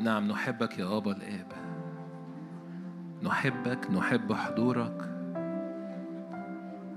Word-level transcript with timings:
نعم 0.00 0.28
نحبك 0.28 0.78
يا 0.78 0.96
أبا 0.96 1.12
الآب. 1.12 1.52
نحبك 3.22 3.90
نحب 3.90 4.32
حضورك. 4.32 5.10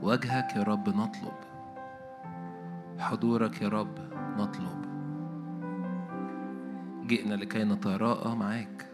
وجهك 0.02 0.56
يا 0.56 0.64
رب 0.64 0.90
نطلب. 0.90 1.38
حضورك 3.00 3.62
يا 3.62 3.70
رب 3.70 3.98
نطلب. 4.38 4.86
جئنا 7.08 7.34
لكي 7.34 7.64
نتراءى 7.64 8.36
معاك. 8.36 8.86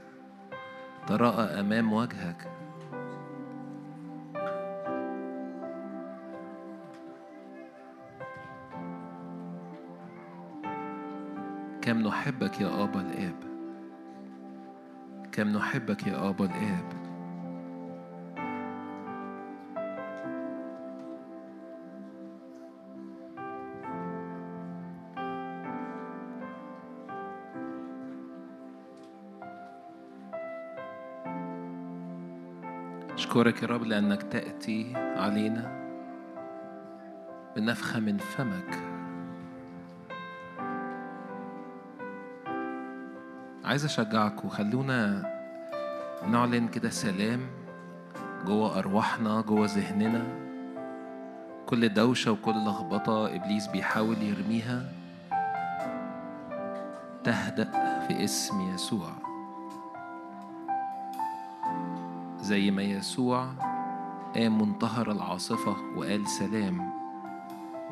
تراءى 1.08 1.60
أمام 1.60 1.94
وجهك. 1.94 2.52
كم 11.82 11.98
نحبك 12.08 12.62
يا 12.62 12.84
آبا 12.84 13.02
الآب. 13.02 13.49
كم 15.32 15.48
نحبك 15.48 16.08
يا 16.08 16.30
آبا 16.30 16.46
الآب. 16.46 17.00
أشكرك 33.14 33.64
يا 33.64 33.68
رب 33.68 33.84
لأنك 33.84 34.24
تأتي 34.24 34.94
علينا 34.96 35.80
بنفخة 37.56 38.00
من 38.00 38.18
فمك. 38.18 38.99
عايز 43.70 43.86
أشجعك 43.86 44.46
وخلونا 44.46 45.24
نعلن 46.28 46.68
كده 46.68 46.90
سلام 46.90 47.40
جوه 48.46 48.80
أرواحنا 48.80 49.42
جوه 49.42 49.66
ذهننا. 49.66 50.24
كل 51.66 51.90
دوشة 51.90 52.32
وكل 52.32 52.66
لخبطة 52.66 53.36
إبليس 53.36 53.68
بيحاول 53.68 54.16
يرميها. 54.22 54.90
تهدأ 57.24 57.72
في 58.08 58.24
اسم 58.24 58.74
يسوع. 58.74 59.10
زي 62.42 62.72
ما 62.72 62.82
يسوع 62.82 63.48
قام 64.36 64.62
منتهر 64.62 65.12
العاصفة 65.12 65.76
وقال 65.98 66.28
سلام 66.28 66.92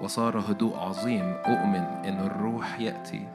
وصار 0.01 0.39
هدوء 0.39 0.77
عظيم. 0.77 1.33
أؤمن 1.45 1.85
إن 2.05 2.19
الروح 2.25 2.79
يأتي. 2.79 3.27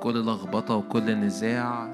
وكل 0.00 0.26
لخبطة 0.26 0.74
وكل 0.74 1.16
نزاع 1.16 1.88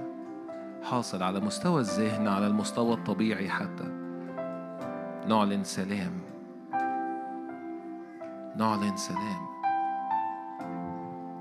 حاصل 0.82 1.22
على 1.22 1.40
مستوى 1.40 1.80
الذهن 1.80 2.28
على 2.28 2.46
المستوى 2.46 2.94
الطبيعي 2.94 3.48
حتى. 3.48 3.84
نعلن 5.28 5.64
سلام. 5.64 6.12
نعلن 8.56 8.96
سلام. 8.96 9.46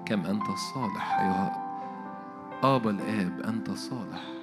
كم 0.06 0.26
أنت 0.26 0.46
صالح 0.74 1.20
أيها 1.20 1.78
آبا 2.64 2.90
الآب 2.90 3.42
أنت 3.42 3.72
صالح. 3.72 4.35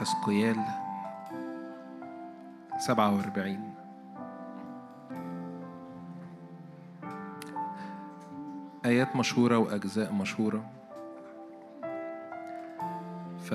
حسقيال 0.00 0.56
47 2.78 3.74
آيات 8.84 9.16
مشهورة 9.16 9.58
وأجزاء 9.58 10.12
مشهورة. 10.12 10.64
ف 13.38 13.54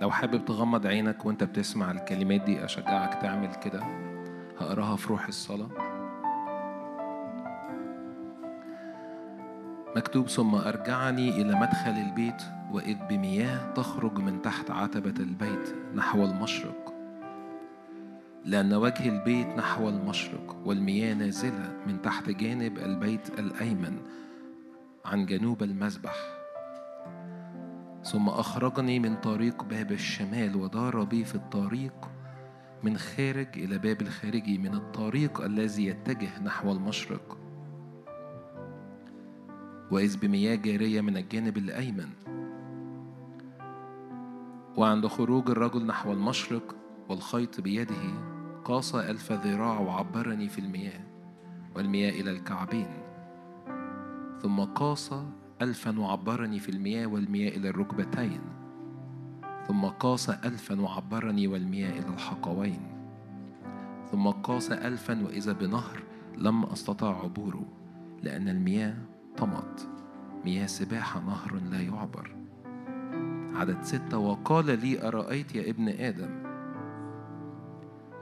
لو 0.00 0.10
حابب 0.10 0.44
تغمض 0.44 0.86
عينك 0.86 1.24
وأنت 1.26 1.44
بتسمع 1.44 1.90
الكلمات 1.90 2.40
دي 2.40 2.64
أشجعك 2.64 3.14
تعمل 3.14 3.54
كده. 3.54 3.82
هقراها 4.60 4.96
في 4.96 5.08
روح 5.08 5.26
الصلاة. 5.26 5.68
مكتوب 9.96 10.28
ثم 10.28 10.54
أرجعني 10.54 11.28
إلى 11.28 11.54
مدخل 11.54 11.90
البيت 11.90 12.42
وإذ 12.72 12.96
بمياه 13.08 13.72
تخرج 13.72 14.18
من 14.18 14.42
تحت 14.42 14.70
عتبة 14.70 15.14
البيت 15.20 15.74
نحو 15.94 16.24
المشرق. 16.24 16.94
لأن 18.44 18.74
وجه 18.74 19.08
البيت 19.08 19.46
نحو 19.46 19.88
المشرق 19.88 20.56
والمياه 20.64 21.14
نازلة 21.14 21.72
من 21.86 22.02
تحت 22.02 22.30
جانب 22.30 22.78
البيت 22.78 23.38
الأيمن 23.38 23.98
عن 25.04 25.26
جنوب 25.26 25.62
المذبح. 25.62 26.16
ثم 28.04 28.28
أخرجني 28.28 28.98
من 28.98 29.16
طريق 29.16 29.64
باب 29.64 29.92
الشمال 29.92 30.56
ودار 30.56 31.04
بي 31.04 31.24
في 31.24 31.34
الطريق 31.34 32.10
من 32.82 32.98
خارج 32.98 33.48
إلى 33.56 33.78
باب 33.78 34.02
الخارجي 34.02 34.58
من 34.58 34.74
الطريق 34.74 35.40
الذي 35.40 35.86
يتجه 35.86 36.42
نحو 36.42 36.72
المشرق. 36.72 37.45
وإذ 39.90 40.18
بمياه 40.18 40.54
جارية 40.54 41.00
من 41.00 41.16
الجانب 41.16 41.56
الأيمن. 41.56 42.08
وعند 44.76 45.06
خروج 45.06 45.50
الرجل 45.50 45.86
نحو 45.86 46.12
المشرق 46.12 46.76
والخيط 47.08 47.60
بيده 47.60 48.04
قاس 48.64 48.94
ألف 48.94 49.32
ذراع 49.32 49.80
وعبرني 49.80 50.48
في 50.48 50.58
المياه 50.58 51.00
والمياه 51.76 52.10
إلى 52.10 52.30
الكعبين. 52.30 52.88
ثم 54.42 54.60
قاس 54.60 55.14
ألفا 55.62 56.00
وعبرني 56.00 56.58
في 56.58 56.68
المياه 56.68 57.06
والمياه 57.06 57.56
إلى 57.56 57.68
الركبتين. 57.68 58.40
ثم 59.68 59.84
قاس 59.84 60.30
ألفا 60.30 60.80
وعبرني 60.80 61.46
والمياه 61.46 61.90
إلى 61.90 62.08
الحقوين. 62.08 62.80
ثم 64.12 64.28
قاس 64.28 64.70
ألفا 64.72 65.24
وإذا 65.24 65.52
بنهر 65.52 66.02
لم 66.38 66.64
أستطع 66.64 67.22
عبوره 67.22 67.64
لأن 68.22 68.48
المياه 68.48 68.94
طمت 69.38 69.88
مياه 70.44 70.66
سباحة 70.66 71.20
نهر 71.20 71.60
لا 71.70 71.80
يعبر. 71.80 72.36
عدد 73.54 73.82
ستة 73.82 74.18
وقال 74.18 74.66
لي 74.80 75.08
أرأيت 75.08 75.54
يا 75.54 75.70
ابن 75.70 75.88
آدم؟ 75.88 76.30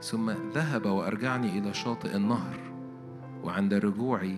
ثم 0.01 0.31
ذهب 0.31 0.85
وأرجعني 0.85 1.59
إلى 1.59 1.73
شاطئ 1.73 2.15
النهر. 2.15 2.59
وعند 3.43 3.73
رجوعي 3.73 4.35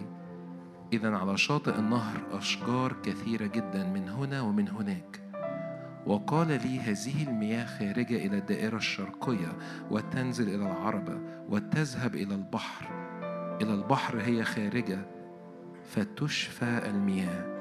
إذا 0.93 1.15
على 1.15 1.37
شاطئ 1.37 1.79
النهر 1.79 2.21
أشجار 2.31 2.95
كثيرة 3.03 3.47
جدا 3.47 3.83
من 3.83 4.09
هنا 4.09 4.41
ومن 4.41 4.69
هناك. 4.69 5.21
وقال 6.05 6.47
لي 6.47 6.79
هذه 6.79 7.27
المياه 7.27 7.65
خارجة 7.65 8.25
إلى 8.25 8.37
الدائرة 8.37 8.77
الشرقية 8.77 9.57
وتنزل 9.91 10.47
إلى 10.55 10.71
العربة 10.71 11.19
وتذهب 11.49 12.15
إلى 12.15 12.35
البحر. 12.35 12.85
إلى 13.61 13.73
البحر 13.73 14.21
هي 14.21 14.43
خارجة 14.43 15.16
فتشفى 15.87 16.81
المياه. 16.85 17.57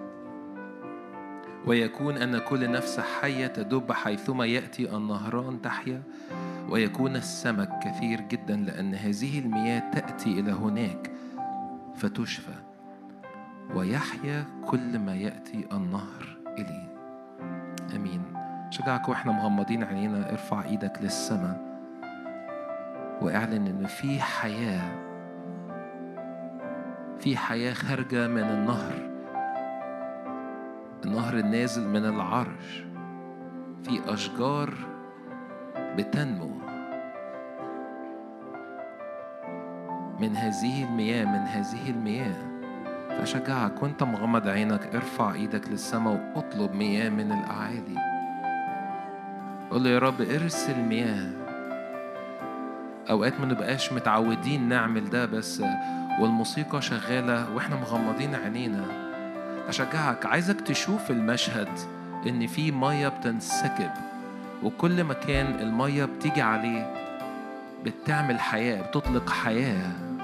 ويكون 1.67 2.17
أن 2.17 2.39
كل 2.39 2.71
نفس 2.71 3.01
حية 3.01 3.47
تدب 3.47 3.93
حيثما 3.93 4.47
يأتي 4.47 4.97
النهران 4.97 5.63
تحيا. 5.63 6.03
ويكون 6.69 7.17
السمك 7.17 7.71
كثير 7.85 8.21
جدا 8.21 8.57
لأن 8.57 8.95
هذه 8.95 9.39
المياه 9.39 9.91
تأتي 9.91 10.41
إلى 10.41 10.53
هناك 10.53 11.11
فتشفى. 11.97 12.55
ويحيا 13.75 14.45
كل 14.67 14.99
ما 14.99 15.15
يأتي 15.15 15.67
النهر 15.73 16.37
إليه. 16.59 16.97
أمين. 17.97 18.23
شجعك 18.71 19.09
وإحنا 19.09 19.33
مغمضين 19.33 19.85
عينينا 19.85 20.31
ارفع 20.31 20.65
إيدك 20.65 20.99
للسماء. 21.03 21.67
واعلن 23.23 23.67
إن 23.67 23.87
في 23.87 24.21
حياة 24.21 25.06
في 27.21 27.37
حياة 27.37 27.73
خارجة 27.73 28.29
من 28.29 28.43
النهر. 28.43 28.95
النهر 31.05 31.39
النازل 31.39 31.89
من 31.89 32.05
العرش. 32.05 32.85
في 33.83 34.01
أشجار 34.07 34.75
بتنمو. 35.77 36.51
من 40.21 40.37
هذه 40.37 40.85
المياه 40.85 41.25
من 41.25 41.47
هذه 41.47 41.91
المياه. 41.91 42.47
فشجعك 43.21 43.83
وانت 43.83 44.03
مغمض 44.03 44.49
عينك 44.49 44.95
ارفع 44.95 45.33
إيدك 45.33 45.69
للسماء 45.69 46.33
واطلب 46.37 46.75
مياه 46.75 47.09
من 47.09 47.33
الأعالي. 47.33 48.01
قول 49.71 49.85
له 49.85 49.91
يا 49.91 49.99
رب 49.99 50.21
ارسل 50.21 50.81
مياه. 50.81 51.33
أوقات 53.11 53.41
ما 53.41 53.47
نبقاش 53.47 53.93
متعودين 53.93 54.69
نعمل 54.69 55.11
ده 55.11 55.27
بس 55.27 55.63
والموسيقى 56.21 56.83
شغالة 56.83 57.55
وإحنا 57.55 57.77
مغمضين 57.77 58.35
عينينا. 58.35 58.85
أشجعك 59.69 60.27
عايزك 60.27 60.61
تشوف 60.61 61.11
المشهد 61.11 61.69
إن 62.27 62.47
في 62.47 62.73
مية 62.73 63.09
بتنسكب 63.09 63.91
وكل 64.63 65.05
مكان 65.05 65.61
المية 65.61 66.05
بتيجي 66.05 66.43
عليه 66.43 66.95
بتعمل 67.85 68.41
حياة 68.41 68.83
بتطلق 68.83 69.31
حياة. 69.31 70.16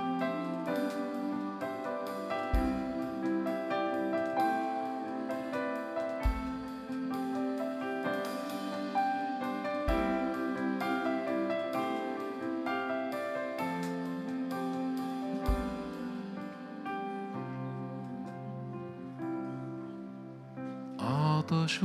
عطش 21.53 21.85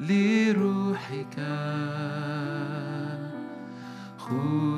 لروحك. 0.00 1.36
خذ 4.18 4.69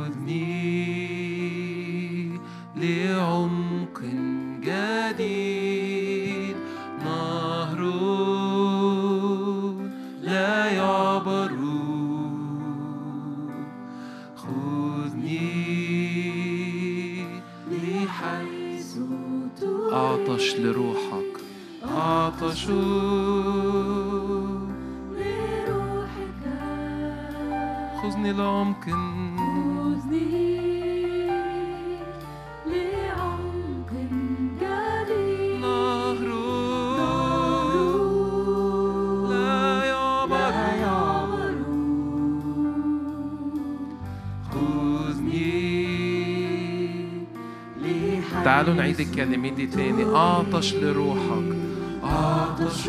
عيد 48.92 49.00
الكلمات 49.00 49.52
دي 49.52 49.66
تاني 49.66 50.04
أعطش 50.16 50.74
لروحك 50.74 51.56
أعطش 52.04 52.88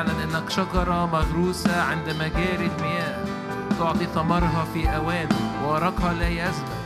اعلن 0.00 0.20
إنك 0.20 0.50
شجرة 0.50 1.06
مغروسه 1.06 1.82
عند 1.82 2.10
مجاري 2.10 2.70
المياه 2.78 3.24
تعطي 3.78 4.06
ثمرها 4.06 4.64
في 4.74 4.88
أوان 4.96 5.28
وورقها 5.64 6.12
لا 6.12 6.28
يزبل 6.28 6.79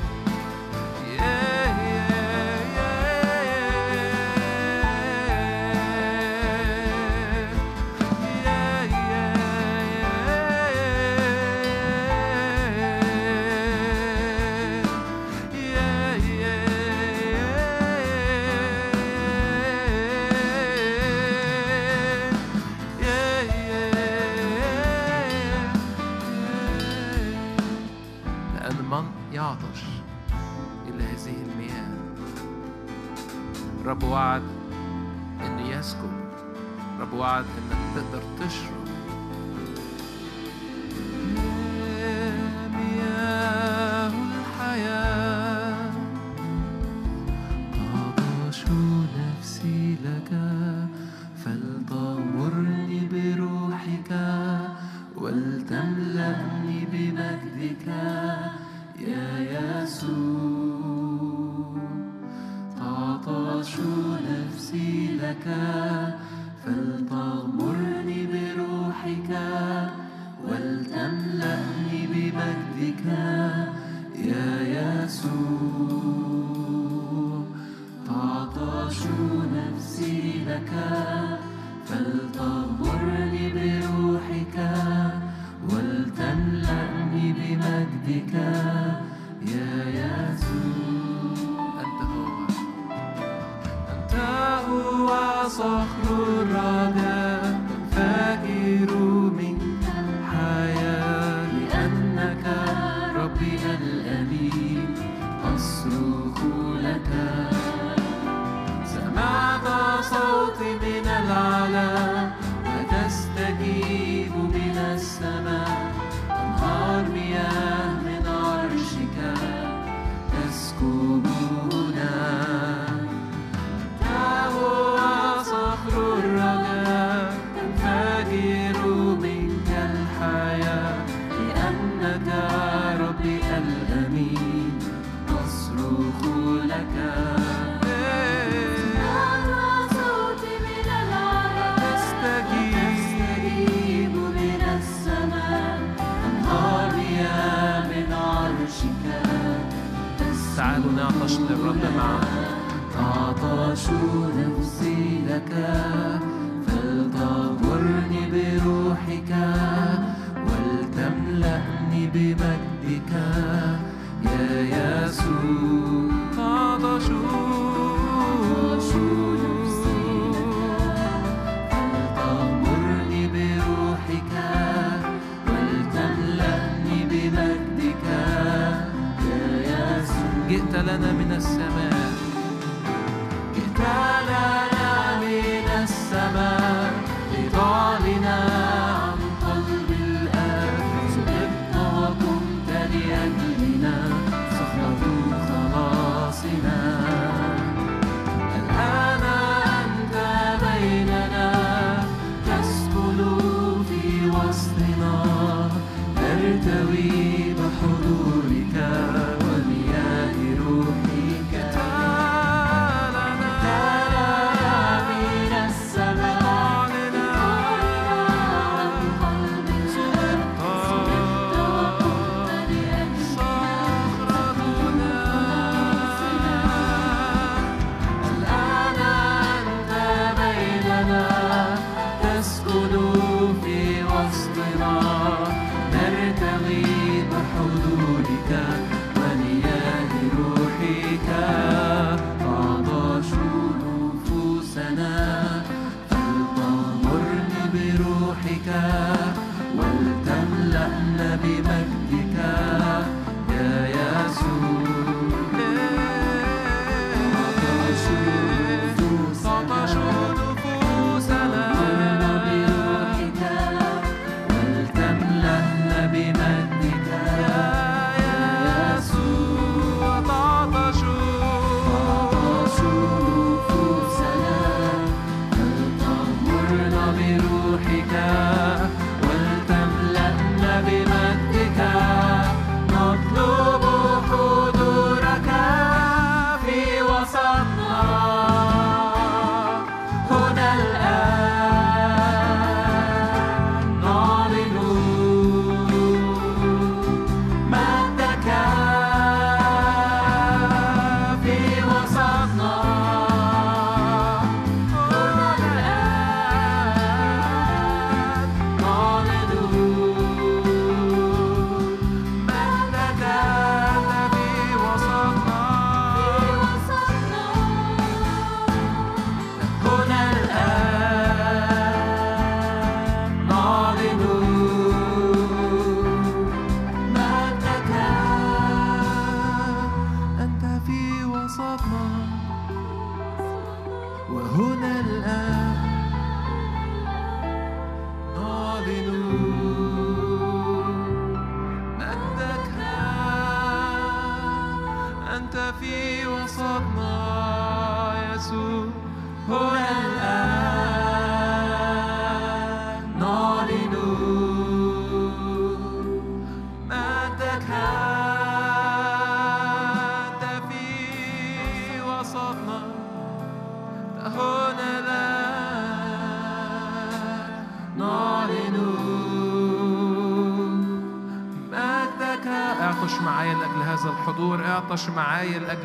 나 287.45 287.74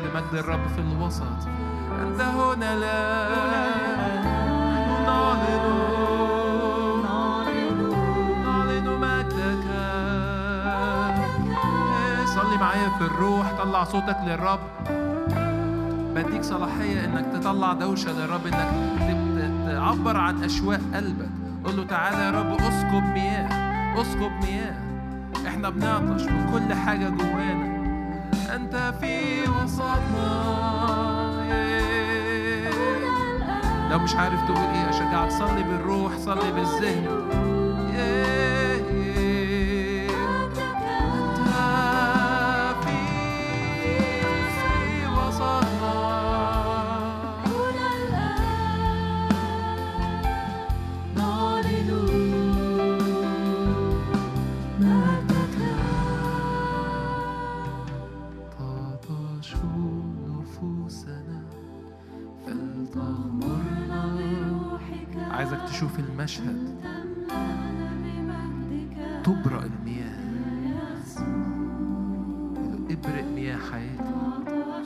لأجل 0.00 0.14
مجد 0.14 0.34
الرب 0.34 0.60
في 0.76 0.80
الوسط. 0.80 1.22
أنت 2.02 2.20
هنا 2.20 2.74
الآن 2.74 4.24
نعلن 11.04 12.26
صلي 12.26 12.56
معايا 12.56 12.88
في 12.98 13.04
الروح. 13.04 13.52
طلع 13.58 13.84
صوتك 13.84 14.16
للرب. 14.26 14.60
بديك 16.14 16.42
صلاحية 16.42 17.04
إنك 17.04 17.26
تطلع 17.34 17.72
دوشة 17.72 18.12
للرب 18.12 18.46
إنك 18.46 18.68
تعبر 19.66 20.16
عن 20.16 20.44
أشواق 20.44 20.80
قلبك. 20.94 21.30
قول 21.64 21.76
له 21.76 21.84
تعالى 21.84 22.24
يا 22.24 22.30
رب 22.30 22.60
أسكب 22.60 23.02
مياه. 23.14 23.48
أسكب 24.00 24.32
مياه. 24.42 24.74
إحنا 25.46 25.70
بنعطش 25.70 26.22
من 26.22 26.50
كل 26.52 26.74
حاجة 26.74 27.08
جوانا. 27.08 27.59
في 28.76 29.42
وسطنا. 29.42 30.60
لو 33.90 33.98
مش 33.98 34.14
عارف 34.14 34.44
تقول 34.44 34.58
إيه 34.58 34.90
أشجعك. 34.90 35.30
صلي 35.30 35.62
بالروح 35.62 36.12
صلي 36.16 36.52
بالذهن. 36.52 37.39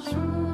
نهر 0.07 0.54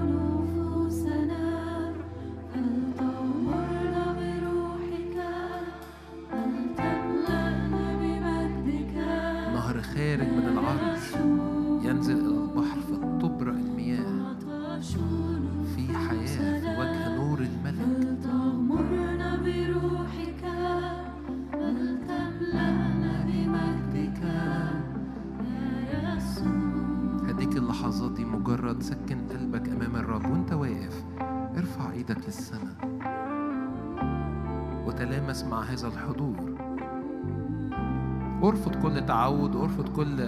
تعود 39.11 39.57
ارفض 39.57 39.89
كل 39.89 40.21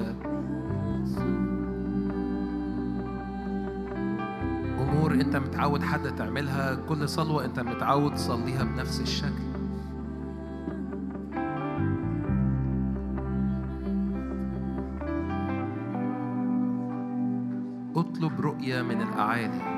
أمور 4.80 5.12
أنت 5.14 5.36
متعود 5.36 5.82
حد 5.82 6.14
تعملها 6.16 6.74
كل 6.74 7.08
صلوة 7.08 7.44
أنت 7.44 7.60
متعود 7.60 8.14
تصليها 8.14 8.64
بنفس 8.64 9.00
الشكل. 9.00 9.42
اطلب 17.96 18.40
رؤية 18.40 18.82
من 18.82 19.02
الأعالي. 19.02 19.71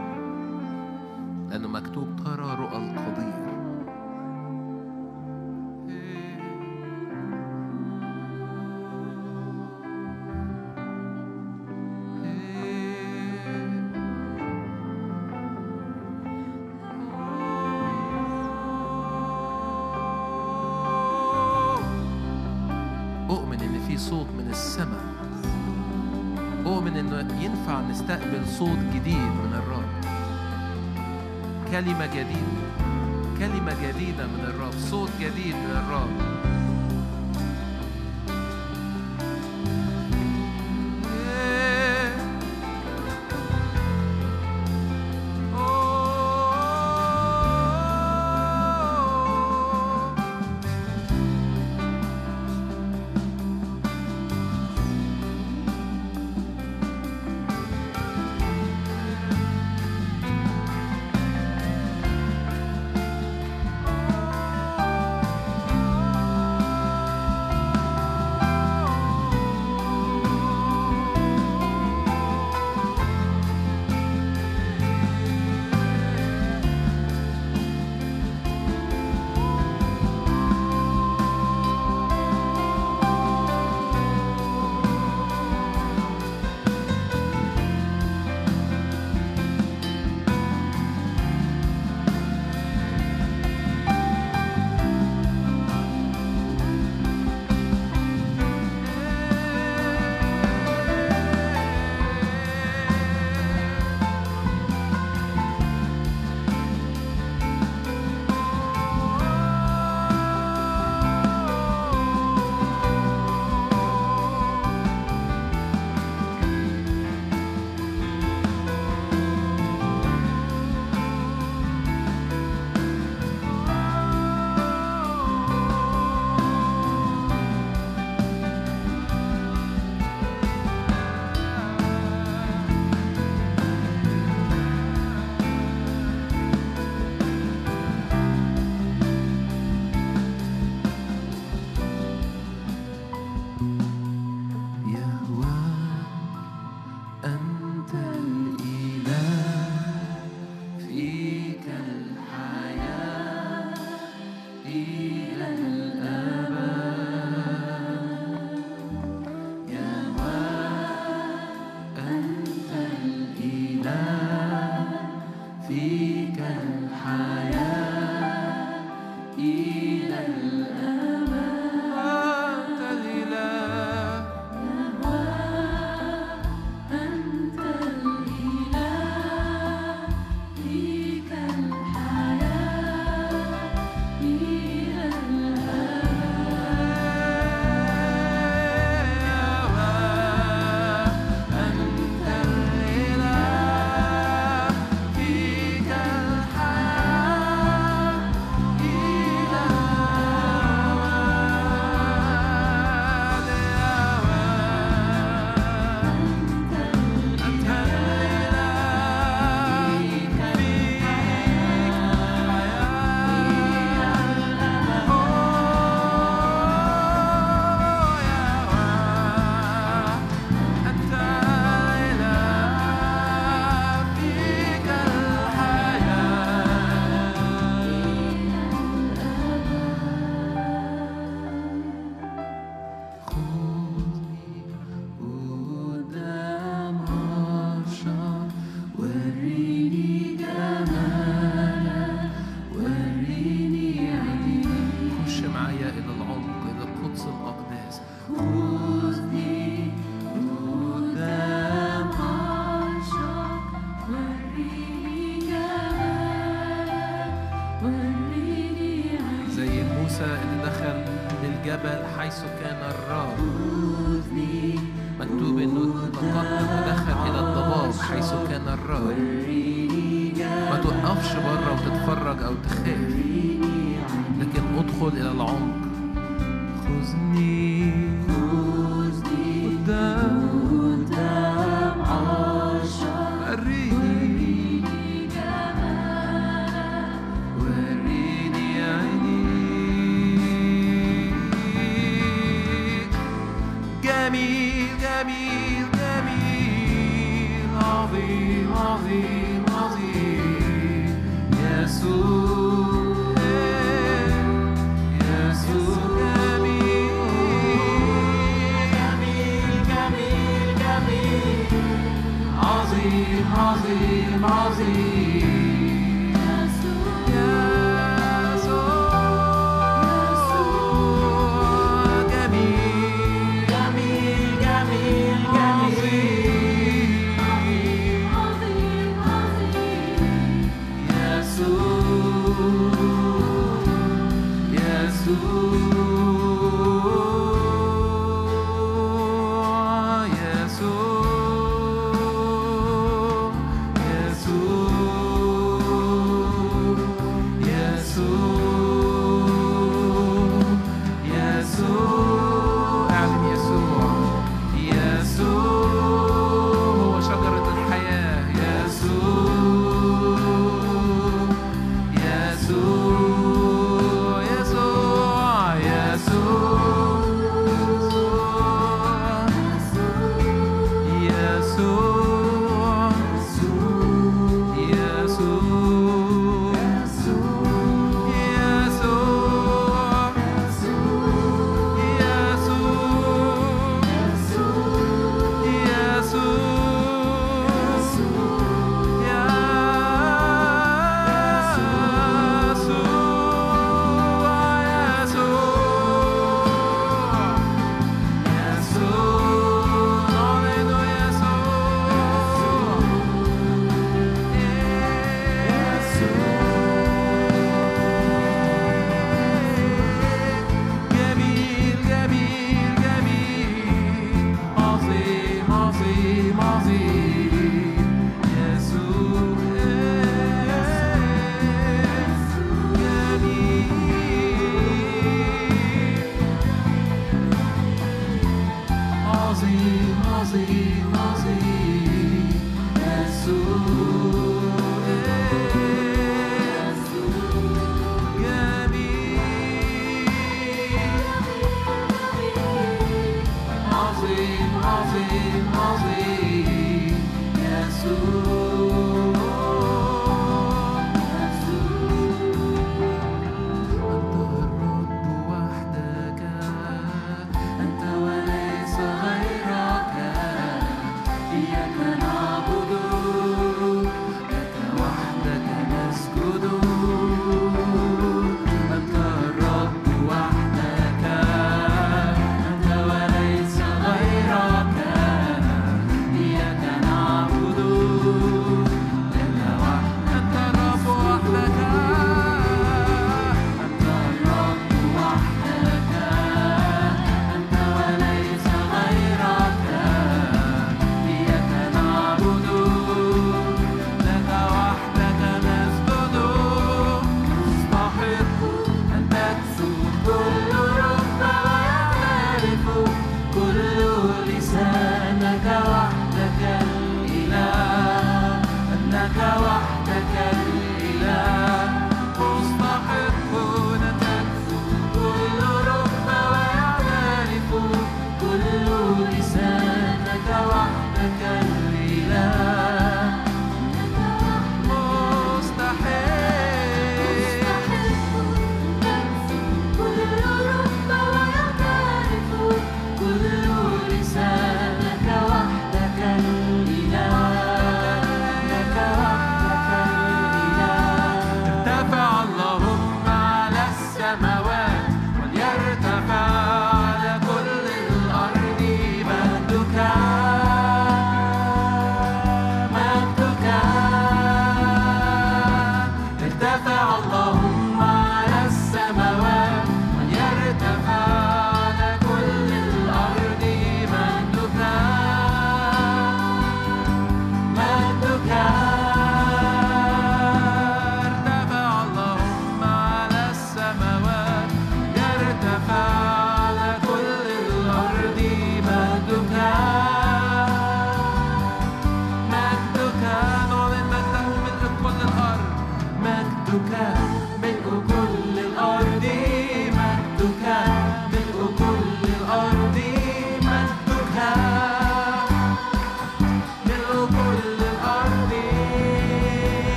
ينفع 27.44 27.80
نستقبل 27.80 28.46
صوت 28.46 28.78
جديد 28.94 29.16
من 29.16 29.52
الرب. 29.54 30.04
كلمة 31.70 32.06
جديدة 32.06 32.64
كلمة 33.38 33.76
جديدة 33.82 34.26
من 34.26 34.44
الرب 34.44 34.72
صوت 34.90 35.10
جديد 35.20 35.54
من 35.54 35.70
الرب. 35.70 36.33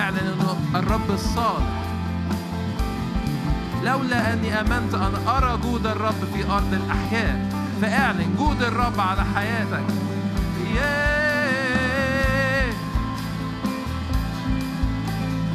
أعلن 0.00 0.16
إنه 0.16 0.56
الرب 0.74 1.10
الصالح. 1.10 1.82
لولا 3.84 4.32
أني 4.32 4.60
آمنت 4.60 4.94
أن 4.94 5.28
أرى 5.28 5.58
جود 5.62 5.86
الرب 5.86 6.24
في 6.34 6.50
أرض 6.50 6.72
الأحياء 6.72 7.48
فأعلن 7.82 8.34
جود 8.38 8.62
الرب 8.62 9.00
على 9.00 9.24
حياتك. 9.34 9.84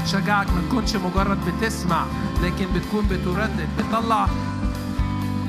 شجعك 0.05 0.47
ما 0.47 0.61
تكونش 0.69 0.95
مجرد 0.95 1.37
بتسمع 1.45 2.05
لكن 2.43 2.65
بتكون 2.75 3.07
بتردد 3.07 3.67
بتطلع 3.77 4.27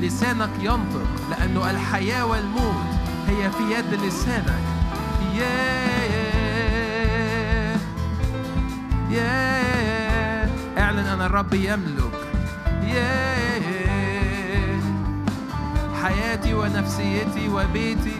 لسانك 0.01 0.49
ينطق 0.61 1.07
لأنه 1.29 1.71
الحياة 1.71 2.25
والموت 2.25 2.85
هي 3.27 3.51
في 3.51 3.63
يد 3.63 3.93
لسانك. 4.05 4.61
ياه 5.33 6.16
yeah. 9.17 10.79
اعلن 10.79 10.99
أن 10.99 11.21
الرب 11.21 11.53
يملك 11.53 12.13
yeah. 12.83 13.47
حياتي 16.03 16.53
ونفسيتي 16.53 17.49
وبيتي 17.49 18.15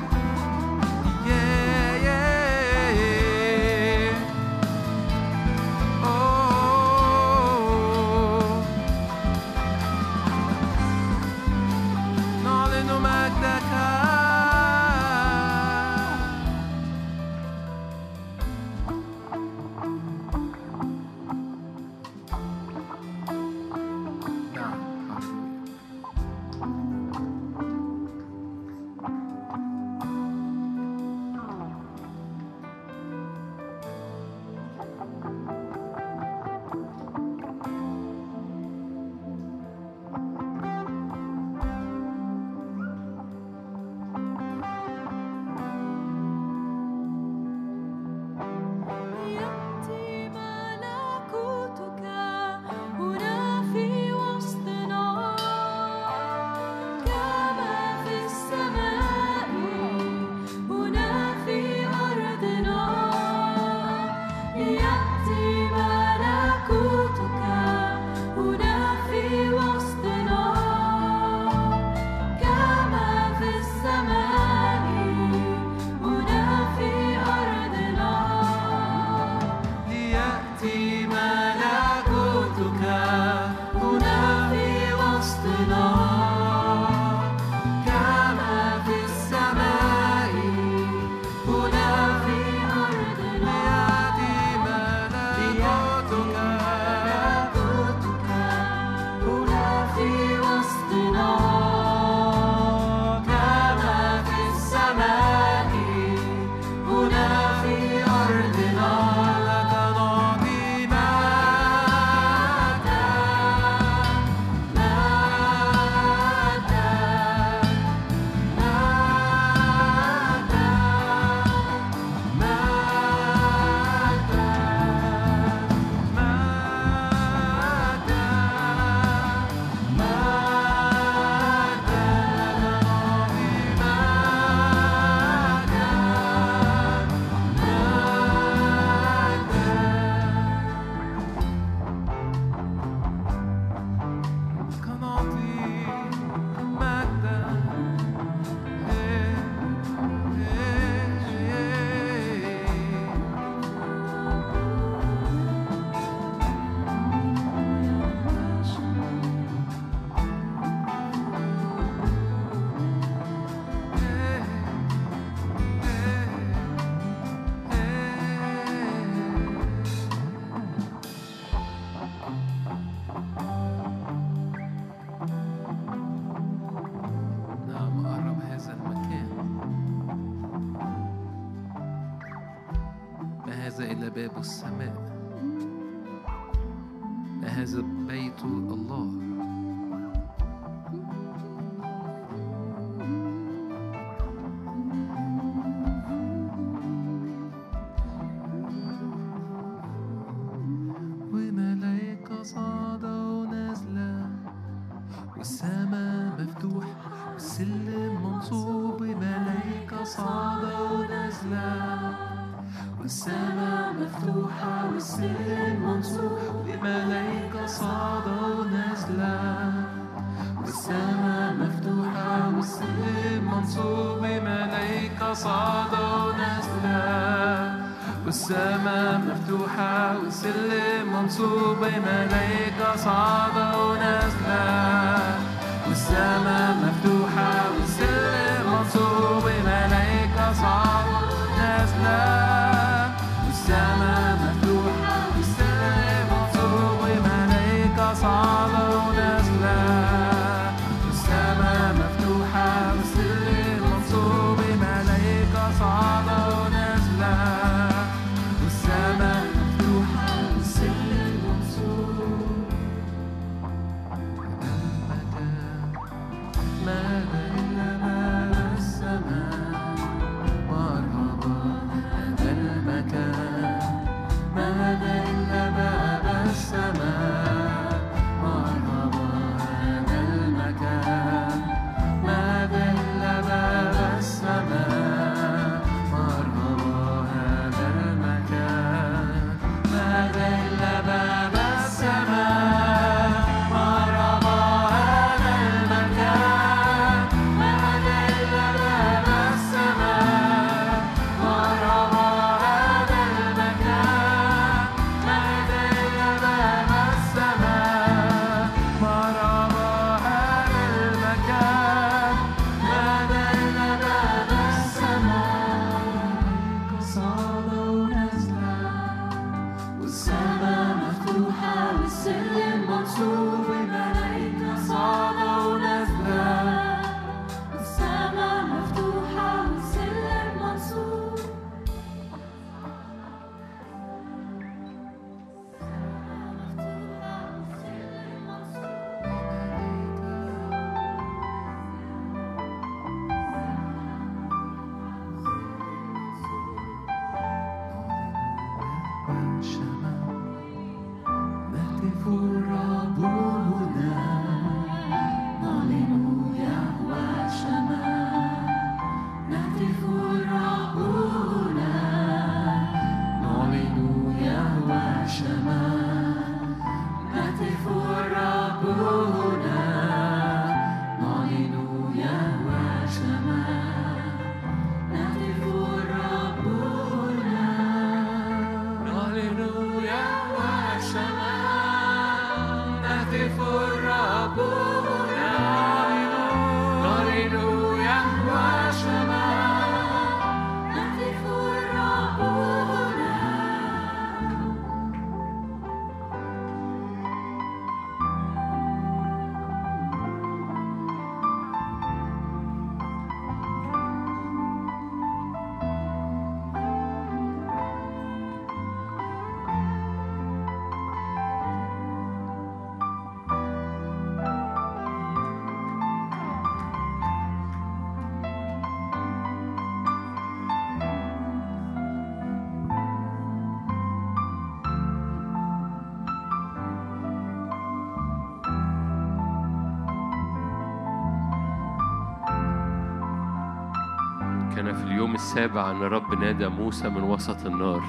السابع 435.57 435.91
أن 435.91 436.03
الرب 436.03 436.33
نادى 436.33 436.67
موسى 436.67 437.09
من 437.09 437.23
وسط 437.23 437.65
النار 437.65 438.03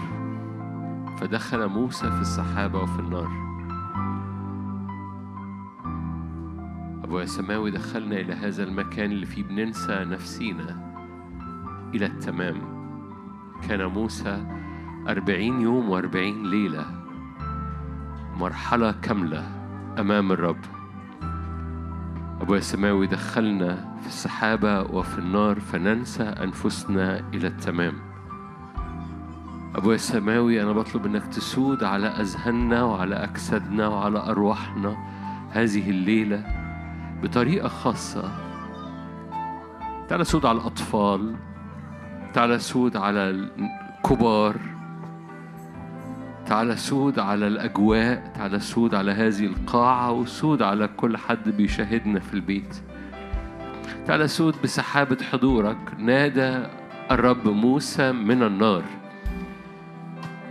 فدخل 1.18 1.68
موسى 1.68 2.10
في 2.10 2.20
السحابة 2.20 2.78
وفي 2.78 2.98
النار. 2.98 3.28
أبويا 7.04 7.24
السماوي 7.24 7.70
دخلنا 7.70 8.16
إلى 8.16 8.34
هذا 8.34 8.62
المكان 8.62 9.10
اللي 9.10 9.26
فيه 9.26 9.42
بننسى 9.42 10.04
نفسينا 10.04 10.94
إلى 11.94 12.06
التمام. 12.06 12.60
كان 13.68 13.86
موسى 13.86 14.46
أربعين 15.08 15.60
يوم 15.60 15.90
وأربعين 15.90 16.46
ليلة 16.50 16.86
مرحلة 18.36 18.92
كاملة 18.92 19.46
أمام 19.98 20.32
الرب. 20.32 20.77
أبويا 22.48 22.60
السماوي 22.60 23.06
دخلنا 23.06 23.98
في 24.00 24.06
السحابة 24.06 24.82
وفي 24.82 25.18
النار 25.18 25.60
فننسى 25.60 26.22
أنفسنا 26.22 27.18
إلى 27.34 27.46
التمام. 27.46 27.92
أبويا 29.74 29.94
السماوي 29.94 30.62
أنا 30.62 30.72
بطلب 30.72 31.06
إنك 31.06 31.26
تسود 31.26 31.84
على 31.84 32.06
أذهاننا 32.06 32.82
وعلى 32.82 33.14
أجسادنا 33.14 33.88
وعلى 33.88 34.18
أرواحنا 34.18 34.96
هذه 35.50 35.90
الليلة 35.90 36.44
بطريقة 37.22 37.68
خاصة. 37.68 38.32
تعالى 40.08 40.24
سود 40.24 40.46
على 40.46 40.58
الأطفال 40.58 41.36
تعالى 42.34 42.58
سود 42.58 42.96
على 42.96 43.30
الكبار. 43.30 44.56
تعالى 46.48 46.76
سود 46.76 47.18
على 47.18 47.46
الأجواء 47.46 48.32
تعالى 48.34 48.60
سود 48.60 48.94
على 48.94 49.12
هذه 49.12 49.46
القاعة 49.46 50.12
وسود 50.12 50.62
على 50.62 50.88
كل 50.96 51.16
حد 51.16 51.48
بيشاهدنا 51.48 52.20
في 52.20 52.34
البيت. 52.34 52.82
تعالى 54.06 54.28
سود 54.28 54.54
بسحابة 54.64 55.16
حضورك. 55.32 55.76
نادى 55.98 56.66
الرب 57.10 57.48
موسى 57.48 58.12
من 58.12 58.42
النار. 58.42 58.82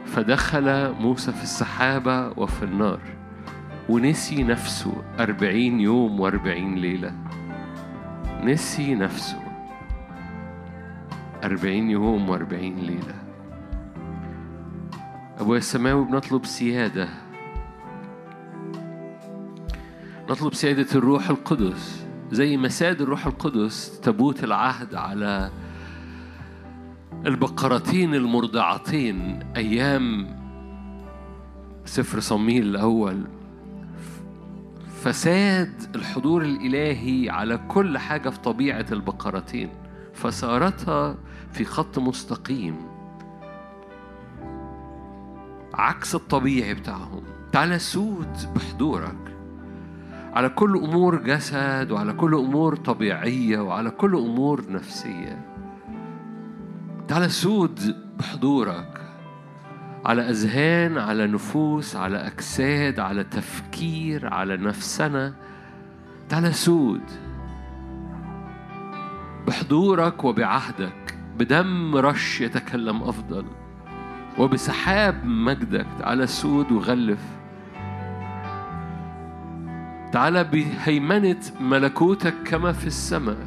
فدخل 0.05 0.91
موسى 0.91 1.31
في 1.31 1.43
السحابة 1.43 2.29
وفي 2.29 2.63
النار. 2.63 2.99
ونسي 3.89 4.43
نفسه 4.43 5.03
أربعين 5.19 5.79
يوم 5.79 6.19
وأربعين 6.19 6.75
ليلة. 6.75 7.13
نسي 8.43 8.95
نفسه 8.95 9.39
أربعين 11.43 11.89
يوم 11.89 12.29
وأربعين 12.29 12.75
ليلة. 12.75 13.26
أبويا 15.47 15.59
السماوي 15.59 16.05
بنطلب 16.05 16.45
سيادة. 16.45 17.09
نطلب 20.29 20.53
سيادة 20.53 20.87
الروح 20.95 21.29
القدس. 21.29 22.05
زي 22.31 22.57
ما 22.57 22.67
ساد 22.67 23.01
الروح 23.01 23.25
القدس 23.25 23.99
تابوت 23.99 24.43
العهد 24.43 24.95
على 24.95 25.51
البقرتين 27.25 28.15
المرضعتين 28.15 29.39
أيام 29.55 30.27
سفر 31.85 32.19
صمويل 32.19 32.67
الأول. 32.67 33.23
فساد 35.03 35.95
الحضور 35.95 36.41
الإلهي 36.41 37.29
على 37.29 37.57
كل 37.57 37.97
حاجة 37.97 38.29
في 38.29 38.39
طبيعة 38.39 38.85
البقرتين. 38.91 39.69
فصارتها 40.13 41.15
في 41.51 41.65
خط 41.65 41.99
مستقيم. 41.99 42.96
عكس 45.77 46.15
الطبيعي 46.15 46.73
بتاعهم. 46.73 47.23
تعالى 47.51 47.79
سود 47.79 48.53
بحضورك. 48.55 49.37
على 50.33 50.49
كل 50.49 50.77
أمور 50.77 51.15
جسد 51.15 51.91
وعلى 51.91 52.13
كل 52.13 52.33
أمور 52.33 52.75
طبيعية 52.75 53.59
وعلى 53.59 53.89
كل 53.89 54.15
أمور 54.15 54.71
نفسية. 54.71 55.45
تعالى 57.07 57.29
سود 57.29 57.95
بحضورك. 58.19 59.01
على 60.05 60.29
أذهان 60.29 60.97
على 60.97 61.27
نفوس 61.27 61.95
على 61.95 62.17
أجساد 62.17 62.99
على 62.99 63.23
تفكير 63.23 64.33
على 64.33 64.57
نفسنا. 64.57 65.33
تعالى 66.29 66.51
سود 66.51 67.03
بحضورك 69.47 70.23
وبعهدك. 70.23 71.17
بدم 71.37 71.95
رش 71.95 72.41
يتكلم 72.41 73.03
أفضل. 73.03 73.45
وبسحاب 74.37 75.25
مجدك 75.25 75.85
تعالى 75.99 76.27
سود 76.27 76.71
وغلف. 76.71 77.19
تعالى 80.11 80.43
بهيمنة 80.43 81.39
ملكوتك 81.59 82.33
كما 82.45 82.71
في 82.71 82.87
السماء 82.87 83.37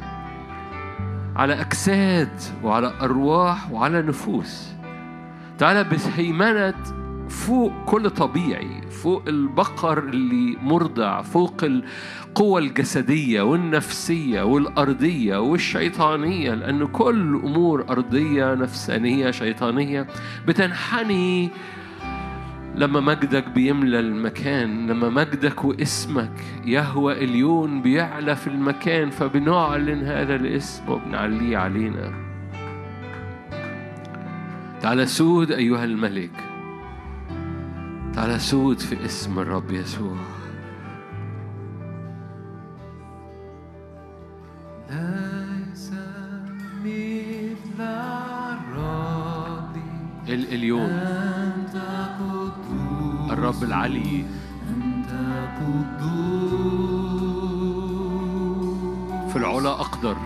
على 1.35 1.61
أجساد 1.61 2.39
وعلى 2.63 2.93
أرواح 3.01 3.71
وعلى 3.71 4.01
نفوس. 4.01 4.73
تعالى 5.57 5.83
بهيمنة 5.83 7.00
فوق 7.31 7.71
كل 7.85 8.09
طبيعي 8.09 8.81
فوق 8.89 9.23
البقر 9.27 9.99
اللي 9.99 10.57
مرضع 10.61 11.21
فوق 11.21 11.63
القوة 11.63 12.59
الجسدية 12.59 13.41
والنفسية 13.41 14.41
والأرضية 14.41 15.37
والشيطانية 15.37 16.53
لأن 16.53 16.87
كل 16.87 17.41
أمور 17.43 17.85
أرضية 17.89 18.53
نفسانية 18.53 19.31
شيطانية 19.31 20.07
بتنحني 20.47 21.49
لما 22.75 22.99
مجدك 22.99 23.49
بيملى 23.49 23.99
المكان 23.99 24.87
لما 24.87 25.09
مجدك 25.09 25.65
واسمك 25.65 26.43
يهوى 26.65 27.23
إليون 27.23 27.81
بيعلى 27.81 28.35
في 28.35 28.47
المكان 28.47 29.09
فبنعلن 29.09 30.03
هذا 30.03 30.35
الاسم 30.35 30.89
وبنعليه 30.89 31.57
علينا. 31.57 32.11
تعالى 34.81 35.05
سود 35.05 35.51
أيها 35.51 35.83
الملك. 35.83 36.50
تعالى 38.15 38.39
سود 38.39 38.79
في 38.79 39.05
اسم 39.05 39.39
الرب 39.39 39.71
يسوع. 39.71 40.17
ليس 44.89 45.91
مثل 46.85 47.81
الرب. 47.81 49.75
ال- 50.27 50.53
اليوم 50.53 50.81
أنت 50.89 51.75
الرب 53.31 53.63
العلي. 53.63 54.25
أنت 54.69 55.09
قدوس. 55.57 56.11
في 59.31 59.35
العلا 59.37 59.69
أقدر. 59.69 60.17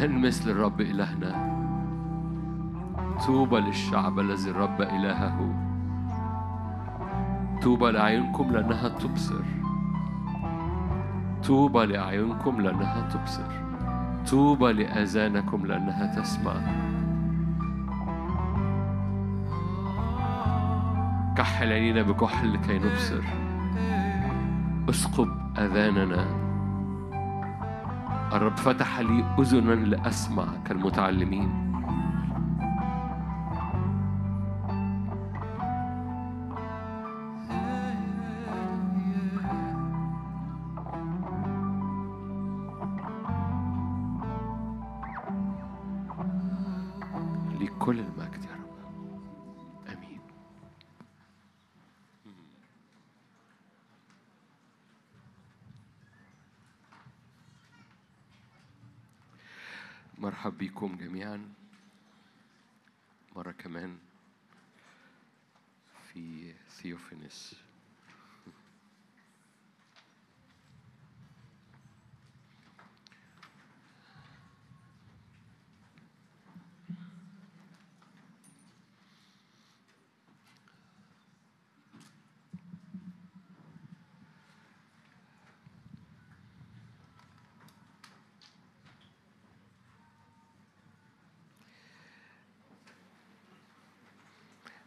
من 0.00 0.20
مثل 0.20 0.50
الرب 0.50 0.80
إلهنا؟ 0.80 1.50
طوبى 3.26 3.60
للشعب 3.60 4.18
الذي 4.18 4.50
الرب 4.50 4.82
إلهه. 4.82 5.54
طوبى 7.62 7.90
لأعينكم 7.90 8.50
لأنها 8.52 8.88
تبصر. 8.88 9.44
طوبى 11.46 11.86
لأعينكم 11.86 12.60
لأنها 12.60 13.08
تبصر. 13.08 13.50
طوبى 14.30 14.72
لآذانكم 14.72 15.66
لأنها 15.66 16.20
تسمع. 16.20 16.54
كحل 21.36 21.72
عينينا 21.72 22.02
بكحل 22.02 22.54
لكي 22.54 22.78
نبصر. 22.78 23.22
اسقب 24.90 25.28
آذاننا. 25.58 26.39
الرب 28.32 28.56
فتح 28.56 29.00
لي 29.00 29.24
أذنا 29.38 29.74
لأسمع 29.74 30.44
كالمتعلمين. 30.66 31.69
مرحب 60.20 60.58
بكم 60.58 60.96
جميعا. 60.96 61.52
مرة 63.36 63.52
كمان 63.52 63.98
في 66.12 66.54
ثيوفينس 66.68 67.59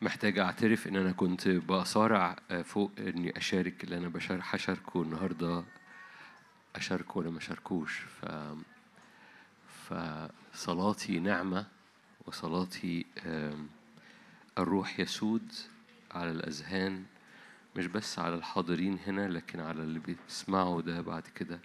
محتاج 0.03 0.39
أعترف 0.39 0.87
إن 0.87 0.95
أنا 0.95 1.11
كنت 1.11 1.47
بصارع 1.47 2.35
فوق 2.63 2.91
إني 2.99 3.37
أشارك 3.37 3.83
اللي 3.83 3.97
أنا 3.97 4.07
بشار 4.07 4.39
هشاركه 4.43 5.01
النهارده 5.01 5.63
أشاركه 6.75 7.17
ولا 7.17 7.29
ما 7.29 7.37
أشاركوش. 7.37 7.99
ف 8.07 8.33
فصلاتي 9.89 11.19
نعمة 11.19 11.65
وصلاتي 12.25 13.05
الروح 14.57 14.99
يسود 14.99 15.51
على 16.11 16.31
الأذهان 16.31 17.03
مش 17.75 17.85
بس 17.85 18.19
على 18.19 18.35
الحاضرين 18.35 18.99
هنا 19.07 19.27
لكن 19.27 19.59
على 19.59 19.81
اللي 19.83 19.99
بيسمعوا 19.99 20.81
ده 20.81 21.01
بعد 21.01 21.23
كده. 21.35 21.59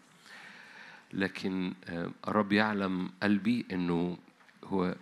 لكن 1.12 1.74
الرب 2.28 2.53
يعلم 2.53 3.11
قلبي 3.22 3.66
إنه 3.72 4.18
هو 4.64 4.95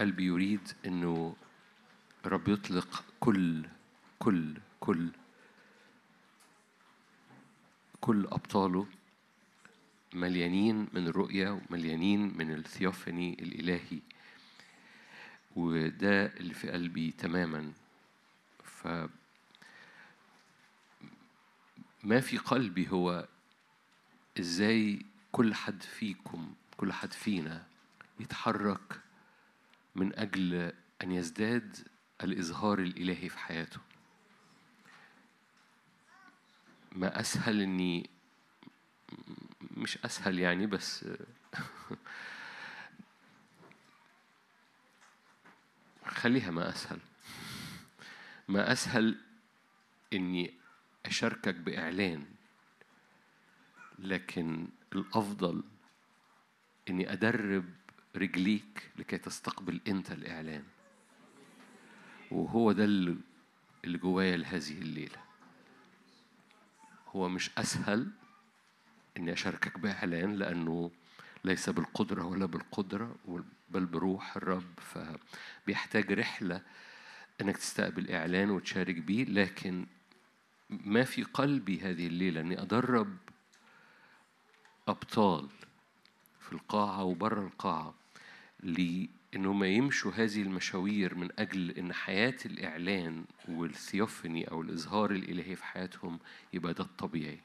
قلبي 0.00 0.24
يريد 0.24 0.68
إنه 0.86 1.36
الرب 2.26 2.48
يطلق 2.48 3.04
كل 3.20 3.64
كل 4.18 4.54
كل 4.80 5.08
كل 8.00 8.26
أبطاله 8.26 8.86
مليانين 10.12 10.88
من 10.92 11.06
الرؤية 11.06 11.50
ومليانين 11.50 12.38
من 12.38 12.52
الثيوفاني 12.52 13.32
الإلهي. 13.42 14.00
وده 15.56 16.26
اللي 16.26 16.54
في 16.54 16.70
قلبي 16.70 17.10
تماما. 17.10 17.72
ف 18.64 18.88
ما 22.04 22.20
في 22.20 22.38
قلبي 22.38 22.88
هو 22.90 23.28
إزاي 24.40 25.02
كل 25.32 25.54
حد 25.54 25.82
فيكم 25.82 26.54
كل 26.76 26.92
حد 26.92 27.12
فينا 27.12 27.66
يتحرك 28.20 29.00
من 29.96 30.18
أجل 30.18 30.72
أن 31.02 31.12
يزداد 31.12 31.76
الإظهار 32.22 32.78
الإلهي 32.78 33.28
في 33.28 33.38
حياته. 33.38 33.80
ما 36.92 37.20
أسهل 37.20 37.60
إني 37.60 38.10
مش 39.76 39.98
أسهل 40.04 40.38
يعني 40.38 40.66
بس 40.66 41.04
خليها 46.06 46.50
ما 46.50 46.68
أسهل. 46.68 46.98
ما 48.48 48.72
أسهل 48.72 49.18
إني 50.12 50.54
أشاركك 51.06 51.54
بإعلان 51.54 52.24
لكن 53.98 54.68
الأفضل 54.92 55.62
إني 56.88 57.12
أدرب 57.12 57.64
رجليك 58.16 58.90
لكي 58.96 59.18
تستقبل 59.18 59.80
أنت 59.88 60.12
الإعلان. 60.12 60.64
وهو 62.30 62.72
ده 62.72 62.84
اللي 62.84 63.98
جوايا 63.98 64.36
لهذه 64.36 64.78
الليلة. 64.78 65.18
هو 67.08 67.28
مش 67.28 67.50
أسهل 67.58 68.10
إني 69.16 69.32
أشاركك 69.32 69.78
بإعلان 69.78 70.36
لأنه 70.36 70.90
ليس 71.44 71.70
بالقدرة 71.70 72.24
ولا 72.24 72.46
بالقدرة 72.46 73.16
بل 73.70 73.86
بروح 73.86 74.36
الرب. 74.36 74.80
فبيحتاج 74.80 76.12
رحلة 76.12 76.62
إنك 77.40 77.56
تستقبل 77.56 78.10
إعلان 78.10 78.50
وتشارك 78.50 78.96
بيه. 78.96 79.24
لكن 79.24 79.86
ما 80.70 81.04
في 81.04 81.22
قلبي 81.22 81.80
هذه 81.80 82.06
الليلة 82.06 82.40
إني 82.40 82.62
أدرب 82.62 83.16
أبطال 84.88 85.48
في 86.40 86.52
القاعة 86.52 87.04
وبره 87.04 87.40
القاعة 87.40 87.94
لأنهم 89.32 89.64
يمشوا 89.64 90.12
هذه 90.12 90.42
المشاوير 90.42 91.14
من 91.14 91.28
أجل 91.38 91.70
أن 91.70 91.92
حياة 91.92 92.36
الإعلان 92.46 93.24
والثيوفني 93.48 94.50
أو 94.50 94.62
الإظهار 94.62 95.10
الإلهي 95.10 95.56
في 95.56 95.64
حياتهم 95.64 96.18
يبقى 96.52 96.74
ده 96.74 96.84
الطبيعي. 96.84 97.38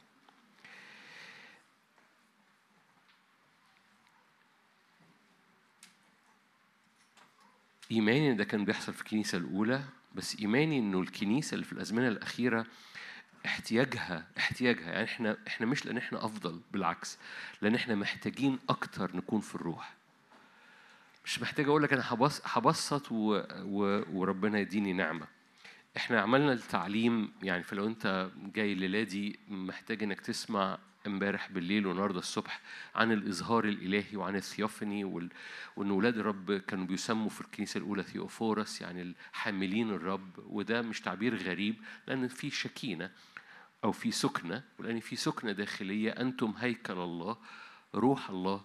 إيماني 7.91 8.31
إن 8.31 8.37
ده 8.37 8.43
كان 8.43 8.65
بيحصل 8.65 8.93
في 8.93 9.01
الكنيسة 9.01 9.37
الأولى 9.37 9.83
بس 10.15 10.39
إيماني 10.39 10.79
إنه 10.79 10.99
الكنيسة 11.01 11.53
اللي 11.55 11.65
في 11.65 11.73
الأزمنة 11.73 12.07
الأخيرة 12.07 12.65
احتياجها 13.45 14.27
احتياجها 14.37 14.91
يعني 14.91 15.03
إحنا 15.03 15.37
إحنا 15.47 15.65
مش 15.65 15.85
لأن 15.85 15.97
إحنا 15.97 16.25
أفضل 16.25 16.61
بالعكس 16.71 17.17
لأن 17.61 17.75
إحنا 17.75 17.95
محتاجين 17.95 18.59
أكتر 18.69 19.15
نكون 19.17 19.39
في 19.41 19.55
الروح. 19.55 20.00
مش 21.25 21.41
محتاج 21.41 21.65
أقول 21.67 21.83
لك 21.83 21.93
أنا 21.93 22.03
هبسط 22.45 23.11
و... 23.11 23.41
وربنا 24.13 24.59
يديني 24.59 24.93
نعمة 24.93 25.27
إحنا 25.97 26.21
عملنا 26.21 26.53
التعليم 26.53 27.31
يعني 27.43 27.63
فلو 27.63 27.87
أنت 27.87 28.29
جاي 28.55 28.73
الليلة 28.73 29.03
دي 29.03 29.39
محتاج 29.47 30.03
إنك 30.03 30.21
تسمع 30.21 30.77
امبارح 31.07 31.51
بالليل 31.51 31.87
والنهارده 31.87 32.19
الصبح 32.19 32.61
عن 32.95 33.11
الإظهار 33.11 33.65
الإلهي 33.65 34.17
وعن 34.17 34.35
الثيوفني. 34.35 35.03
وإن 35.03 35.89
أولاد 35.89 36.17
الرب 36.17 36.51
كانوا 36.51 36.85
بيسموا 36.85 37.29
في 37.29 37.41
الكنيسة 37.41 37.77
الأولى 37.77 38.03
ثيوفورس 38.03 38.81
يعني 38.81 39.01
الحاملين 39.01 39.89
الرب 39.89 40.29
وده 40.37 40.81
مش 40.81 41.01
تعبير 41.01 41.35
غريب 41.35 41.75
لأن 42.07 42.27
في 42.27 42.49
شكينة 42.49 43.11
أو 43.83 43.91
في 43.91 44.11
سكنة 44.11 44.63
ولأن 44.79 44.99
في 44.99 45.15
سكنة 45.15 45.51
داخلية 45.51 46.11
أنتم 46.11 46.53
هيكل 46.57 46.93
الله 46.93 47.37
روح 47.95 48.29
الله 48.29 48.61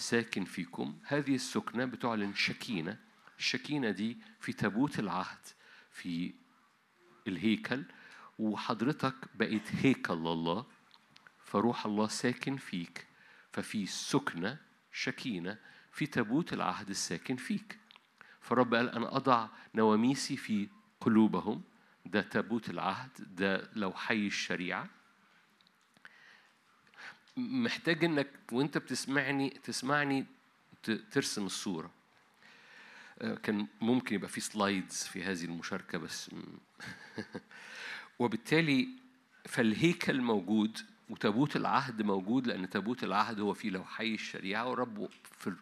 ساكن 0.00 0.44
فيكم. 0.44 0.98
هذه 1.04 1.34
السكنة 1.34 1.84
بتعلن 1.84 2.34
شكينه 2.34 2.98
الشكينة 3.38 3.90
دي 3.90 4.18
في 4.40 4.52
تابوت 4.52 4.98
العهد 4.98 5.46
في 5.90 6.34
الهيكل. 7.28 7.84
وحضرتك 8.38 9.14
بقيت 9.34 9.74
هيكل 9.82 10.12
الله 10.12 10.66
فروح 11.44 11.86
الله 11.86 12.08
ساكن 12.08 12.56
فيك. 12.56 13.06
ففي 13.52 13.86
سكنة 13.86 14.58
شكينة 14.92 15.58
في 15.92 16.06
تابوت 16.06 16.52
العهد 16.52 16.90
الساكن 16.90 17.36
فيك. 17.36 17.78
فرب 18.40 18.74
قال 18.74 18.88
أنا 18.90 19.16
أضع 19.16 19.48
نواميسي 19.74 20.36
في 20.36 20.68
قلوبهم. 21.00 21.62
ده 22.06 22.20
تابوت 22.20 22.70
العهد 22.70 23.10
ده 23.36 23.70
لو 23.74 23.92
حي 23.92 24.26
الشريعة. 24.26 24.88
محتاج 27.40 28.04
إنك 28.04 28.28
وأنت 28.52 28.78
بتسمعني 28.78 29.50
تسمعني 29.50 30.26
ترسم 31.12 31.46
الصورة. 31.46 31.90
كان 33.42 33.66
ممكن 33.80 34.14
يبقى 34.14 34.28
في 34.28 34.40
سلايدز 34.40 35.02
في 35.04 35.24
هذه 35.24 35.44
المشاركة 35.44 35.98
بس 35.98 36.30
وبالتالي 38.18 38.88
فالهيكل 39.46 40.20
موجود 40.20 40.78
وتابوت 41.10 41.56
العهد 41.56 42.02
موجود 42.02 42.46
لأن 42.46 42.70
تابوت 42.70 43.04
العهد 43.04 43.40
هو 43.40 43.54
في 43.54 43.70
لوحي 43.70 44.14
الشريعة 44.14 44.70
ورب 44.70 45.08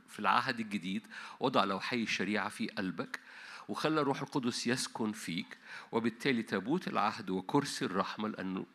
في 0.09 0.18
العهد 0.18 0.61
الجديد 0.61 1.07
وضع 1.41 1.64
لوحي 1.64 2.03
الشريعة 2.03 2.49
في 2.49 2.68
قلبك 2.68 3.20
وخلى 3.68 4.01
الروح 4.01 4.22
القدس 4.22 4.66
يسكن 4.66 5.12
فيك. 5.12 5.59
وبالتالي 5.93 6.43
تابوت 6.43 6.89
العهد 6.89 7.31
وكرسي 7.31 7.85
الرحمة 7.85 8.29
لأنه 8.29 8.66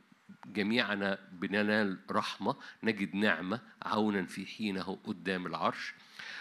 جميعنا 0.45 1.19
بننال 1.31 1.99
رحمة 2.11 2.55
نجد 2.83 3.15
نعمة 3.15 3.61
عونا 3.81 4.25
في 4.25 4.45
حينه 4.45 4.99
قدام 5.03 5.47
العرش. 5.47 5.93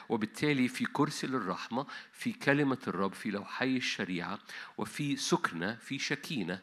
وبالتالي 0.09 0.69
في 0.69 0.85
كرسي 0.85 1.27
للرحمة 1.27 1.87
في 2.13 2.33
كلمة 2.33 2.79
الرب 2.89 3.13
في 3.13 3.31
لوحي 3.31 3.77
الشريعة 3.77 4.39
وفي 4.79 5.17
سكنة 5.17 5.75
في 5.75 5.99
شكينة 5.99 6.61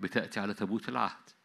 بتأتي 0.00 0.40
على 0.40 0.54
تابوت 0.54 0.88
العهد. 0.88 1.39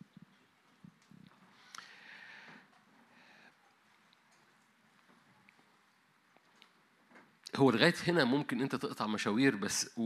هو 7.56 7.72
لغاية 7.72 7.94
هنا 8.08 8.24
ممكن 8.24 8.62
أنت 8.62 8.76
تقطع 8.76 9.08
مشاوير 9.08 9.56
بس 9.56 10.00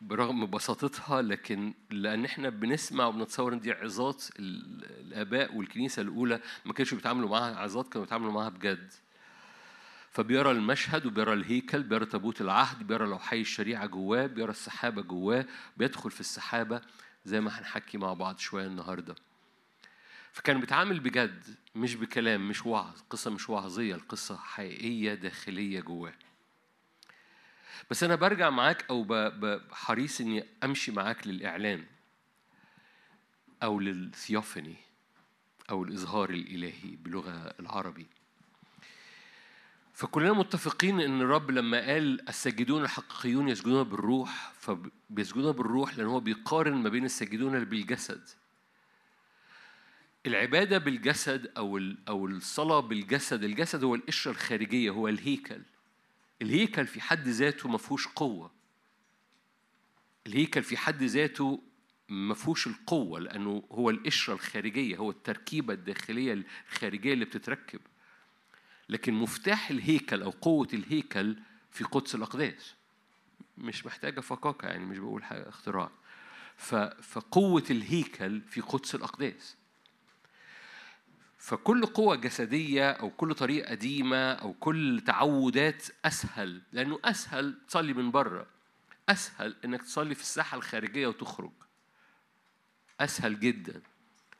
برغم 0.00 0.46
بساطتها 0.46 1.22
لكن 1.22 1.74
لأن 1.90 2.24
إحنا 2.24 2.48
بنسمع 2.48 3.06
وبنتصور 3.06 3.52
إن 3.52 3.60
دي 3.60 3.72
عظات 3.72 4.24
الآباء 4.38 5.54
والكنيسة 5.54 6.02
الأولى 6.02 6.40
ما 6.64 6.72
كانش 6.72 6.94
بيتعاملوا 6.94 7.28
معاها 7.28 7.56
عظات 7.56 7.88
كانوا 7.88 8.04
بيتعاملوا 8.04 8.32
معاها 8.32 8.48
بجد. 8.48 8.92
فبيرى 10.10 10.50
المشهد 10.50 11.06
وبيرى 11.06 11.32
الهيكل 11.32 11.82
بيرى 11.82 12.06
تابوت 12.06 12.40
العهد 12.40 12.86
بيرى 12.86 13.06
لوحي 13.06 13.40
الشريعة 13.40 13.86
جواه 13.86 14.26
بيرى 14.26 14.50
السحابة 14.50 15.02
جواه 15.02 15.46
بيدخل 15.76 16.10
في 16.10 16.20
السحابة 16.20 16.80
زي 17.24 17.40
ما 17.40 17.50
هنحكي 17.58 17.98
مع 17.98 18.12
بعض 18.12 18.38
شوية 18.38 18.66
النهارده. 18.66 19.14
فكان 20.32 20.60
بيتعامل 20.60 21.00
بجد 21.00 21.44
مش 21.74 21.94
بكلام 21.94 22.48
مش 22.48 22.66
وعظ 22.66 23.00
قصة 23.10 23.30
مش 23.30 23.50
وعظية 23.50 23.94
القصة 23.94 24.36
حقيقية 24.36 25.14
داخلية 25.14 25.80
جواه. 25.80 26.12
بس 27.90 28.02
أنا 28.02 28.14
برجع 28.14 28.50
معاك 28.50 28.84
أو 28.90 29.06
حريص 29.72 30.20
إني 30.20 30.44
أمشي 30.64 30.92
معاك 30.92 31.26
للإعلان 31.26 31.84
أو 33.62 33.80
للثيوفني 33.80 34.76
أو 35.70 35.84
الإظهار 35.84 36.30
الإلهي 36.30 36.96
بلغة 36.96 37.54
العربي. 37.60 38.06
فكلنا 39.94 40.32
متفقين 40.32 41.00
إن 41.00 41.20
الرب 41.20 41.50
لما 41.50 41.86
قال 41.86 42.28
الساجدون 42.28 42.82
الحقيقيون 42.82 43.48
يسجدون 43.48 43.82
بالروح 43.82 44.52
فبيسجدون 44.58 45.52
بالروح 45.52 45.98
لأن 45.98 46.06
هو 46.06 46.20
بيقارن 46.20 46.74
ما 46.74 46.88
بين 46.88 47.04
الساجدون 47.04 47.64
بالجسد. 47.64 48.28
العبادة 50.26 50.78
بالجسد 50.78 51.52
أو 51.56 51.80
أو 52.08 52.26
الصلاة 52.26 52.80
بالجسد 52.80 53.44
الجسد 53.44 53.84
هو 53.84 53.94
القشرة 53.94 54.30
الخارجية 54.30 54.90
هو 54.90 55.08
الهيكل. 55.08 55.62
الهيكل 56.42 56.86
في 56.86 57.00
حد 57.00 57.28
ذاته 57.28 57.68
ما 57.68 57.78
فيهوش 57.78 58.08
قوة. 58.08 58.50
الهيكل 60.26 60.62
في 60.62 60.76
حد 60.76 61.02
ذاته 61.02 61.62
ما 62.08 62.34
فيهوش 62.34 62.66
القوة 62.66 63.20
لأنه 63.20 63.62
هو 63.72 63.90
القشرة 63.90 64.34
الخارجية 64.34 64.96
هو 64.96 65.10
التركيبة 65.10 65.74
الداخلية 65.74 66.44
الخارجية 66.72 67.12
اللي 67.12 67.24
بتتركب. 67.24 67.80
لكن 68.88 69.14
مفتاح 69.14 69.70
الهيكل 69.70 70.22
أو 70.22 70.30
قوة 70.30 70.68
الهيكل 70.72 71.36
في 71.70 71.84
قدس 71.84 72.14
الأقداس. 72.14 72.74
مش 73.58 73.86
محتاجة 73.86 74.20
فقاقة 74.20 74.68
يعني 74.68 74.84
مش 74.84 74.98
بقول 74.98 75.24
حاجة 75.24 75.48
اختراع 75.48 75.90
فقوة 77.02 77.64
الهيكل 77.70 78.40
في 78.40 78.60
قدس 78.60 78.94
الأقداس. 78.94 79.56
فكل 81.46 81.86
قوة 81.86 82.16
جسدية 82.16 82.90
أو 82.90 83.10
كل 83.10 83.34
طريقة 83.34 83.70
قديمة 83.70 84.32
أو 84.32 84.52
كل 84.52 85.02
تعودات 85.06 85.84
أسهل 86.04 86.62
لأنه 86.72 86.98
أسهل 87.04 87.58
تصلي 87.68 87.92
من 87.92 88.10
بره. 88.10 88.46
أسهل 89.08 89.56
إنك 89.64 89.82
تصلي 89.82 90.14
في 90.14 90.20
الساحة 90.20 90.56
الخارجية 90.56 91.06
وتخرج. 91.06 91.52
أسهل 93.00 93.40
جدا. 93.40 93.82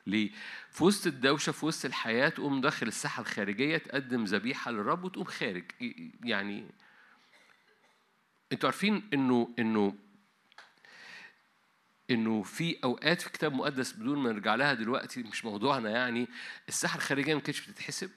ليه؟ 0.07 0.31
في 0.71 0.83
وسط 0.83 1.07
الدوشة 1.07 1.51
في 1.51 1.65
وسط 1.65 1.85
الحياة 1.85 2.29
تقوم 2.29 2.61
داخل 2.61 2.87
الساحة 2.87 3.21
الخارجية 3.21 3.77
تقدم 3.77 4.23
ذبيحة 4.23 4.71
للرب 4.71 5.03
وتقوم 5.03 5.25
خارج. 5.25 5.65
يعني 6.23 6.65
أنتوا 8.51 8.69
عارفين 8.69 9.09
انه 9.13 9.53
إنه 9.59 9.95
إنه 12.11 12.43
في 12.43 12.79
أوقات 12.83 13.21
في 13.21 13.29
كتاب 13.29 13.53
مقدس 13.53 13.91
بدون 13.91 14.19
ما 14.19 14.31
نرجع 14.31 14.55
لها 14.55 14.73
دلوقتي 14.73 15.23
مش 15.23 15.45
موضوعنا 15.45 15.89
يعني 15.89 16.27
الساحة 16.69 16.95
الخارجية 16.95 17.35
ما 17.35 17.41
كانتش 17.41 17.69
بتتحسب. 17.69 18.11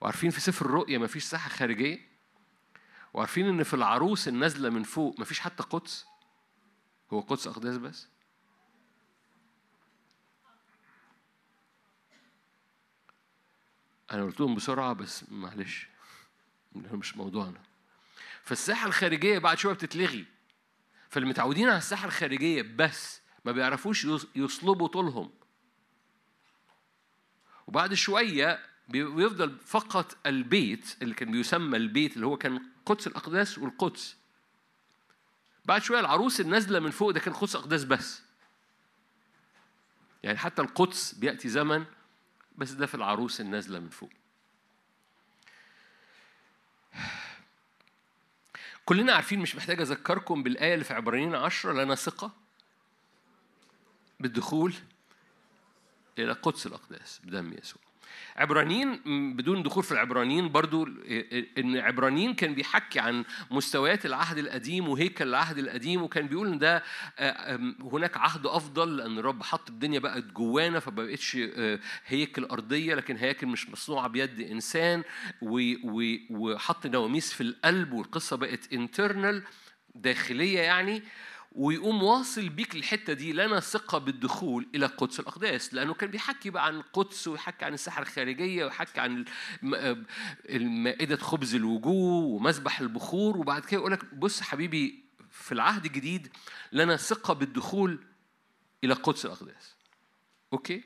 وعارفين 0.00 0.30
في 0.30 0.40
سفر 0.40 0.66
الرؤيا 0.66 0.98
ما 0.98 1.06
فيش 1.06 1.24
ساحة 1.24 1.48
خارجية؟ 1.48 2.08
وعارفين 3.14 3.48
إن 3.48 3.62
في 3.62 3.74
العروس 3.74 4.28
النازلة 4.28 4.70
من 4.70 4.82
فوق 4.82 5.18
ما 5.18 5.24
فيش 5.24 5.40
حتى 5.40 5.62
قدس؟ 5.62 6.06
هو 7.12 7.20
قدس 7.20 7.46
أقداس 7.46 7.76
بس؟ 7.76 8.08
أنا 14.12 14.24
قلت 14.24 14.40
لهم 14.40 14.54
بسرعة 14.54 14.92
بس 14.92 15.24
معلش 15.30 15.88
مش 16.74 17.16
موضوعنا. 17.16 17.60
فالساحة 18.42 18.86
الخارجية 18.86 19.38
بعد 19.38 19.58
شوية 19.58 19.74
بتتلغي. 19.74 20.24
فاللي 21.12 21.28
متعودين 21.28 21.68
على 21.68 21.78
الساحة 21.78 22.06
الخارجية 22.06 22.62
بس 22.76 23.20
ما 23.44 23.52
بيعرفوش 23.52 24.04
يص- 24.04 24.26
يصلبوا 24.36 24.88
طولهم. 24.88 25.30
وبعد 27.66 27.94
شوية 27.94 28.60
بي- 28.88 29.04
بيفضل 29.04 29.58
فقط 29.58 30.16
البيت 30.26 30.96
اللي 31.02 31.14
كان 31.14 31.30
بيسمى 31.30 31.76
البيت 31.76 32.16
اللي 32.16 32.26
هو 32.26 32.36
كان 32.36 32.62
قدس 32.86 33.06
الأقداس 33.06 33.58
والقدس. 33.58 34.16
بعد 35.64 35.82
شوية 35.82 36.00
العروس 36.00 36.40
النازلة 36.40 36.80
من 36.80 36.90
فوق 36.90 37.10
ده 37.10 37.20
كان 37.20 37.34
قدس 37.34 37.56
أقداس 37.56 37.84
بس. 37.84 38.22
يعني 40.22 40.38
حتى 40.38 40.62
القدس 40.62 41.12
بيأتي 41.14 41.48
زمن 41.48 41.84
بس 42.58 42.70
ده 42.70 42.86
في 42.86 42.94
العروس 42.94 43.40
النازلة 43.40 43.78
من 43.78 43.88
فوق. 43.88 44.10
كلنا 48.84 49.12
عارفين 49.12 49.38
مش 49.40 49.56
محتاج 49.56 49.80
أذكركم 49.80 50.42
بالآية 50.42 50.74
اللي 50.74 50.84
في 50.84 50.94
عبرانيين 50.94 51.34
عشرة 51.34 51.72
لنا 51.72 51.94
ثقة 51.94 52.32
بالدخول 54.20 54.74
إلى 56.18 56.32
قدس 56.32 56.66
الأقداس 56.66 57.20
بدم 57.24 57.52
يسوع. 57.52 57.82
عبرانيين 58.36 59.00
بدون 59.36 59.62
دخول 59.62 59.84
في 59.84 59.92
العبرانيين 59.92 60.48
برضو 60.48 60.88
إن 61.58 61.76
عبرانيين 61.76 62.34
كان 62.34 62.54
بيحكي 62.54 63.00
عن 63.00 63.24
مستويات 63.50 64.06
العهد 64.06 64.38
القديم 64.38 64.88
وهيكل 64.88 65.28
العهد 65.28 65.58
القديم 65.58 66.02
وكان 66.02 66.26
بيقول 66.26 66.48
إن 66.48 66.58
ده 66.58 66.82
آه، 67.18 67.74
هناك 67.92 68.16
عهد 68.16 68.46
أفضل 68.46 68.96
لأن 68.96 69.18
الرب 69.18 69.42
حط 69.42 69.70
الدنيا 69.70 69.98
بقت 69.98 70.24
جوانا 70.24 70.80
فما 70.80 70.94
بقتش 70.94 71.36
آه، 71.36 71.78
هيكل 72.06 72.44
أرضية 72.44 72.94
لكن 72.94 73.16
هياكل 73.16 73.46
مش 73.46 73.70
مصنوعة 73.70 74.08
بيد 74.08 74.40
إنسان 74.40 75.02
وحط 76.30 76.86
نواميس 76.86 77.32
في 77.32 77.40
القلب 77.40 77.92
والقصة 77.92 78.36
بقت 78.36 78.72
انترنال 78.72 79.42
داخلية 79.94 80.60
يعني. 80.60 81.02
ويقوم 81.54 82.02
واصل 82.02 82.48
بيك 82.48 82.74
الحته 82.74 83.12
دي 83.12 83.32
لنا 83.32 83.60
ثقة 83.60 83.98
بالدخول 83.98 84.68
إلى 84.74 84.86
قدس 84.86 85.20
الأقداس 85.20 85.74
لأنه 85.74 85.94
كان 85.94 86.10
بيحكي 86.10 86.50
بقى 86.50 86.66
عن 86.66 86.74
القدس 86.76 87.28
ويحكي 87.28 87.64
عن 87.64 87.74
الساحة 87.74 88.02
الخارجية 88.02 88.64
ويحكي 88.64 89.00
عن 89.00 89.24
الم- 89.62 90.06
المائده 90.48 91.16
خبز 91.16 91.54
الوجوه 91.54 92.24
ومذبح 92.24 92.80
البخور 92.80 93.36
وبعد 93.36 93.64
كده 93.64 93.80
يقول 93.80 93.92
لك 93.92 94.14
بص 94.14 94.40
حبيبي 94.40 95.04
في 95.30 95.52
العهد 95.52 95.84
الجديد 95.84 96.32
لنا 96.72 96.96
ثقة 96.96 97.34
بالدخول 97.34 98.04
إلى 98.84 98.94
قدس 98.94 99.26
الأقداس. 99.26 99.74
أوكي؟ 100.52 100.82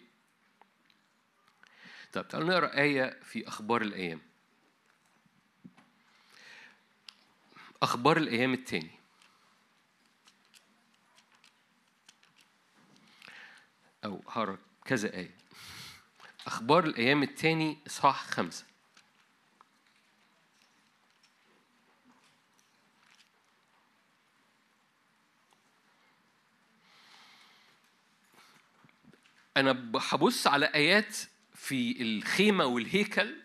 طب 2.13 2.29
تعالوا 2.29 2.49
نقرأ 2.49 2.79
آية 2.81 3.21
في 3.23 3.49
أخبار 3.49 3.83
الأيام. 3.83 4.21
أخبار 7.83 8.17
الأيام 8.17 8.53
التاني. 8.53 8.96
أو 14.07 14.23
هقرا 14.29 14.59
كذا 14.85 15.15
آية. 15.15 15.35
أخبار 16.47 16.85
الأيام 16.85 17.23
التاني 17.23 17.79
إصحاح 17.87 18.27
خمسة. 18.27 18.65
أنا 29.57 29.91
هبص 29.97 30.47
على 30.47 30.67
آيات 30.67 31.17
في 31.55 32.03
الخيمة 32.03 32.65
والهيكل 32.65 33.37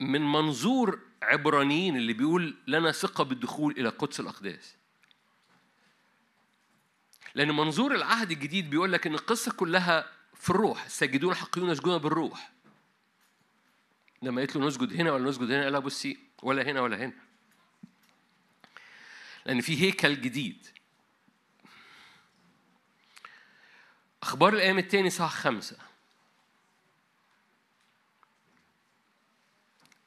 من 0.00 0.32
منظور 0.32 1.00
عبرانيين 1.22 1.96
اللي 1.96 2.12
بيقول 2.12 2.56
لنا 2.66 2.92
ثقة 2.92 3.24
بالدخول 3.24 3.72
إلى 3.78 3.88
قدس 3.88 4.20
الأقداس. 4.20 4.79
لأن 7.34 7.56
منظور 7.56 7.94
العهد 7.94 8.30
الجديد 8.30 8.70
بيقول 8.70 8.92
لك 8.92 9.06
إن 9.06 9.14
القصة 9.14 9.52
كلها 9.52 10.12
في 10.34 10.50
الروح. 10.50 10.84
الساجدون 10.84 11.34
حقيقون 11.34 11.70
يسجدون 11.70 11.98
بالروح. 11.98 12.52
لما 14.22 14.40
قلت 14.40 14.56
له 14.56 14.66
نسجد 14.66 14.92
هنا 14.92 15.12
ولا 15.12 15.30
نسجد 15.30 15.50
هنا 15.50 15.64
قال 15.64 15.80
بصي 15.80 16.18
ولا 16.42 16.62
هنا 16.62 16.80
ولا 16.80 16.96
هنا. 16.96 17.12
لأن 19.46 19.60
في 19.60 19.82
هيكل 19.82 20.20
جديد. 20.20 20.66
أخبار 24.22 24.52
الأيام 24.52 24.78
التاني 24.78 25.10
صح 25.10 25.34
خمسة. 25.34 25.76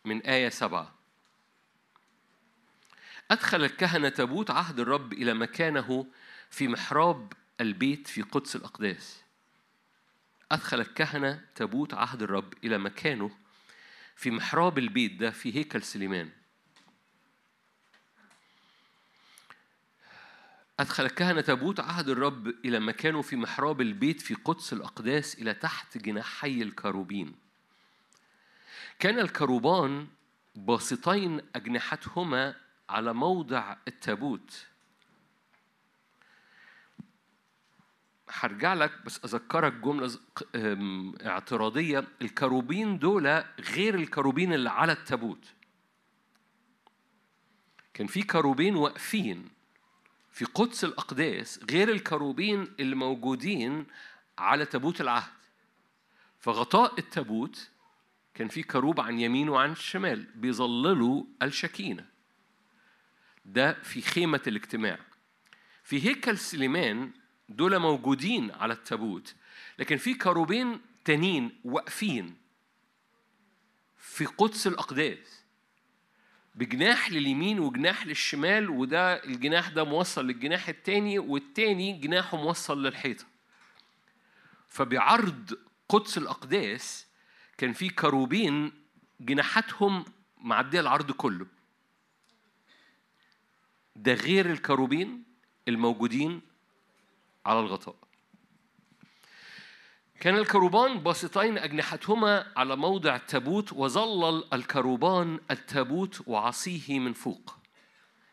من 0.06 0.22
آية 0.22 0.50
سبعة. 0.50 0.96
أدخل 3.32 3.64
الكهنة 3.64 4.10
تابوت 4.10 4.52
عهد 4.52 4.80
الرب 4.80 5.14
إلى 5.14 5.34
مكانه 5.34 6.08
في 6.54 6.68
محراب 6.68 7.34
البيت 7.62 8.08
في 8.08 8.22
قدس 8.22 8.56
الأقداس. 8.56 9.24
أدخل 10.52 10.80
الكهنة 10.82 11.46
تابوت 11.56 11.94
عهد 11.94 12.22
الرب 12.22 12.54
إلى 12.64 12.78
مكانه 12.78 13.32
في 14.16 14.32
محراب 14.32 14.78
البيت 14.78 15.14
ده 15.14 15.32
في 15.32 15.56
هيكل 15.56 15.82
سليمان. 15.84 16.30
أدخل 20.80 21.06
الكهنة 21.06 21.42
تابوت 21.42 21.80
عهد 21.80 22.10
الرب 22.10 22.48
إلى 22.48 22.80
مكانه 22.80 23.22
في 23.22 23.36
محراب 23.36 23.82
البيت 23.82 24.22
في 24.22 24.34
قدس 24.34 24.74
الأقداس 24.74 25.36
إلى 25.36 25.54
تحت 25.54 25.98
جناحي 25.98 26.62
الكروبين. 26.62 27.36
كان 29.00 29.20
الكروبان 29.20 30.08
باسطين 30.56 31.42
أجنحتهما 31.56 32.56
على 32.90 33.14
موضع 33.14 33.76
التابوت. 33.88 34.73
هرجع 38.40 38.74
لك 38.74 39.06
بس 39.06 39.20
أذكرك 39.26 39.74
جملة 39.74 40.20
اعتراضية. 41.26 42.08
الكروبين 42.22 43.00
دول 43.00 43.28
غير 43.60 43.96
الكروبين 43.96 44.54
اللي 44.54 44.70
على 44.70 44.92
التابوت. 44.92 45.54
كان 47.94 48.08
في 48.08 48.24
كروبين 48.24 48.76
واقفين 48.76 49.50
في 50.32 50.46
قدس 50.46 50.84
الأقداس 50.84 51.60
غير 51.72 51.90
الكروبين 51.90 52.68
اللي 52.80 52.96
موجودين 52.96 53.86
على 54.38 54.66
تابوت 54.66 55.02
العهد. 55.02 55.34
فغطاء 56.40 57.00
التابوت 57.00 57.70
كان 58.34 58.48
في 58.48 58.64
كروب 58.64 59.00
عن 59.00 59.20
يمين 59.20 59.50
وعن 59.50 59.76
شمال 59.76 60.28
بيظللوا 60.36 61.24
الشكينة. 61.42 62.06
ده 63.46 63.74
في 63.74 64.02
خيمة 64.02 64.42
الاجتماع. 64.48 65.00
في 65.84 66.08
هيكل 66.08 66.38
سليمان 66.38 67.12
دول 67.56 67.80
موجودين 67.80 68.52
على 68.52 68.74
التابوت 68.74 69.36
لكن 69.80 69.98
في 69.98 70.14
كروبين 70.14 70.82
تانيين 71.06 71.60
واقفين 71.66 72.36
في 73.98 74.26
قدس 74.26 74.68
الأقداس. 74.68 75.44
بجناح 76.56 77.12
لليمين 77.12 77.60
وجناح 77.60 78.08
للشمال 78.08 78.70
وده 78.70 79.24
الجناح 79.24 79.70
ده 79.70 79.84
موصل 79.84 80.28
للجناح 80.28 80.70
التاني 80.70 81.20
والتاني 81.20 81.94
جناحه 81.94 82.38
موصل 82.38 82.84
للحيطة. 82.84 83.26
فبعرض 84.68 85.58
قدس 85.90 86.18
الأقداس 86.18 87.08
كان 87.58 87.74
في 87.74 87.90
كروبين 87.90 88.72
جناحاتهم 89.20 90.06
معدية 90.38 90.80
العرض 90.80 91.12
كله. 91.12 91.48
ده 93.96 94.14
غير 94.14 94.52
الكروبين 94.52 95.24
الموجودين 95.68 96.42
على 97.46 97.60
الغطاء. 97.60 97.96
كان 100.20 100.38
الكروبان 100.38 101.00
باسطين 101.00 101.58
أجنحتهما 101.58 102.52
على 102.58 102.76
موضع 102.76 103.16
التابوت 103.16 103.74
وظلل 103.74 104.44
الكروبان 104.54 105.40
التابوت 105.52 106.28
وعصيه 106.28 107.00
من 107.00 107.14
فوق. 107.14 107.58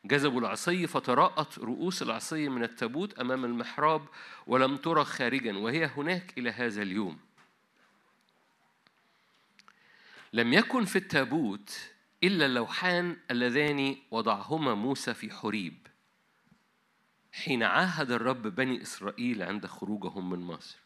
جذبوا 0.04 0.40
العصي 0.40 0.86
فتراءت 0.86 1.58
رؤوس 1.58 2.02
العصي 2.02 2.48
من 2.48 2.62
التابوت 2.62 3.18
أمام 3.18 3.44
المحراب 3.44 4.06
ولم 4.46 4.76
ترى 4.76 5.04
خارجا 5.04 5.58
وهي 5.58 5.86
هناك 5.86 6.38
إلى 6.38 6.50
هذا 6.50 6.82
اليوم. 6.82 7.18
لم 10.32 10.52
يكن 10.52 10.84
في 10.84 10.96
التابوت 10.96 11.78
إلا 12.24 12.46
اللوحان 12.46 13.16
اللذان 13.30 13.96
وضعهما 14.10 14.74
موسى 14.74 15.14
في 15.14 15.30
حريب. 15.30 15.86
حين 17.32 17.62
عاهد 17.62 18.10
الرب 18.10 18.42
بني 18.42 18.82
إسرائيل 18.82 19.42
عند 19.42 19.66
خروجهم 19.66 20.30
من 20.30 20.38
مصر. 20.38 20.78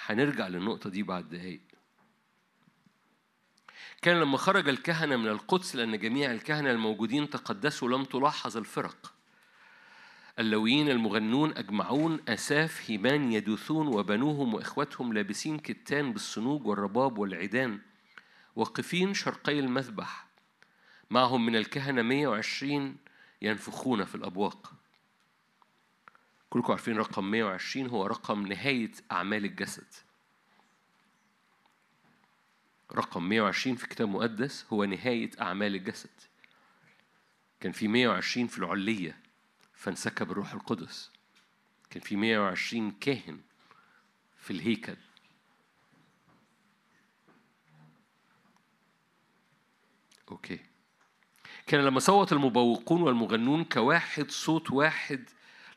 هنرجع 0.00 0.48
للنقطة 0.48 0.90
دي 0.90 1.02
بعد 1.02 1.28
دقايق. 1.28 1.60
كان 4.02 4.20
لما 4.20 4.38
خرج 4.38 4.68
الكهنة 4.68 5.16
من 5.16 5.28
القدس 5.28 5.76
لأن 5.76 5.98
جميع 5.98 6.32
الكهنة 6.32 6.70
الموجودين 6.70 7.30
تقدسوا 7.30 7.88
لم 7.88 8.04
تلاحظ 8.04 8.56
الفرق. 8.56 9.14
اللويين 10.38 10.90
المغنون 10.90 11.56
أجمعون 11.56 12.20
أساف 12.28 12.90
هيمان 12.90 13.32
يدوثون 13.32 13.86
وبنوهم 13.86 14.54
وإخوتهم 14.54 15.12
لابسين 15.12 15.58
كتان 15.58 16.12
بالصنوج 16.12 16.66
والرباب 16.66 17.18
والعيدان 17.18 17.80
واقفين 18.56 19.14
شرقي 19.14 19.58
المذبح. 19.58 20.26
معهم 21.10 21.46
من 21.46 21.56
الكهنة 21.56 22.02
120 22.02 22.96
ينفخون 23.44 24.04
في 24.04 24.14
الأبواق. 24.14 24.72
كلكم 26.50 26.72
عارفين 26.72 26.96
رقم 26.96 27.30
120 27.30 27.86
هو 27.86 28.06
رقم 28.06 28.46
نهاية 28.46 28.92
أعمال 29.12 29.44
الجسد. 29.44 29.86
رقم 32.92 33.28
120 33.28 33.76
في 33.76 33.86
كتاب 33.86 34.08
مقدس 34.08 34.66
هو 34.72 34.84
نهاية 34.84 35.30
أعمال 35.40 35.74
الجسد. 35.74 36.10
كان 37.60 37.72
في 37.72 37.88
120 37.88 38.46
في 38.46 38.58
العلية 38.58 39.20
فانسكب 39.74 40.30
الروح 40.30 40.52
القدس. 40.52 41.10
كان 41.90 42.02
في 42.02 42.16
120 42.16 42.90
كاهن 42.90 43.40
في 44.38 44.50
الهيكل. 44.50 44.96
okay. 50.30 50.73
كان 51.66 51.80
لما 51.84 52.00
صوت 52.00 52.32
المبوقون 52.32 53.02
والمغنون 53.02 53.64
كواحد 53.64 54.30
صوت 54.30 54.70
واحد 54.70 55.28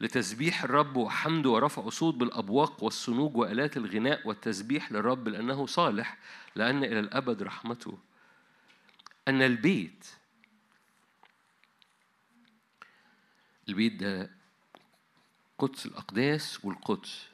لتسبيح 0.01 0.63
الرب 0.63 0.97
وحمده 0.97 1.49
ورفعوا 1.49 1.89
صوت 1.89 2.13
بالأبواق 2.15 2.83
والصنوج 2.83 3.37
وآلات 3.37 3.77
الغناء 3.77 4.27
والتسبيح 4.27 4.91
للرب 4.91 5.27
لأنه 5.27 5.65
صالح 5.65 6.17
لأن 6.55 6.83
إلى 6.83 6.99
الأبد 6.99 7.43
رحمته. 7.43 7.97
أن 9.27 9.41
البيت 9.41 10.05
البيت 13.69 13.93
ده 13.93 14.31
قدس 15.57 15.85
الأقداس 15.85 16.65
والقدس. 16.65 17.27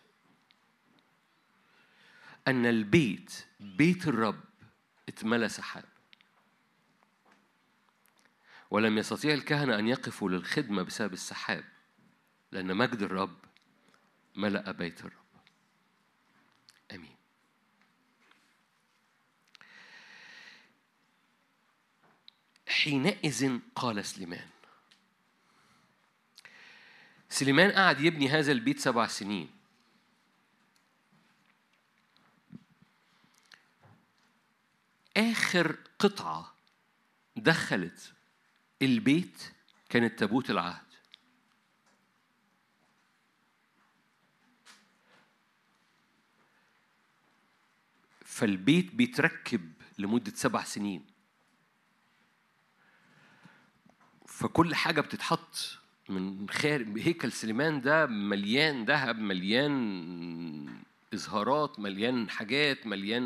أن 2.47 2.65
البيت 2.65 3.45
بيت 3.59 4.07
الرب 4.07 4.39
اتملى 5.09 5.49
سحاب 5.49 5.93
ولم 8.74 8.98
يستطيع 8.98 9.34
الكهنة 9.34 9.80
أن 9.80 9.88
يقفوا 9.88 10.30
للخدمة 10.30 10.84
بسبب 10.84 11.14
السحاب 11.14 11.64
لأن 12.52 12.78
مجد 12.78 13.02
الرب 13.02 13.38
ملأ 14.36 14.72
بيت 14.72 15.00
الرب. 15.00 15.14
آمين. 16.91 17.16
حينئذ 22.68 23.60
قال 23.76 24.06
سليمان 24.06 24.50
سليمان 27.30 27.72
قعد 27.72 28.02
يبني 28.02 28.30
هذا 28.30 28.52
البيت 28.52 28.80
سبع 28.80 29.08
سنين. 29.08 29.50
آخر 35.18 35.78
قطعة 36.00 36.56
دخلت 37.36 38.14
البيت 38.85 39.51
كانت 39.89 40.19
تابوت 40.19 40.49
العهد. 40.49 40.84
فالبيت 48.26 48.95
بيتركب 48.95 49.73
لمدة 49.97 50.31
سبع 50.35 50.64
سنين. 50.64 51.05
فكل 54.27 54.76
حاجة 54.76 55.01
بتتحط 55.01 55.80
من 56.10 56.49
خارج 56.49 56.99
هيكل 56.99 57.31
سليمان 57.31 57.81
ده 57.81 58.05
مليان 58.05 58.85
ذهب 58.85 59.18
مليان 59.19 60.84
إظهارات 61.14 61.80
مليان 61.80 62.30
حاجات 62.30 62.88
مليان 62.88 63.23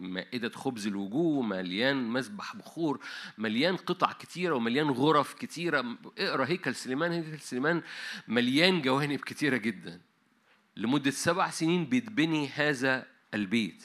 مائدة 0.00 0.48
خبز 0.48 0.86
الوجوه 0.86 1.42
مليان 1.42 1.96
مسبح 1.96 2.56
بخور 2.56 3.00
مليان 3.38 3.76
قطع 3.76 4.12
كتيرة 4.12 4.54
ومليان 4.54 4.90
غرف 4.90 5.34
كتيرة. 5.34 5.96
اقرأ 6.18 6.46
هيكل 6.46 6.74
سليمان 6.74 7.12
هيكل 7.12 7.40
سليمان 7.40 7.82
مليان 8.28 8.82
جوانب 8.82 9.20
كتيرة 9.20 9.56
جدا. 9.56 10.00
لمدة 10.76 11.10
سبع 11.10 11.50
سنين 11.50 11.84
بيتبني 11.84 12.48
هذا 12.48 13.06
البيت. 13.34 13.84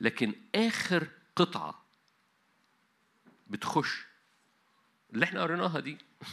لكن 0.00 0.32
آخر 0.54 1.06
قطعة 1.36 1.84
بتخش 3.46 4.04
اللي 5.12 5.24
إحنا 5.24 5.42
قريناها 5.42 5.80
دي 5.80 5.98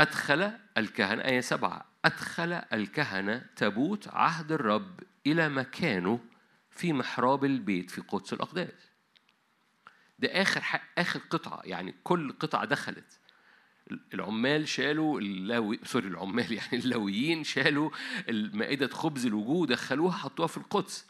أدخل 0.00 0.52
الكهنة 0.76 1.24
آية 1.24 1.40
سبعة. 1.40 1.84
أدخل 2.08 2.52
الكهنة 2.52 3.46
تابوت 3.56 4.08
عهد 4.08 4.52
الرب 4.52 5.00
إلى 5.26 5.48
مكانه 5.48 6.20
في 6.70 6.92
محراب 6.92 7.44
البيت 7.44 7.90
في 7.90 8.00
قدس 8.00 8.32
الأقداس. 8.32 8.90
ده 10.18 10.42
آخر 10.42 10.60
ح... 10.60 10.90
آخر 10.98 11.20
قطعة 11.30 11.60
يعني 11.64 11.94
كل 12.04 12.32
قطعة 12.32 12.64
دخلت. 12.64 13.18
العمال 14.14 14.68
شالوا 14.68 15.20
اللاوي 15.20 15.80
سوري 15.84 16.08
العمال 16.08 16.52
يعني 16.58 16.72
اللويين 16.72 17.44
شالوا 17.44 17.90
مائدة 18.28 18.88
خبز 18.88 19.26
الوجوه 19.26 19.66
دخلوها 19.66 20.12
حطوها 20.12 20.48
في 20.48 20.56
القدس. 20.56 21.06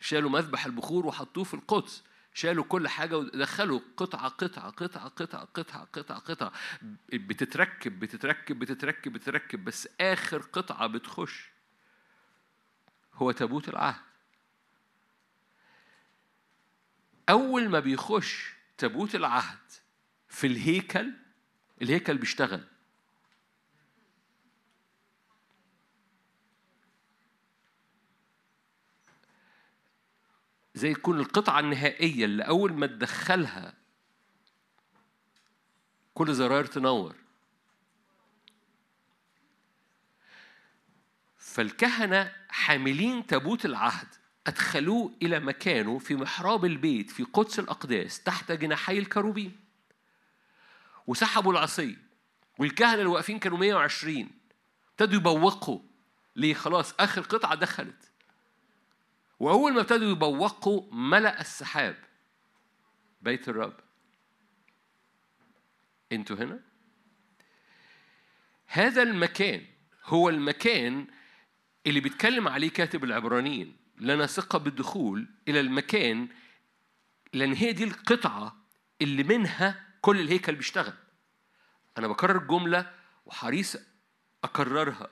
شالوا 0.00 0.30
مذبح 0.30 0.66
البخور 0.66 1.06
وحطوه 1.06 1.44
في 1.44 1.54
القدس. 1.54 2.02
شالوا 2.36 2.64
كل 2.64 2.88
حاجة 2.88 3.18
ودخلوا 3.18 3.80
قطعة 3.96 4.28
قطعة 4.28 4.70
قطعة 4.70 5.08
قطعة 5.08 5.44
قطعة 5.44 5.84
قطعة 5.84 6.18
قطعة. 6.18 6.52
بتتركب 7.12 8.00
بتتركب 8.00 8.58
بتتركب 8.58 9.12
بتتركب 9.12 9.64
بس 9.64 9.88
آخر 10.00 10.38
قطعة 10.38 10.86
بتخش 10.86 11.50
هو 13.14 13.30
تابوت 13.32 13.68
العهد. 13.68 14.02
أول 17.28 17.68
ما 17.68 17.80
بيخش 17.80 18.52
تابوت 18.78 19.14
العهد 19.14 19.72
في 20.28 20.46
الهيكل 20.46 21.12
الهيكل 21.82 22.18
بيشتغل. 22.18 22.64
زي 30.76 30.94
تكون 30.94 31.20
القطعة 31.20 31.60
النهائية 31.60 32.24
اللي 32.24 32.42
أول 32.42 32.72
ما 32.72 32.86
تدخلها 32.86 33.74
كل 36.14 36.34
زراير 36.34 36.64
تنور 36.64 37.16
فالكهنة 41.38 42.32
حاملين 42.48 43.26
تابوت 43.26 43.64
العهد 43.64 44.08
أدخلوه 44.46 45.12
إلى 45.22 45.40
مكانه 45.40 45.98
في 45.98 46.14
محراب 46.14 46.64
البيت 46.64 47.10
في 47.10 47.22
قدس 47.22 47.58
الأقداس 47.58 48.22
تحت 48.22 48.52
جناحي 48.52 48.98
الكروبين. 48.98 49.56
وسحبوا 51.06 51.52
العصي 51.52 51.98
والكهنة 52.58 52.94
اللي 52.94 53.06
واقفين 53.06 53.38
كانوا 53.38 53.58
120 53.58 54.30
ابتدوا 54.90 55.20
يبوقوا. 55.20 55.80
ليه؟ 56.36 56.54
خلاص 56.54 56.94
آخر 57.00 57.20
قطعة 57.20 57.54
دخلت. 57.54 58.05
وأول 59.38 59.72
ما 59.72 59.80
ابتدوا 59.80 60.10
يبوقوا 60.10 60.82
ملأ 60.92 61.40
السحاب. 61.40 61.96
بيت 63.22 63.48
الرب. 63.48 63.76
أنتوا 66.12 66.36
هنا؟ 66.36 66.60
هذا 68.66 69.02
المكان 69.02 69.66
هو 70.04 70.28
المكان 70.28 71.06
اللي 71.86 72.00
بيتكلم 72.00 72.48
عليه 72.48 72.70
كاتب 72.70 73.04
العبرانيين. 73.04 73.76
لنا 73.98 74.26
ثقة 74.26 74.58
بالدخول 74.58 75.28
إلى 75.48 75.60
المكان 75.60 76.28
لأن 77.32 77.52
هي 77.52 77.72
دي 77.72 77.84
القطعة 77.84 78.56
اللي 79.02 79.22
منها 79.22 79.86
كل 80.00 80.20
الهيكل 80.20 80.54
بيشتغل. 80.54 80.94
أنا 81.98 82.08
بكرر 82.08 82.42
الجملة 82.42 82.92
وحريص 83.26 83.76
أكررها. 84.44 85.10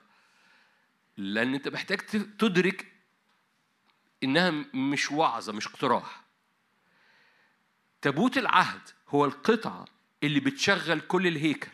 لأن 1.17 1.55
أنت 1.55 1.69
محتاج 1.69 1.99
تدرك 2.39 2.94
إنها 4.25 4.51
مش 4.75 5.11
وعظة 5.13 5.53
مش 5.53 5.67
اقتراح. 5.67 6.25
تابوت 8.03 8.39
العهد 8.39 8.81
هو 9.09 9.25
القطعة 9.25 9.85
اللي 10.23 10.41
بتشغل 10.41 11.01
كل 11.01 11.27
الهيكل. 11.27 11.71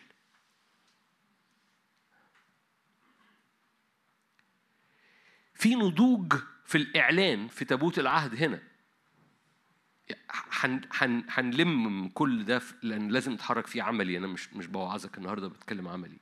في 5.54 5.74
نضوج 5.74 6.34
في 6.64 6.78
الإعلان 6.78 7.48
في 7.48 7.64
تابوت 7.64 7.98
العهد 7.98 8.42
هنا. 8.42 8.62
هنلم 11.28 12.08
كل 12.08 12.44
ده 12.44 12.62
لأن 12.82 13.08
لازم 13.08 13.32
نتحرك 13.32 13.66
فيه 13.66 13.82
عملي 13.82 14.18
أنا 14.18 14.26
مش 14.26 14.52
مش 14.52 14.66
بوعظك 14.66 15.18
النهارده 15.18 15.48
بتكلم 15.48 15.88
عملي. 15.88 16.16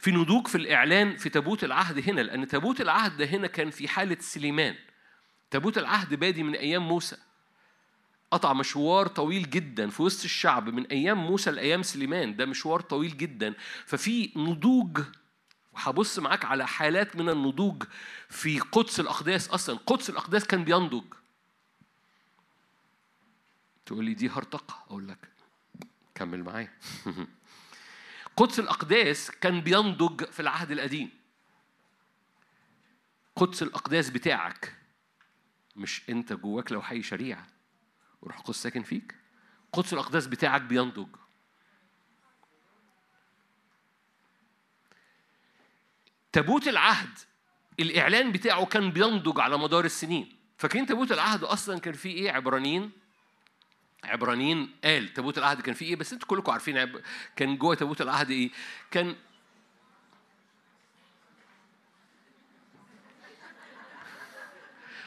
في 0.00 0.10
نضوج 0.10 0.46
في 0.46 0.54
الإعلان 0.54 1.16
في 1.16 1.28
تابوت 1.28 1.64
العهد 1.64 2.08
هنا 2.08 2.20
لأن 2.20 2.48
تابوت 2.48 2.80
العهد 2.80 3.16
ده 3.16 3.24
هنا 3.24 3.46
كان 3.46 3.70
في 3.70 3.88
حالة 3.88 4.16
سليمان. 4.20 4.76
تابوت 5.50 5.78
العهد 5.78 6.14
بادي 6.14 6.42
من 6.42 6.54
أيام 6.54 6.88
موسى. 6.88 7.16
قطع 8.30 8.52
مشوار 8.52 9.06
طويل 9.06 9.50
جدا 9.50 9.90
في 9.90 10.02
وسط 10.02 10.24
الشعب 10.24 10.68
من 10.68 10.86
أيام 10.86 11.26
موسى 11.26 11.50
لأيام 11.50 11.82
سليمان. 11.82 12.36
ده 12.36 12.46
مشوار 12.46 12.80
طويل 12.80 13.16
جدا. 13.16 13.54
ففي 13.86 14.32
نضوج 14.36 15.00
وهبص 15.72 16.18
معاك 16.18 16.44
على 16.44 16.66
حالات 16.66 17.16
من 17.16 17.28
النضوج 17.28 17.82
في 18.28 18.58
قدس 18.58 19.00
الأقداس 19.00 19.48
أصلا. 19.48 19.78
قدس 19.86 20.10
الأقداس 20.10 20.44
كان 20.44 20.64
بينضج. 20.64 21.04
تقول 23.86 24.04
لي 24.04 24.14
دي 24.14 24.28
هرطقة؟ 24.28 24.84
أقول 24.86 25.08
لك 25.08 25.18
كمل 26.14 26.42
معايا. 26.42 26.72
قدس 28.36 28.58
الأقداس 28.58 29.30
كان 29.30 29.60
بينضج 29.60 30.24
في 30.24 30.40
العهد 30.40 30.70
القديم. 30.70 31.10
قدس 33.36 33.62
الأقداس 33.62 34.10
بتاعك 34.10 34.79
مش 35.76 36.02
انت 36.08 36.32
جواك 36.32 36.72
لو 36.72 36.82
حي 36.82 37.02
شريعة. 37.02 37.46
وروح 38.22 38.38
القدس 38.38 38.62
ساكن 38.62 38.82
فيك. 38.82 39.14
قدس 39.72 39.92
الأقداس 39.92 40.26
بتاعك 40.26 40.62
بينضج. 40.62 41.08
تابوت 46.32 46.68
العهد 46.68 47.18
الإعلان 47.80 48.32
بتاعه 48.32 48.66
كان 48.66 48.90
بينضج 48.90 49.40
على 49.40 49.58
مدار 49.58 49.84
السنين. 49.84 50.36
فاكرين 50.58 50.86
تابوت 50.86 51.12
العهد 51.12 51.44
أصلا 51.44 51.78
كان 51.78 51.94
فيه 51.94 52.14
إيه؟ 52.14 52.30
عبرانيين. 52.30 52.90
عبرانيين 54.04 54.76
قال 54.84 55.12
تابوت 55.12 55.38
العهد 55.38 55.60
كان 55.60 55.74
فيه 55.74 55.86
إيه؟ 55.86 55.96
بس 55.96 56.12
أنتوا 56.12 56.28
كلكم 56.28 56.52
عارفين 56.52 56.78
عب... 56.78 57.00
كان 57.36 57.56
جوه 57.56 57.74
تابوت 57.74 58.00
العهد 58.00 58.30
إيه؟ 58.30 58.50
كان 58.90 59.16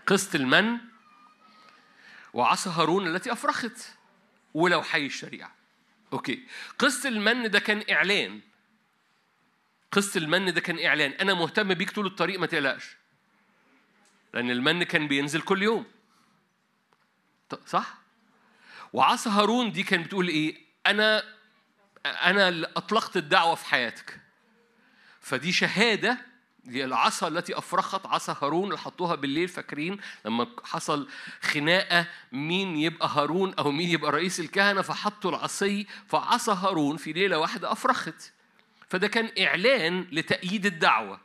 قسط 0.07 0.35
المن 0.35 0.77
وعصا 2.34 2.71
هارون 2.71 3.07
التي 3.15 3.31
أفرخت 3.31 3.77
ولو 4.53 4.84
حي 4.84 5.05
الشريعة. 5.05 5.55
أوكي. 6.13 6.47
قسط 6.80 7.05
المن 7.05 7.51
ده 7.51 7.59
كان 7.59 7.84
إعلان. 7.89 8.41
قسط 9.91 10.17
المن 10.17 10.53
ده 10.53 10.61
كان 10.61 10.85
إعلان. 10.85 11.11
أنا 11.11 11.34
مهتم 11.34 11.73
بيك 11.73 11.91
طول 11.91 12.05
الطريق 12.05 12.39
ما 12.39 12.45
تقلقش. 12.45 12.95
لأن 14.34 14.51
المن 14.51 14.84
كان 14.84 15.07
بينزل 15.07 15.41
كل 15.41 15.63
يوم. 15.63 15.85
صح؟ 17.65 17.97
وعصا 18.93 19.30
هارون 19.30 19.71
دي 19.71 19.84
كانت 19.84 20.05
بتقول 20.05 20.27
إيه؟ 20.27 20.57
أنا 20.88 21.23
أنا 22.05 22.49
اللي 22.49 22.67
أطلقت 22.77 23.17
الدعوة 23.17 23.55
في 23.55 23.65
حياتك. 23.65 24.19
فدي 25.21 25.51
شهادة 25.51 26.32
دي 26.64 26.85
العصا 26.85 27.27
التي 27.27 27.57
أفرخت 27.57 28.06
عصا 28.06 28.38
هارون 28.41 28.64
اللي 28.64 28.77
حطوها 28.77 29.15
بالليل 29.15 29.48
فاكرين؟ 29.48 29.98
لما 30.26 30.48
حصل 30.64 31.10
خناقة 31.41 32.07
مين 32.31 32.77
يبقى 32.77 33.07
هارون 33.07 33.53
أو 33.53 33.72
مين 33.72 33.90
يبقى 33.90 34.11
رئيس 34.11 34.40
الكهنة 34.40 34.81
فحطوا 34.81 35.31
العصي 35.31 35.88
فعصا 36.07 36.53
هارون 36.53 36.98
في 36.98 37.14
ليلة 37.14 37.38
واحدة 37.38 37.72
أفرخت. 37.72 38.31
فده 38.90 39.07
كان 39.07 39.45
إعلان 39.45 40.07
لتأييد 40.11 40.65
الدعوة. 40.65 41.19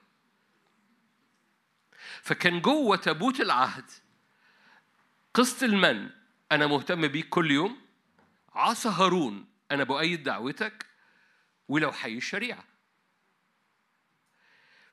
فكان 2.23 2.61
جوه 2.61 2.97
تابوت 2.97 3.41
العهد 3.41 3.85
قسط 5.35 5.63
المن 5.63 6.11
أنا 6.53 6.67
مهتم 6.67 7.09
بيك 7.09 7.29
كل 7.29 7.51
يوم. 7.51 7.79
عصا 8.55 8.91
هارون 8.91 9.47
أنا 9.71 9.85
بؤيد 9.85 10.23
دعوتك 10.23 10.87
ولو 11.69 11.93
حي 11.93 12.17
الشريعة. 12.17 12.65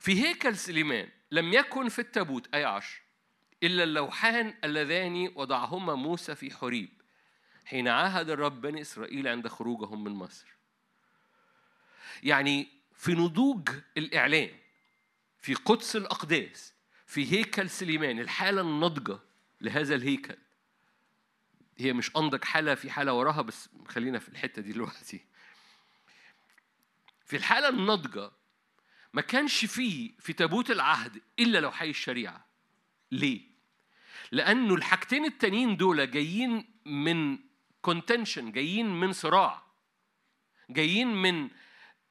في 0.05 0.23
هيكل 0.23 0.57
سليمان 0.57 1.09
لم 1.31 1.53
يكن 1.53 1.89
في 1.89 1.99
التابوت 1.99 2.55
آية 2.55 2.65
عشر 2.65 3.01
إلا 3.63 3.83
اللوحان 3.83 4.53
اللذان 4.63 5.31
وضعهما 5.35 5.95
موسى 5.95 6.35
في 6.35 6.51
حريب 6.55 6.89
حين 7.65 7.87
عاهد 7.87 8.29
الرب 8.29 8.61
بني 8.61 8.81
إسرائيل 8.81 9.27
عند 9.27 9.47
خروجهم 9.47 10.03
من 10.03 10.11
مصر. 10.11 10.47
يعني 12.23 12.67
في 12.95 13.11
نضوج 13.11 13.69
الإعلان 13.97 14.49
في 15.39 15.53
قدس 15.53 15.95
الأقداس 15.95 16.73
في 17.05 17.31
هيكل 17.31 17.69
سليمان 17.69 18.19
الحالة 18.19 18.61
الناضجة 18.61 19.19
لهذا 19.61 19.95
الهيكل. 19.95 20.37
هي 21.77 21.93
مش 21.93 22.15
أنضج 22.15 22.43
حالة 22.43 22.75
في 22.75 22.91
حالة 22.91 23.13
وراها 23.13 23.41
بس 23.41 23.69
خلينا 23.87 24.19
في 24.19 24.29
الحتة 24.29 24.61
دي 24.61 24.71
دلوقتي. 24.73 25.25
في 27.25 27.35
الحالة 27.35 27.69
الناضجة 27.69 28.31
ما 29.15 29.21
كانش 29.21 29.65
فيه 29.65 30.11
في 30.19 30.33
تابوت 30.33 30.71
العهد 30.71 31.21
إلا 31.39 31.59
لو 31.59 31.71
حي 31.71 31.89
الشريعة. 31.89 32.45
ليه؟ 33.11 33.41
لأنه 34.31 34.73
الحاجتين 34.75 35.25
التانيين 35.25 35.77
دول 35.77 36.11
جايين 36.11 36.65
من 36.85 37.39
كونتنشن 37.81 38.51
جايين 38.51 38.99
من 38.99 39.13
صراع 39.13 39.63
جايين 40.69 41.07
من 41.07 41.49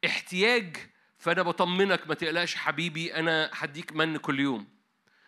احتياج 0.06 0.76
فأنا 1.18 1.43
بطمنك 1.43 2.09
ما 2.09 2.14
تقلقش 2.14 2.55
حبيبي 2.55 3.14
أنا 3.14 3.51
هديك 3.52 3.93
من 3.93 4.16
كل 4.16 4.40
يوم. 4.40 4.68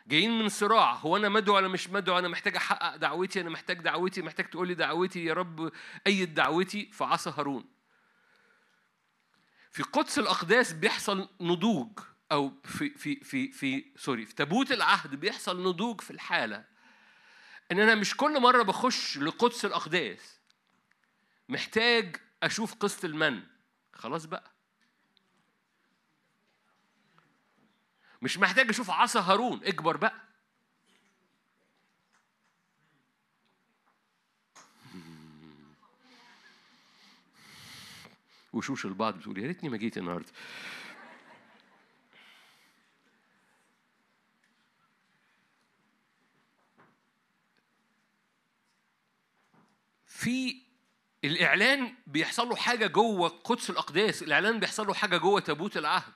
جايين 0.07 0.39
من 0.39 0.49
صراع 0.49 0.95
هو 0.95 1.17
أنا 1.17 1.29
مدعو 1.29 1.57
ولا 1.57 1.69
مش 1.69 1.91
مدعو؟ 1.91 2.19
أنا 2.19 2.29
محتاج 2.29 2.57
أحقق 2.57 2.97
دعوتي 2.97 3.41
أنا 3.41 3.51
محتاج 3.51 3.81
دعوتي 3.81 4.23
محتاج 4.23 4.51
تقول 4.51 4.69
لي 4.69 4.75
دعوتي 4.75 5.25
يا 5.25 5.35
رب 5.35 5.73
أيد 6.07 6.35
دعوتي. 6.35 6.91
فعصا 6.93 7.31
هارون. 7.31 7.76
في 9.77 9.83
قدس 9.83 10.19
الأقداس 10.19 10.73
بيحصل 10.73 11.29
نضوج 11.41 11.99
أو 12.33 12.53
في 12.65 12.91
في 12.91 13.17
في 13.17 13.53
في 13.53 13.85
سوري 13.97 14.27
في 14.27 14.35
تابوت 14.35 14.73
العهد 14.73 15.15
بيحصل 15.15 15.63
نضوج 15.63 16.01
في 16.01 16.11
الحالة. 16.11 16.65
إن 17.73 17.81
أنا 17.81 17.95
مش 17.95 18.17
كل 18.17 18.41
مرة 18.41 18.63
بخش 18.63 19.19
لقدس 19.19 19.65
الأقداس 19.65 20.41
محتاج 21.49 22.17
أشوف 22.43 22.75
قسط 22.75 23.05
المن. 23.05 23.43
خلاص 23.93 24.25
بقى. 24.25 24.51
مش 28.23 28.39
محتاج 28.39 28.69
أشوف 28.69 28.91
عصا 28.91 29.21
هارون. 29.21 29.65
اكبر 29.65 29.97
بقى. 29.97 30.26
وشوش 38.57 38.87
البعض 38.87 39.19
بتقول 39.19 39.39
يا 39.39 39.47
ريتني 39.47 39.69
ما 39.69 39.77
جيت 39.77 39.99
النهارده. 39.99 40.33
في 50.07 50.63
الإعلان 51.25 51.95
بيحصل 52.07 52.49
له 52.49 52.57
حاجة 52.57 52.87
جوه 52.87 53.29
قدس 53.29 53.71
الأقداس 53.71 54.23
الإعلان 54.23 54.61
بيحصل 54.61 54.87
له 54.87 54.95
حاجة 54.95 55.17
جوه 55.17 55.41
تابوت 55.41 55.77
العهد. 55.77 56.13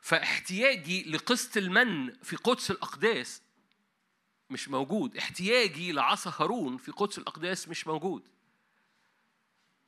فاحتياجي 0.00 1.10
لقسط 1.10 1.56
المن 1.56 2.14
في 2.22 2.36
قدس 2.36 2.70
الأقداس 2.70 3.42
مش 4.50 4.68
موجود. 4.68 5.16
احتياجي 5.16 5.92
لعصا 5.92 6.32
هارون 6.38 6.76
في 6.76 6.92
قدس 6.92 7.18
الأقداس 7.18 7.68
مش 7.68 7.86
موجود. 7.86 8.28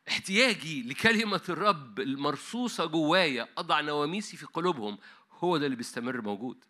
احتياجي 0.08 0.82
لكلمة 0.82 1.42
الرب 1.48 2.00
المرصوصة 2.00 2.84
جوايا 2.86 3.48
أضع 3.58 3.80
نواميسي 3.80 4.36
في 4.36 4.46
قلوبهم 4.46 4.98
هو 5.30 5.56
ده 5.56 5.66
اللي 5.66 5.76
بيستمر 5.76 6.20
موجود. 6.20 6.64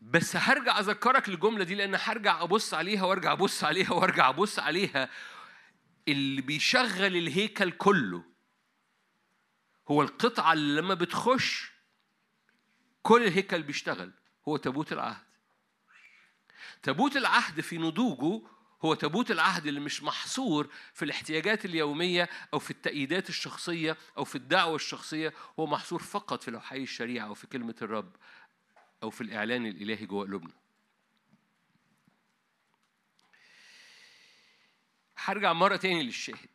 بس 0.00 0.36
هرجع 0.36 0.78
أذكرك 0.78 1.28
الجملة 1.28 1.64
دي 1.64 1.74
لأن 1.74 1.94
هرجع 1.94 2.42
أبص 2.42 2.74
عليها 2.74 3.04
وأرجع 3.04 3.32
أبص 3.32 3.64
عليها 3.64 3.92
وأرجع 3.92 4.28
أبص 4.28 4.58
عليها. 4.58 5.08
اللي 6.08 6.42
بيشغل 6.42 7.16
الهيكل 7.16 7.70
كله 7.70 8.24
هو 9.88 10.02
القطعة 10.02 10.52
اللي 10.52 10.80
لما 10.80 10.94
بتخش 10.94 11.72
كل 13.02 13.22
الهيكل 13.24 13.62
بيشتغل 13.62 14.12
هو 14.48 14.56
تابوت 14.56 14.92
العهد. 14.92 15.25
تابوت 16.82 17.16
العهد 17.16 17.60
في 17.60 17.78
نضوجه 17.78 18.42
هو 18.84 18.94
تابوت 18.94 19.30
العهد 19.30 19.66
اللي 19.66 19.80
مش 19.80 20.02
محصور 20.02 20.68
في 20.94 21.04
الاحتياجات 21.04 21.64
اليومية 21.64 22.28
أو 22.54 22.58
في 22.58 22.70
التأييدات 22.70 23.28
الشخصية 23.28 23.96
أو 24.18 24.24
في 24.24 24.34
الدعوة 24.34 24.74
الشخصية 24.76 25.32
هو 25.58 25.66
محصور 25.66 26.02
فقط 26.02 26.42
في 26.42 26.50
لوحي 26.50 26.82
الشريعة 26.82 27.26
أو 27.26 27.34
في 27.34 27.46
كلمة 27.46 27.74
الرب 27.82 28.16
أو 29.02 29.10
في 29.10 29.20
الإعلان 29.20 29.66
الإلهي 29.66 30.06
جوه 30.06 30.24
قلوبنا. 30.24 30.52
هرجع 35.16 35.52
مرة 35.52 35.76
تاني 35.76 36.02
للشاهد. 36.02 36.48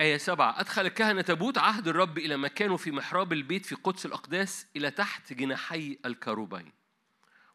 آية 0.00 0.16
سبعة 0.16 0.60
أدخل 0.60 0.86
الكهنة 0.86 1.22
تابوت 1.22 1.58
عهد 1.58 1.88
الرب 1.88 2.18
إلى 2.18 2.36
مكانه 2.36 2.76
في 2.76 2.90
محراب 2.90 3.32
البيت 3.32 3.66
في 3.66 3.74
قدس 3.74 4.06
الأقداس 4.06 4.66
إلى 4.76 4.90
تحت 4.90 5.32
جناحي 5.32 5.98
الكروبين. 6.04 6.72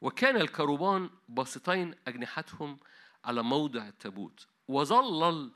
وكان 0.02 0.36
الكروبان 0.36 1.10
باسطين 1.30 1.95
أجنحتهم 2.07 2.80
على 3.26 3.44
موضع 3.44 3.88
التابوت. 3.88 4.48
وظلل 4.68 5.52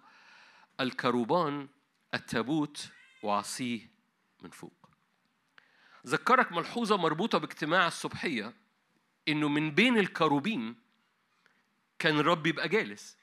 الكروبان 0.79 1.67
التابوت 2.13 2.89
وعصيه 3.23 3.91
من 4.41 4.49
فوق. 4.49 4.89
ذكرك 6.07 6.51
ملحوظة 6.51 6.97
مربوطة 6.97 7.37
باجتماع 7.37 7.87
الصبحية 7.87 8.53
إنه 9.27 9.47
من 9.49 9.71
بين 9.71 9.97
الكروبيم 9.97 10.75
كان 11.99 12.19
الرب 12.19 12.47
يبقى 12.47 12.69
جالس. 12.69 13.16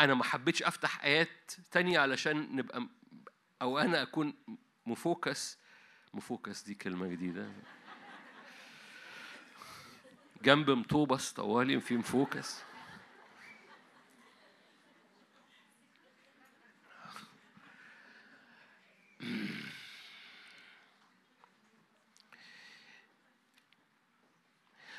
أنا 0.00 0.14
ما 0.14 0.24
حبيتش 0.24 0.62
أفتح 0.62 1.04
آيات 1.04 1.52
تانية 1.70 1.98
علشان 1.98 2.56
نبقى 2.56 2.88
أو 3.62 3.78
أنا 3.78 4.02
أكون 4.02 4.34
مفوكس. 4.86 5.58
مفوكس 6.14 6.62
دي 6.62 6.74
كلمة 6.74 7.06
جديدة. 7.06 7.52
جنب 10.42 10.70
مطوبس 10.70 11.32
طوالي 11.32 11.80
في 11.80 11.96
مفوكس. 11.96 12.62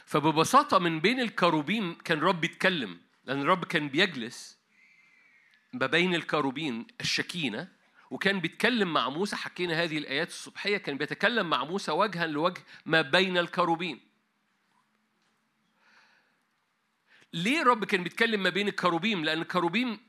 فببساطة 0.06 0.80
من 0.80 1.00
بين 1.00 1.20
الكروبيم 1.20 1.94
كان 1.94 2.18
الرب 2.18 2.44
يتكلم 2.44 3.02
لأن 3.26 3.42
الرب 3.42 3.66
كان 3.66 3.90
بيجلس. 3.90 4.65
ما 5.76 5.86
بين 5.86 6.16
الكروبين 6.16 6.88
الشكينة 7.02 7.68
وكان 8.10 8.40
بيتكلم 8.40 8.94
مع 8.94 9.10
موسى 9.10 9.36
حكينا 9.36 9.84
هذه 9.84 9.98
الآيات 9.98 10.28
الصبحية 10.28 10.78
كان 10.78 10.98
بيتكلم 10.98 11.50
مع 11.50 11.64
موسى 11.64 11.92
وجها 11.92 12.28
لوجه 12.28 12.62
ما 12.86 13.02
بين 13.02 13.38
الكروبين 13.38 14.02
ليه 17.34 17.62
الرب 17.62 17.86
كان 17.86 18.04
بيتكلم 18.04 18.44
ما 18.44 18.50
بين 18.50 18.68
الكروبيم 18.68 19.26
لأن 19.26 19.42
الكروبيم 19.42 20.00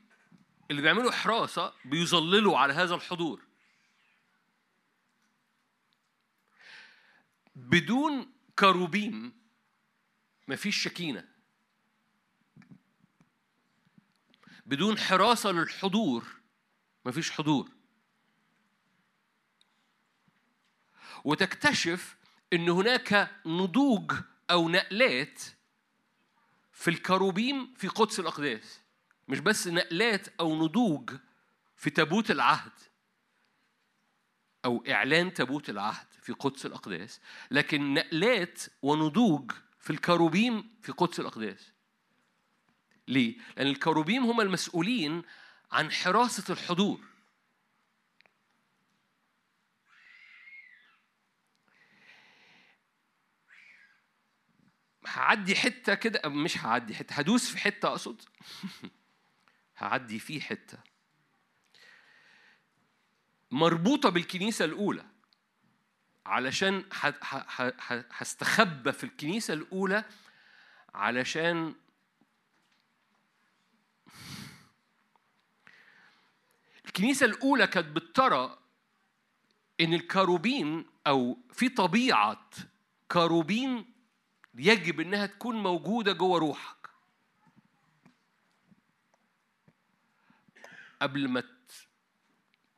اللي 0.71 0.81
بيعملوا 0.81 1.11
حراسة 1.11 1.73
بيظللوا 1.85 2.57
على 2.57 2.73
هذا 2.73 2.95
الحضور. 2.95 3.41
بدون 7.55 8.31
كروبيم 8.59 9.33
مفيش 10.47 10.83
شكينة. 10.83 11.36
بدون 14.67 14.97
حراسة 14.97 15.51
للحضور. 15.51 16.25
مفيش 17.05 17.31
حضور. 17.31 17.71
وتكتشف 21.23 22.17
إن 22.53 22.69
هناك 22.69 23.31
نضوج 23.45 24.13
أو 24.49 24.69
نقلات 24.69 25.41
في 26.71 26.89
الكروبيم 26.89 27.73
في 27.73 27.87
قدس 27.87 28.19
الأقداس. 28.19 28.81
مش 29.27 29.39
بس 29.39 29.67
نقلات 29.67 30.27
أو 30.39 30.55
نضوج 30.55 31.11
في 31.75 31.89
تابوت 31.89 32.31
العهد 32.31 32.71
أو 34.65 34.83
إعلان 34.89 35.33
تابوت 35.33 35.69
العهد 35.69 36.07
في 36.21 36.33
قدس 36.33 36.65
الأقداس 36.65 37.19
لكن 37.51 37.93
نقلات 37.93 38.63
ونضوج 38.81 39.51
في 39.79 39.89
الكروبيم 39.89 40.69
في 40.81 40.91
قدس 40.91 41.19
الأقداس. 41.19 41.71
ليه؟ 43.07 43.37
لأن 43.57 43.67
الكروبيم 43.67 44.23
هم 44.23 44.41
المسؤولين 44.41 45.23
عن 45.71 45.91
حراسة 45.91 46.53
الحضور. 46.53 46.99
هعدي 55.07 55.55
حتة 55.55 55.93
كده 55.93 56.29
مش 56.29 56.57
هعدي 56.57 56.95
حتة 56.95 57.13
هدوس 57.13 57.49
في 57.49 57.57
حتة 57.57 57.87
أقصد. 57.87 58.21
هعدي 59.77 60.19
فيه 60.19 60.39
حتة. 60.39 60.77
مربوطة 63.51 64.09
بالكنيسة 64.09 64.65
الأولى. 64.65 65.05
علشان 66.25 66.83
هستخبى 68.11 68.91
في 68.91 69.03
الكنيسة 69.03 69.53
الأولى 69.53 70.03
علشان 70.93 71.75
الكنيسة 76.97 77.25
الأولى 77.25 77.67
كانت 77.67 77.87
بترى 77.87 78.57
إن 79.81 79.93
الكروبين 79.93 80.85
أو 81.07 81.37
في 81.53 81.69
طبيعة 81.69 82.49
كروبين 83.11 83.93
يجب 84.55 84.99
إنها 84.99 85.25
تكون 85.25 85.63
موجودة 85.63 86.13
جوه 86.13 86.39
روحك. 86.39 86.89
قبل 91.01 91.27
ما 91.27 91.43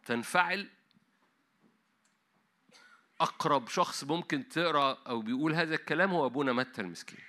تنفعل 0.06 0.70
أقرب 3.22 3.68
شخص 3.68 4.04
ممكن 4.04 4.50
تقرأ 4.50 5.04
أو 5.08 5.22
بيقول 5.22 5.54
هذا 5.54 5.76
الكلام 5.76 6.12
هو 6.12 6.26
أبونا 6.26 6.54
متى 6.54 6.82
المسكين. 6.82 7.20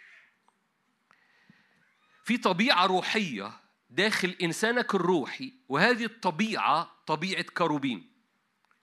في 2.25 2.39
طبيعة 2.39 2.87
روحية 2.87 3.61
داخل 3.91 4.37
إنسانك 4.43 4.95
الروحي 4.95 5.53
وهذه 5.69 6.05
الطبيعة 6.05 6.97
طبيعة 7.07 7.43
كروبيم 7.43 8.11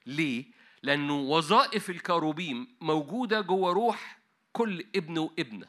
ليه؟ 0.05 0.45
لأنه 0.83 1.13
وظائف 1.19 1.89
الكروبيم 1.89 2.77
موجودة 2.81 3.41
جوه 3.41 3.73
روح 3.73 4.19
كل 4.53 4.85
ابن 4.95 5.17
وابنة. 5.17 5.67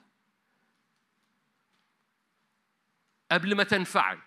قبل 3.32 3.54
ما 3.54 3.64
تنفعل. 3.64 4.18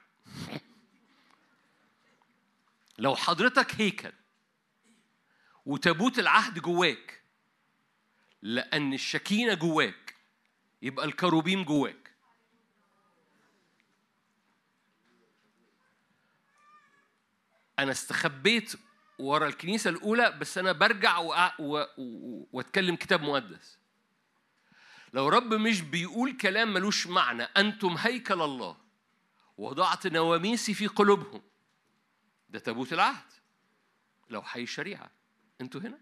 لو 2.97 3.15
حضرتك 3.15 3.81
هيكل 3.81 4.11
وتابوت 5.65 6.19
العهد 6.19 6.59
جواك 6.59 7.21
لأن 8.41 8.93
الشكينة 8.93 9.53
جواك 9.53 10.15
يبقى 10.81 11.05
الكروبيم 11.05 11.63
جواك. 11.63 12.00
أنا 17.81 17.91
استخبيت 17.91 18.73
ورا 19.19 19.47
الكنيسة 19.47 19.89
الأولى 19.89 20.31
بس 20.31 20.57
أنا 20.57 20.71
برجع 20.71 21.17
وأ- 21.17 21.59
و- 21.59 21.85
و- 21.97 22.47
وأتكلم 22.53 22.95
كتاب 22.95 23.21
مقدس. 23.21 23.77
لو 25.13 25.29
رب 25.29 25.53
مش 25.53 25.81
بيقول 25.81 26.37
كلام 26.37 26.73
ملوش 26.73 27.07
معنى 27.07 27.43
أنتم 27.43 27.95
هيكل 27.99 28.41
الله. 28.41 28.77
وضعت 29.57 30.07
نواميسي 30.07 30.73
في 30.73 30.87
قلوبهم. 30.87 31.41
ده 32.49 32.59
تابوت 32.59 32.93
العهد. 32.93 33.31
لو 34.29 34.41
حي 34.41 34.63
الشريعة 34.63 35.11
أنتوا 35.61 35.81
هنا؟ 35.81 35.99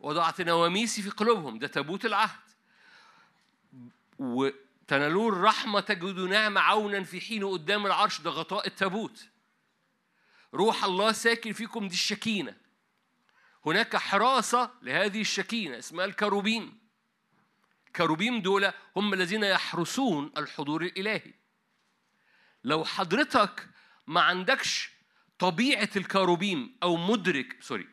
وضعت 0.00 0.40
نواميسي 0.40 1.02
في 1.02 1.10
قلوبهم. 1.10 1.58
ده 1.58 1.66
تابوت 1.66 2.04
العهد. 2.04 2.40
وتنالون 4.18 5.32
الرحمة 5.32 5.80
تجدوا 5.80 6.28
نعمة 6.28 6.60
عونا 6.60 7.02
في 7.04 7.20
حين 7.20 7.44
قدام 7.44 7.86
العرش. 7.86 8.20
ده 8.20 8.30
غطاء 8.30 8.66
التابوت. 8.66 9.28
روح 10.56 10.84
الله 10.84 11.12
ساكن 11.12 11.52
فيكم 11.52 11.88
دي 11.88 11.94
الشكينة. 11.94 12.56
هناك 13.66 13.96
حراسة 13.96 14.70
لهذه 14.82 15.20
الشكينة 15.20 15.78
اسمها 15.78 16.04
الكروبيم 16.04 16.78
الكروبيم 17.86 18.42
دول 18.42 18.72
هم 18.96 19.14
الذين 19.14 19.42
يحرسون 19.44 20.32
الحضور 20.36 20.82
الإلهي. 20.82 21.34
لو 22.64 22.84
حضرتك 22.84 23.68
ما 24.06 24.20
عندكش 24.20 24.90
طبيعة 25.38 25.88
الكروبيم 25.96 26.76
أو 26.82 26.96
مدرك 26.96 27.62
sorry 27.62 27.88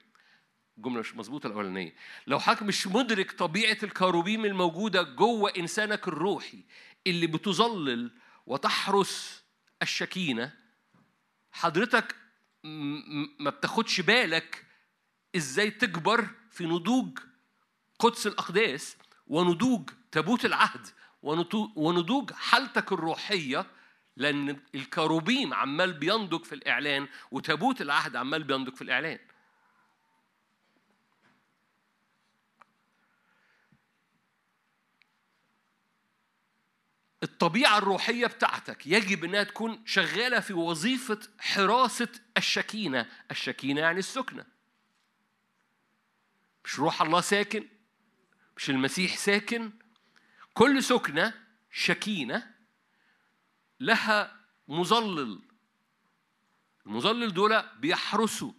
الجملة 0.77 0.99
مش 0.99 1.15
مظبوطة 1.15 1.47
الأولانية. 1.47 1.95
لو 2.27 2.39
حضرتك 2.39 2.63
مش 2.63 2.87
مدرك 2.87 3.31
طبيعة 3.31 3.77
الكروبيم 3.83 4.45
الموجودة 4.45 5.01
جوه 5.03 5.53
إنسانك 5.57 6.07
الروحي 6.07 6.63
اللي 7.07 7.27
بتظلل 7.27 8.11
وتحرس 8.45 9.43
الشكينة 9.81 10.53
حضرتك 11.51 12.22
ما 13.39 13.49
بتاخدش 13.49 14.01
بالك 14.01 14.65
إزاي 15.35 15.71
تكبر 15.71 16.27
في 16.51 16.65
نضوج 16.65 17.19
قدس 17.99 18.27
الأقداس 18.27 18.97
ونضوج 19.27 19.89
تابوت 20.11 20.45
العهد 20.45 20.87
ونضوج 21.75 22.31
حالتك 22.31 22.91
الروحية 22.91 23.65
لأن 24.17 24.59
الكروبيم 24.75 25.53
عمال 25.53 25.93
بينضج 25.93 26.43
في 26.43 26.55
الإعلان 26.55 27.07
وتابوت 27.31 27.81
العهد 27.81 28.15
عمال 28.15 28.43
بينضج 28.43 28.75
في 28.75 28.81
الإعلان. 28.81 29.19
الطبيعة 37.23 37.77
الروحية 37.77 38.27
بتاعتك 38.27 38.87
يجب 38.87 39.23
إنها 39.23 39.43
تكون 39.43 39.83
شغالة 39.85 40.39
في 40.39 40.53
وظيفة 40.53 41.19
حراسة 41.39 42.07
الشكينة. 42.37 43.09
الشكينة 43.31 43.81
يعني 43.81 43.99
السكنة. 43.99 44.45
مش 46.65 46.79
روح 46.79 47.01
الله 47.01 47.21
ساكن 47.21 47.67
مش 48.57 48.69
المسيح 48.69 49.17
ساكن. 49.17 49.71
كل 50.53 50.83
سكنة 50.83 51.33
شكينة 51.71 52.53
لها 53.79 54.39
مظلل. 54.67 55.41
المظلل 56.85 57.33
دول 57.33 57.63
بيحرسوا 57.79 58.53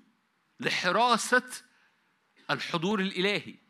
لحراسة 0.60 1.50
الحضور 2.50 3.00
الإلهي. 3.00 3.63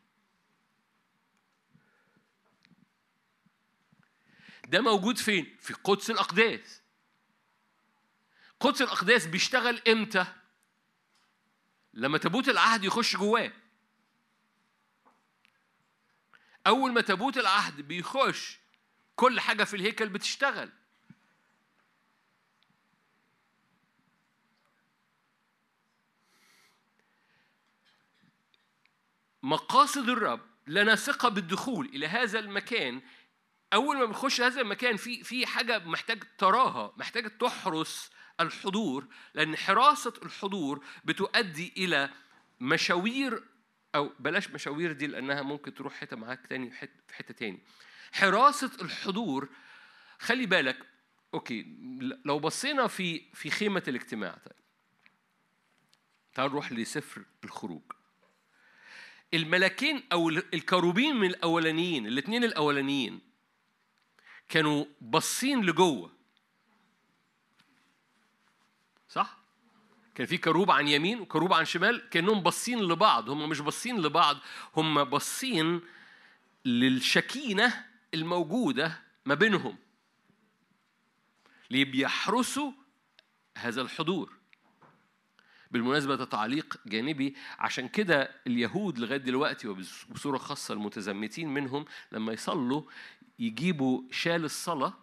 ده 4.66 4.80
موجود 4.80 5.18
فين؟ 5.18 5.56
في 5.60 5.74
قدس 5.74 6.10
الأقداس 6.10 6.82
قدس 8.60 8.82
الأقداس 8.82 9.26
بيشتغل 9.26 9.82
إمتى؟ 9.88 10.26
لما 11.94 12.18
تابوت 12.18 12.48
العهد 12.48 12.84
يخش 12.84 13.16
جواه 13.16 13.52
أول 16.66 16.92
ما 16.92 17.00
تابوت 17.00 17.38
العهد 17.38 17.80
بيخش 17.80 18.58
كل 19.16 19.40
حاجة 19.40 19.64
في 19.64 19.76
الهيكل 19.76 20.08
بتشتغل 20.08 20.70
مقاصد 29.42 30.08
الرب 30.08 30.40
لنا 30.66 30.94
ثقة 30.94 31.28
بالدخول 31.28 31.86
إلى 31.86 32.06
هذا 32.08 32.38
المكان 32.38 33.02
أول 33.74 33.96
ما 33.96 34.04
بنخش 34.04 34.40
هذا 34.40 34.60
المكان 34.60 34.96
في 34.96 35.24
في 35.24 35.46
حاجة 35.46 35.78
محتاج 35.78 36.22
تراها 36.38 36.92
محتاج 36.96 37.38
تحرس 37.38 38.10
الحضور 38.40 39.06
لأن 39.34 39.56
حراسة 39.56 40.12
الحضور 40.22 40.84
بتؤدي 41.04 41.72
إلى 41.76 42.10
مشاوير 42.60 43.42
أو 43.94 44.12
بلاش 44.18 44.50
مشاوير 44.50 44.92
دي 44.92 45.06
لأنها 45.06 45.42
ممكن 45.42 45.74
تروح 45.74 45.94
حتة 45.94 46.16
معاك 46.16 46.46
تاني 46.46 46.70
في 46.70 47.14
حتة 47.14 47.34
تاني. 47.34 47.58
حراسة 48.12 48.70
الحضور 48.82 49.48
خلي 50.18 50.46
بالك 50.46 50.86
أوكي 51.34 51.66
لو 52.24 52.38
بصينا 52.38 52.86
في 52.86 53.22
في 53.34 53.50
خيمة 53.50 53.82
الاجتماع 53.88 54.32
طيب. 54.32 54.56
تعال 56.34 56.50
نروح 56.50 56.72
لسفر 56.72 57.22
الخروج. 57.44 57.82
الملكين 59.34 60.02
أو 60.12 60.28
الكروبين 60.28 61.16
من 61.16 61.26
الأولانيين 61.26 62.06
الاثنين 62.06 62.44
الأولانيين 62.44 63.33
كانوا 64.54 64.84
باصين 65.00 65.64
لجوه. 65.64 66.10
صح؟ 69.08 69.38
كان 70.14 70.26
في 70.26 70.38
كروب 70.38 70.70
عن 70.70 70.88
يمين 70.88 71.20
وكروب 71.20 71.52
عن 71.52 71.64
شمال 71.64 72.08
كأنهم 72.08 72.40
باصين 72.42 72.78
لبعض. 72.78 73.30
هم 73.30 73.48
مش 73.48 73.60
باصين 73.60 74.00
لبعض 74.00 74.36
هم 74.76 75.04
باصين 75.04 75.80
للشكينة 76.64 77.84
الموجودة 78.14 79.02
ما 79.24 79.34
بينهم. 79.34 79.76
ليه 81.70 81.84
بيحرسوا 81.84 82.72
هذا 83.58 83.82
الحضور. 83.82 84.32
بالمناسبة 85.70 86.14
ده 86.14 86.24
تعليق 86.24 86.80
جانبي. 86.86 87.36
عشان 87.58 87.88
كده 87.88 88.30
اليهود 88.46 88.98
لغاية 88.98 89.16
دلوقتي 89.18 89.68
وبصورة 89.68 90.38
خاصة 90.38 90.74
المتزمتين 90.74 91.48
منهم 91.48 91.84
لما 92.12 92.32
يصلوا 92.32 92.82
يجيبوا 93.38 94.02
شال 94.10 94.44
الصلاة 94.44 94.94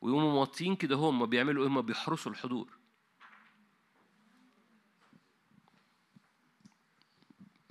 ويقوموا 0.00 0.32
موطيين 0.32 0.76
كده 0.76 0.96
هم 0.96 1.26
بيعملوا 1.26 1.62
إيه؟ 1.62 1.68
هم 1.68 1.80
بيحرسوا 1.82 2.32
الحضور. 2.32 2.78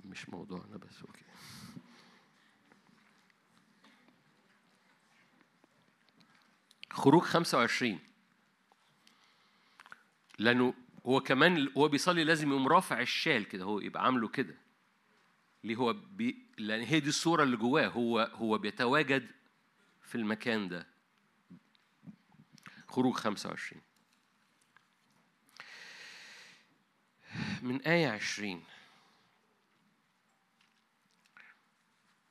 مش 0.04 0.28
موضوعنا 0.28 0.76
بس 0.76 1.00
أوكي. 1.02 1.24
خروج 6.90 7.22
25 7.22 7.98
لأنه 10.38 10.74
هو 11.06 11.20
كمان 11.20 11.68
هو 11.76 11.88
بيصلي 11.88 12.24
لازم 12.24 12.48
يقوم 12.50 12.68
رافع 12.68 13.00
الشال 13.00 13.48
كده 13.48 13.64
هو 13.64 13.80
يبقى 13.80 14.04
عامله 14.04 14.28
كده 14.28 14.54
ليه 15.64 15.76
هو 15.76 15.92
بي... 15.92 16.46
لأن 16.58 16.80
هي 16.80 17.00
دي 17.00 17.08
الصورة 17.08 17.42
اللي 17.42 17.56
جواه 17.56 17.86
هو 17.88 18.18
هو 18.34 18.58
بيتواجد 18.58 19.28
في 20.08 20.14
المكان 20.14 20.68
ده. 20.68 20.86
خروج 22.88 23.14
25 23.14 23.82
من 27.62 27.82
آية 27.82 28.08
20 28.08 28.64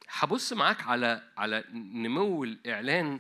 هبص 0.10 0.54
معاك 0.54 0.84
على 0.84 1.32
على 1.38 1.64
نمو 1.74 2.44
الإعلان 2.44 3.20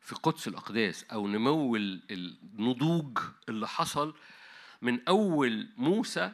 في 0.00 0.14
قدس 0.14 0.48
الأقداس 0.48 1.04
أو 1.04 1.28
نمو 1.28 1.76
النضوج 1.76 3.18
اللي 3.48 3.68
حصل 3.68 4.14
من 4.82 5.08
أول 5.08 5.68
موسى 5.76 6.32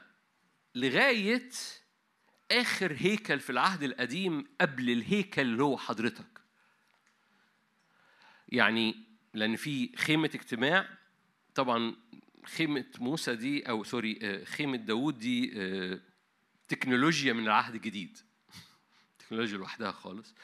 لغاية 0.75 1.51
آخر 2.51 2.97
هيكل 2.99 3.41
في 3.41 3.51
العهد 3.51 3.83
القديم 3.83 4.47
قبل 4.61 4.91
الهيكل 4.91 5.43
اللي 5.43 5.63
هو 5.63 5.77
حضرتك. 5.79 6.40
يعني 8.53 9.05
لأن 9.35 9.57
في 9.57 9.97
خيمة 9.97 10.31
اجتماع 10.35 10.89
طبعا 11.55 11.97
خيمة 12.45 12.85
موسى 12.99 13.35
دي 13.35 13.69
أو 13.69 13.85
سوري 13.85 14.45
خيمة 14.45 14.77
داوود 14.77 15.19
دي 15.19 15.51
تكنولوجيا 16.71 17.33
من 17.33 17.45
العهد 17.45 17.75
الجديد. 17.75 18.19
تكنولوجيا 19.19 19.59
لوحدها 19.59 19.91
خالص. 19.91 20.35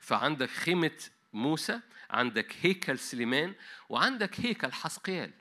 فعندك 0.00 0.50
خيمة 0.50 1.04
موسى 1.32 1.80
عندك 2.10 2.56
هيكل 2.60 2.98
سليمان 2.98 3.54
وعندك 3.88 4.40
هيكل 4.40 4.72
حسقيال. 4.72 5.32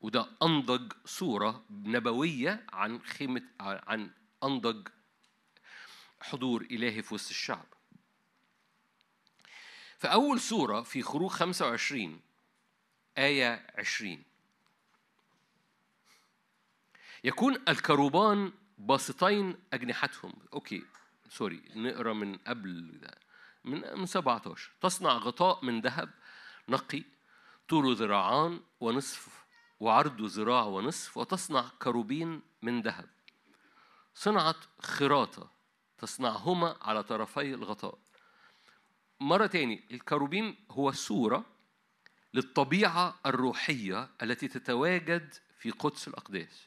وده 0.00 0.26
أنضج 0.42 0.92
صورة 1.04 1.64
نبوية 1.70 2.66
عن 2.72 3.02
خيمة 3.02 3.42
عن 3.60 4.10
أنضج 4.44 4.88
حضور 6.20 6.62
إلهي 6.70 7.02
في 7.02 7.14
وسط 7.14 7.30
الشعب. 7.30 7.66
فأول 9.98 10.40
صورة 10.40 10.82
في 10.82 11.02
خروج 11.02 11.30
25 11.30 12.20
آية 13.18 13.66
20 13.78 14.22
يكون 17.24 17.54
الكروبان 17.68 18.52
باسطين 18.78 19.56
أجنحتهم. 19.72 20.32
okay 20.52 20.84
sorry 21.30 21.62
نقرأ 21.74 22.12
من 22.12 22.36
قبل 22.36 22.98
ده 23.00 23.18
من 23.64 23.98
من 23.98 24.06
17 24.06 24.70
تصنع 24.80 25.12
غطاء 25.12 25.64
من 25.64 25.80
ذهب 25.80 26.10
نقي 26.68 27.02
طوله 27.68 27.94
ذراعان 27.98 28.60
ونصف 28.80 29.46
وعرضه 29.80 30.24
ذراع 30.28 30.64
ونصف 30.64 31.16
وتصنع 31.16 31.70
كروبين 31.82 32.42
من 32.62 32.82
ذهب. 32.82 33.08
صنعة 34.14 34.56
خراطة 34.80 35.50
تصنعهما 35.98 36.76
على 36.82 37.02
طرفي 37.02 37.54
الغطاء. 37.54 37.98
مرة 39.20 39.46
تاني 39.46 39.84
الكروبين 39.90 40.56
هو 40.70 40.92
صورة 40.92 41.44
للطبيعة 42.34 43.20
الروحية 43.26 44.10
التي 44.22 44.48
تتواجد 44.48 45.34
في 45.58 45.70
قدس 45.70 46.08
الأقداس. 46.08 46.66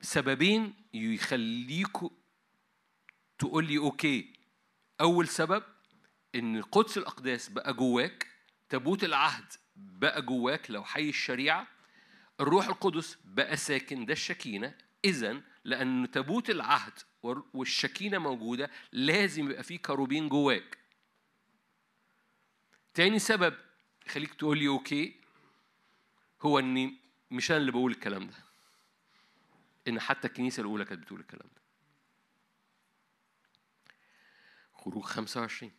سببين 0.00 0.74
يخليكوا 0.94 2.10
تقول 3.38 3.66
لي 3.66 3.78
أوكي. 3.78 4.32
أول 5.00 5.28
سبب 5.28 5.62
إن 6.34 6.62
قدس 6.62 6.98
الأقداس 6.98 7.48
بقى 7.48 7.74
جواك 7.74 8.26
تابوت 8.68 9.04
العهد 9.04 9.52
بقى 9.76 10.22
جواك 10.22 10.70
لو 10.70 10.84
حي 10.84 11.08
الشريعة 11.08 11.66
الروح 12.40 12.66
القدس 12.66 13.18
بقى 13.24 13.56
ساكن 13.56 14.06
ده 14.06 14.12
الشكينة. 14.12 14.74
اذا 15.04 15.40
لأن 15.66 16.10
تابوت 16.10 16.50
العهد 16.50 16.92
والشكينة 17.54 18.18
موجودة 18.18 18.70
لازم 18.92 19.50
يبقى 19.50 19.62
فيه 19.62 19.78
كروبين 19.78 20.28
جواك. 20.28 20.78
تاني 22.94 23.18
سبب 23.18 23.54
يخليك 24.06 24.34
تقول 24.34 24.58
لي 24.58 24.68
أوكي 24.68 25.20
هو 26.42 26.58
إني 26.58 26.96
مش 27.30 27.50
أنا 27.50 27.58
اللي 27.60 27.72
بقول 27.72 27.92
الكلام 27.92 28.26
ده. 28.26 28.36
إن 29.88 30.00
حتى 30.00 30.28
الكنيسة 30.28 30.60
الأولى 30.60 30.84
كانت 30.84 31.02
بتقول 31.02 31.20
الكلام 31.20 31.48
ده. 31.56 31.62
خروج 34.72 35.04
25 35.04 35.72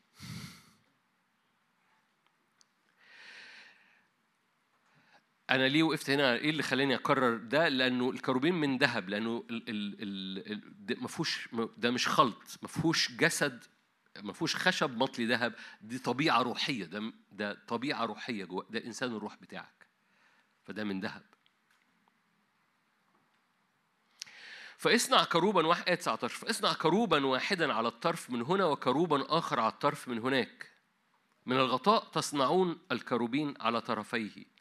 أنا 5.49 5.67
ليه 5.67 5.83
وقفت 5.83 6.09
هنا؟ 6.09 6.33
إيه 6.35 6.49
اللي 6.49 6.63
خلاني 6.63 6.95
اكرر 6.95 7.37
ده؟ 7.37 7.67
لأنه 7.67 8.09
الكروبين 8.09 8.53
من 8.53 8.77
ذهب 8.77 9.09
لأنه 9.09 9.43
ال 9.49 9.69
ال 9.69 10.91
ال 10.91 11.01
ما 11.01 11.07
فيهوش 11.07 11.49
ده 11.77 11.91
مش 11.91 12.07
خلط 12.07 12.43
ما 12.61 12.67
فيهوش 12.67 13.11
جسد 13.11 13.63
ما 14.21 14.33
فيهوش 14.33 14.55
خشب 14.55 14.97
مطلي 14.97 15.25
ذهب. 15.25 15.53
دي 15.81 15.99
طبيعة 15.99 16.41
روحية 16.41 16.85
ده 16.85 17.13
ده 17.31 17.53
طبيعة 17.67 18.05
روحية 18.05 18.45
جوا 18.45 18.63
ده 18.69 18.85
إنسان 18.85 19.15
الروح 19.15 19.35
بتاعك. 19.35 19.87
فده 20.63 20.83
من 20.83 20.99
ذهب. 20.99 21.23
فاصنع 24.77 25.23
كروبا 25.23 25.67
واحد 25.67 25.83
آية 25.87 25.95
19 25.95 26.35
فاصنع 26.35 26.73
كروبا 26.73 27.25
واحدا 27.25 27.73
على 27.73 27.87
الطرف 27.87 28.29
من 28.29 28.41
هنا 28.41 28.65
وكروبا 28.65 29.37
آخر 29.37 29.59
على 29.59 29.71
الطرف 29.71 30.07
من 30.07 30.19
هناك. 30.19 30.71
من 31.45 31.55
الغطاء 31.55 32.03
تصنعون 32.05 32.79
الكروبين 32.91 33.53
على 33.61 33.81
طرفيه. 33.81 34.56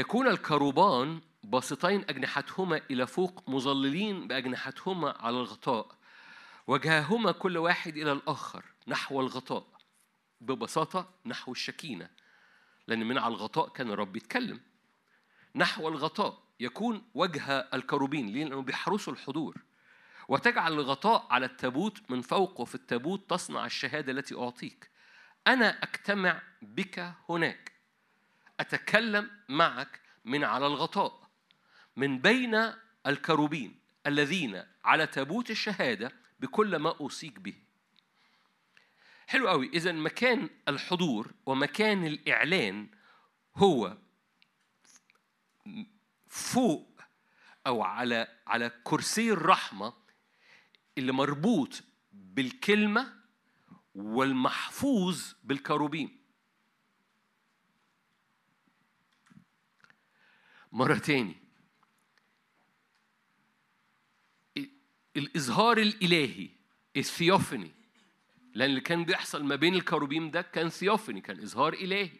يكون 0.00 0.28
الكروبان 0.28 1.20
باسطين 1.44 2.04
أجنحتهما 2.08 2.80
إلى 2.90 3.06
فوق 3.06 3.48
مظللين 3.48 4.28
بأجنحتهما 4.28 5.16
على 5.20 5.36
الغطاء 5.36 5.86
وجههما 6.66 7.32
كل 7.32 7.58
واحد 7.58 7.96
إلى 7.96 8.12
الآخر 8.12 8.64
نحو 8.86 9.20
الغطاء 9.20 9.66
ببساطة 10.40 11.08
نحو 11.26 11.52
الشكينة 11.52 12.08
لأن 12.86 13.08
من 13.08 13.18
على 13.18 13.34
الغطاء 13.34 13.68
كان 13.68 13.90
الرب 13.90 14.16
يتكلم 14.16 14.60
نحو 15.54 15.88
الغطاء 15.88 16.42
يكون 16.60 17.02
وجه 17.14 17.68
الكروبين 17.74 18.26
ليه؟ 18.26 18.44
لأنه 18.44 18.62
بيحرسوا 18.62 19.12
الحضور 19.12 19.56
وتجعل 20.28 20.72
الغطاء 20.72 21.26
على 21.30 21.46
التابوت 21.46 22.10
من 22.10 22.22
فوق 22.22 22.60
وفي 22.60 22.74
التابوت 22.74 23.30
تصنع 23.30 23.66
الشهادة 23.66 24.12
التي 24.12 24.34
أعطيك 24.34 24.90
أنا 25.46 25.82
أجتمع 25.82 26.42
بك 26.62 27.14
هناك 27.28 27.79
أتكلم 28.60 29.30
معك 29.48 30.00
من 30.24 30.44
على 30.44 30.66
الغطاء 30.66 31.30
من 31.96 32.18
بين 32.18 32.72
الكروبين 33.06 33.80
الذين 34.06 34.64
على 34.84 35.06
تابوت 35.06 35.50
الشهادة 35.50 36.12
بكل 36.40 36.76
ما 36.76 36.96
أوصيك 37.00 37.38
به. 37.38 37.54
حلو 39.26 39.48
قوي 39.48 39.68
إذا 39.68 39.92
مكان 39.92 40.50
الحضور 40.68 41.34
ومكان 41.46 42.06
الإعلان 42.06 42.88
هو 43.56 43.96
فوق 46.28 47.00
أو 47.66 47.82
على 47.82 48.28
على 48.46 48.72
كرسي 48.84 49.32
الرحمة 49.32 49.92
اللي 50.98 51.12
مربوط 51.12 51.82
بالكلمة 52.12 53.20
والمحفوظ 53.94 55.32
بالكروبيم 55.44 56.19
مرة 60.72 60.98
تاني. 60.98 61.36
الإظهار 65.16 65.78
الإلهي 65.78 66.48
الثيوفني 66.96 67.70
لأن 68.54 68.70
اللي 68.70 68.80
كان 68.80 69.04
بيحصل 69.04 69.44
ما 69.44 69.56
بين 69.56 69.74
الكروبيم 69.74 70.30
ده 70.30 70.42
كان 70.42 70.68
ثيوفني 70.68 71.20
كان 71.20 71.40
إظهار 71.42 71.72
إلهي 71.72 72.10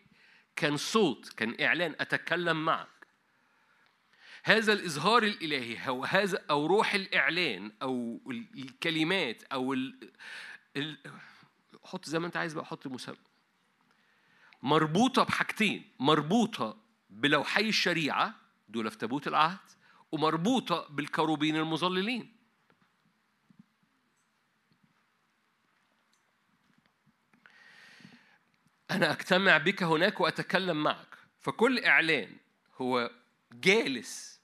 كان 0.56 0.76
صوت 0.76 1.28
كان 1.28 1.56
إعلان 1.60 1.94
أتكلم 2.00 2.64
معك. 2.64 2.88
هذا 4.44 4.72
الإظهار 4.72 5.22
الإلهي 5.22 5.88
أو 5.88 6.04
هذا 6.04 6.44
أو 6.50 6.66
روح 6.66 6.94
الإعلان 6.94 7.72
أو 7.82 8.20
الكلمات 8.30 9.42
أو 9.42 9.72
ال... 9.72 10.10
ال... 10.76 10.98
حط 11.84 12.04
زي 12.04 12.18
ما 12.18 12.26
أنت 12.26 12.36
عايز 12.36 12.54
بقى 12.54 12.64
حط 12.66 12.86
مسمى 12.86 13.16
مربوطة 14.62 15.22
بحاجتين 15.22 15.84
مربوطة 15.98 16.76
بلوحي 17.10 17.68
الشريعة 17.68 18.39
دول 18.70 18.90
في 18.90 18.98
تابوت 18.98 19.28
العهد 19.28 19.58
ومربوطة 20.12 20.86
بالكروبين 20.90 21.56
المظللين 21.56 22.36
أنا 28.90 29.12
أجتمع 29.12 29.58
بك 29.58 29.82
هناك 29.82 30.20
وأتكلم 30.20 30.82
معك 30.82 31.16
فكل 31.40 31.78
إعلان 31.84 32.36
هو 32.76 33.10
جالس 33.52 34.40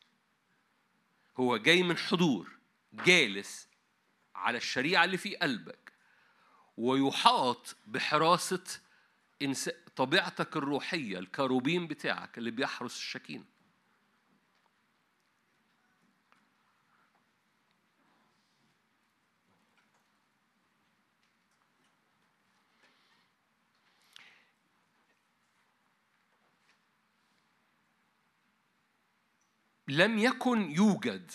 هو 1.36 1.56
جاي 1.56 1.82
من 1.82 1.96
حضور 1.96 2.50
جالس 2.92 3.68
على 4.34 4.58
الشريعة 4.58 5.04
اللي 5.04 5.16
في 5.16 5.36
قلبك 5.36 5.92
ويحاط 6.76 7.76
بحراسة. 7.86 8.64
طبيعتك 9.96 10.56
الروحية 10.56 11.18
الكروبين 11.18 11.86
بتاعك 11.86 12.38
اللي 12.38 12.50
بيحرس 12.50 12.96
الشكينة 12.96 13.44
لم 29.88 30.18
يكن 30.18 30.70
يوجد 30.70 31.30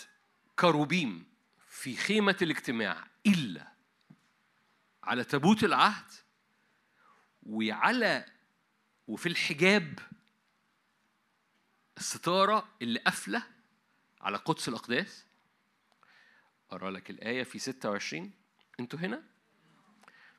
كروبيم 0.58 1.26
في 1.68 1.96
خيمة 1.96 2.36
الاجتماع 2.42 3.06
إلا 3.26 3.72
على 5.04 5.24
تابوت 5.24 5.64
العهد 5.64 6.10
وعلى 7.42 8.26
وفي 9.08 9.28
الحجاب 9.28 9.98
الستارة 11.98 12.68
اللي 12.82 12.98
قافلة 12.98 13.42
على 14.20 14.36
قدس 14.36 14.68
الأقداس. 14.68 15.26
أقرأ 16.70 16.90
لك 16.90 17.10
الآية 17.10 17.42
في 17.42 17.58
26 17.58 18.30
أنتوا 18.80 18.98
هنا؟ 18.98 19.22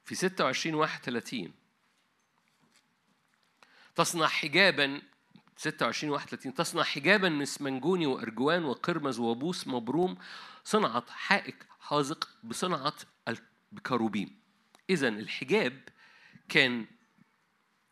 في 0.06 0.16
26 0.16 0.76
31 0.76 1.54
تصنع 3.96 4.28
حجابا 4.28 5.02
26 5.64 6.10
31 6.10 6.54
تصنع 6.54 6.84
حجابا 6.84 7.30
من 7.30 7.42
اسمنجوني 7.42 8.06
وأرجوان 8.06 8.66
وقرمز 8.66 9.20
وبوس 9.20 9.68
مبروم. 9.68 10.18
صنعت 10.64 11.10
حائك 11.10 11.68
حاذق 11.80 12.30
بصنعة 12.44 12.94
بكروبيم 13.72 14.40
إذا 14.90 15.08
الحجاب 15.08 15.90
كان 16.50 16.86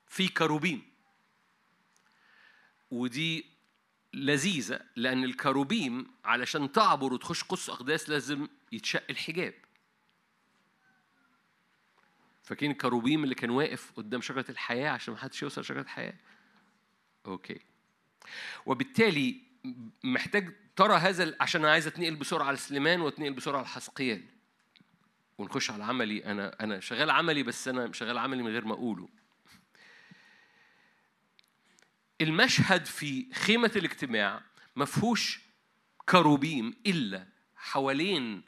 في 0.08 0.28
كروبيم 0.28 0.92
ودي 2.92 3.46
لذيذة 4.14 4.82
لأن 4.96 5.24
الكروبيم 5.24 6.12
علشان 6.26 6.72
تعبر 6.72 7.14
وتخش 7.14 7.44
قدس 7.44 7.70
أقداس 7.70 8.10
لازم 8.10 8.48
يتشق 8.72 9.04
الحجاب. 9.10 9.54
فاكرين 12.44 12.72
الكروبيم 12.72 13.24
اللي 13.24 13.36
كان 13.36 13.50
واقف 13.50 13.92
قدام 13.92 14.22
شجرة 14.22 14.46
الحياة 14.50 14.90
عشان 14.90 15.14
محدش 15.14 15.44
يوصل 15.44 15.66
شجرة 15.66 15.82
الحياة؟ 15.82 16.14
okay. 17.26 17.60
وبالتالي 18.66 19.42
محتاج 20.04 20.56
ترى 20.76 20.96
هذا 20.96 21.36
عشان 21.42 21.62
أنا 21.62 21.72
عايز 21.72 21.88
أتنقل 21.88 22.16
بسرعة 22.16 22.48
على 22.48 22.58
سليمان 22.58 23.02
وأتنقل 23.02 23.34
بسرعة 23.34 23.58
على 23.58 23.68
حسقيال 23.68 24.24
ونخش 25.38 25.72
على 25.72 25.84
عملي. 25.84 26.26
أنا 26.26 26.56
أنا 26.64 26.80
شغال 26.80 27.10
عملي 27.10 27.44
بس 27.44 27.68
أنا 27.68 27.94
شغال 27.94 28.18
عملي 28.18 28.44
من 28.44 28.52
غير 28.52 28.66
ما 28.66 28.74
أقوله. 28.74 29.10
المشهد 32.22 32.86
في 32.86 33.34
خيمة 33.34 33.72
الاجتماع 33.76 34.42
ما 34.76 34.86
فيهوش 34.86 35.42
كروبيم 36.10 36.74
إلا 36.88 37.28
حوالين 37.56 38.44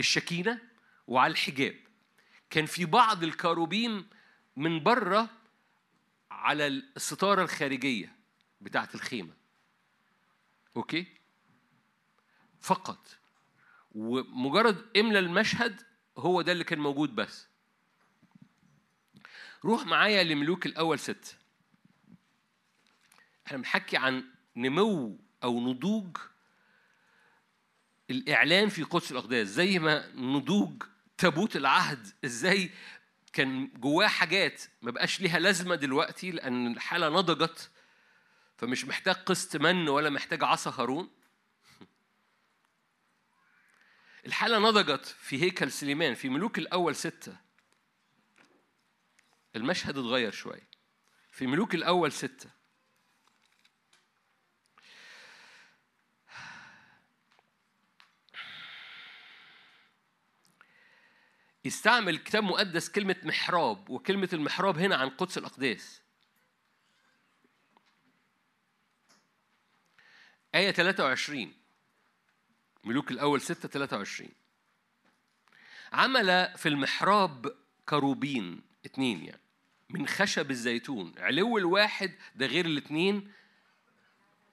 الشكينة 0.00 0.60
وعلى 1.06 1.30
الحجاب. 1.30 1.74
كان 2.50 2.66
في 2.66 2.84
بعض 2.84 3.24
الكروبيم 3.24 4.08
من 4.56 4.82
بره 4.82 5.39
على 6.40 6.66
الستارة 6.66 7.42
الخارجية 7.42 8.16
بتاعة 8.60 8.88
الخيمة. 8.94 9.34
أوكي؟ 10.76 11.06
فقط. 12.60 13.16
ومجرد 13.92 14.96
املى 14.96 15.18
المشهد 15.18 15.82
هو 16.18 16.42
ده 16.42 16.52
اللي 16.52 16.64
كان 16.64 16.78
موجود 16.78 17.14
بس. 17.14 17.46
روح 19.64 19.86
معايا 19.86 20.24
لملوك 20.24 20.66
الأول 20.66 20.98
ست. 20.98 21.36
إحنا 23.46 23.58
بنحكي 23.58 23.96
عن 23.96 24.24
نمو 24.56 25.18
أو 25.44 25.60
نضوج 25.60 26.16
الإعلان 28.10 28.68
في 28.68 28.82
قدس 28.82 29.12
الأقداس. 29.12 29.48
زي 29.48 29.78
ما 29.78 30.12
نضوج 30.14 30.82
تابوت 31.18 31.56
العهد 31.56 32.06
إزاي 32.24 32.70
كان 33.32 33.70
جواه 33.76 34.06
حاجات 34.06 34.62
ما 34.82 34.90
بقاش 34.90 35.20
ليها 35.20 35.38
لازمة 35.38 35.74
دلوقتي 35.74 36.30
لأن 36.30 36.72
الحالة 36.72 37.08
نضجت 37.08 37.70
فمش 38.56 38.84
محتاج 38.84 39.14
قسط 39.14 39.56
من 39.56 39.88
ولا 39.88 40.10
محتاج 40.10 40.44
عصا 40.44 40.70
هارون. 40.70 41.10
الحالة 44.26 44.58
نضجت 44.58 45.06
في 45.06 45.42
هيكل 45.42 45.72
سليمان 45.72 46.14
في 46.14 46.28
ملوك 46.28 46.58
الأول 46.58 46.96
ستة. 46.96 47.36
المشهد 49.56 49.98
اتغير 49.98 50.32
شوية. 50.32 50.68
في 51.30 51.46
ملوك 51.46 51.74
الأول 51.74 52.12
ستة. 52.12 52.59
يستعمل 61.64 62.18
كتاب 62.18 62.44
مقدس 62.44 62.90
كلمة 62.90 63.16
محراب 63.22 63.90
وكلمة 63.90 64.28
المحراب 64.32 64.78
هنا 64.78 64.96
عن 64.96 65.08
قدس 65.08 65.38
الأقداس 65.38 66.00
آية 70.54 70.70
23 70.70 71.52
ملوك 72.84 73.10
الأول 73.10 73.40
6 73.40 73.68
23 73.68 74.30
عمل 75.92 76.48
في 76.56 76.68
المحراب 76.68 77.56
كروبين 77.88 78.62
اتنين 78.84 79.24
يعني 79.24 79.40
من 79.90 80.06
خشب 80.06 80.50
الزيتون. 80.50 81.14
علو 81.18 81.58
الواحد 81.58 82.14
ده 82.34 82.46
غير 82.46 82.66
الاتنين. 82.66 83.32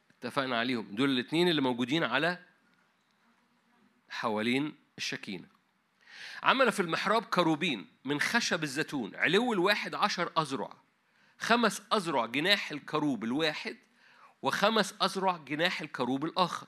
اتفقنا 0.10 0.60
عليهم. 0.60 0.96
دول 0.96 1.10
الاتنين 1.10 1.50
اللي 1.50 1.62
موجودين 1.62 2.04
على 2.04 2.40
حوالين 4.10 4.76
الشكينة. 4.98 5.48
عمل 6.44 6.72
في 6.72 6.80
المحراب 6.80 7.26
كروبين 7.26 7.88
من 8.06 8.22
خشب 8.22 8.64
الزيتون 8.64 9.16
علو 9.16 9.54
الواحد 9.54 9.96
عشر 9.96 10.32
أذرع 10.38 10.74
خمس 11.40 11.82
أذرع 11.94 12.26
جناح 12.26 12.72
الكروب 12.72 13.24
الواحد 13.24 13.78
وخمس 14.42 14.94
أذرع 15.02 15.38
جناح 15.38 15.82
الكروب 15.82 16.26
الآخر. 16.26 16.68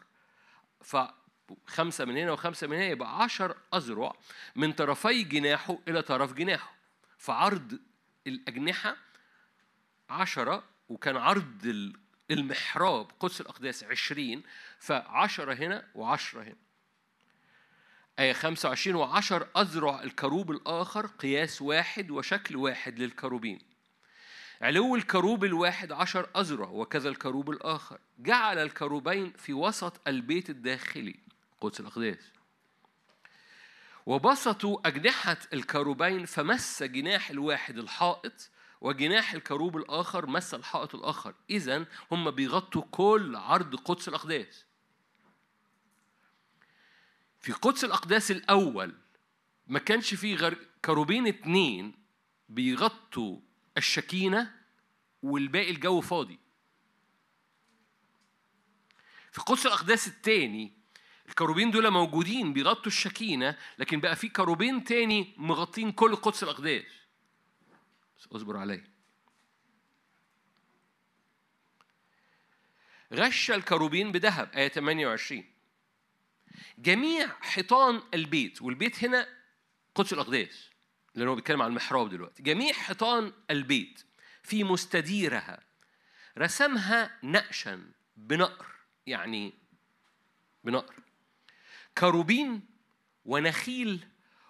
فخمسة 0.81 2.05
من 2.05 2.17
هنا 2.17 2.31
وخمسة 2.31 2.67
من 2.67 2.75
هنا 2.75 2.85
يبقى 2.85 3.23
عشر 3.23 3.57
أذرع 3.73 4.13
من 4.55 4.73
طرفي 4.73 5.23
جناحه 5.23 5.77
إلى 5.87 6.01
طرف 6.01 6.33
جناحه. 6.33 6.75
فعرض 7.17 7.79
الأجنحة 8.27 8.95
عشرة 10.09 10.63
وكان 10.89 11.17
عرض 11.17 11.65
ال- 11.65 11.95
المحراب 12.31 13.11
قدس 13.19 13.41
الأقداس 13.41 13.83
عشرين 13.83 14.43
فعشرة 14.79 15.53
هنا 15.53 15.87
وعشرة 15.95 16.43
هنا. 16.43 16.55
آية 18.19 18.33
25 18.33 18.95
وعشر 18.95 19.47
أذرع 19.57 20.03
الكروب 20.03 20.51
الآخر 20.51 21.05
قياس 21.05 21.61
واحد 21.61 22.11
وشكل 22.11 22.55
واحد 22.55 22.99
للكروبين. 22.99 23.59
علو 24.61 24.95
الكروب 24.95 25.45
الواحد 25.45 25.91
عشر 25.91 26.29
أذرع 26.37 26.69
وكذا 26.69 27.09
الكروب 27.09 27.49
الآخر. 27.49 27.99
جعل 28.17 28.57
الكروبين 28.57 29.33
في 29.37 29.53
وسط 29.53 30.07
البيت 30.07 30.49
الداخلي. 30.49 31.15
قدس 31.61 31.79
الأقداس. 31.79 32.31
وبسطوا 34.05 34.87
أجنحة 34.87 35.37
الكروبين 35.53 36.25
فمس 36.25 36.83
جناح 36.83 37.29
الواحد 37.29 37.77
الحائط 37.77 38.49
وجناح 38.81 39.33
الكروب 39.33 39.77
الآخر 39.77 40.27
مس 40.27 40.53
الحائط 40.53 40.95
الآخر. 40.95 41.33
إذا 41.49 41.85
هم 42.11 42.31
بيغطوا 42.31 42.83
كل 42.91 43.35
عرض 43.35 43.75
قدس 43.75 44.07
الأقداس. 44.07 44.68
في 47.39 47.51
قدس 47.51 47.83
الأقداس 47.83 48.31
الأول 48.31 48.95
ما 49.67 49.79
كانش 49.79 50.13
فيه 50.13 50.35
غير 50.35 50.67
كروبين 50.85 51.27
اتنين 51.27 51.93
بيغطوا 52.49 53.39
الشكينة 53.77 54.55
والباقي 55.23 55.71
الجو 55.71 56.01
فاضي. 56.01 56.39
في 59.31 59.41
قدس 59.41 59.65
الأقداس 59.65 60.07
التاني 60.07 60.73
الكروبين 61.29 61.71
دول 61.71 61.91
موجودين 61.91 62.53
بيغطوا 62.53 62.87
الشكينة 62.87 63.57
لكن 63.77 63.99
بقى 63.99 64.15
في 64.15 64.29
كروبين 64.29 64.83
تاني 64.83 65.33
مغطين 65.37 65.91
كل 65.91 66.15
قدس 66.15 66.43
الأقداس. 66.43 66.85
اصبر 68.35 68.57
عليا. 68.57 68.89
غش 73.13 73.51
الكروبين 73.51 74.11
بذهب 74.11 74.53
آية 74.53 74.67
28 74.67 75.45
جميع 76.77 77.27
حيطان 77.41 78.01
البيت 78.13 78.61
والبيت 78.61 79.03
هنا 79.03 79.27
قدس 79.95 80.13
الأقداس 80.13 80.69
لأن 81.15 81.27
هو 81.27 81.35
بيتكلم 81.35 81.61
عن 81.61 81.69
المحراب 81.69 82.09
دلوقتي. 82.09 82.43
جميع 82.43 82.73
حيطان 82.73 83.33
البيت 83.49 84.05
في 84.43 84.63
مستديرها 84.63 85.59
رسمها 86.37 87.19
نقشا 87.23 87.91
بنقر 88.17 88.65
يعني 89.07 89.53
بنقر. 90.63 90.95
كروبين 91.97 92.61
ونخيل 93.25 94.07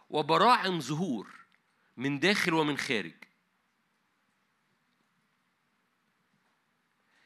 وبراعم 0.10 0.82
زهور 0.82 1.36
من 1.98 2.20
داخل 2.20 2.54
ومن 2.54 2.78
خارج. 2.78 3.14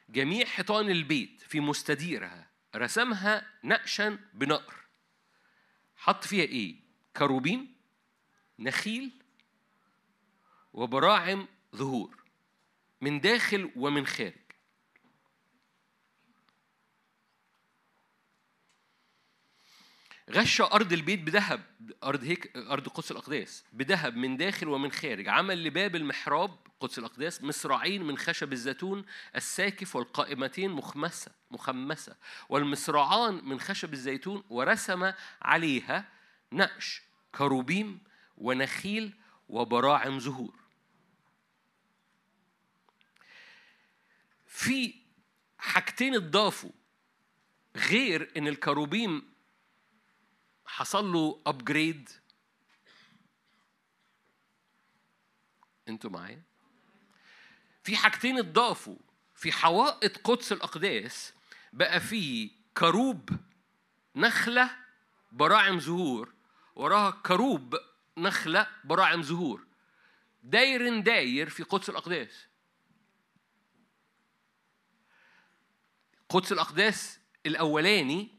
جميع 0.10 0.46
حيطان 0.46 0.90
البيت 0.90 1.42
في 1.42 1.60
مستديرها 1.60 2.53
رسمها 2.76 3.48
نقشا 3.64 4.20
بنقر. 4.34 4.76
حط 5.96 6.24
فيها 6.24 6.44
إيه؟ 6.46 6.76
كروبين 7.18 7.76
نخيل 8.60 9.12
وبراعم 10.74 11.48
ظهور 11.76 12.24
من 13.02 13.20
داخل 13.20 13.72
ومن 13.76 14.06
خارج. 14.08 14.43
غش 20.32 20.62
أرض 20.62 20.94
البيت 20.94 21.20
بذهب 21.20 21.64
أرض 22.04 22.24
هيك 22.24 22.58
أرض 22.58 22.88
قدس 22.88 23.12
الأقداس 23.12 23.64
بذهب 23.74 24.16
من 24.16 24.38
داخل 24.38 24.68
ومن 24.68 24.92
خارج 24.92 25.28
عمل 25.28 25.64
لباب 25.64 25.96
المحراب 25.96 26.58
قدس 26.80 27.00
الأقداس 27.00 27.42
مصراعين 27.42 28.04
من 28.04 28.18
خشب 28.18 28.54
الزيتون 28.54 29.06
الساكف 29.36 29.96
والقائمتين 29.96 30.72
مخمسة 30.72 31.32
مخمسة 31.52 32.16
والمصراعان 32.50 33.46
من 33.46 33.60
خشب 33.60 33.94
الزيتون 33.94 34.44
ورسم 34.50 35.12
عليها 35.42 36.10
نقش 36.52 37.02
كروبيم 37.36 38.00
ونخيل 38.38 39.14
وبراعم 39.50 40.20
زهور. 40.20 40.56
في 44.48 44.94
حاجتين 45.58 46.16
اتضافوا 46.16 46.72
غير 47.76 48.32
إن 48.38 48.48
الكروبيم 48.48 49.33
حصل 50.74 51.12
له 51.14 51.42
ابجريد 51.46 52.10
أنتوا 55.88 56.10
معايا؟ 56.10 56.42
في 57.84 57.96
حاجتين 57.96 58.40
اتضافوا 58.40 58.98
في 59.36 59.52
حوائط 59.52 60.18
قدس 60.18 60.52
الأقداس 60.52 61.34
بقى 61.74 62.00
في 62.00 62.52
كروب 62.78 63.30
نخلة 64.16 64.76
براعم 65.32 65.80
زهور 65.80 66.34
وراها 66.76 67.12
كروب 67.12 67.76
نخلة 68.18 68.68
براعم 68.84 69.24
زهور. 69.24 69.68
داير 70.44 71.00
داير 71.00 71.50
في 71.50 71.64
قدس 71.64 71.90
الأقداس. 71.90 72.48
قدس 76.30 76.52
الأقداس 76.52 77.20
الأولاني 77.46 78.30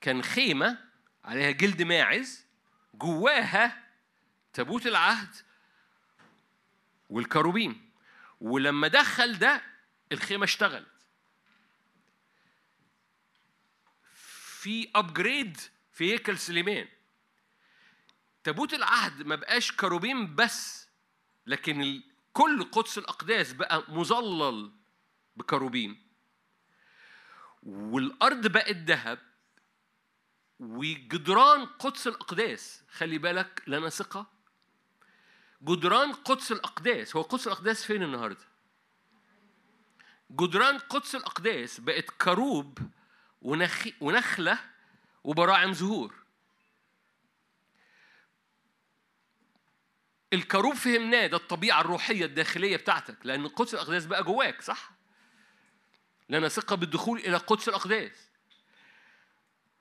كان 0.00 0.22
خيمة 0.22 0.93
عليها 1.24 1.50
جلد 1.50 1.82
ماعز 1.82 2.44
جواها 2.94 3.84
تابوت 4.52 4.86
العهد 4.86 5.34
والكروبيم 7.10 7.90
ولما 8.40 8.88
دخل 8.88 9.38
ده 9.38 9.62
الخيمة 10.12 10.44
اشتغلت. 10.44 10.86
في 14.14 14.90
ابجريد 14.94 15.56
في 15.92 16.12
هيكل 16.12 16.38
سليمان. 16.38 16.88
تابوت 18.44 18.74
العهد 18.74 19.22
ما 19.22 19.36
بقاش 19.36 19.72
كروبيم 19.72 20.34
بس 20.34 20.88
لكن 21.46 22.02
كل 22.32 22.64
قدس 22.64 22.98
الأقداس 22.98 23.52
بقى 23.52 23.84
مظلل 23.88 24.72
بكروبيم 25.36 26.06
والأرض 27.62 28.46
بقت 28.46 28.76
ذهب 28.76 29.18
وجدران 30.60 31.66
قدس 31.66 32.06
الأقداس. 32.06 32.82
خلي 32.90 33.18
بالك 33.18 33.62
لنا 33.66 33.88
ثقة. 33.88 34.26
جدران 35.62 36.12
قدس 36.12 36.52
الأقداس. 36.52 37.16
هو 37.16 37.22
قدس 37.22 37.46
الأقداس 37.46 37.84
فين 37.84 38.02
النهاردة؟ 38.02 38.44
جدران 40.30 40.78
قدس 40.78 41.14
الأقداس 41.14 41.80
بقت 41.80 42.10
كروب 42.10 42.78
ونخي 43.42 43.94
ونخلة 44.00 44.58
وبراعم 45.24 45.72
زهور. 45.72 46.14
الكروب 50.32 50.74
فهمناه 50.74 51.26
ده 51.26 51.36
الطبيعة 51.36 51.80
الروحية 51.80 52.24
الداخلية 52.24 52.76
بتاعتك 52.76 53.16
لأن 53.24 53.48
قدس 53.48 53.74
الأقداس 53.74 54.06
بقى 54.06 54.24
جواك 54.24 54.62
صح؟ 54.62 54.90
لنا 56.28 56.48
ثقة 56.48 56.76
بالدخول 56.76 57.18
إلى 57.18 57.36
قدس 57.36 57.68
الأقداس. 57.68 58.23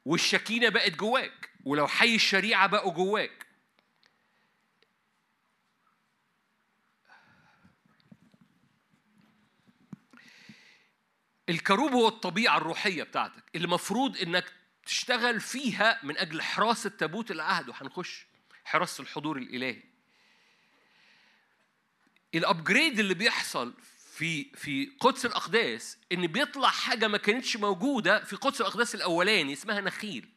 والشكينة 0.05 0.69
بقت 0.69 0.91
جواك 0.91 1.49
ولو 1.65 1.87
حي 1.87 2.15
الشريعة 2.15 2.67
بقوا 2.67 2.93
جواك. 2.93 3.43
الكروب 11.49 11.91
هو 11.91 12.07
الطبيعة 12.07 12.57
الروحية 12.57 13.03
بتاعتك. 13.03 13.43
اللي 13.55 13.67
مفروض 13.67 14.17
إنك 14.17 14.53
تشتغل 14.85 15.41
فيها 15.41 15.99
من 16.03 16.17
أجل 16.17 16.41
حراسة 16.41 16.89
تابوت 16.89 17.31
العهد 17.31 17.69
وهنخش 17.69 18.25
حراسة 18.65 19.01
الحضور 19.01 19.37
الإلهي. 19.37 19.83
الابجريد 22.35 22.99
اللي 22.99 23.13
بيحصل 23.13 23.73
في 24.13 24.43
في 24.43 24.91
قدس 24.99 25.25
الأقداس 25.25 25.97
إن 26.11 26.27
بيطلع 26.27 26.69
حاجة 26.69 27.07
ما 27.07 27.17
كانتش 27.17 27.57
موجودة 27.57 28.23
في 28.23 28.35
قدس 28.35 28.61
الأقداس 28.61 28.95
الأولاني 28.95 29.53
اسمها 29.53 29.81
نخيل. 29.81 30.29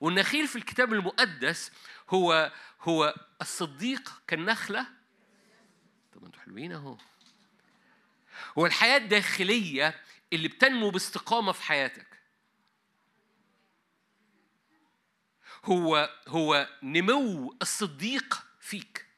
والنخيل 0.00 0.48
في 0.48 0.56
الكتاب 0.56 0.92
المقدس 0.92 1.72
هو 2.08 2.52
هو 2.80 3.14
الصديق 3.40 4.22
كالنخلة. 4.26 4.86
طب 6.14 6.24
أنتوا 6.24 6.40
حلوين 6.40 6.72
أهو. 6.72 6.98
هو 8.58 8.66
الحياة 8.66 8.96
الداخلية 8.96 10.00
اللي 10.32 10.48
بتنمو 10.48 10.90
باستقامة 10.90 11.52
في 11.52 11.62
حياتك. 11.62 12.20
هو 15.64 16.10
هو 16.28 16.68
نمو 16.82 17.56
الصديق 17.62 18.46
فيك. 18.60 19.11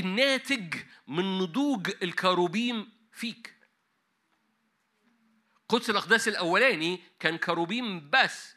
الناتج 0.00 0.74
من 1.08 1.38
نضوج 1.38 1.90
الكروبيم 2.02 2.92
فيك. 3.12 3.54
قدس 5.68 5.90
الأقداس 5.90 6.28
الأولاني 6.28 7.00
كان 7.20 7.38
كروبيم 7.38 8.10
بس 8.10 8.54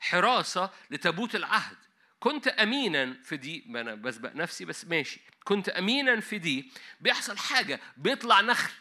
حراسة 0.00 0.70
لتابوت 0.90 1.34
العهد. 1.34 1.76
كنت 2.20 2.48
أمينا 2.48 3.14
في 3.22 3.36
دي 3.36 3.64
أنا 3.68 3.94
بسبق 3.94 4.32
نفسي 4.34 4.64
بس 4.64 4.84
ماشي. 4.84 5.20
كنت 5.44 5.68
أمينا 5.68 6.20
في 6.20 6.38
دي. 6.38 6.72
بيحصل 7.00 7.38
حاجة 7.38 7.80
بيطلع 7.96 8.40
نخل. 8.40 8.72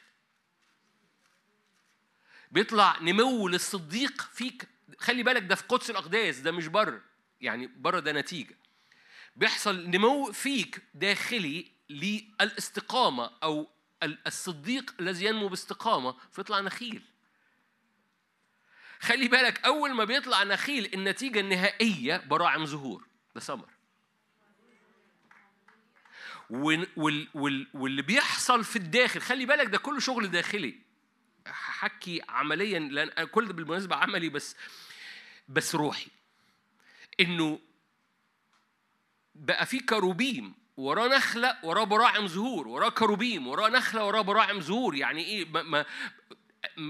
بيطلع 2.52 3.00
نمو 3.02 3.48
للصديق 3.48 4.22
فيك. 4.22 4.68
خلي 4.98 5.24
بالك 5.24 5.44
ده 5.44 5.56
في 5.56 5.64
قدس 5.64 5.90
الأقداس 5.90 6.40
ده 6.40 6.52
مش 6.52 6.68
بره. 6.68 7.02
يعني 7.42 7.68
بره 7.68 8.00
ده 8.00 8.12
نتيجة. 8.12 8.58
بيحصل 9.36 9.90
نمو 9.90 10.32
فيك 10.32 10.82
داخلي 10.94 11.75
للاستقامة 11.90 13.32
أو 13.44 13.68
الصديق 14.28 14.96
الذي 15.00 15.26
ينمو 15.26 15.48
باستقامة 15.48 16.16
فيطلع 16.32 16.60
نخيل. 16.60 17.02
خلي 19.00 19.28
بالك 19.28 19.66
أول 19.66 19.94
ما 19.94 20.04
بيطلع 20.04 20.44
نخيل 20.44 20.94
النتيجة 20.94 21.40
النهائية 21.40 22.18
براعم 22.18 22.66
زهور 22.66 23.08
ده 23.36 23.42
وال- 27.36 27.68
واللي 27.74 28.02
بيحصل 28.02 28.64
في 28.64 28.76
الداخل 28.76 29.22
خلي 29.22 29.46
بالك 29.46 29.68
ده 29.68 29.78
كله 29.78 30.00
شغل 30.00 30.28
داخلي. 30.32 30.80
حكي 31.48 32.22
عمليا 32.30 32.80
لأن 32.80 33.28
كل 33.28 33.48
ده 33.48 33.54
بالمناسبة 33.54 33.96
عملي 33.96 34.30
بس 34.30 34.56
بس 35.50 35.76
روحي. 35.76 36.08
إنه 37.20 37.60
بقى 39.36 39.66
في 39.66 39.80
كروبيم 39.80 40.54
وراه 40.78 41.08
نخلة 41.08 41.58
وراه 41.64 41.84
براعم 41.84 42.28
زهور 42.28 42.68
وراه 42.68 42.90
كروبيم 42.90 43.48
وراه 43.48 43.70
نخلة 43.70 44.06
وراه 44.06 44.22
براعم 44.22 44.62
زهور 44.62 44.96
يعني 44.96 45.24
إيه؟ 45.26 45.46
ما 45.46 45.86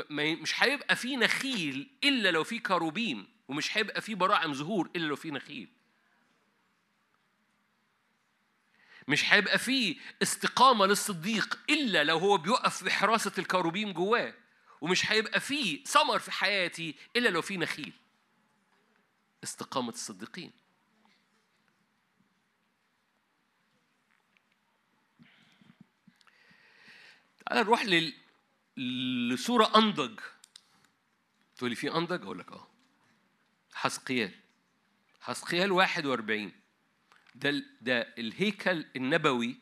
ما 0.09 0.35
مش 0.35 0.63
هيبقى 0.63 0.95
في 0.95 1.15
نخيل 1.15 1.89
إلا 2.03 2.31
لو 2.31 2.43
في 2.43 2.59
كروبيم 2.59 3.27
ومش 3.47 3.77
هيبقى 3.77 4.01
في 4.01 4.15
براعم 4.15 4.53
زهور 4.53 4.89
إلا 4.95 5.05
لو 5.05 5.15
في 5.15 5.31
نخيل. 5.31 5.69
مش 9.07 9.33
هيبقى 9.33 9.57
فيه 9.59 9.95
استقامة 10.21 10.85
للصديق 10.85 11.59
إلا 11.69 12.03
لو 12.03 12.17
هو 12.17 12.37
بيقف 12.37 12.83
في 12.83 12.89
حراسة 12.91 13.31
الكروبيم 13.37 13.91
جواه 13.93 14.33
ومش 14.81 15.11
هيبقى 15.11 15.39
فيه 15.39 15.83
ثمر 15.83 16.19
في 16.19 16.31
حياتي 16.31 16.95
إلا 17.15 17.29
لو 17.29 17.41
في 17.41 17.57
نخيل. 17.57 17.93
استقامة 19.43 19.89
الصديقين. 19.89 20.51
تعال 27.45 27.65
نروح 27.65 27.85
لل... 27.85 28.13
لصورة 29.33 29.71
أنضج. 29.75 30.19
تقول 31.57 31.69
لي 31.69 31.75
في 31.75 31.91
أنضج؟ 31.91 32.21
أقول 32.23 32.39
لك 32.39 32.51
أه. 32.51 32.67
حسقيال. 33.73 34.31
حسقيال 35.21 35.71
41 35.71 36.51
ده 37.35 37.63
ده 37.81 38.01
الهيكل 38.17 38.85
النبوي 38.95 39.55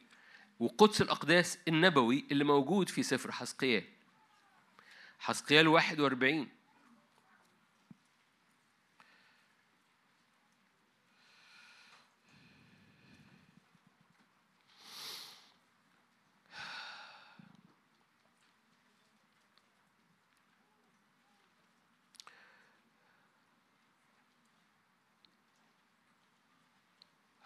وقدس 0.59 1.01
الأقداس 1.01 1.59
النبوي 1.67 2.25
اللي 2.31 2.43
موجود 2.43 2.89
في 2.89 3.03
سفر 3.03 3.31
حسقيال. 3.31 3.83
حسقيال 5.19 5.67
41 5.67 6.49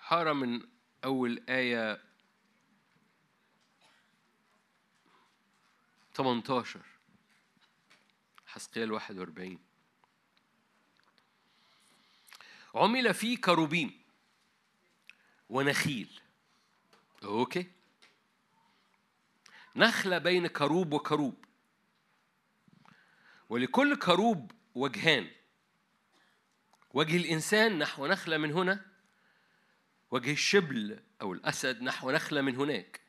هقرا 0.07 0.33
من 0.33 0.61
أول 1.03 1.43
آية 1.49 2.01
18 6.13 6.81
حسقيال 8.45 8.91
41 8.91 9.59
عمل 12.75 13.13
فيه 13.13 13.37
كروبيم 13.37 14.03
ونخيل. 15.49 16.19
okay. 17.23 17.71
نخلة 19.75 20.17
بين 20.17 20.47
كروب 20.47 20.93
وكروب. 20.93 21.45
ولكل 23.49 23.95
كروب 23.95 24.51
وجهان. 24.75 25.31
وجه 26.93 27.17
الإنسان 27.17 27.79
نحو 27.79 28.07
نخلة 28.07 28.37
من 28.37 28.51
هنا 28.51 28.86
وجه 30.11 30.31
الشبل 30.31 30.99
أو 31.21 31.33
الأسد 31.33 31.81
نحو 31.81 32.11
نخلة 32.11 32.41
من 32.41 32.55
هناك 32.55 33.01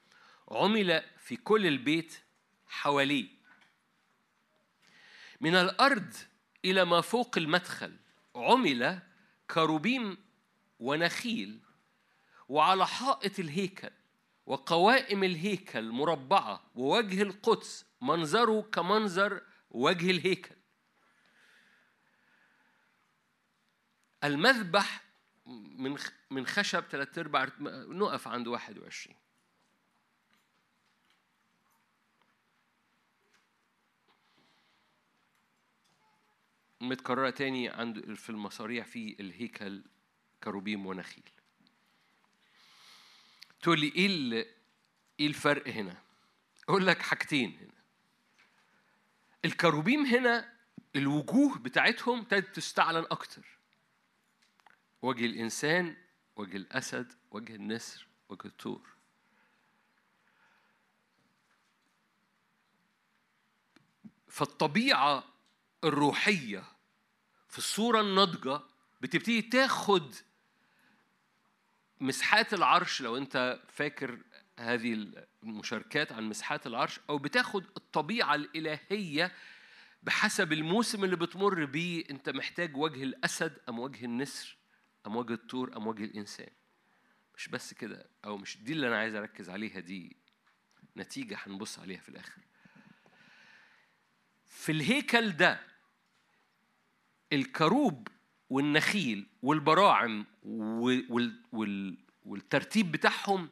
عمل 0.49 1.03
في 1.19 1.37
كل 1.37 1.67
البيت 1.67 2.19
حواليه. 2.67 3.29
من 5.41 5.55
الأرض 5.55 6.15
إلى 6.65 6.85
ما 6.85 7.01
فوق 7.01 7.39
المدخل 7.39 7.97
عمل 8.37 9.03
كروبيم 9.51 10.17
ونخيل 10.79 11.61
وعلى 12.49 12.87
حائط 12.87 13.39
الهيكل 13.39 13.91
وقوائم 14.47 15.25
الهيكل 15.25 15.91
مربعة 15.91 16.71
ووجه 16.75 17.23
القدس 17.23 17.87
منظره 18.01 18.63
كمنظر 18.73 19.43
وجه 19.71 20.11
الهيكل. 20.11 20.57
المذبح 24.25 25.08
من 25.79 25.97
من 26.31 26.47
خشب 26.47 26.81
ثلاث 26.81 27.19
أرباع 27.19 27.49
نقف 27.61 28.29
عند 28.29 28.49
21 28.49 29.17
متكررة 36.81 37.31
تاني 37.31 37.69
عند 37.69 38.15
في 38.15 38.31
المصاريع 38.31 38.85
في 38.85 39.17
الهيكل 39.21 39.85
كروبيم 40.45 40.87
ونخيل. 40.87 41.31
تقول 43.63 43.81
لي 43.81 43.93
إيه 43.97 44.47
إيه 45.21 45.27
الفرق 45.27 45.69
هنا؟ 45.69 45.97
أقول 46.69 46.87
لك 46.87 47.03
حاجتين 47.03 47.59
هنا. 47.61 47.79
الكروبيم 49.45 50.07
هنا 50.07 50.53
الوجوه 50.97 51.59
بتاعتهم 51.59 52.19
ابتدت 52.19 52.57
تستعلن 52.57 53.07
أكتر. 53.11 53.58
وجه 55.03 55.27
الإنسان 55.27 55.97
وجه 56.37 56.57
الأسد 56.57 57.13
وجه 57.31 57.55
النسر 57.55 58.07
وجه 58.29 58.47
الطور. 58.47 58.89
فالطبيعة 64.29 65.25
الروحية 65.85 66.65
في 67.49 67.59
الصورة 67.59 68.01
الناضجة 68.01 68.61
بتبتدي 69.01 69.43
تاخد 69.43 70.15
مساحات 72.01 72.55
العرش 72.55 73.01
لو 73.01 73.17
أنت 73.17 73.61
فاكر 73.69 74.19
هذه 74.59 75.13
المشاركات 75.43 76.13
عن 76.13 76.25
مساحات 76.29 76.67
العرش 76.67 77.01
أو 77.11 77.19
بتاخد 77.19 77.65
الطبيعة 77.77 78.35
الإلهية 78.35 79.33
بحسب 80.03 80.53
الموسم 80.53 81.05
اللي 81.05 81.17
بتمر 81.17 81.65
بيه 81.65 82.05
أنت 82.11 82.29
محتاج 82.29 82.77
وجه 82.77 83.03
الأسد 83.03 83.59
أم 83.69 83.79
وجه 83.79 84.05
النسر. 84.05 84.58
وجه 85.17 85.33
الطور 85.35 85.77
أم 85.77 85.87
وجه 85.87 86.05
الإنسان. 86.05 86.51
مش 87.37 87.49
بس 87.49 87.75
كده 87.75 88.07
أو 88.25 88.37
مش 88.37 88.59
دي 88.63 88.73
اللي 88.73 88.89
أنا 88.89 88.97
عايز 88.99 89.15
أركز 89.15 89.51
عليها 89.51 89.81
دي 89.81 90.17
نتيجة 90.97 91.39
هنبص 91.43 91.79
عليها 91.79 92.01
في 92.01 92.09
الآخر. 92.09 92.43
في 94.47 94.73
الهيكل 94.73 95.31
ده 95.33 95.61
الكروب 97.33 98.09
والنخيل 98.51 99.27
والبراعم 99.43 100.27
والترتيب 102.25 102.93
بتاعهم 102.93 103.49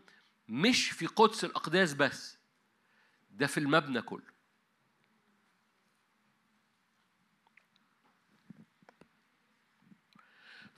مش 0.48 0.90
في 0.90 1.06
قدس 1.06 1.44
الأقداس 1.44 1.94
بس 1.94 2.38
ده 3.30 3.46
في 3.46 3.58
المبنى 3.60 4.02
كله. 4.02 4.35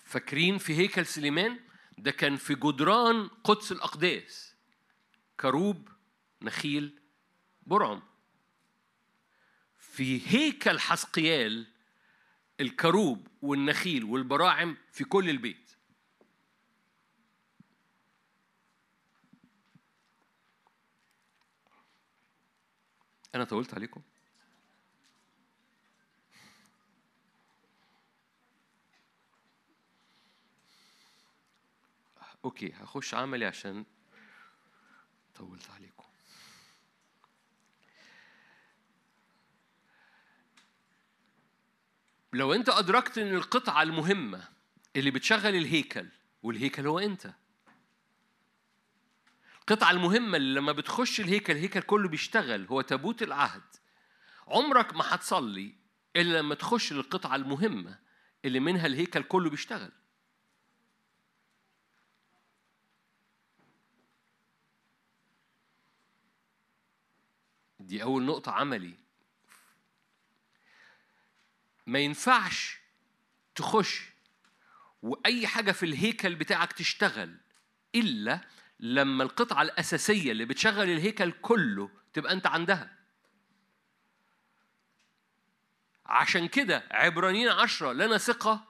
فاكرين 0.09 0.59
في 0.59 0.75
هيكل 0.75 1.07
سليمان؟ 1.07 1.61
ده 1.99 2.11
كان 2.11 2.37
في 2.37 2.55
جدران 2.55 3.29
قدس 3.29 3.73
الأقداس. 3.73 4.55
كروب 5.41 5.89
نخيل 6.43 7.01
برعم. 7.63 8.03
في 9.79 10.21
هيكل 10.27 10.81
حسقيال 10.81 11.67
الكروب 12.61 13.29
والنخيل 13.43 14.05
والبراعم 14.05 14.77
في 14.93 15.05
كل 15.05 15.31
البيت. 15.31 15.71
أنا 23.35 23.45
طولت 23.45 23.75
عليكم؟ 23.75 24.03
أوكي 32.49 32.73
هخش 32.73 33.15
عملي 33.15 33.45
عشان 33.45 33.85
طولت 35.35 35.71
عليكم. 35.71 36.05
لو 42.33 42.55
أنت 42.55 42.69
أدركت 42.69 43.19
إن 43.19 43.35
القطعة 43.35 43.83
المهمة 43.83 44.49
اللي 44.97 45.11
بتشغل 45.11 45.57
الهيكل 45.57 46.09
والهيكل 46.43 46.87
هو 46.87 46.99
أنت. 46.99 47.35
القطعة 49.61 49.91
المهمة 49.91 50.37
اللي 50.37 50.61
لما 50.61 50.73
بتخش 50.73 51.21
الهيكل 51.21 51.53
الهيكل 51.53 51.81
كله 51.81 52.09
بيشتغل 52.09 52.67
هو 52.67 52.81
تابوت 52.81 53.23
العهد. 53.23 53.63
عمرك 54.47 54.95
ما 54.95 55.15
هتصلي 55.15 55.75
إلا 56.17 56.39
لما 56.39 56.55
تخش 56.55 56.93
للقطعة 56.93 57.37
المهمة 57.37 57.99
اللي 58.45 58.61
منها 58.61 58.87
الهيكل 58.87 59.23
كله 59.23 59.51
بيشتغل. 59.51 59.98
دي 67.89 68.03
أول 68.03 68.23
نقطة 68.25 68.53
عملي. 68.53 68.95
ما 71.87 71.99
ينفعش 71.99 72.79
تخش 73.55 74.03
وأي 75.03 75.47
حاجة 75.47 75.73
في 75.73 75.87
الهيكل 75.87 76.35
بتاعك 76.35 76.73
تشتغل 76.73 77.37
إلا 77.95 78.41
لما 78.81 79.25
القطعة 79.25 79.63
الأساسية 79.63 80.33
اللي 80.33 80.45
بتشغل 80.45 80.91
الهيكل 80.91 81.33
كله 81.33 81.91
تبقى 82.13 82.33
أنت 82.33 82.47
عندها. 82.47 82.99
عشان 86.07 86.49
كده 86.49 86.85
عبرانيين 86.91 87.49
عشرة 87.49 87.93
لنا 87.93 88.19
ثقة 88.19 88.68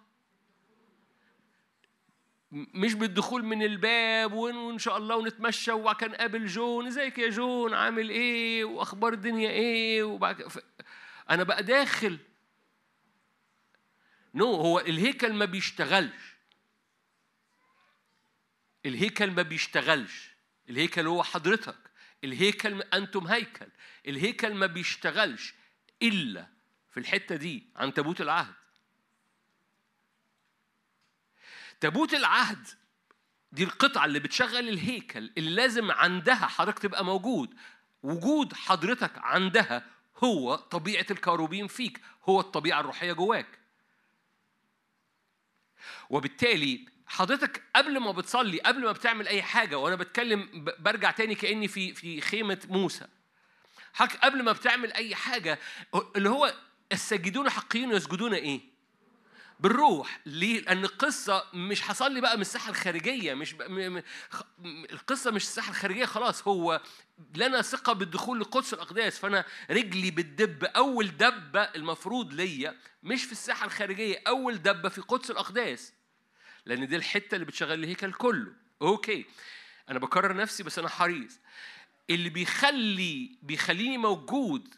مش 2.52 2.94
بالدخول 2.94 3.44
من 3.44 3.62
الباب 3.62 4.32
وإن 4.32 4.78
شاء 4.78 4.96
الله 4.96 5.16
ونتمشى 5.16 5.72
وبعد 5.72 5.96
كده 5.96 6.10
نقابل 6.10 6.46
جون 6.46 6.86
إزيك 6.86 7.18
يا 7.18 7.28
جون؟ 7.30 7.74
عامل 7.74 8.10
إيه؟ 8.10 8.64
وأخبار 8.64 9.12
الدنيا 9.12 9.50
إيه؟ 9.50 10.02
وبعد 10.02 10.42
ف- 10.48 10.58
أنا 11.30 11.42
بقى 11.42 11.62
داخل. 11.62 12.18
نو 14.34 14.44
no, 14.52 14.58
هو 14.58 14.80
الهيكل 14.80 15.32
ما 15.32 15.44
بيشتغلش. 15.44 16.34
الهيكل 18.86 19.30
ما 19.30 19.42
بيشتغلش. 19.42 20.30
الهيكل 20.70 21.06
هو 21.06 21.22
حضرتك. 21.22 21.78
الهيكل 22.24 22.82
أنتم 22.82 23.26
هيكل. 23.26 23.68
الهيكل 24.06 24.54
ما 24.54 24.66
بيشتغلش 24.66 25.54
إلا 26.02 26.46
في 26.90 27.00
الحتة 27.00 27.36
دي 27.36 27.66
عن 27.76 27.94
تابوت 27.94 28.20
العهد. 28.20 28.54
تابوت 31.80 32.14
العهد 32.14 32.66
دي 33.52 33.64
القطعة 33.64 34.04
اللي 34.04 34.18
بتشغل 34.18 34.68
الهيكل 34.68 35.30
اللي 35.38 35.50
لازم 35.50 35.90
عندها 35.90 36.46
حضرتك 36.46 36.78
تبقى 36.78 37.04
موجود. 37.04 37.54
وجود 38.02 38.54
حضرتك 38.54 39.12
عندها 39.16 39.86
هو 40.24 40.54
طبيعة 40.54 41.06
الكاروبين 41.10 41.66
فيك 41.66 42.00
هو 42.24 42.40
الطبيعة 42.40 42.80
الروحية 42.80 43.12
جواك. 43.12 43.58
وبالتالي 46.10 46.86
حضرتك 47.06 47.62
قبل 47.76 47.98
ما 47.98 48.12
بتصلي 48.12 48.60
قبل 48.60 48.84
ما 48.84 48.92
بتعمل 48.92 49.28
أي 49.28 49.42
حاجة 49.42 49.78
وأنا 49.78 49.96
بتكلم 49.96 50.64
برجع 50.78 51.10
تاني 51.10 51.34
كأني 51.34 51.68
في 51.68 51.94
في 51.94 52.20
خيمة 52.20 52.60
موسى. 52.68 53.06
حضرتك 53.92 54.16
قبل 54.16 54.42
ما 54.42 54.52
بتعمل 54.52 54.92
أي 54.92 55.14
حاجة 55.14 55.58
اللي 56.16 56.28
هو 56.28 56.54
الساجدون 56.92 57.50
حقيون 57.50 57.92
يسجدون 57.92 58.34
إيه؟ 58.34 58.60
بالروح. 59.60 60.20
ليه؟ 60.26 60.60
لأن 60.60 60.84
القصة 60.84 61.44
مش 61.54 61.90
هصلي 61.90 62.20
بقى 62.20 62.36
من 62.36 62.40
الساحة 62.40 62.70
الخارجية 62.70 63.34
مش 63.34 63.52
ب... 63.52 63.62
م... 63.62 63.96
م... 63.96 64.84
القصة 64.90 65.30
مش 65.30 65.42
الساحة 65.42 65.70
الخارجية 65.70 66.04
خلاص 66.04 66.48
هو 66.48 66.80
لنا 67.36 67.62
ثقة 67.62 67.92
بالدخول 67.92 68.40
لقدس 68.40 68.74
الأقداس 68.74 69.18
فأنا 69.18 69.44
رجلي 69.70 70.10
بتدب 70.10 70.64
أول 70.64 71.16
دبة 71.16 71.62
المفروض 71.62 72.32
ليا 72.32 72.76
مش 73.02 73.24
في 73.24 73.32
الساحة 73.32 73.66
الخارجية 73.66 74.22
أول 74.26 74.62
دبة 74.62 74.88
في 74.88 75.00
قدس 75.00 75.30
الأقداس 75.30 75.92
لأن 76.66 76.88
دي 76.88 76.96
الحتة 76.96 77.34
اللي 77.34 77.46
بتشغل 77.46 77.84
الهيكل 77.84 78.12
كله. 78.12 78.52
أوكي. 78.82 79.24
أنا 79.88 79.98
بكرر 79.98 80.36
نفسي 80.36 80.62
بس 80.62 80.78
أنا 80.78 80.88
حريص. 80.88 81.40
اللي 82.10 82.30
بيخلي 82.30 83.38
بيخليني 83.42 83.98
موجود 83.98 84.74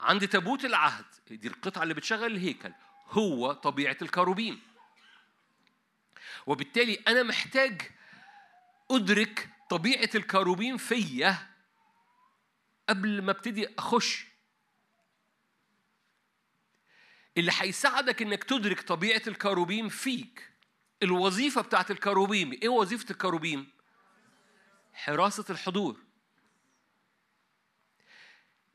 عند 0.00 0.28
تابوت 0.28 0.64
العهد 0.64 1.04
دي 1.30 1.48
القطعة 1.48 1.82
اللي 1.82 1.94
بتشغل 1.94 2.32
الهيكل 2.32 2.72
هو 3.10 3.52
طبيعة 3.52 3.96
الكروبين 4.02 4.60
وبالتالي 6.46 6.94
أنا 7.08 7.22
محتاج 7.22 7.82
أدرك 8.90 9.48
طبيعة 9.70 10.10
الكروبين 10.14 10.76
فيا 10.76 11.48
قبل 12.88 13.22
ما 13.22 13.30
ابتدي 13.30 13.68
أخش. 13.78 14.26
اللي 17.36 17.52
هيساعدك 17.54 18.22
إنك 18.22 18.44
تدرك 18.44 18.80
طبيعة 18.80 19.22
الكروبيم 19.26 19.88
فيك. 19.88 20.50
الوظيفة 21.02 21.60
بتاعت 21.60 21.90
الكروبيم 21.90 22.52
إيه 22.52 22.68
وظيفة 22.68 23.10
الكروبيم؟ 23.10 23.70
حراسة 24.92 25.44
الحضور. 25.50 25.96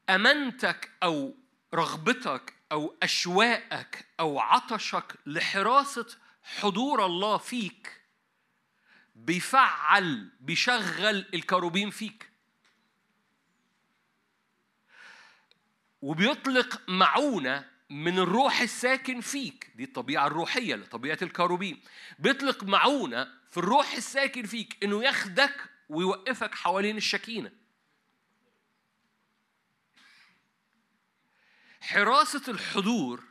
أمانتك 0.10 0.92
أو 1.04 1.36
رغبتك 1.74 2.53
أو 2.74 2.96
اشواقك 3.04 4.06
أو 4.20 4.40
عطشك 4.40 5.16
لحراسة 5.26 6.08
حضور 6.44 7.06
الله 7.06 7.38
فيك. 7.38 8.02
بيفعل 9.16 10.30
بيشغل 10.40 11.26
الكروبيم 11.34 11.90
فيك. 11.90 12.30
وبيطلق 16.02 16.82
معونة 16.88 17.66
من 17.90 18.20
الروح 18.20 18.62
الساكن 18.62 19.22
فيك. 19.22 19.72
دي 19.76 19.84
الطبيعة 19.84 20.28
الروحية 20.28 20.76
لطبيعة 20.76 21.18
الكروبيم 21.22 21.82
بيطلق 22.20 22.64
معونة 22.64 23.28
في 23.52 23.58
الروح 23.58 23.94
الساكن 23.94 24.44
فيك 24.44 24.84
إنه 24.84 25.04
ياخدك 25.04 25.70
ويوقفك 25.90 26.56
حوالين 26.56 26.98
الشكينة. 26.98 27.52
حراسة 31.84 32.42
الحضور 32.48 33.24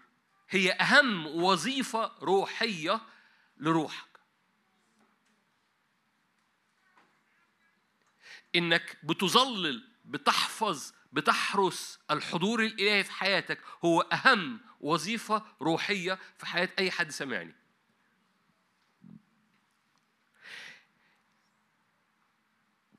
هي 0.50 0.72
أهم 0.72 1.26
وظيفة 1.26 2.12
روحية 2.22 3.00
لروحك. 3.56 4.20
إنك 8.54 8.98
بتظلل 9.02 9.88
بتحفظ 10.04 10.92
بتحرس 11.12 11.98
الحضور 12.10 12.62
الإلهي 12.64 13.04
في 13.04 13.12
حياتك 13.12 13.60
هو 13.84 14.00
أهم 14.00 14.60
وظيفة 14.80 15.44
روحية 15.62 16.18
في 16.38 16.46
حياة 16.46 16.68
أي 16.78 16.90
حد 16.90 17.10
سمعني. 17.10 17.54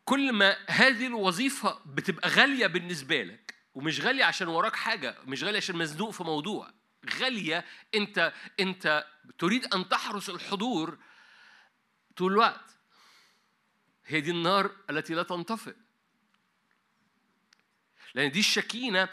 كل 0.06 0.34
ما 0.34 0.58
هذه 0.68 1.08
الوظيفة 1.08 1.80
بتبقى 1.86 2.30
غالية 2.30 2.68
بالنسبة 2.68 3.24
لك 3.24 3.43
ومش 3.74 4.00
غالية 4.00 4.26
عشان 4.26 4.48
وراك 4.48 4.76
حاجة 4.76 5.16
مش 5.26 5.44
غالية 5.44 5.58
عشان 5.58 5.76
مزنوق 5.76 6.10
في 6.10 6.24
موضوع. 6.24 6.74
غالية 7.20 7.66
انت 7.96 8.34
انت 8.60 9.08
تريد 9.38 9.74
أن 9.74 9.90
تحرس 9.90 10.30
الحضور 10.30 10.98
طول 12.16 12.32
الوقت. 12.32 12.78
هي 14.06 14.22
دي 14.22 14.32
النار 14.32 14.76
التي 14.90 15.14
لا 15.14 15.24
تنطفئ. 15.24 15.76
لأن 18.16 18.32
دي 18.32 18.40
الشكينة 18.40 19.10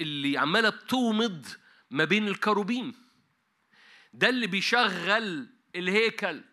اللي 0.00 0.38
عمالة 0.38 0.68
بتومض 0.68 1.46
ما 1.90 2.04
بين 2.04 2.28
الكروبيم 2.28 2.94
ده 4.12 4.28
اللي 4.28 4.46
بيشغل 4.46 5.48
الهيكل. 5.76 6.44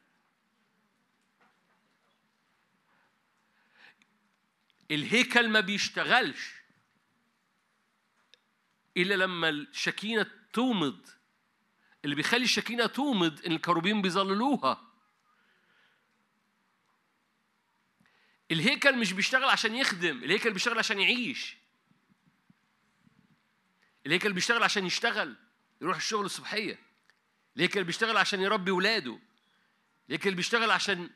الهيكل 4.92 5.50
ما 5.50 5.60
بيشتغلش. 5.60 6.57
إلا 8.98 9.16
لما 9.16 9.50
الشكينة 9.50 10.26
تومض. 10.54 11.08
اللي 12.06 12.16
بيخلي 12.16 12.44
الشكينة 12.44 12.86
تومض 12.86 13.46
إن 13.46 13.52
الكروبين 13.52 14.02
بيظللوها. 14.02 14.88
الهيكل 18.52 18.98
مش 18.98 19.14
بيشتغل 19.14 19.50
عشان 19.50 19.76
يخدم 19.76 20.24
الهيكل 20.24 20.54
بيشتغل 20.54 20.78
عشان 20.78 21.00
يعيش. 21.00 21.58
الهيكل 24.06 24.34
بيشتغل 24.34 24.64
عشان 24.64 24.86
يشتغل 24.86 25.36
يروح 25.82 25.96
الشغل 25.96 26.26
الصبحية. 26.26 26.80
الهيكل 27.56 27.84
بيشتغل 27.84 28.18
عشان 28.18 28.42
يربي 28.42 28.72
ولاده. 28.72 29.20
الهيكل 30.08 30.36
بيشتغل 30.36 30.72
عشان 30.72 31.10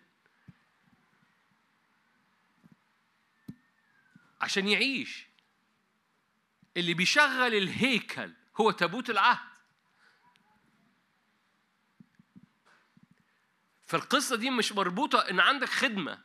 عشان 4.41 4.68
يعيش. 4.68 5.31
اللي 6.77 6.93
بيشغل 6.93 7.56
الهيكل 7.56 8.34
هو 8.56 8.72
تابوت 8.72 9.10
العهد. 9.10 9.52
فالقصة 13.81 14.35
دي 14.35 14.49
مش 14.49 14.72
مربوطة 14.72 15.19
إن 15.19 15.39
عندك 15.39 15.69
خدمة 15.69 16.22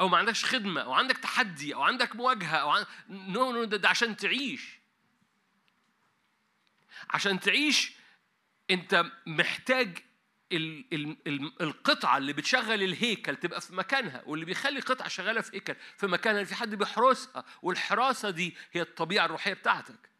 أو 0.00 0.08
ما 0.08 0.18
عندكش 0.18 0.44
خدمة 0.44 0.80
أو 0.80 0.92
عندك 0.92 1.18
تحدي 1.18 1.74
أو 1.74 1.82
عندك 1.82 2.16
مواجهة 2.16 2.56
أو 2.56 2.70
عن... 2.70 2.86
نو 3.08 3.52
نو 3.52 3.64
ده, 3.64 3.76
ده 3.76 3.88
عشان 3.88 4.16
تعيش. 4.16 4.78
عشان 7.10 7.40
تعيش 7.40 7.92
أنت 8.70 9.04
محتاج 9.26 9.98
القطعة 10.52 12.16
اللي 12.18 12.32
بتشغل 12.32 12.82
الهيكل 12.82 13.36
تبقى 13.36 13.60
في 13.60 13.74
مكانها 13.74 14.22
واللي 14.26 14.44
بيخلي 14.44 14.80
قطعة 14.80 15.08
شغالة 15.08 15.40
في 15.40 15.56
هيكل 15.56 15.74
في 15.96 16.06
مكانها 16.06 16.44
في 16.44 16.54
حد 16.54 16.74
بيحرسها 16.74 17.44
والحراسة 17.62 18.30
دي 18.30 18.56
هي 18.72 18.80
الطبيعة 18.82 19.24
الروحية 19.26 19.52
بتاعتك. 19.52 20.10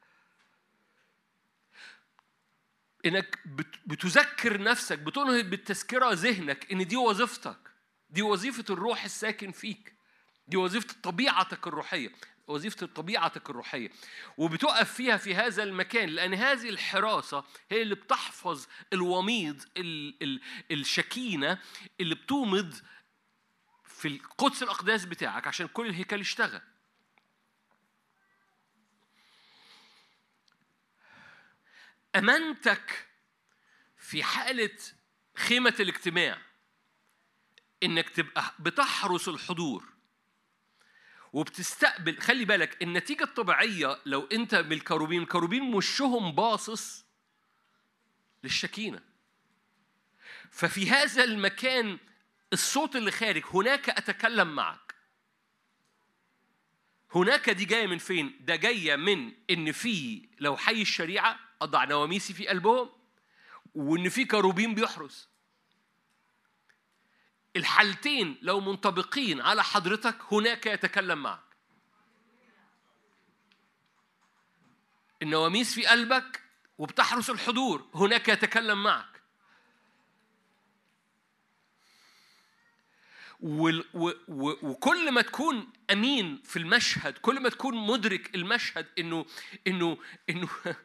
إنك 3.07 3.39
بت- 3.47 3.79
بتذكر 3.87 4.63
نفسك 4.63 4.99
بتنهض 4.99 5.45
بالتذكرة 5.45 6.13
ذهنك 6.13 6.73
إن 6.73 6.87
دي 6.87 6.97
وظيفتك 6.97 7.59
دي 8.11 8.23
وظيفة 8.23 8.65
الروح 8.71 9.05
الساكن 9.05 9.53
فيك 9.53 9.95
دي 10.49 10.57
وظيفة 10.57 10.95
طبيعتك 11.03 11.67
الروحية. 11.67 12.13
وظيفة 12.51 12.87
طبيعتك 12.87 13.51
الروحية 13.51 13.91
وبتقف 14.37 14.93
فيها 14.93 15.17
في 15.17 15.35
هذا 15.35 15.63
المكان 15.63 16.09
لأن 16.09 16.35
هذه 16.35 16.69
الحراسة 16.69 17.45
هي 17.71 17.83
اللي 17.83 17.95
بتحفظ 17.95 18.67
الوميض 18.93 19.63
ال 19.77 20.23
ال 20.23 20.41
الشكينة 20.71 21.59
اللي 22.01 22.15
بتومض 22.15 22.75
في 23.85 24.09
القدس 24.09 24.63
الأقداس 24.63 25.05
بتاعك 25.05 25.47
عشان 25.47 25.67
كل 25.67 25.87
الهيكل 25.87 26.21
يشتغل. 26.21 26.61
أمانتك 32.17 33.09
في 33.97 34.23
حالة 34.23 34.79
خيمة 35.37 35.75
الاجتماع 35.81 36.39
إنك 37.83 38.09
تبقى 38.11 38.55
بتحرس 38.59 39.29
الحضور. 39.29 39.90
وبتستقبل 41.33 42.19
خلي 42.21 42.45
بالك 42.45 42.83
النتيجة 42.83 43.25
الطبيعية 43.25 43.99
لو 44.07 44.29
أنت 44.33 44.55
من 44.55 44.73
الكروبين 44.73 45.75
وشهم 45.75 46.33
باصص 46.33 47.05
للشكينة 48.45 49.01
ففي 50.51 50.91
هذا 50.91 51.25
المكان 51.25 51.99
الصوت 52.53 52.97
اللي 52.97 53.11
خارج 53.11 53.43
هناك 53.55 53.91
أتكلم 53.91 54.55
معك 54.55 54.95
هناك 57.15 57.51
دي 57.51 57.65
جاية 57.65 57.87
من 57.87 57.99
فين؟ 57.99 58.37
ده 58.41 58.57
جاية 58.57 58.97
من 58.97 59.33
إن 59.51 59.73
في 59.73 60.29
لو 60.39 60.57
حي 60.57 60.83
الشريعة 60.83 61.39
أضع 61.63 61.85
نواميسي 61.85 62.35
في 62.35 62.49
قلبهم 62.49 62.91
وإن 63.75 64.09
في 64.09 64.25
كروبين 64.25 64.75
بيحرس. 64.75 65.29
الحالتين 67.57 68.39
لو 68.43 68.61
منطبقين 68.61 69.41
على 69.41 69.65
حضرتك 69.65 70.17
هناك 70.33 70.67
يتكلم 70.67 71.23
معك. 71.23 71.41
النواميس 75.23 75.75
في 75.75 75.87
قلبك 75.87 76.43
وبتحرس 76.79 77.31
الحضور 77.31 77.87
هناك 77.95 78.29
يتكلم 78.29 78.83
معك. 78.83 79.11
وكل 84.63 85.11
ما 85.11 85.23
تكون 85.23 85.73
أمين 85.91 86.43
في 86.45 86.59
المشهد 86.59 87.19
كل 87.19 87.41
ما 87.41 87.49
تكون 87.49 87.87
مدرك 87.87 88.35
المشهد 88.35 88.87
إنه 88.99 89.27
إنه 89.67 89.99
إنه 90.31 90.49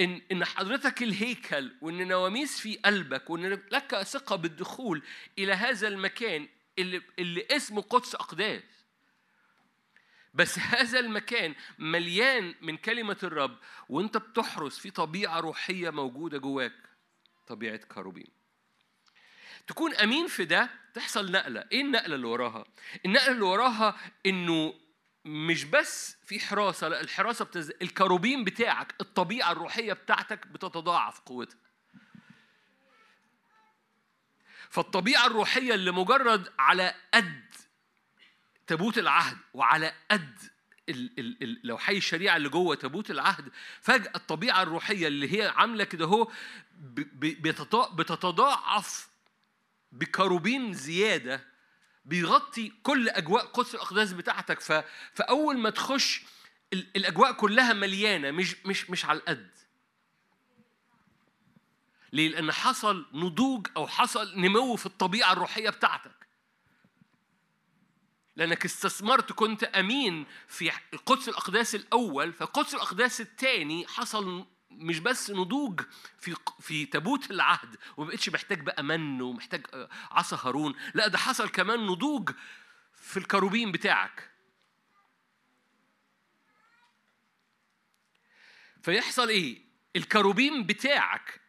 ان 0.00 0.22
إن 0.32 0.44
حضرتك 0.44 1.02
الهيكل 1.02 1.72
وإن 1.80 2.08
نواميس 2.08 2.60
في 2.60 2.76
قلبك 2.76 3.30
وإن 3.30 3.46
لك 3.70 4.02
ثقة 4.02 4.36
بالدخول 4.36 5.02
إلى 5.38 5.52
هذا 5.52 5.88
المكان 5.88 6.48
اللي 6.78 7.02
اللي 7.18 7.46
اسمه 7.50 7.82
قدس 7.82 8.14
أقداس. 8.14 8.62
بس 10.34 10.58
هذا 10.58 10.98
المكان 11.00 11.54
مليان 11.78 12.54
من 12.60 12.76
كلمة 12.76 13.16
الرب 13.22 13.58
وأنت 13.88 14.16
بتحرس 14.16 14.78
في 14.78 14.90
طبيعة 14.90 15.40
روحية 15.40 15.90
موجودة 15.90 16.38
جواك 16.38 16.72
طبيعة 17.46 17.76
كروبين 17.76 18.28
تكون 19.66 19.94
أمين 19.94 20.26
في 20.26 20.44
ده 20.44 20.70
تحصل 20.94 21.30
نقلة. 21.30 21.64
إيه 21.72 21.80
النقلة 21.80 22.14
اللي 22.14 22.26
وراها؟ 22.26 22.64
النقلة 23.06 23.32
اللي 23.32 23.44
وراها 23.44 23.96
إنه 24.26 24.74
مش 25.24 25.64
بس 25.64 26.16
في 26.26 26.40
حراسة 26.40 26.88
لا 26.88 27.00
الحراسة 27.00 27.44
بتز... 27.44 27.72
الكروبين 27.82 28.44
بتاعك 28.44 28.94
الطبيعة 29.00 29.52
الروحية 29.52 29.92
بتاعتك 29.92 30.46
بتتضاعف 30.46 31.20
قوتها. 31.20 31.58
فالطبيعة 34.70 35.26
الروحية 35.26 35.74
اللي 35.74 35.90
مجرد 35.90 36.52
على 36.58 36.94
قد 37.14 37.44
تابوت 38.66 38.98
العهد 38.98 39.36
وعلى 39.54 39.92
قد 40.10 40.38
ال 40.88 41.18
ال 41.18 41.42
ال 41.42 41.60
لو 41.64 41.78
حي 41.78 41.96
الشريعة 41.96 42.36
اللي 42.36 42.48
جوه 42.48 42.74
تابوت 42.76 43.10
العهد 43.10 43.48
فجأة 43.80 44.12
الطبيعة 44.14 44.62
الروحية 44.62 45.06
اللي 45.08 45.38
هي 45.38 45.48
عاملة 45.48 45.84
كده 45.84 46.04
اهو 46.04 46.24
ب- 46.74 47.00
ب- 47.26 47.42
بتتضا- 47.48 47.94
بتتضاعف 47.94 49.08
بكروبين 49.92 50.72
زيادة 50.74 51.44
بيغطي 52.04 52.72
كل 52.82 53.08
أجواء 53.08 53.46
قدس 53.46 53.74
الأقداس 53.74 54.12
بتاعتك 54.12 54.60
ف... 54.60 54.72
فأول 55.14 55.58
ما 55.58 55.70
تخش 55.70 56.22
ال... 56.72 56.86
الأجواء 56.96 57.32
كلها 57.32 57.72
مليانة 57.72 58.30
مش 58.30 58.66
مش 58.66 58.90
مش 58.90 59.04
على 59.04 59.18
القد 59.18 59.50
ليه؟ 62.12 62.28
لأن 62.28 62.52
حصل 62.52 63.06
نضوج 63.12 63.66
أو 63.76 63.86
حصل 63.86 64.40
نمو 64.40 64.76
في 64.76 64.86
الطبيعة 64.86 65.32
الروحية 65.32 65.70
بتاعتك. 65.70 66.26
لأنك 68.36 68.64
استثمرت 68.64 69.32
كنت 69.32 69.64
أمين 69.64 70.26
في 70.48 70.72
القدس 70.92 71.28
الأقداس 71.28 71.74
الأول، 71.74 72.32
فالقدس 72.32 72.74
الأقداس 72.74 73.20
الثاني 73.20 73.86
حصل 73.86 74.46
مش 74.70 74.98
بس 74.98 75.30
نضوج 75.30 75.80
في 76.18 76.34
في 76.60 76.86
تابوت 76.86 77.30
العهد 77.30 77.76
ومبقتش 77.96 78.28
محتاج 78.28 78.60
بقى 78.60 78.82
من 78.82 79.22
ومحتاج 79.22 79.66
عصا 80.10 80.36
هارون، 80.48 80.74
لا 80.94 81.08
ده 81.08 81.18
حصل 81.18 81.48
كمان 81.48 81.86
نضوج 81.86 82.30
في 82.94 83.16
الكروبين 83.16 83.72
بتاعك. 83.72 84.30
فيحصل 88.82 89.28
إيه؟ 89.28 89.62
الكروبين 89.96 90.66
بتاعك 90.66 91.40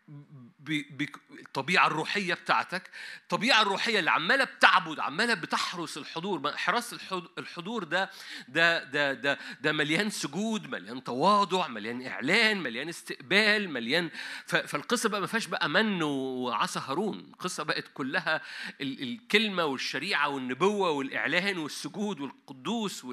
بالطبيعة 0.66 1.88
الروحية 1.88 2.34
بتاعتك 2.34 2.90
الطبيعة 3.24 3.62
الروحية 3.62 4.00
اللي 4.00 4.12
عمالة 4.12 4.44
بتعبد 4.44 5.00
عمالة 5.00 5.34
بتحرس 5.34 5.98
الحضور 5.98 6.52
حراسة 6.58 6.98
الحضور 7.38 7.84
ده 7.84 8.10
ده 8.48 8.84
ده 8.84 9.14
ده 9.14 9.38
ده 9.62 9.72
مليان 9.72 10.10
سجود 10.10 10.70
مليان 10.70 11.04
تواضع 11.04 11.68
مليان 11.68 12.08
إعلان 12.08 12.62
مليان 12.64 12.90
استقبال 12.90 13.70
مليان 13.70 14.10
فالقصة 14.46 15.10
بقى 15.10 15.22
ما 15.22 15.28
فيهاش 15.28 15.46
بقى 15.48 15.70
من 15.70 16.04
وعصا 16.04 16.80
هارون 16.80 17.20
القصة 17.20 17.64
بقت 17.64 17.86
كلها 17.94 18.42
الكلمة 18.82 19.66
والشريعة 19.66 20.30
والنبوة 20.30 20.90
والإعلان 20.90 21.58
والسجود 21.58 22.22
والقدوس 22.22 23.06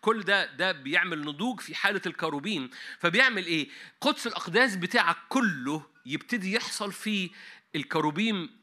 كل 0.00 0.22
ده 0.22 0.44
ده 0.46 0.72
بيعمل 0.72 1.20
نضوج 1.24 1.60
في 1.60 1.74
حالة 1.74 2.00
الكروبين 2.06 2.70
فبيعمل 2.98 3.46
إيه؟ 3.46 3.68
قدس 4.00 4.26
الأقداس 4.26 4.76
بتاعك 4.76 5.16
كله 5.28 5.82
يبتدي 6.08 6.52
يحصل 6.52 6.92
فيه 6.92 7.30
الكروبيم 7.74 8.60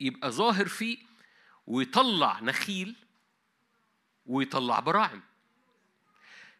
يبقى 0.00 0.30
ظاهر 0.30 0.68
فيه 0.68 0.98
ويطلع 1.66 2.40
نخيل 2.40 2.96
ويطلع 4.26 4.80
براعم. 4.80 5.22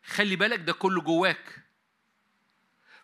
خلي 0.04 0.36
بالك 0.36 0.58
ده 0.58 0.72
كله 0.72 1.00
جواك. 1.02 1.64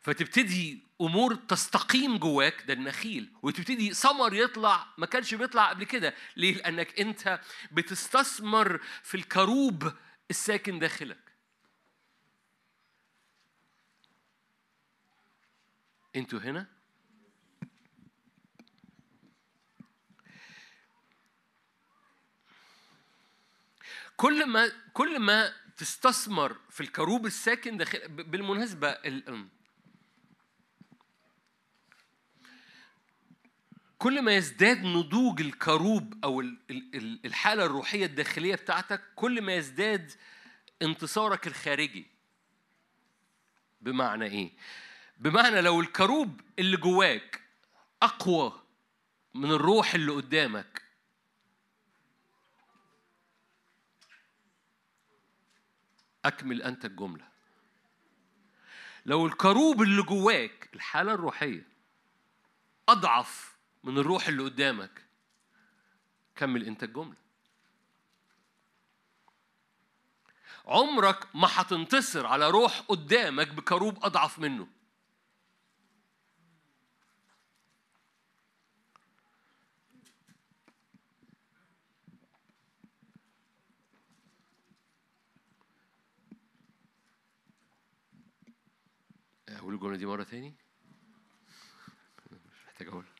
فتبتدي 0.02 0.86
أمور 1.00 1.34
تستقيم 1.34 2.18
جواك 2.18 2.62
ده 2.66 2.72
النخيل 2.74 3.32
وتبتدي 3.42 3.94
ثمر 3.94 4.34
يطلع 4.34 4.86
ما 4.98 5.06
كانش 5.06 5.34
بيطلع 5.34 5.70
قبل 5.70 5.84
كده. 5.84 6.14
ليه؟ 6.36 6.54
لأنك 6.54 7.00
أنت 7.00 7.40
بتستثمر 7.72 8.80
في 9.02 9.16
الكروب 9.16 9.92
الساكن 10.30 10.78
داخلك. 10.78 11.32
أنتوا 16.16 16.38
هنا؟ 16.38 16.75
كل 24.16 24.46
ما 24.46 24.72
كل 24.92 25.18
ما 25.18 25.52
تستثمر 25.76 26.56
في 26.70 26.80
الكروب 26.80 27.26
الساكن 27.26 27.76
داخل 27.76 28.08
ب- 28.08 28.30
بالمناسبة 28.30 28.88
ال... 28.88 29.46
كل 33.98 34.22
ما 34.22 34.32
يزداد 34.36 34.84
نضوج 34.84 35.40
الكروب 35.40 36.14
أو 36.24 36.40
ال- 36.40 36.58
ال- 36.70 36.94
ال- 36.96 37.20
الحالة 37.26 37.64
الروحية 37.64 38.06
الداخلية 38.06 38.54
بتاعتك 38.54 39.02
كل 39.14 39.42
ما 39.42 39.54
يزداد 39.54 40.12
انتصارك 40.82 41.46
الخارجي. 41.46 42.06
بمعنى 43.80 44.24
إيه؟ 44.24 44.52
بمعنى 45.16 45.60
لو 45.60 45.80
الكروب 45.80 46.40
اللي 46.58 46.76
جواك 46.76 47.40
أقوى 48.02 48.62
من 49.34 49.50
الروح 49.50 49.94
اللي 49.94 50.12
قدامك 50.12 50.82
أكمل 56.26 56.62
أنت 56.62 56.84
الجملة. 56.84 57.28
لو 59.06 59.26
الكروب 59.26 59.82
اللي 59.82 60.02
جواك 60.02 60.68
الحالة 60.74 61.14
الروحية 61.14 61.68
أضعف 62.88 63.56
من 63.84 63.98
الروح 63.98 64.28
اللي 64.28 64.42
قدامك 64.42 65.04
كمل 66.36 66.66
أنت 66.66 66.82
الجملة. 66.82 67.16
عمرك 70.66 71.36
ما 71.36 71.48
هتنتصر 71.50 72.26
على 72.26 72.50
روح 72.50 72.80
قدامك 72.80 73.48
بكروب 73.48 74.04
أضعف 74.04 74.38
منه. 74.38 74.75
أقول 89.66 89.74
الجملة 89.74 89.96
دي 89.96 90.06
مرة 90.06 90.22
تاني؟ 90.22 90.54
مش 92.32 92.66
محتاج 92.66 92.88
أقولها. 92.88 93.12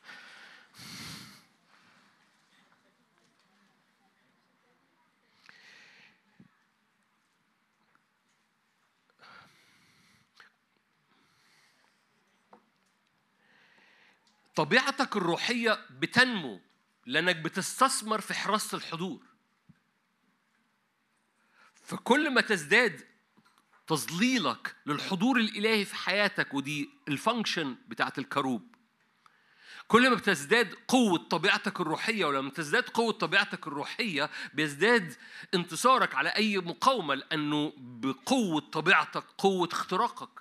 طبيعتك 14.56 15.16
الروحية 15.16 15.86
بتنمو 15.90 16.60
لأنك 17.06 17.36
بتستثمر 17.36 18.20
في 18.20 18.34
حراسة 18.34 18.76
الحضور. 18.76 19.26
فكل 21.74 22.30
ما 22.30 22.40
تزداد 22.40 23.15
تظليلك 23.86 24.76
للحضور 24.86 25.36
الإلهي 25.36 25.84
في 25.84 25.94
حياتك 25.94 26.54
ودي 26.54 26.90
ال 27.08 27.16
function 27.16 27.76
بتاعت 27.88 28.18
الكروب 28.18 28.76
كل 29.88 30.10
ما 30.10 30.16
بتزداد 30.16 30.74
قوة 30.88 31.18
طبيعتك 31.18 31.80
الروحية 31.80 32.24
ولما 32.24 32.50
تزداد 32.50 32.82
قوة 32.88 33.12
طبيعتك 33.12 33.66
الروحية 33.66 34.30
بيزداد 34.54 35.14
انتصارك 35.54 36.14
على 36.14 36.28
أي 36.28 36.58
مقاومة 36.58 37.14
لأنه 37.14 37.72
بقوة 37.76 38.60
طبيعتك 38.60 39.24
قوة 39.38 39.68
اختراقك. 39.72 40.40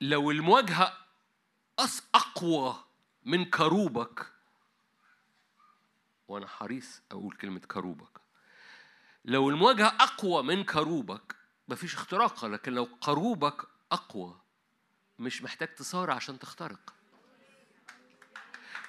لو 0.00 0.30
المواجهة 0.30 0.92
أقوى 2.14 2.84
من 3.24 3.44
كروبك 3.44 4.33
وأنا 6.34 6.46
حريص 6.46 7.02
أقول 7.10 7.36
كلمة 7.36 7.60
كروبك. 7.60 8.20
لو 9.24 9.50
المواجهة 9.50 9.96
أقوى 10.00 10.42
من 10.42 10.64
كروبك 10.64 11.36
مفيش 11.68 11.94
اختراق 11.94 12.44
لكن 12.44 12.72
لو 12.72 12.86
كروبك 12.86 13.62
أقوى 13.92 14.40
مش 15.18 15.42
محتاج 15.42 15.68
تصارع 15.74 16.14
عشان 16.14 16.38
تخترق. 16.38 16.94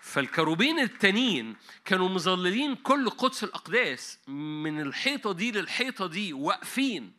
فالكروبين 0.02 0.80
التانيين 0.80 1.56
كانوا 1.86 2.10
مظللين 2.10 2.76
كل 2.76 3.10
قدس 3.10 3.44
الأقداس 3.44 4.20
من 4.28 4.82
الحيطة 4.82 5.34
دي 5.34 5.52
للحيطة 5.52 6.08
دي 6.08 6.34
واقفين. 6.34 7.14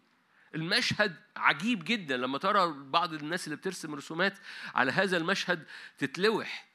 المشهد 0.54 1.16
عجيب 1.36 1.84
جدا 1.84 2.16
لما 2.16 2.38
ترى 2.38 2.74
بعض 2.76 3.12
الناس 3.12 3.46
اللي 3.46 3.56
بترسم 3.56 3.94
رسومات 3.94 4.38
على 4.74 4.92
هذا 4.92 5.16
المشهد 5.16 5.66
تتلوح. 5.98 6.65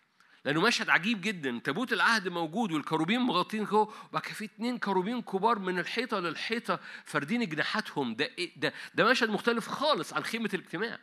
لأنه 0.46 0.62
مشهد 0.62 0.90
عجيب 0.90 1.22
جدا. 1.22 1.60
تابوت 1.60 1.94
العهد 1.94 2.28
موجود 2.28 2.72
والكروبين 2.72 3.20
مغطين 3.20 3.64
جوه 3.66 3.94
وبعد 4.10 4.22
كده 4.24 4.34
في 4.34 4.46
اتنين 4.46 4.78
كروبين 4.78 5.22
كبار 5.22 5.60
من 5.60 5.80
الحيطة 5.80 6.20
للحيطة 6.20 6.80
فاردين 7.06 7.50
جناحاتهم. 7.50 8.16
ده 8.16 8.26
إيه؟ 8.26 8.52
ده 8.60 8.74
ده 8.96 9.04
مشهد 9.10 9.30
مختلف 9.30 9.68
خالص 9.68 10.14
عن 10.14 10.24
خيمة 10.24 10.50
الاجتماع. 10.54 11.00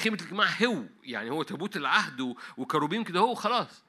خيمة 0.00 0.16
الاجتماع 0.16 0.48
هو 0.64 0.82
يعني 1.02 1.30
هو 1.30 1.42
تابوت 1.42 1.76
العهد 1.76 2.34
وكروبين 2.56 3.04
كده 3.04 3.20
هو 3.20 3.34
خلاص 3.34 3.84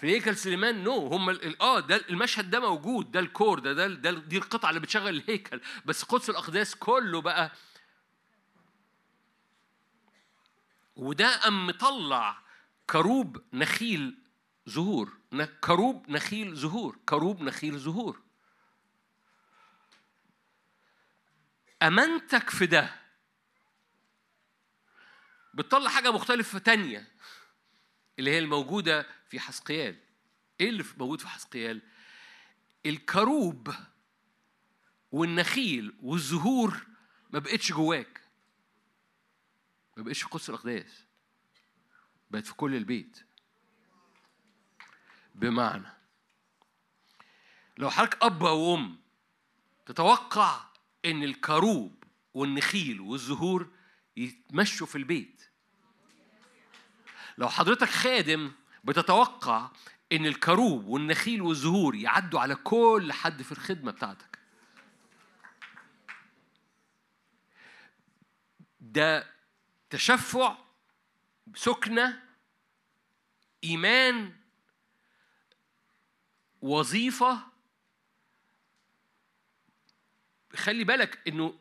في 0.00 0.06
هيكل 0.06 0.36
سليمان 0.36 0.84
نو 0.84 1.06
هم 1.06 1.38
آه 1.60 1.80
ده 1.80 2.04
المشهد 2.10 2.50
ده 2.50 2.60
موجود 2.60 3.10
ده 3.12 3.20
الكور 3.20 3.58
ده 3.58 3.72
ده, 3.72 3.86
ده 3.86 4.10
دي 4.10 4.36
القطعة 4.38 4.68
اللي 4.68 4.80
بتشغل 4.80 5.08
الهيكل. 5.08 5.60
بس 5.84 6.02
قدس 6.02 6.30
الأقداس 6.30 6.74
كله 6.74 7.20
بقى 7.20 7.52
وده 10.96 11.36
قام 11.36 11.66
مطلع 11.66 12.42
كروب 12.90 13.42
نخيل 13.52 14.18
زهور. 14.66 15.18
كروب 15.64 16.10
نخيل 16.10 16.54
زهور. 16.56 16.98
كروب 17.08 17.42
نخيل 17.42 17.78
زهور. 17.78 18.22
أمانتك 21.82 22.50
في 22.50 22.66
ده. 22.66 23.00
بتطلع 25.54 25.90
حاجة 25.90 26.10
مختلفة 26.12 26.58
تانية 26.58 27.08
اللي 28.18 28.30
هي 28.30 28.38
الموجودة 28.38 29.06
في 29.28 29.40
حسقيال. 29.40 29.96
إيه 30.60 30.68
اللي 30.68 30.84
موجود 30.98 31.20
في 31.20 31.28
حسقيال؟ 31.28 31.82
الكروب 32.86 33.74
والنخيل 35.12 35.94
والزهور 36.02 36.86
ما 37.30 37.38
بقتش 37.38 37.72
جواك. 37.72 38.20
ما 39.96 40.02
بقتش 40.02 40.22
في 40.22 40.28
قدس 40.28 40.48
الاقداس 40.50 41.04
بقت 42.32 42.46
في 42.46 42.54
كل 42.54 42.74
البيت. 42.74 43.24
بمعنى 45.34 45.86
لو 47.78 47.90
حضرتك 47.90 48.22
أب 48.22 48.44
أو 48.44 48.74
ام 48.74 49.00
تتوقع 49.86 50.64
إن 51.04 51.22
الكروب 51.22 52.04
والنخيل 52.34 53.00
والزهور 53.00 53.70
يتمشوا 54.16 54.86
في 54.86 54.96
البيت. 54.98 55.42
لو 57.38 57.48
حضرتك 57.48 57.88
خادم 57.88 58.52
بتتوقع 58.84 59.70
إن 60.12 60.26
الكروب 60.26 60.86
والنخيل 60.86 61.42
والزهور 61.42 61.94
يعدوا 61.94 62.40
على 62.40 62.54
كل 62.54 63.12
حد 63.12 63.42
في 63.42 63.52
الخدمة 63.52 63.92
بتاعتك. 63.92 64.38
ده 68.80 69.32
تشفع 69.90 70.56
سكنة 71.54 72.22
إيمان 73.64 74.32
وظيفة. 76.62 77.38
خلي 80.54 80.84
بالك 80.84 81.18
إنه 81.28 81.54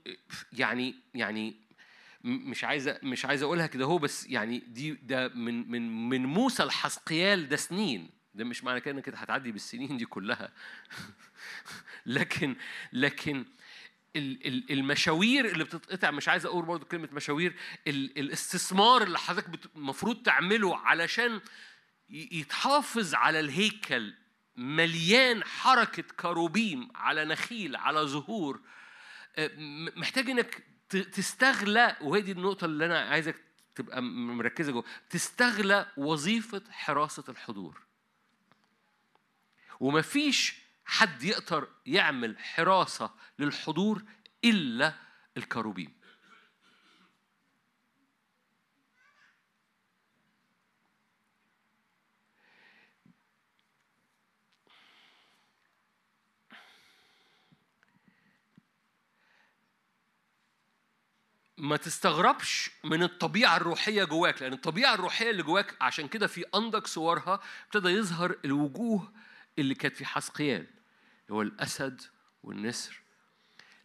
يعني 0.54 0.96
يعني 1.14 1.56
مش 2.24 2.64
عايز 2.64 2.90
مش 3.04 3.26
عايز 3.26 3.44
أقولها 3.44 3.68
كده 3.68 3.86
هو 3.86 3.98
بس 3.98 4.28
يعني 4.28 4.60
دي 4.60 4.92
ده 4.92 5.28
من 5.28 5.72
من 5.72 6.10
من 6.10 6.26
موسى 6.26 6.64
لحسقيال 6.64 7.50
ده 7.50 7.56
سنين. 7.56 8.10
ده 8.34 8.44
مش 8.44 8.64
معنى 8.64 8.82
كده 8.82 8.94
إنك 8.96 9.10
هتعدي 9.10 9.52
بالسنين 9.52 9.98
دي 9.98 10.06
كلها. 10.06 10.52
لكن 12.06 12.56
لكن 12.94 13.46
المشاوير 14.16 15.46
اللي 15.46 15.64
بتتقطع 15.64 16.12
مش 16.12 16.28
عايز 16.28 16.46
أقول 16.46 16.66
برضه 16.66 16.86
كلمة 16.86 17.10
مشاوير 17.12 17.56
ال- 17.88 18.20
الاستثمار 18.20 19.04
اللي 19.04 19.20
حضرتك 19.20 19.70
المفروض 19.76 20.24
تعمله 20.24 20.78
علشان 20.78 21.42
يتحافظ 22.10 23.14
على 23.16 23.40
الهيكل 23.40 24.14
مليان 24.56 25.44
حركة 25.44 26.04
كروبيم 26.04 26.88
على 26.96 27.26
نخيل 27.26 27.76
على 27.76 28.08
زهور. 28.08 28.62
آه، 29.36 29.52
محتاج 29.96 30.30
إنك 30.30 30.64
تستغلى 30.90 31.98
وهي 32.02 32.22
دي 32.22 32.32
النقطة 32.32 32.66
اللي 32.66 32.86
أنا 32.86 33.00
عايزك 33.00 33.36
تبقى 33.76 34.02
مركزة 34.02 34.72
جوه 34.72 34.84
تستغلى 35.10 35.92
وظيفة 35.98 36.62
حراسة 36.70 37.24
الحضور. 37.30 37.82
ومفيش 39.80 40.61
حد 40.86 41.24
يقدر 41.24 41.68
يعمل 41.86 42.40
حراسة 42.40 43.12
للحضور 43.40 44.04
إلا 44.44 44.94
الكروبيم. 45.38 46.02
ما 61.62 61.78
تستغربش 61.78 62.72
من 62.84 63.04
الطبيعة 63.04 63.58
الروحية 63.58 64.04
جواك 64.04 64.42
لأن 64.42 64.54
الطبيعة 64.54 64.94
الروحية 64.94 65.30
اللي 65.30 65.44
جواك 65.44 65.76
عشان 65.82 66.08
كده 66.08 66.28
في 66.28 66.46
أندك 66.56 66.88
صورها 66.88 67.40
ابتدى 67.66 67.90
يظهر 67.90 68.36
الوجوه 68.46 69.12
اللي 69.60 69.76
كانت 69.76 69.96
في 69.96 70.06
حسقيال 70.06 70.68
هو 71.32 71.42
الأسد 71.42 72.02
والنسر 72.44 73.02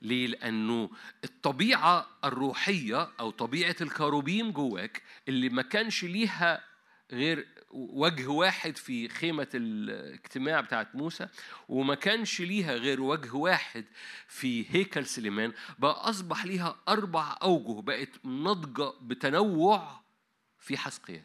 ليه؟ 0.03 0.27
لأنه 0.27 0.91
الطبيعة 1.25 2.07
الروحية 2.25 3.09
أو 3.21 3.31
طبيعة 3.31 3.77
الكروبيم 3.81 4.51
جواك 4.51 5.03
اللي 5.29 5.49
ما 5.49 5.63
كانش 5.63 6.05
ليها 6.05 6.65
غير 7.13 7.49
وجه 7.71 8.27
واحد 8.27 8.77
في 8.77 9.09
خيمة 9.09 9.49
الاجتماع 9.55 10.61
بتاعت 10.61 10.95
موسى 10.95 11.29
وما 11.69 11.95
كانش 11.95 12.41
ليها 12.41 12.75
غير 12.75 13.01
وجه 13.01 13.33
واحد 13.35 13.85
في 14.29 14.67
هيكل 14.71 15.07
سليمان 15.07 15.53
بقى 15.79 15.93
أصبح 16.11 16.45
ليها 16.45 16.77
أربع 16.89 17.37
أوجه 17.43 17.83
بقت 17.83 18.25
ناضجة 18.27 18.93
بتنوع 19.03 20.01
في 20.59 20.77
حسقيال 20.77 21.25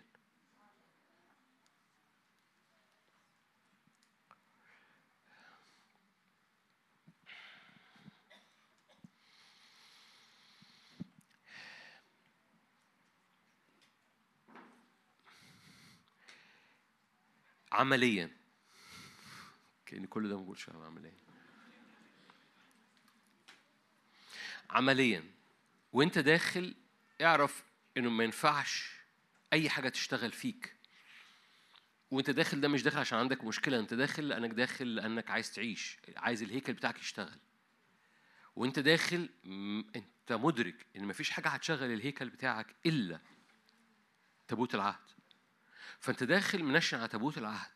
عمليا. 17.71 18.29
كأن 19.85 20.05
كل 20.05 20.29
ده 20.29 20.37
ما 20.37 20.43
بقولش 20.43 20.69
عمليا. 20.69 21.13
عمليا. 24.69 25.23
وانت 25.93 26.19
داخل 26.19 26.75
اعرف 27.21 27.63
انه 27.97 28.09
ما 28.09 28.23
ينفعش 28.23 28.91
أي 29.53 29.69
حاجة 29.69 29.89
تشتغل 29.89 30.31
فيك. 30.31 30.75
وانت 32.11 32.29
داخل 32.29 32.61
ده 32.61 32.67
مش 32.67 32.83
داخل 32.83 32.99
عشان 32.99 33.17
عندك 33.19 33.43
مشكلة 33.43 33.79
انت 33.79 33.93
داخل 33.93 34.27
لأنك 34.27 34.49
داخل 34.49 34.95
لأنك 34.95 35.31
عايز 35.31 35.53
تعيش 35.53 35.97
عايز 36.17 36.43
الهيكل 36.43 36.73
بتاعك 36.73 36.99
يشتغل. 36.99 37.39
وانت 38.55 38.79
داخل 38.79 39.29
انت 39.95 40.31
مدرك 40.31 40.85
إن 40.95 41.05
مفيش 41.05 41.29
حاجة 41.29 41.47
هتشغل 41.49 41.93
الهيكل 41.93 42.29
بتاعك 42.29 42.75
إلا 42.85 43.19
تابوت 44.47 44.75
العهد. 44.75 45.20
فانت 46.01 46.23
داخل 46.23 46.63
منشن 46.63 46.97
على 46.97 47.07
تابوت 47.07 47.37
العهد. 47.37 47.71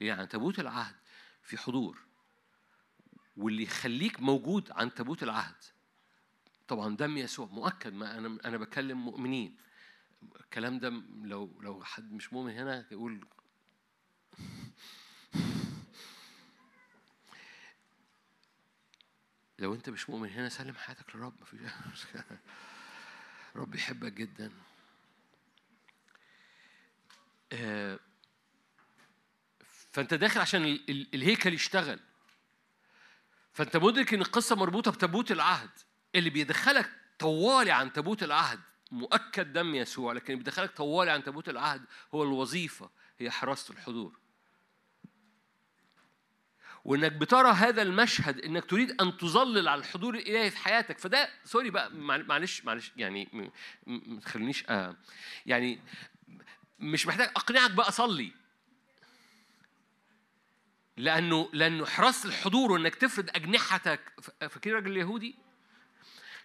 ليه 0.00 0.12
عن 0.12 0.28
تابوت 0.28 0.58
العهد 0.58 0.96
في 1.42 1.56
حضور. 1.56 1.98
واللي 3.36 3.62
يخليك 3.62 4.20
موجود 4.20 4.70
عن 4.72 4.94
تابوت 4.94 5.22
العهد. 5.22 5.64
طبعا 6.68 6.96
دم 6.96 7.16
يسوع 7.16 7.46
مؤكد 7.46 7.92
ما 7.92 8.18
أنا 8.18 8.38
أنا 8.44 8.56
بكلم 8.56 9.04
مؤمنين. 9.04 9.56
الكلام 10.40 10.78
ده 10.78 10.88
لو 11.22 11.60
لو 11.60 11.84
حد 11.84 12.12
مش 12.12 12.32
مؤمن 12.32 12.52
هنا 12.52 12.86
يقول 12.90 13.26
لو 19.58 19.74
أنت 19.74 19.90
مش 19.90 20.10
مؤمن 20.10 20.28
هنا 20.28 20.48
سلم 20.48 20.74
حياتك 20.74 21.16
للرب 21.16 21.34
مفيش 21.40 21.60
رب 23.56 23.74
يحبك 23.74 24.12
جدا. 24.12 24.52
فانت 29.92 30.14
داخل 30.14 30.40
عشان 30.40 30.64
ال- 30.64 30.90
ال- 30.90 31.06
الهيكل 31.14 31.54
يشتغل. 31.54 32.00
فانت 33.52 33.76
مدرك 33.76 34.14
إن 34.14 34.20
القصة 34.20 34.56
مربوطة 34.56 34.90
بتابوت 34.90 35.32
العهد. 35.32 35.70
اللي 36.14 36.30
بيدخلك 36.30 36.90
طوالي 37.18 37.70
عن 37.70 37.92
تابوت 37.92 38.22
العهد 38.22 38.60
مؤكد 38.90 39.52
دم 39.52 39.74
يسوع 39.74 40.12
لكن 40.12 40.24
اللي 40.32 40.44
بيدخلك 40.44 40.76
طوالي 40.76 41.10
عن 41.10 41.24
تابوت 41.24 41.48
العهد 41.48 41.84
هو 42.14 42.22
الوظيفة 42.22 42.90
هي 43.18 43.30
حراسة 43.30 43.74
الحضور. 43.74 44.18
وإنك 46.84 47.12
بترى 47.12 47.50
هذا 47.52 47.82
المشهد 47.82 48.38
إنك 48.40 48.64
تريد 48.64 49.00
أن 49.02 49.16
تظلل 49.16 49.68
على 49.68 49.78
الحضور 49.80 50.14
الإلهي 50.14 50.50
في 50.50 50.56
حياتك. 50.58 50.98
فده 50.98 51.28
سوري 51.44 51.70
بقى 51.70 51.90
مع- 51.92 52.16
معلش 52.16 52.64
معلش 52.64 52.92
يعني 52.96 53.50
ما 53.86 54.20
تخلينيش 54.20 54.64
آه 54.68 54.96
يعني 55.46 55.78
مش 56.78 57.06
محتاج 57.06 57.28
أقنعك 57.36 57.70
بقى 57.70 57.88
اصلي 57.88 58.32
لأنه 60.96 61.50
لأنه 61.52 61.86
حراسه 61.86 62.28
الحضور 62.28 62.72
وإنك 62.72 62.94
تفرد 62.94 63.30
أجنحتك 63.30 64.00
ف- 64.22 64.44
فاكرين 64.44 64.76
الراجل 64.76 64.92
اليهودي؟ 64.92 65.34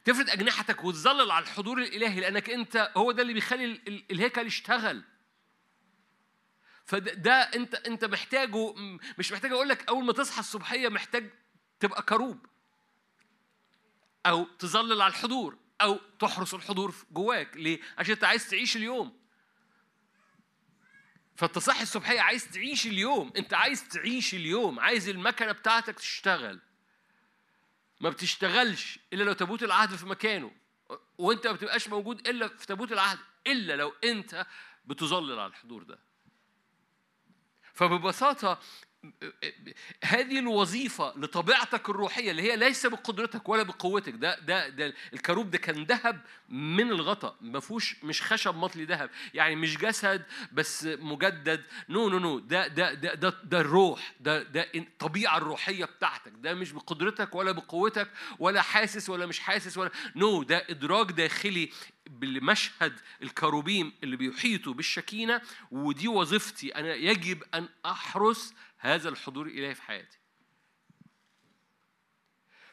تفرد 0.06 0.30
أجنحتك 0.30 0.84
وتظلل 0.84 1.32
على 1.32 1.44
الحضور 1.44 1.78
الإلهي 1.82 2.20
لأنك 2.20 2.50
أنت 2.50 2.92
هو 2.98 3.12
ده 3.12 3.22
اللي 3.22 3.34
بيخلي 3.34 3.66
ال- 3.66 3.88
ال- 3.88 4.04
الهيكل 4.12 4.48
يشتغل. 4.48 5.04
فده 6.86 7.14
ده 7.14 7.34
أنت 7.34 7.76
أنت 7.76 8.06
محتاجه 8.06 8.74
مش 9.18 9.32
محتاج 9.32 9.52
أقول 9.52 9.70
لك 9.70 9.88
أول 9.90 10.06
ما 10.06 10.14
تصحى 10.14 10.40
الصبحية 10.40 10.90
محتاج 10.90 11.30
تبقى 11.80 12.02
كروب. 12.02 12.46
أو 14.26 14.44
تظلل 14.44 15.02
على 15.02 15.12
الحضور 15.12 15.58
أو 15.82 16.00
تحرس 16.20 16.54
الحضور 16.54 16.96
جواك. 17.12 17.58
ليه؟ 17.58 17.80
عشان 17.98 18.14
أنت 18.14 18.24
عايز 18.24 18.50
تعيش 18.50 18.76
اليوم. 18.76 19.23
فانت 21.36 21.60
صاحي 21.60 21.84
الصبحيه 21.84 22.22
عايز 22.22 22.50
تعيش 22.50 22.88
اليوم. 22.88 23.34
انت 23.38 23.54
عايز 23.54 23.88
تعيش 23.88 24.34
اليوم. 24.34 24.80
عايز 24.80 25.10
المكنة 25.10 25.52
بتاعتك 25.52 25.96
تشتغل. 25.96 26.60
ما 28.02 28.10
بتشتغلش 28.10 29.00
إلا 29.14 29.24
لو 29.24 29.34
تابوت 29.34 29.64
العهد 29.64 29.96
في 29.96 30.06
مكانه. 30.06 30.52
وانت 31.18 31.48
ما 31.48 31.54
بتبقاش 31.54 31.88
موجود 31.88 32.28
إلا 32.28 32.48
في 32.48 32.66
تابوت 32.66 32.92
العهد 32.92 33.20
إلا 33.48 33.76
لو 33.76 33.94
انت 34.04 34.46
بتظلل 34.86 35.40
على 35.40 35.50
الحضور 35.50 35.84
ده. 35.84 36.00
فببساطة 37.74 38.60
هذه 40.04 40.40
الوظيفة 40.40 41.14
لطبيعتك 41.18 41.90
الروحية 41.90 42.32
اللي 42.32 42.42
هي 42.42 42.56
ليس 42.56 42.86
بقدرتك 42.86 43.50
ولا 43.50 43.64
بقوتك 43.64 44.14
ده 44.14 44.40
ده 44.40 44.70
ده 44.70 44.94
الكروب 45.14 45.52
ده 45.52 45.58
كان 45.58 45.84
ذهب 45.84 46.22
من 46.50 46.92
الغطاء 46.92 47.36
ما 47.42 47.60
فيهوش 47.60 47.96
مش 48.04 48.22
خشب 48.22 48.56
مطلي 48.56 48.86
ذهب 48.86 49.10
يعني 49.34 49.56
مش 49.56 49.78
جسد 49.78 50.26
بس 50.52 50.84
مجدد 50.86 51.64
no 51.90 52.10
no 52.10 52.20
no 52.20 52.40
ده 52.40 52.68
ده 52.68 52.94
ده 52.94 53.14
ده, 53.14 53.30
ده 53.44 53.62
الروح 53.62 54.14
ده 54.20 54.44
ده 54.44 54.68
الطبيعة 54.76 55.38
الروحية 55.38 55.86
بتاعتك 55.86 56.32
ده 56.36 56.54
مش 56.54 56.72
بقدرتك 56.72 57.36
ولا 57.36 57.52
بقوتك 57.52 58.10
ولا 58.40 58.62
حاسس 58.62 59.10
ولا 59.10 59.26
مش 59.26 59.40
حاسس 59.40 59.78
ولا 59.78 59.92
no 60.16 60.44
ده 60.44 60.66
إدراك 60.70 61.12
داخلي 61.12 61.70
بالمشهد 62.10 63.00
الكروبيم 63.22 63.94
اللي 64.04 64.16
بيحيطوا 64.16 64.74
بالشكينة 64.74 65.42
ودي 65.72 66.08
وظيفتي 66.08 66.76
أنا 66.76 66.96
يجب 66.96 67.44
أن 67.54 67.70
أحرس 67.86 68.54
هذا 68.84 69.10
الحضور 69.10 69.48
الإلهي 69.48 69.76
في 69.76 69.82
حياتي. 69.82 70.18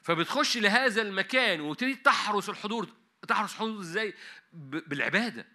فبتخش 0.03 0.57
لهذا 0.57 1.03
المكان 1.03 1.61
وتبتدي 1.61 1.95
تحرس 1.95 2.49
الحضور 2.49 2.89
تحرس 3.29 3.53
الحضور 3.53 3.81
إزاي؟ 3.81 4.15
بالعبادة. 4.53 5.47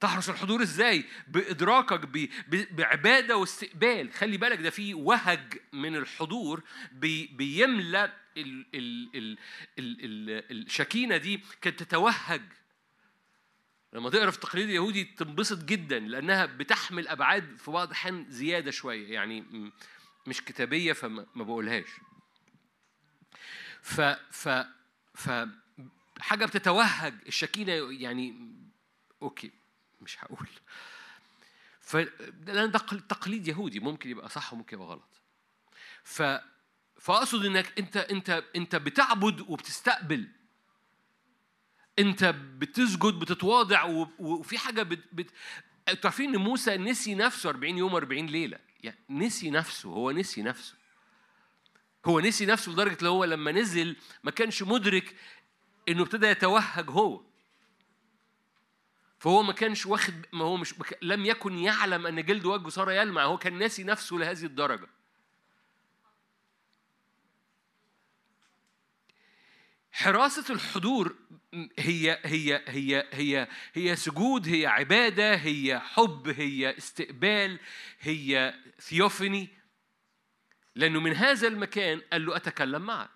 تحرس 0.00 0.30
الحضور 0.30 0.62
إزاي؟ 0.62 1.04
بإدراكك 1.28 2.00
ب- 2.06 2.28
بعبادة 2.76 3.36
واستقبال. 3.36 4.12
خلي 4.12 4.36
بالك 4.36 4.58
ده 4.60 4.70
في 4.70 4.94
وهج 4.94 5.58
من 5.72 5.96
الحضور 5.96 6.62
بي 6.92 7.26
بيملأ 7.26 8.04
ال 8.36 8.66
ال 8.74 9.10
ال 9.14 9.38
ال 9.78 10.04
ال 10.04 10.62
الشكينة 10.66 11.16
دي 11.16 11.40
كانت 11.60 11.82
تتوهج. 11.82 12.42
لما 13.92 14.10
تقرا 14.10 14.30
في 14.30 14.36
التقليد 14.36 14.64
اليهودي 14.68 15.04
تنبسط 15.04 15.64
جدا 15.64 15.98
لانها 15.98 16.46
بتحمل 16.46 17.08
ابعاد 17.08 17.56
في 17.56 17.70
بعض 17.70 17.86
الأحيان 17.88 18.26
زياده 18.30 18.70
شوية 18.70 19.12
يعني 19.12 19.70
مش 20.26 20.44
كتابيه 20.44 20.92
فما 20.92 21.26
ما 21.34 21.44
بقولهاش. 21.44 21.88
ف 23.82 24.00
ف 24.30 24.48
ف 25.14 25.30
حاجة 26.20 26.44
بتتوهج 26.46 27.14
الشكينه 27.26 27.72
يعني 27.92 28.52
أوكي 29.22 29.50
مش 30.00 30.24
هقول. 30.24 30.48
ف 31.80 31.96
لأن 32.46 32.70
ده 32.70 32.78
قل- 32.78 33.00
تقليد 33.06 33.48
يهودي 33.48 33.80
ممكن 33.80 34.10
يبقى 34.10 34.28
صح 34.28 34.52
وممكن 34.52 34.76
يبقى 34.76 34.88
غلط. 34.88 35.20
ف 36.04 36.22
فأقصد 37.00 37.44
إنك 37.44 37.78
أنت 37.78 37.96
أنت 37.96 38.44
أنت 38.56 38.76
بتعبد 38.76 39.40
وبتستقبل 39.40 40.28
انت 41.98 42.24
بتسجد 42.58 43.14
بتتواضع 43.14 44.06
وفي 44.18 44.58
حاجة 44.58 44.82
بت... 44.82 45.00
بت... 45.12 45.30
أنتوا 45.88 46.10
عارفين 46.10 46.34
إن 46.34 46.40
موسى 46.40 46.76
نسي 46.76 47.14
نفسه 47.14 47.48
40 47.48 47.78
يوم 47.78 47.94
40 47.94 48.26
ليلة. 48.26 48.58
يعني 48.82 48.98
نسي 49.10 49.50
نفسه 49.50 49.88
هو 49.88 50.10
نسي 50.10 50.42
نفسه. 50.42 50.74
هو 52.06 52.20
نسي 52.20 52.46
نفسه 52.46 52.72
لدرجة 52.72 52.98
اللي 52.98 53.08
هو 53.08 53.24
لما 53.24 53.52
نزل 53.52 53.96
ما 54.24 54.30
كانش 54.30 54.62
مدرك 54.62 55.16
إنه 55.88 56.02
ابتدى 56.02 56.26
يتوهج 56.26 56.90
هو. 56.90 57.22
فهو 59.18 59.42
ما 59.42 59.52
كانش 59.52 59.86
واخد 59.86 60.26
ما 60.32 60.44
هو 60.44 60.56
مش 60.56 60.74
لم 61.02 61.26
يكن 61.26 61.58
يعلم 61.58 62.06
أن 62.06 62.24
جلد 62.24 62.46
وجهه 62.46 62.68
صار 62.68 62.90
يلمع. 62.90 63.24
هو 63.24 63.38
كان 63.38 63.58
ناسي 63.58 63.84
نفسه 63.84 64.16
لهذه 64.16 64.44
الدرجة. 64.44 64.88
حراسة 69.92 70.54
الحضور 70.54 71.16
هي 71.78 72.20
هي 72.24 72.64
هي 72.68 73.08
هي 73.12 73.48
هي 73.74 73.96
سجود 73.96 74.48
هي 74.48 74.66
عبادة 74.66 75.34
هي 75.34 75.80
حب 75.80 76.28
هي 76.28 76.78
استقبال 76.78 77.60
هي 78.00 78.54
ثيوفني. 78.80 79.48
لأنه 80.74 81.00
من 81.00 81.12
هذا 81.12 81.48
المكان 81.48 82.00
قال 82.12 82.26
له 82.26 82.36
أتكلم 82.36 82.82
معك 82.82 83.10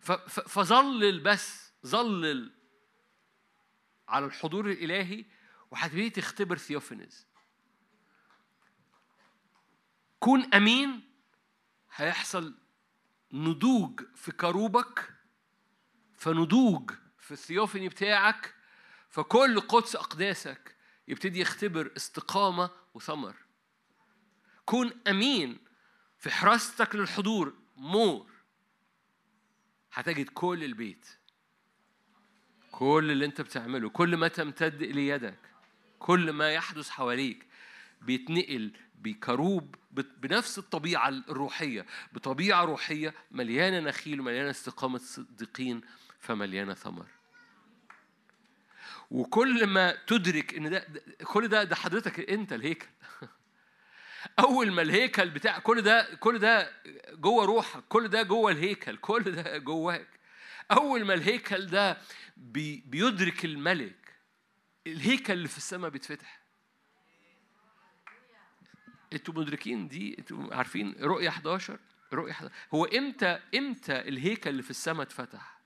ف- 0.00 0.40
فظلل 0.40 1.20
بس 1.20 1.72
ظلل 1.86 2.52
على 4.08 4.26
الحضور 4.26 4.70
الإلهي 4.70 5.24
وهتبتدي 5.70 6.10
تختبر 6.10 6.56
ثيوفنز. 6.58 7.26
كون 10.20 10.54
أمين 10.54 11.08
هيحصل 11.94 12.54
نضوج 13.32 14.00
في 14.14 14.32
كروبك 14.32 15.14
فنضوج 16.14 16.90
في 17.18 17.30
الثيوفني 17.30 17.88
بتاعك 17.88 18.54
فكل 19.08 19.60
قدس 19.60 19.96
أقداسك 19.96 20.76
يبتدي 21.08 21.40
يختبر 21.40 21.92
استقامة 21.96 22.70
وثمر. 22.94 23.36
كون 24.64 24.92
أمين 25.08 25.58
في 26.18 26.30
حراستك 26.30 26.94
للحضور 26.94 27.54
مور. 27.76 28.26
هتجد 29.92 30.28
كل 30.28 30.64
البيت 30.64 31.06
كل 32.70 33.10
اللي 33.10 33.24
انت 33.24 33.40
بتعمله 33.40 33.88
كل 33.88 34.16
ما 34.16 34.28
تمتد 34.28 34.82
إلى 34.82 35.08
يدك 35.08 35.38
كل 35.98 36.32
ما 36.32 36.52
يحدث 36.52 36.90
حواليك 36.90 37.46
بيتنقل 38.02 38.72
بكروب 38.94 39.74
بنفس 40.02 40.58
الطبيعة 40.58 41.08
الروحية. 41.08 41.86
بطبيعة 42.12 42.64
روحية 42.64 43.14
مليانة 43.30 43.80
نخيل 43.80 44.20
ومليانة 44.20 44.50
استقامة 44.50 44.98
صديقين 44.98 45.80
فمليانة 46.20 46.74
ثمر. 46.74 47.06
وكل 49.10 49.66
ما 49.66 49.98
تدرك 50.06 50.54
إن 50.54 50.70
ده, 50.70 50.86
كل 51.24 51.48
ده 51.48 51.64
ده 51.64 51.76
حضرتك 51.76 52.30
أنت 52.30 52.52
الهيكل. 52.52 52.86
أول 54.38 54.72
ما 54.72 54.82
الهيكل 54.82 55.30
بتاع 55.30 55.58
كل 55.58 55.82
ده 55.82 56.14
كل 56.20 56.38
ده 56.38 56.70
جوه 57.12 57.44
روحك 57.44 57.84
كل 57.88 58.08
ده 58.08 58.22
جوه 58.22 58.50
الهيكل 58.50 58.96
كل 58.96 59.22
ده 59.22 59.58
جواك. 59.58 60.08
أول 60.70 61.04
ما 61.04 61.14
الهيكل 61.14 61.66
ده 61.66 61.98
بي 62.36 62.82
بيدرك 62.86 63.44
الملك 63.44 64.14
الهيكل 64.86 65.32
اللي 65.32 65.48
في 65.48 65.56
السماء 65.58 65.90
بيتفتح. 65.90 66.37
أنتوا 69.12 69.34
مدركين 69.34 69.88
دي 69.88 70.18
أنتوا 70.18 70.54
عارفين 70.54 70.94
رؤية 71.00 71.28
11 71.28 71.78
رؤية 72.12 72.32
11 72.32 72.54
هو 72.74 72.84
إمتى 72.84 73.38
إمتى 73.54 73.98
الهيكل 74.08 74.50
اللي 74.50 74.62
في 74.62 74.70
السماء 74.70 75.02
اتفتح؟ 75.02 75.58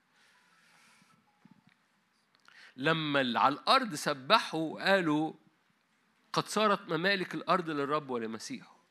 لما 2.77 3.21
اللي 3.21 3.39
على 3.39 3.53
الأرض 3.53 3.95
سبحوا 3.95 4.73
وقالوا 4.73 5.33
قد 6.33 6.47
صارت 6.47 6.89
ممالك 6.89 7.35
الأرض 7.35 7.69
للرب 7.69 8.09
ولمسيحه 8.09 8.83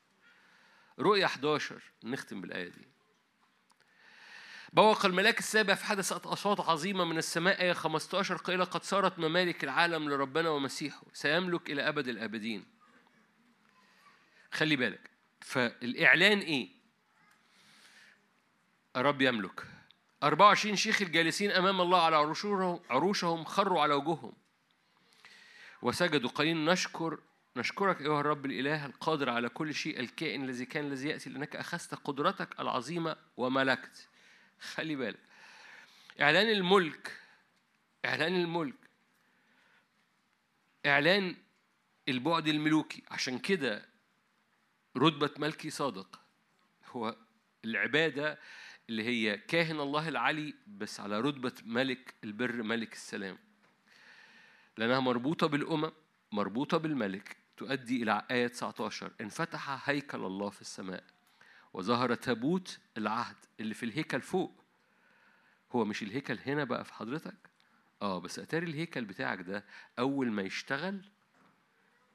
رؤية 0.98 1.24
11 1.24 1.82
نختم 2.04 2.40
بالآية 2.40 2.68
دي. 2.68 2.88
بوق 4.72 5.06
الملاك 5.06 5.38
السابع 5.38 5.74
في 5.74 5.84
حدثت 5.84 6.26
أصوات 6.26 6.60
عظيمة 6.60 7.04
من 7.04 7.18
السماء 7.18 7.62
آية 7.62 7.72
15 7.72 8.36
قيل 8.36 8.64
قد 8.64 8.82
صارت 8.82 9.18
ممالك 9.18 9.64
العالم 9.64 10.08
لربنا 10.10 10.48
ومسيحه. 10.50 11.02
سيملك 11.12 11.70
إلى 11.70 11.88
أبد 11.88 12.08
الآبدين. 12.08 12.81
خلي 14.52 14.76
بالك. 14.76 15.10
فالإعلان 15.40 16.38
إيه؟ 16.38 16.68
الرب 18.96 19.22
يملك. 19.22 19.66
24 20.22 20.76
شيخ 20.76 21.02
الجالسين 21.02 21.50
أمام 21.50 21.80
الله 21.80 22.02
على 22.02 22.16
عروشهم 22.16 22.80
عروشهم 22.90 23.44
خروا 23.44 23.82
على 23.82 23.94
وجوههم. 23.94 24.32
وسجدوا. 25.82 26.30
قائلين 26.30 26.64
نشكر 26.64 27.18
نشكرك 27.56 28.00
أيها 28.00 28.20
الرب 28.20 28.46
الإله 28.46 28.86
القادر 28.86 29.30
على 29.30 29.48
كل 29.48 29.74
شيء 29.74 30.00
الكائن 30.00 30.44
الذي 30.44 30.64
كان 30.64 30.86
الذي 30.86 31.08
يأتي 31.08 31.30
لأنك 31.30 31.56
أخذت 31.56 31.94
قدرتك 31.94 32.60
العظيمة 32.60 33.16
وملكت. 33.36 34.08
خلي 34.60 34.96
بالك. 34.96 35.18
إعلان 36.20 36.48
الملك 36.48 37.16
إعلان 38.04 38.34
الملك. 38.34 38.74
إعلان 40.86 41.36
البعد 42.08 42.48
الملوكي. 42.48 43.02
عشان 43.10 43.38
كده 43.38 43.91
رتبة 44.96 45.30
ملكي 45.38 45.70
صادق. 45.70 46.20
هو 46.86 47.16
العبادة 47.64 48.38
اللي 48.90 49.04
هي 49.04 49.36
كاهن 49.38 49.80
الله 49.80 50.08
العلي 50.08 50.54
بس 50.66 51.00
على 51.00 51.20
رتبة 51.20 51.52
ملك 51.64 52.14
البر 52.24 52.62
ملك 52.62 52.92
السلام. 52.92 53.38
لأنها 54.78 55.00
مربوطة 55.00 55.46
بالأمم 55.46 55.92
مربوطة 56.32 56.78
بالملك 56.78 57.36
تؤدي 57.56 58.02
إلى 58.02 58.26
آية 58.30 58.46
19 58.46 59.12
انفتح 59.20 59.88
هيكل 59.90 60.24
الله 60.24 60.50
في 60.50 60.60
السماء 60.60 61.04
وظهر 61.72 62.14
تابوت 62.14 62.78
العهد 62.98 63.36
اللي 63.60 63.74
في 63.74 63.82
الهيكل 63.86 64.20
فوق. 64.20 64.64
هو 65.72 65.84
مش 65.84 66.02
الهيكل 66.02 66.38
هنا 66.46 66.64
بقى 66.64 66.84
في 66.84 66.94
حضرتك؟ 66.94 67.50
آه 68.02 68.18
بس 68.20 68.38
أتاري 68.38 68.66
الهيكل 68.66 69.04
بتاعك 69.04 69.40
ده 69.40 69.64
أول 69.98 70.30
ما 70.32 70.42
يشتغل 70.42 71.04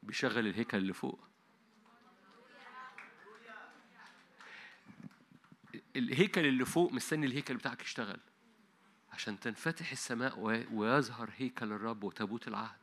بيشغل 0.03 0.47
الهيكل 0.47 0.77
اللي 0.77 0.93
فوق. 0.93 1.27
الهيكل 5.97 6.45
اللي 6.45 6.65
فوق 6.65 6.93
مستني 6.93 7.25
الهيكل 7.25 7.55
بتاعك 7.55 7.81
يشتغل. 7.81 8.19
عشان 9.11 9.39
تنفتح 9.39 9.91
السماء 9.91 10.39
ويظهر 10.73 11.29
هيكل 11.37 11.71
الرب 11.71 12.03
وتابوت 12.03 12.47
العهد. 12.47 12.77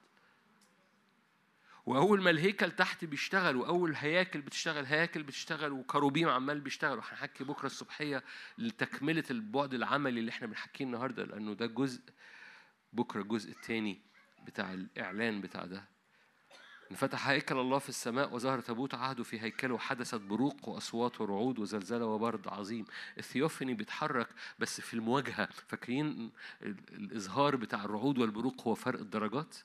وأول 1.87 2.23
ما 2.23 2.31
الهيكل 2.31 2.71
تحت 2.71 3.05
بيشتغل 3.05 3.57
وأول 3.57 3.95
هياكل 3.95 4.41
بتشتغل 4.41 4.85
هياكل 4.85 5.23
بتشتغل 5.23 5.73
وكروبيم 5.73 6.29
عمال 6.29 6.61
بيشتغل. 6.61 6.99
وهنحكي 6.99 7.45
بكرة 7.45 7.67
الصبحية 7.67 8.25
لتكملة 8.59 9.25
البعد 9.31 9.75
العملي 9.75 10.21
اللي 10.21 10.31
إحنا 10.31 10.47
بنحكيه 10.47 10.85
النهارده 10.85 11.25
لأنه 11.25 11.53
ده 11.55 11.67
جزء 11.67 12.01
بكرة 12.93 13.21
الجزء 13.23 13.51
الثاني 13.51 14.01
بتاع 14.47 14.73
الإعلان 14.73 15.41
بتاع 15.41 15.65
ده. 15.65 15.94
انفتح 16.91 17.29
هيكل 17.29 17.59
الله 17.59 17.79
في 17.79 17.89
السماء 17.89 18.35
وظهر 18.35 18.61
تابوت 18.61 18.95
عهده 18.95 19.23
في 19.25 19.41
هيكله 19.41 19.75
وحدثت 19.75 20.21
بروق 20.21 20.69
وأصوات 20.69 21.21
ورعود 21.21 21.59
وزلزلة 21.59 22.07
وبرد 22.07 22.49
عظيم. 22.49 22.85
الثيوفني 23.19 23.75
بيتحرك 23.75 24.29
بس 24.59 24.81
في 24.81 24.95
المواجهة 24.95 25.49
فاكرين 25.69 26.31
ال- 26.63 26.77
الإظهار 26.93 27.57
بتاع 27.57 27.85
الرعود 27.85 28.19
والبروق 28.19 28.63
هو 28.69 28.75
فرق 28.75 29.01
الدرجات؟ 29.01 29.57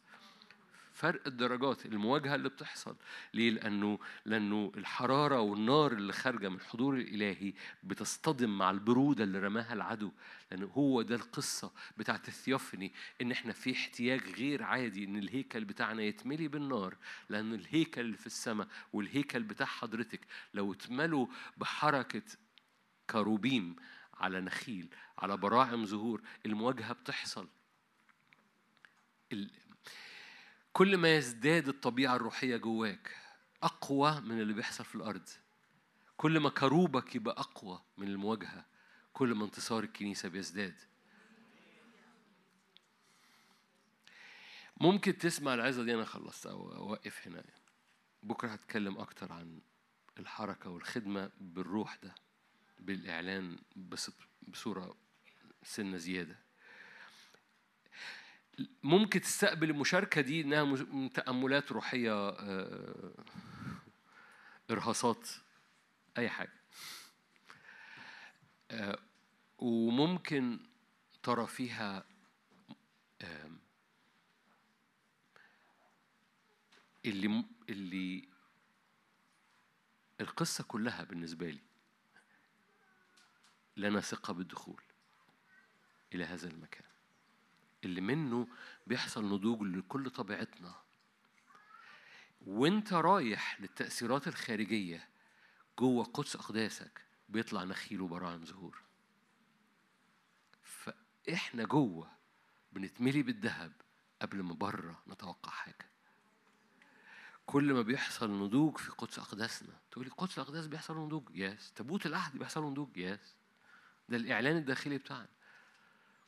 فرق 0.99 1.27
الدرجات 1.27 1.85
المواجهة 1.85 2.35
اللي 2.35 2.49
بتحصل. 2.49 2.95
ليه؟ 3.34 3.49
لأنه 3.49 3.99
لأنه 4.26 4.71
الحرارة 4.77 5.39
والنار 5.39 5.91
اللي 5.91 6.13
خارجة 6.13 6.49
من 6.49 6.55
الحضور 6.55 6.95
الإلهي 6.95 7.53
بتصطدم 7.84 8.57
مع 8.57 8.71
البرودة 8.71 9.23
اللي 9.23 9.39
رماها 9.39 9.73
العدو. 9.73 10.11
لأنه 10.51 10.65
هو 10.65 11.01
ده 11.01 11.15
القصة 11.15 11.71
بتاعت 11.97 12.27
الثيوفني 12.27 12.93
إن 13.21 13.31
إحنا 13.31 13.53
في 13.53 13.71
احتياج 13.71 14.21
غير 14.35 14.63
عادي 14.63 15.03
إن 15.03 15.15
الهيكل 15.17 15.65
بتاعنا 15.65 16.01
يتملي 16.03 16.47
بالنار. 16.47 16.97
لأن 17.30 17.53
الهيكل 17.53 18.01
اللي 18.01 18.17
في 18.17 18.27
السماء 18.27 18.67
والهيكل 18.93 19.43
بتاع 19.43 19.65
حضرتك 19.65 20.21
لو 20.53 20.73
اتملوا 20.73 21.27
بحركة 21.57 22.23
كروبيم 23.09 23.76
على 24.13 24.41
نخيل 24.41 24.88
على 25.17 25.38
براعم 25.38 25.85
زهور 25.85 26.21
المواجهة 26.45 26.93
بتحصل. 26.93 27.47
كل 30.73 30.97
ما 30.97 31.17
يزداد 31.17 31.67
الطبيعة 31.67 32.15
الروحية 32.15 32.57
جواك 32.57 33.17
أقوى 33.63 34.21
من 34.21 34.41
اللي 34.41 34.53
بيحصل 34.53 34.85
في 34.85 34.95
الأرض. 34.95 35.29
كل 36.17 36.39
ما 36.39 36.49
كروبك 36.49 37.15
يبقى 37.15 37.35
أقوى 37.39 37.81
من 37.97 38.07
المواجهة 38.07 38.65
كل 39.13 39.33
ما 39.35 39.45
انتصار 39.45 39.83
الكنيسة 39.83 40.29
بيزداد. 40.29 40.75
ممكن 44.81 45.17
تسمع 45.17 45.53
العظة 45.53 45.83
دي 45.83 45.93
أنا 45.93 46.05
خلصت 46.05 46.45
أو 46.45 46.75
أوقف 46.75 47.27
هنا. 47.27 47.43
بكرة 48.23 48.49
هتكلم 48.49 48.97
أكتر 48.97 49.31
عن 49.33 49.61
الحركة 50.19 50.69
والخدمة 50.69 51.31
بالروح 51.39 51.95
ده 52.03 52.15
بالإعلان 52.79 53.59
بصورة 54.47 54.95
سنة 55.63 55.97
زيادة. 55.97 56.39
ممكن 58.84 59.22
تستقبل 59.22 59.69
المشاركة 59.69 60.22
دي 60.22 60.41
إنها 60.41 61.07
تأملات 61.07 61.72
روحية 61.72 62.30
آه، 62.30 63.14
إرهاصات 64.72 65.30
أي 66.18 66.30
حاجة. 66.30 66.53
آه، 68.72 68.99
وممكن 69.57 70.60
ترى 71.23 71.48
فيها 71.48 72.06
اللي 77.06 77.44
اللي 77.69 78.30
القصة 80.22 80.64
كلها 80.64 81.03
بالنسبة 81.03 81.49
لي 81.49 81.61
لنا 83.77 83.99
ثقة 84.02 84.34
بالدخول 84.34 84.81
إلى 86.14 86.23
هذا 86.23 86.48
المكان. 86.48 86.89
اللي 87.84 88.01
منه 88.01 88.47
بيحصل 88.88 89.26
نضوج 89.26 89.61
لكل 89.61 90.10
طبيعتنا. 90.10 90.76
وانت 92.41 92.93
رايح 92.93 93.61
للتأثيرات 93.61 94.27
الخارجية 94.27 95.10
جوه 95.80 96.03
قدس 96.03 96.35
أقداسك 96.35 97.06
بيطلع 97.30 97.64
نخيل 97.64 98.01
وبراعم 98.01 98.45
زهور. 98.45 98.81
فإحنا 100.64 101.64
جوه 101.64 102.11
بنتملي 102.72 103.23
بالذهب 103.23 103.72
قبل 104.22 104.41
ما 104.43 104.53
بره 104.53 105.03
نتوقع 105.07 105.51
حاجة. 105.51 105.89
كل 107.45 107.73
ما 107.73 107.81
بيحصل 107.81 108.31
نضوج 108.31 108.77
في 108.77 108.91
قدس 108.91 109.19
أقداسنا 109.19 109.80
تقولي 109.91 110.10
قدس 110.10 110.39
الأقداس 110.39 110.68
بيحصل 110.68 110.97
نضوج؟ 110.97 111.23
يس 111.34 111.73
تابوت 111.73 112.06
العهد 112.06 112.38
بيحصل 112.38 112.64
نضوج؟ 112.64 112.97
يس 112.97 113.35
ده 114.10 114.18
الإعلان 114.18 114.57
الداخلي 114.57 114.97
بتاعنا. 114.97 115.27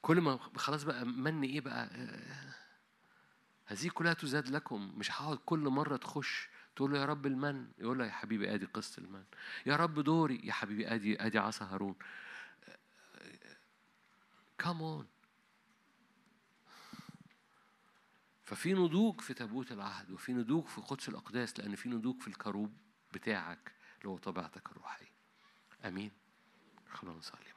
كل 0.01 0.21
ما 0.21 0.39
خلاص 0.55 0.83
بقى 0.83 1.05
من 1.05 1.43
إيه 1.43 1.61
بقى؟ 1.61 1.85
آه، 1.85 2.55
هذه 3.65 3.89
كلها 3.89 4.13
تزاد 4.13 4.49
لكم. 4.49 4.93
مش 4.97 5.11
هقعد 5.11 5.37
كل 5.37 5.59
مرة 5.59 5.97
تخش 5.97 6.49
تقول 6.75 6.91
له 6.91 6.99
يا 6.99 7.05
رب 7.05 7.25
المن. 7.25 7.71
يقول 7.77 7.97
له 7.97 8.05
يا 8.05 8.11
حبيبي 8.11 8.53
أدي 8.53 8.65
قصة 8.65 8.99
المن. 9.03 9.23
يا 9.65 9.75
رب 9.75 9.99
دوري. 9.99 10.41
يا 10.43 10.53
حبيبي 10.53 10.87
أدي 10.93 11.25
أدي 11.25 11.39
عصا 11.39 11.65
هارون. 11.65 11.95
come 14.57 14.81
on 14.81 15.07
ففي 18.43 18.73
نضوج 18.73 19.21
في 19.21 19.33
تابوت 19.33 19.71
العهد 19.71 20.11
وفي 20.11 20.33
نضوج 20.33 20.65
في 20.65 20.81
قدس 20.81 21.09
الأقداس 21.09 21.59
لأن 21.59 21.75
في 21.75 21.89
نضوج 21.89 22.21
في 22.21 22.27
الكروب 22.27 22.77
بتاعك 23.13 23.71
اللي 23.97 24.09
هو 24.09 24.17
طبيعتك 24.17 24.71
الروحية. 24.71 25.11
أمين. 25.85 26.11
خلونا 26.91 27.17
نصلي. 27.17 27.51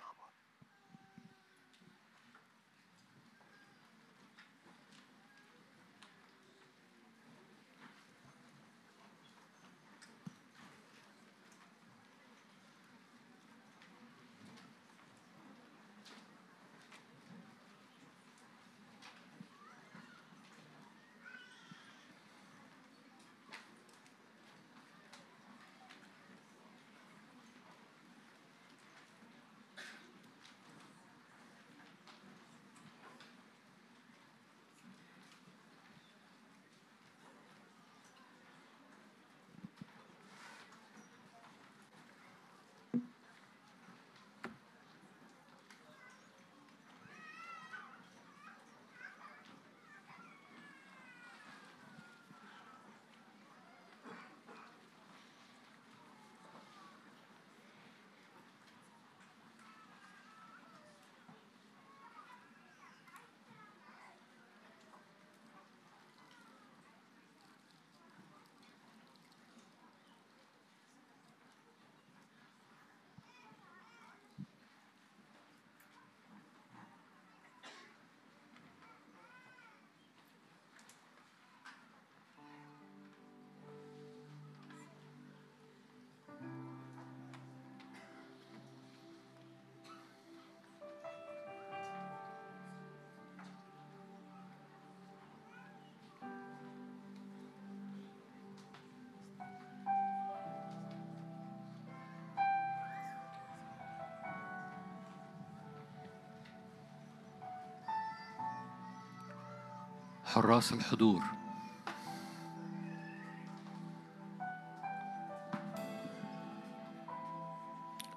حراس 110.35 110.73
الحضور. 110.73 111.23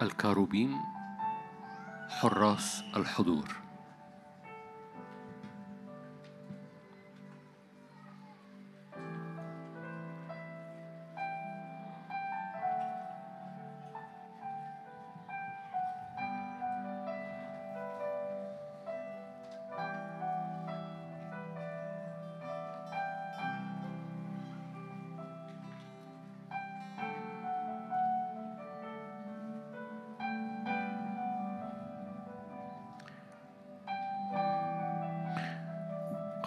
الكاروبيم 0.01 0.75
حراس 2.09 2.83
الحضور. 2.95 3.66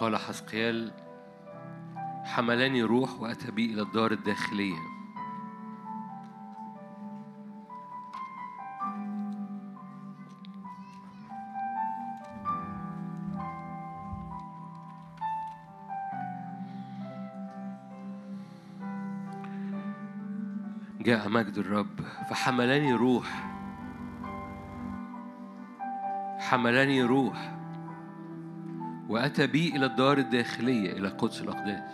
قال 0.01 0.17
حسقيال 0.17 0.91
حملني 2.23 2.83
روح 2.83 3.21
وأتى 3.21 3.51
بي 3.51 3.73
إلى 3.73 3.81
الدار 3.81 4.11
الداخلية. 4.11 4.75
جاء 20.99 21.29
مجد 21.29 21.57
الرب 21.57 22.01
فحملني 22.29 22.93
روح 22.93 23.27
حملني 26.39 27.03
روح. 27.03 27.60
وأتى 29.11 29.47
بي 29.47 29.75
إلى 29.75 29.85
الدار 29.85 30.17
الداخلية 30.17 30.91
إلى 30.91 31.07
قدس 31.07 31.41
الأقداس. 31.41 31.91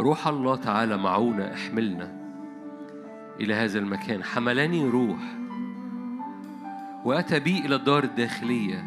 روح 0.00 0.26
الله 0.26 0.56
تعالى 0.56 0.96
معونا 0.96 1.54
احملنا 1.54 2.12
إلى 3.40 3.54
هذا 3.54 3.78
المكان. 3.78 4.24
حملني 4.24 4.88
روح. 4.88 5.18
وأتى 7.04 7.40
بي 7.40 7.58
إلى 7.58 7.74
الدار 7.74 8.04
الداخلية. 8.04 8.84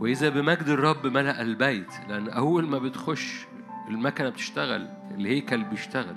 وإذا 0.00 0.28
بمجد 0.28 0.68
الرب 0.68 1.06
ملأ 1.06 1.42
البيت 1.42 1.92
لأن 2.08 2.28
أول 2.28 2.66
ما 2.66 2.78
بتخش 2.78 3.46
المكنة 3.88 4.28
بتشتغل 4.28 4.88
الهيكل 5.10 5.64
بيشتغل. 5.64 6.16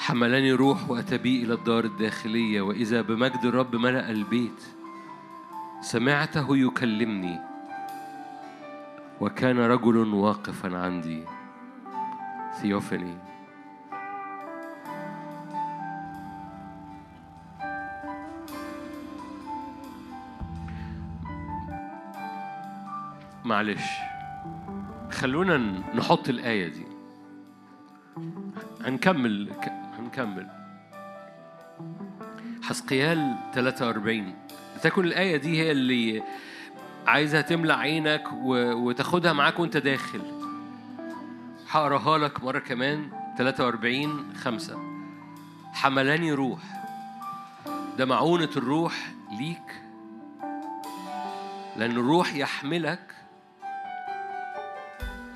حملني 0.00 0.52
روح 0.52 0.90
وأتى 0.90 1.18
بي 1.18 1.42
إلى 1.42 1.54
الدار 1.54 1.84
الداخلية 1.84 2.60
وإذا 2.60 3.02
بمجد 3.02 3.44
الرب 3.44 3.76
ملأ 3.76 4.10
البيت 4.10 4.62
سمعته 5.80 6.56
يكلمني 6.56 7.38
وكان 9.20 9.58
رجل 9.58 10.14
واقفا 10.14 10.78
عندي. 10.78 11.24
ثيوفني 12.62 13.18
معلش 23.44 23.84
خلونا 25.10 25.56
نحط 25.94 26.28
الآية 26.28 26.68
دي. 26.68 26.86
هنكمل 28.84 29.50
ونكمل 30.10 30.46
حسقيال 32.62 33.36
43 33.54 34.34
تكن 34.82 35.04
الآية 35.04 35.36
دي 35.36 35.60
هي 35.62 35.70
اللي 35.70 36.22
عايزها 37.06 37.40
تملى 37.40 37.72
عينك. 37.72 38.24
وتاخدها 38.42 39.32
معاك 39.32 39.58
وانت 39.58 39.76
داخل. 39.76 40.22
هقراها 41.70 42.18
لك 42.18 42.44
مرة 42.44 42.58
كمان. 42.58 43.10
43 43.38 44.34
خمسة. 44.36 44.78
حملاني 45.72 46.32
روح. 46.32 46.60
ده 47.98 48.04
معونة 48.04 48.50
الروح 48.56 49.12
ليك. 49.38 49.82
لأن 51.76 51.90
الروح 51.90 52.34
يحملك. 52.34 53.14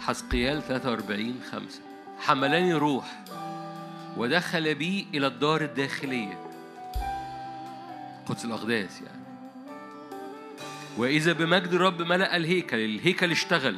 حسقيال 0.00 0.62
43 0.62 1.40
خمسة. 1.50 1.80
حملاني 2.20 2.74
روح. 2.74 3.23
ودخل 4.16 4.74
بي 4.74 5.06
إلى 5.14 5.26
الدار 5.26 5.60
الداخلية 5.60 6.38
قدس 8.26 8.44
الأقداس 8.44 9.00
يعني. 9.00 9.24
وإذا 10.96 11.32
بمجد 11.32 11.72
الرب 11.72 12.02
ملأ 12.02 12.36
الهيكل 12.36 12.76
الهيكل 12.76 13.30
اشتغل. 13.30 13.76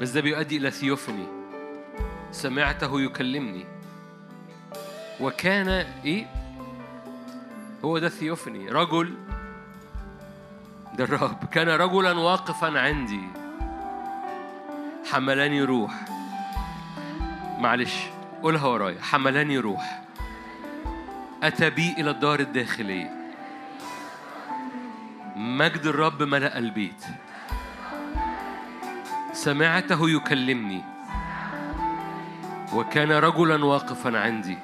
بس 0.00 0.10
ده 0.10 0.20
بيؤدي 0.20 0.56
إلى 0.56 0.70
ثيوفني. 0.70 1.26
سمعته 2.32 3.00
يكلمني. 3.00 3.64
وكان 5.20 5.68
إيه؟ 6.04 6.26
هو 7.84 7.98
ده 7.98 8.08
ثيوفني. 8.08 8.68
رجل 8.68 9.14
ده 10.94 11.04
الرب. 11.04 11.44
كان 11.44 11.68
رجلا 11.68 12.12
واقفا 12.12 12.80
عندي. 12.80 13.22
حملاني 15.10 15.62
روح. 15.62 16.04
معلش. 17.58 18.13
قولها 18.44 18.66
ورايا. 18.66 19.02
حملاني 19.02 19.58
روح. 19.58 20.02
أتى 21.42 21.70
بي 21.70 21.94
إلى 21.98 22.10
الدار 22.10 22.40
الداخلية. 22.40 23.10
مجد 25.36 25.86
الرب 25.86 26.22
ملأ 26.22 26.58
البيت. 26.58 27.04
سمعته 29.32 30.10
يكلمني. 30.10 30.82
وكان 32.72 33.12
رجلا 33.12 33.64
واقفا 33.64 34.18
عندي. 34.18 34.58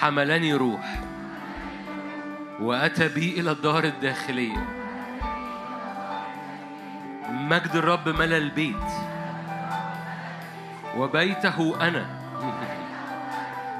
حملني 0.00 0.54
روح. 0.54 1.00
وأتى 2.60 3.08
بي 3.08 3.40
إلى 3.40 3.50
الدار 3.50 3.84
الداخلية. 3.84 4.66
مجد 7.30 7.76
الرب 7.76 8.08
ملأ 8.08 8.36
البيت. 8.36 9.11
وبيته 10.96 11.88
أنا. 11.88 12.06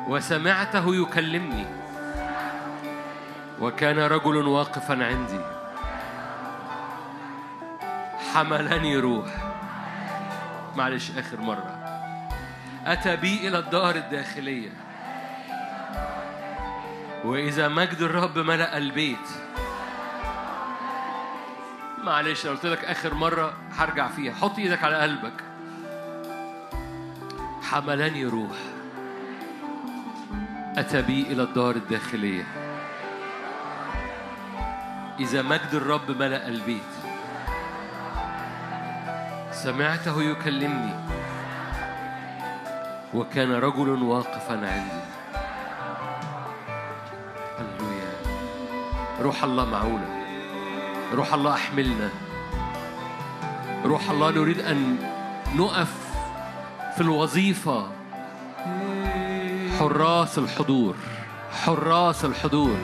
وسمعته 0.09 0.95
يكلمني. 0.95 1.67
وكان 3.61 3.99
رجل 3.99 4.37
واقفا 4.37 5.05
عندي. 5.05 5.41
حملني 8.35 8.97
روح. 8.97 9.27
معلش 10.77 11.11
آخر 11.19 11.41
مرة. 11.41 11.79
أتى 12.87 13.17
بي 13.17 13.49
إلى 13.49 13.59
الدار 13.59 13.95
الداخلية. 13.95 14.71
وإذا 17.25 17.69
مجد 17.69 18.01
الرب 18.01 18.39
ملأ 18.39 18.79
البيت. 18.79 19.29
معلش 22.05 22.47
أنا 22.47 22.55
قلت 22.55 22.67
لك 22.67 22.85
آخر 22.85 23.15
مرة 23.15 23.53
هرجع 23.77 24.09
فيها. 24.09 24.35
حط 24.35 24.59
إيدك 24.59 24.85
على 24.85 24.97
قلبك. 24.97 25.52
حملني 27.73 28.25
روح. 28.25 28.57
أتى 30.77 31.03
بي 31.03 31.23
إلى 31.23 31.43
الدار 31.43 31.77
الداخلية. 31.77 32.45
إذا 35.21 35.43
مجد 35.43 35.69
الرب 35.73 36.11
ملأ 36.11 36.49
البيت. 36.49 36.93
سمعته 39.53 40.23
يكلمني. 40.23 40.95
وكان 43.15 43.53
رجل 43.53 44.03
واقفا 44.03 44.55
عندي. 44.55 45.03
هللويا. 47.59 48.13
روح 49.21 49.45
الله 49.45 49.65
معونا 49.65 50.23
روح 51.13 51.35
الله 51.35 51.55
أحملنا. 51.55 52.11
روح 53.85 54.11
الله 54.11 54.31
نريد 54.31 54.61
أن 54.61 54.97
نقف 55.57 56.02
في 56.95 57.01
الوظيفة. 57.01 57.87
حراس 59.79 60.39
الحضور. 60.39 60.95
حراس 61.65 62.25
الحضور. 62.25 62.77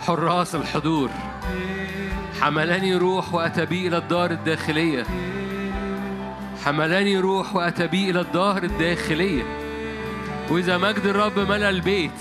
حراس 0.00 0.54
الحضور. 0.54 1.10
حملني 2.40 2.96
روح 2.96 3.34
وأتى 3.34 3.66
بي 3.66 3.88
إلى 3.88 3.96
الدار 3.96 4.30
الداخلية. 4.30 5.06
حملني 6.64 7.18
روح 7.18 7.56
وأتى 7.56 7.86
بي 7.86 8.10
إلى 8.10 8.20
الدار 8.20 8.62
الداخلية. 8.62 9.42
وإذا 10.50 10.78
مجد 10.78 11.06
الرب 11.06 11.38
ملأ 11.38 11.70
البيت 11.70 12.20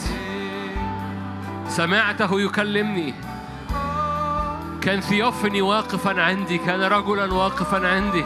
سمعته 1.68 2.42
يكلمني. 2.42 3.14
كان 4.82 5.02
ثيوفني 5.02 5.61
واقفا 5.61 6.22
عندي 6.22 6.58
كان 6.58 6.82
رجلا 6.82 7.34
واقفا 7.34 7.88
عندي. 7.88 8.26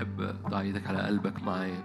تحب 0.00 0.34
ضع 0.48 0.60
إيدك 0.60 0.86
على 0.86 0.98
قلبك 0.98 1.42
معايا 1.42 1.82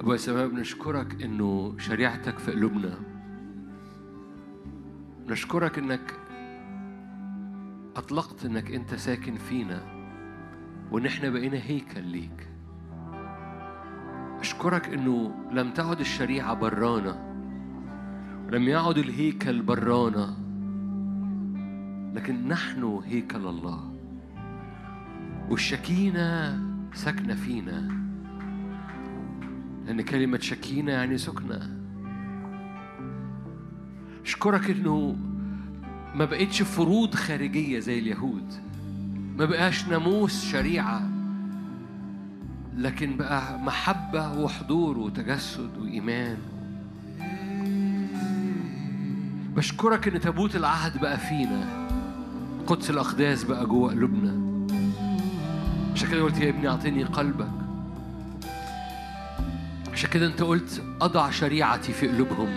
أبويا 0.00 0.14
السماء 0.14 0.48
بنشكرك 0.48 1.22
إنه 1.22 1.74
شريعتك 1.78 2.38
في 2.38 2.52
قلوبنا. 2.52 2.98
نشكرك 5.26 5.78
إنك 5.78 6.12
أطلقت 7.96 8.44
إنك 8.44 8.70
أنت 8.70 8.94
ساكن 8.94 9.34
فينا 9.34 9.82
وإن 10.90 11.06
إحنا 11.06 11.28
بقينا 11.28 11.58
هيكل 11.58 12.04
ليك. 12.04 12.48
أشكرك 14.40 14.88
إنه 14.88 15.34
لم 15.52 15.72
تعد 15.72 16.00
الشريعة 16.00 16.54
برانا 16.54 17.34
ولم 18.46 18.62
يعد 18.62 18.98
الهيكل 18.98 19.62
برانا. 19.62 20.37
لكن 22.18 22.48
نحن 22.48 23.00
هيكل 23.06 23.46
الله 23.46 23.90
والشكينة 25.48 26.60
ساكنة 26.94 27.34
فينا. 27.34 27.88
لأن 29.86 30.00
كلمة 30.00 30.38
شكينة 30.38 30.92
يعني 30.92 31.18
سكنة. 31.18 31.70
أشكرك 34.24 34.70
إنه 34.70 35.16
ما 36.14 36.24
بقتش 36.24 36.62
فروض 36.62 37.14
خارجية 37.14 37.78
زي 37.78 37.98
اليهود. 37.98 38.54
ما 39.36 39.44
بقاش 39.44 39.88
ناموس 39.88 40.44
شريعة. 40.44 41.10
لكن 42.76 43.16
بقى 43.16 43.58
محبة 43.58 44.38
وحضور 44.38 44.98
وتجسد 44.98 45.78
وإيمان. 45.78 46.38
بشكرك 49.56 50.08
إن 50.08 50.20
تابوت 50.20 50.56
العهد 50.56 51.00
بقى 51.00 51.18
فينا. 51.18 51.87
قدس 52.68 52.90
الأقداس 52.90 53.44
بقى 53.44 53.66
جوه 53.66 53.90
قلوبنا. 53.90 54.38
عشان 55.92 56.08
كده 56.10 56.22
قلت 56.22 56.40
يا 56.40 56.48
ابني 56.48 56.68
أعطيني 56.68 57.04
قلبك. 57.04 57.50
عشان 59.92 60.10
كده 60.10 60.26
أنت 60.26 60.42
قلت 60.42 60.82
أضع 61.00 61.30
شريعتي 61.30 61.92
في 61.92 62.08
قلوبهم. 62.08 62.48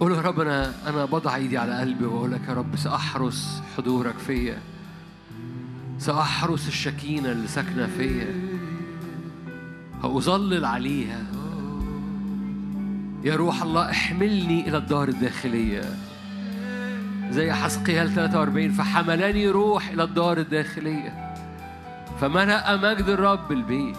قول 0.00 0.12
يا 0.12 0.20
رب 0.20 0.40
أنا 0.40 0.72
أنا 0.86 1.04
بضع 1.04 1.36
إيدي 1.36 1.58
على 1.58 1.80
قلبي 1.80 2.04
وأقول 2.04 2.32
لك 2.32 2.40
يا 2.48 2.54
رب 2.54 2.76
سأحرس 2.76 3.62
حضورك 3.76 4.18
فيا. 4.18 4.58
سأحرس 5.98 6.68
الشكينة 6.68 7.32
اللي 7.32 7.48
ساكنة 7.48 7.86
فيا. 7.86 8.34
هأظلل 10.04 10.64
عليها. 10.64 11.24
يا 13.24 13.36
روح 13.36 13.62
الله 13.62 13.90
احملني 13.90 14.68
إلى 14.68 14.76
الدار 14.76 15.08
الداخلية. 15.08 16.11
زي 17.32 17.52
حسقيال 17.52 18.14
43 18.14 18.72
فحملني 18.72 19.48
روح 19.48 19.88
إلى 19.88 20.02
الدار 20.02 20.38
الداخلية. 20.38 21.34
فملأ 22.20 22.76
مجد 22.76 23.08
الرب 23.08 23.52
البيت؟ 23.52 23.96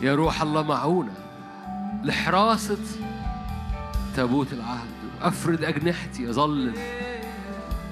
يا 0.00 0.14
روح 0.14 0.42
الله 0.42 0.62
معونة 0.62 1.14
لحراسة 2.04 2.78
تابوت 4.16 4.52
العهد. 4.52 4.88
أفرد 5.22 5.64
أجنحتي 5.64 6.30
أظلل 6.30 6.74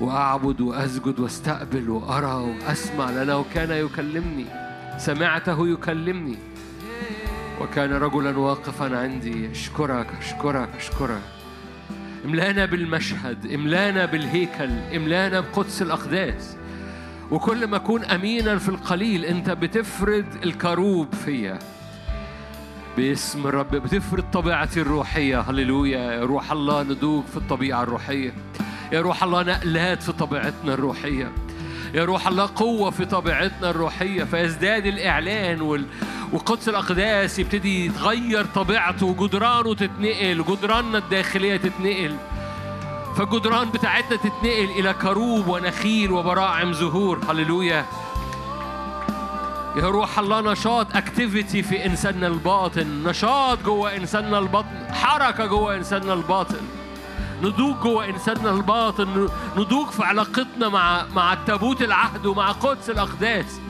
وأعبد 0.01 0.61
وأسجد 0.61 1.21
وأستقبل 1.21 1.91
وأرى 1.91 2.35
وأسمع 2.35 3.11
لأنه 3.11 3.45
كان 3.55 3.71
يكلمني 3.71 4.47
سمعته 4.99 5.69
يكلمني. 5.69 6.39
وكان 7.61 7.93
رجلا 7.93 8.39
واقفا 8.39 8.99
عندي 8.99 9.51
أشكرك 9.51 10.07
أشكرك 10.21 10.69
أشكرك. 10.79 11.23
املانا 12.25 12.65
بالمشهد 12.65 13.52
املانا 13.52 14.07
بالهيكل 14.07 14.70
املانا 14.97 15.41
بقدس 15.41 15.83
الأقداس. 15.83 16.57
وكل 17.31 17.67
ما 17.67 17.76
أكون 17.76 18.05
أمينا 18.05 18.59
في 18.59 18.68
القليل 18.68 19.25
أنت 19.25 19.51
بتفرد 19.51 20.26
الكروب 20.44 21.15
فيا. 21.15 21.59
باسم 22.97 23.47
الرب 23.47 23.70
بتفرد 23.70 24.31
طبيعتي 24.31 24.81
الروحية. 24.81 25.41
هللويا 25.41 25.99
يا 26.12 26.25
روح 26.25 26.52
الله 26.52 26.83
ندوق 26.83 27.26
في 27.26 27.36
الطبيعة 27.36 27.83
الروحية. 27.83 28.34
يا 28.92 29.01
روح 29.01 29.23
الله 29.25 29.42
نقلات 29.42 30.02
في 30.02 30.12
طبيعتنا 30.12 30.75
الروحية. 30.75 31.33
يا 31.95 32.05
روح 32.05 32.29
الله 32.29 32.51
قوة 32.57 32.91
في 32.91 33.05
طبيعتنا 33.05 33.71
الروحية 33.71 34.25
فيزداد 34.25 34.87
الإعلان 34.87 35.61
وال... 35.61 35.87
وقدس 36.33 36.69
الأقداس 36.69 37.39
يبتدي 37.39 37.87
يتغير 37.87 38.45
طبيعته 38.45 39.07
وجدرانه 39.07 39.75
تتنقل 39.75 40.41
وجدراننا 40.41 40.99
الداخلية 40.99 41.57
تتنقل. 41.57 42.17
فالجدران 43.17 43.71
بتاعتنا 43.71 44.17
تتنقل 44.17 44.71
إلى 44.79 44.95
كروب 44.95 45.49
ونخيل 45.49 46.12
وبراعم 46.12 46.73
زهور. 46.73 47.21
هللويا. 47.29 47.85
يا 49.77 49.89
روح 49.89 50.19
الله 50.19 50.53
نشاط 50.53 50.97
activity 50.97 51.62
في 51.62 51.87
إنساننا 51.87 52.27
الباطن 52.27 53.03
نشاط 53.07 53.62
جوه 53.62 53.97
إنساننا 53.97 54.39
الباطن 54.39 54.87
حركة 54.93 55.47
جوه 55.47 55.77
إنساننا 55.77 56.12
الباطن. 56.12 56.82
نضوج 57.43 57.77
جوه 57.83 58.05
إنساننا 58.05 58.51
الباطن 58.51 59.29
نضوج 59.57 59.89
في 59.89 60.05
علاقتنا 60.05 60.69
مع 60.69 61.05
مع 61.15 61.33
التابوت 61.33 61.83
العهد 61.83 62.27
ومع 62.27 62.53
قدس 62.53 62.91
الأقداس. 62.91 63.61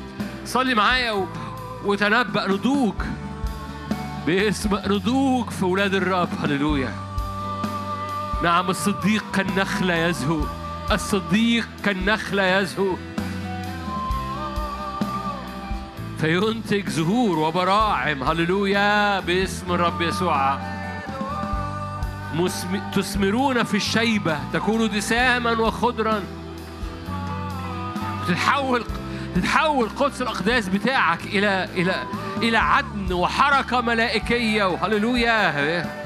صلي 0.47 0.75
معايا 0.75 1.13
و... 1.13 1.27
وتنبأ 1.85 2.49
نضوج 2.49 2.95
باسم 4.27 4.75
نضوج 4.87 5.51
في 5.51 5.65
ولاد 5.65 5.95
الرب. 5.95 6.29
هللويا. 6.43 6.95
نعم 8.43 8.71
الصديق 8.71 9.25
كالنخلة 9.35 9.95
يزهو. 9.95 10.41
الصديق 10.91 11.69
كالنخلة 11.85 12.43
يزهو. 12.43 12.97
فينتج 16.21 16.89
زهور 16.89 17.39
وبراعم. 17.39 18.23
هللويا. 18.23 19.21
باسم 19.21 19.73
الرب 19.73 20.03
يسوع. 20.03 20.59
تثمرون 22.95 23.63
في 23.63 23.77
الشيبة 23.77 24.39
تكونوا 24.53 24.87
دساما 24.87 25.53
وخضرا. 25.53 26.23
تتحول 28.29 28.85
تتحول 29.35 29.89
قدس 29.89 30.23
الأقداس 30.23 30.69
بتاعك 30.69 31.25
إلى 31.25 31.69
إلى 31.75 32.03
إلى 32.43 32.57
عدن 32.57 33.13
وحركة 33.13 33.81
ملائكية 33.81 34.65
وهللويا. 34.65 36.03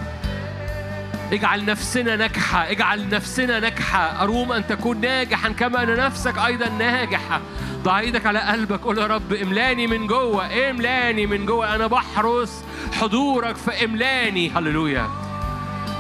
اجعل 1.32 1.64
نفسنا 1.64 2.16
ناجحة 2.16 2.70
اجعل 2.70 3.08
نفسنا 3.08 3.60
ناجحة. 3.60 4.22
أروم 4.22 4.52
أن 4.52 4.66
تكون 4.66 5.00
ناجحا 5.00 5.48
كما 5.48 5.82
أن 5.82 5.96
نفسك 5.96 6.38
أيضا 6.38 6.68
ناجحة. 6.68 7.40
ضع 7.82 7.98
إيدك 7.98 8.26
على 8.26 8.38
قلبك 8.38 8.80
قول 8.80 8.98
يا 8.98 9.06
رب 9.06 9.32
إملاني 9.32 9.86
من 9.86 10.06
جوه 10.06 10.70
إملاني 10.70 11.26
من 11.26 11.46
جوه. 11.46 11.74
أنا 11.74 11.86
بحرس 11.86 12.64
حضورك 13.00 13.56
فاملاني 13.56 14.50
هللويا. 14.50 15.25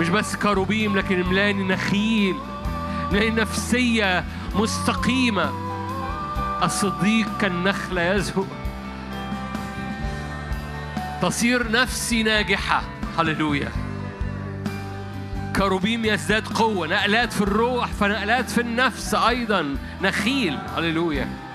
مش 0.00 0.08
بس 0.08 0.36
كروبيم 0.36 0.96
لكن 0.96 1.20
املاني 1.20 1.64
نخيل 1.64 2.36
املاني 3.10 3.30
نفسية 3.30 4.24
مستقيمة. 4.54 5.52
الصديق 6.62 7.38
كالنخلة 7.38 8.02
يزهو. 8.02 8.44
تصير 11.22 11.70
نفسي 11.70 12.22
ناجحة. 12.22 12.82
هللويا. 13.18 13.68
كروبيم 15.56 16.04
يزداد 16.04 16.48
قوة. 16.48 16.86
نقلات 16.86 17.32
في 17.32 17.40
الروح 17.40 17.86
فنقلات 17.86 18.50
في 18.50 18.60
النفس 18.60 19.14
أيضا. 19.14 19.76
نخيل. 20.02 20.58
هللويا. 20.76 21.45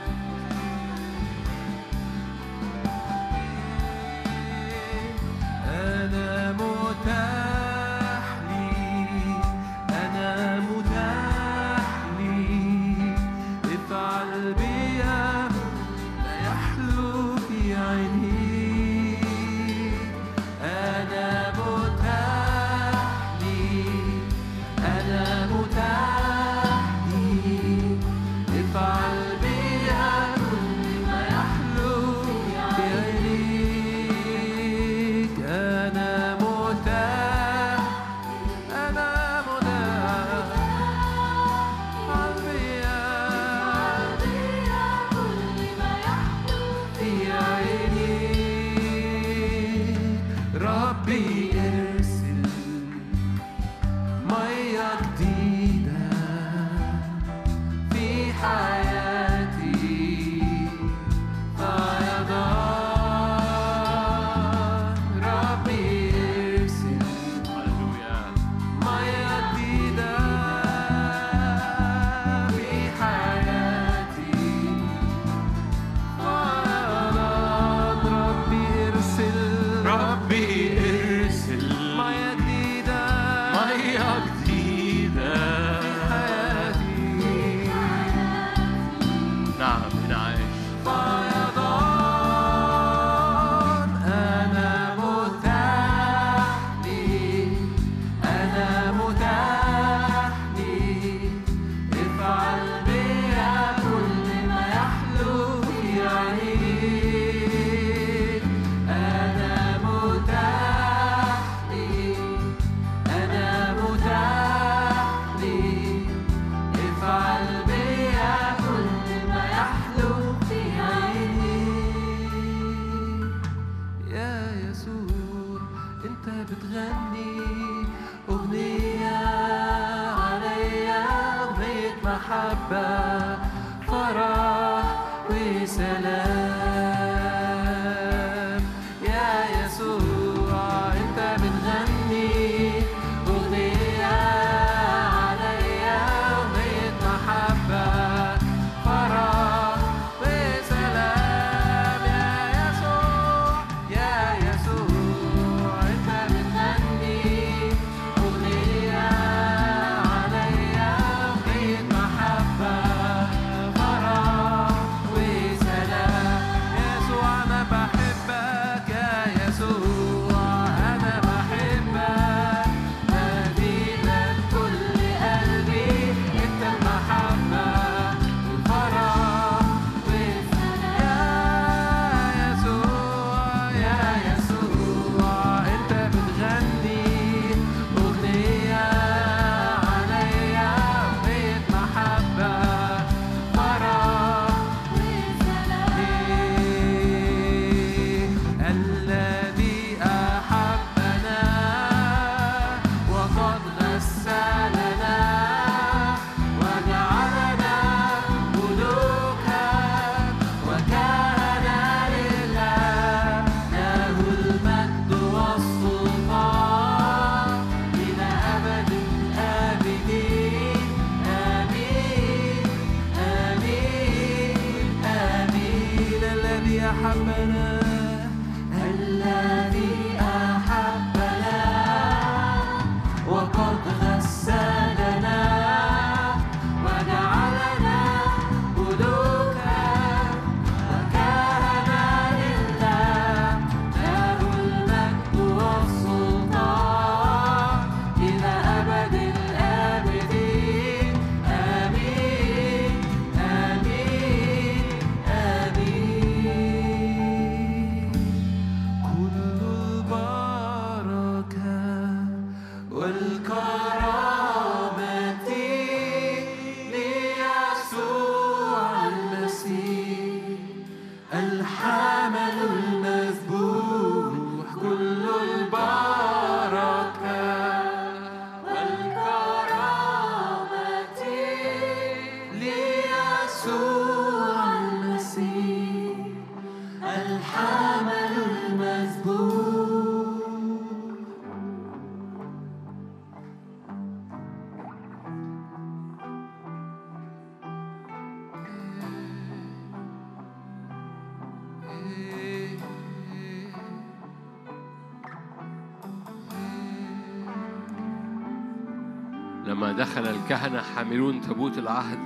الكهنة 310.52 310.82
حاملون 310.82 311.42
تابوت 311.42 311.78
العهد. 311.78 312.20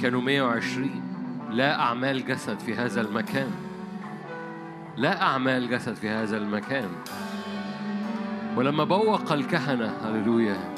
كانوا 0.00 0.20
120 0.20 1.02
لا 1.50 1.80
أعمال 1.80 2.26
جسد 2.26 2.58
في 2.58 2.74
هذا 2.74 3.00
المكان. 3.00 3.50
لا 4.96 5.22
أعمال 5.22 5.70
جسد 5.70 5.94
في 5.94 6.08
هذا 6.08 6.36
المكان. 6.36 6.88
ولما 8.56 8.84
بوق 8.84 9.32
الكهنة 9.32 9.94
هللويا 10.04 10.74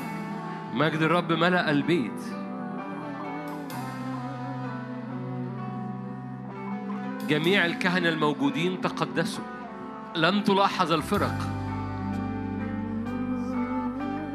مجد 0.75 1.03
الرب 1.03 1.33
ملأ 1.33 1.71
البيت. 1.71 2.23
جميع 7.29 7.67
الكهنة 7.67 8.09
الموجودين 8.09 8.81
تقدسوا. 8.81 9.45
لم 10.17 10.43
تلاحظ 10.43 10.93
الفرق. 10.93 11.64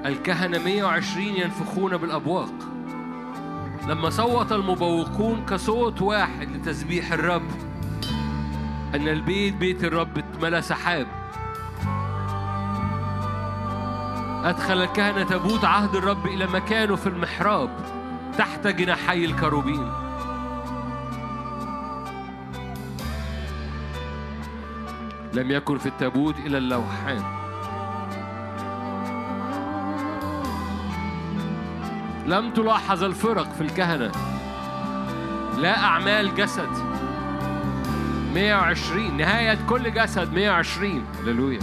الكهنة 0.06 0.58
120 0.58 1.26
ينفخون 1.26 1.98
بالأبواق. 1.98 2.54
لما 3.88 4.10
صوت 4.10 4.52
المبوقون 4.52 5.46
كصوت 5.46 6.02
واحد 6.02 6.52
لتسبيح 6.52 7.12
الرب 7.12 7.52
أن 8.96 9.08
البيت 9.08 9.56
بيت 9.56 9.84
الرب 9.84 10.18
اتملى 10.18 10.62
سحاب. 10.62 11.08
أدخل 14.44 14.82
الكهنة 14.82 15.24
تابوت 15.24 15.66
عهد 15.66 15.96
الرب 15.96 16.26
إلى 16.26 16.48
مكانه 16.48 16.96
في 16.96 17.08
المحراب 17.08 17.70
تحت 18.38 18.68
جناحي 18.68 19.26
الكروبين. 19.26 19.92
لم 25.34 25.52
يكن 25.52 25.78
في 25.78 25.86
التابوت 25.86 26.36
إلا 26.46 26.58
اللوحان. 26.58 27.49
لم 32.30 32.54
تلاحظ 32.54 33.04
الفرق 33.04 33.54
في 33.54 33.62
الكهنة. 33.62 34.12
لا 35.58 35.78
أعمال 35.84 36.36
جسد. 36.36 36.70
120 38.34 39.18
نهاية 39.18 39.58
كل 39.70 39.94
جسد. 39.94 40.34
120 40.34 41.06
هللويا. 41.20 41.60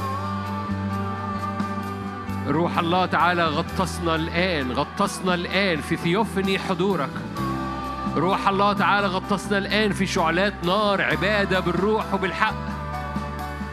روح 2.49 2.79
الله 2.79 3.07
تعالى 3.07 3.45
غطسنا 3.45 4.15
الآن. 4.15 4.73
غطسنا 4.73 5.35
الآن 5.35 5.81
في 5.81 5.97
ثيوفني 5.97 6.59
حضورك. 6.59 7.11
روح 8.17 8.49
الله 8.49 8.73
تعالى 8.73 9.07
غطسنا 9.07 9.59
الآن 9.59 9.93
في 9.93 10.07
شعلات 10.07 10.55
نار 10.65 11.03
عبادة 11.03 11.61
بالروح 11.61 12.15
وبالحق. 12.15 12.55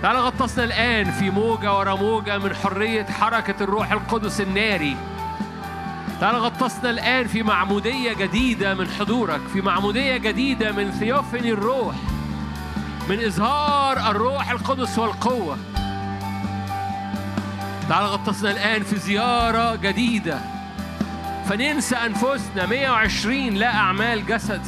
تعالى 0.01 0.19
غطسنا 0.19 0.63
الآن 0.63 1.11
في 1.11 1.29
موجة 1.29 1.77
ورا 1.77 1.95
موجة 1.95 2.37
من 2.37 2.55
حرية 2.55 3.05
حركة 3.05 3.63
الروح 3.63 3.91
القدس 3.91 4.41
الناري. 4.41 4.97
تعالى 6.21 6.37
غطسنا 6.37 6.89
الآن 6.89 7.27
في 7.27 7.43
معمودية 7.43 8.13
جديدة 8.13 8.73
من 8.73 8.87
حضورك 8.87 9.41
في 9.53 9.61
معمودية 9.61 10.17
جديدة 10.17 10.71
من 10.71 10.91
ثيوفني 10.91 11.51
الروح 11.51 11.95
من 13.09 13.25
إظهار 13.25 14.11
الروح 14.11 14.51
القدس 14.51 14.99
والقوة. 14.99 15.57
تعالى 17.89 18.07
غطسنا 18.07 18.51
الآن 18.51 18.83
في 18.83 18.95
زيارة 18.95 19.75
جديدة. 19.75 20.39
فننسى 21.49 21.95
أنفسنا 21.95 22.65
120 22.65 23.53
لا 23.53 23.75
أعمال 23.75 24.25
جسد. 24.25 24.61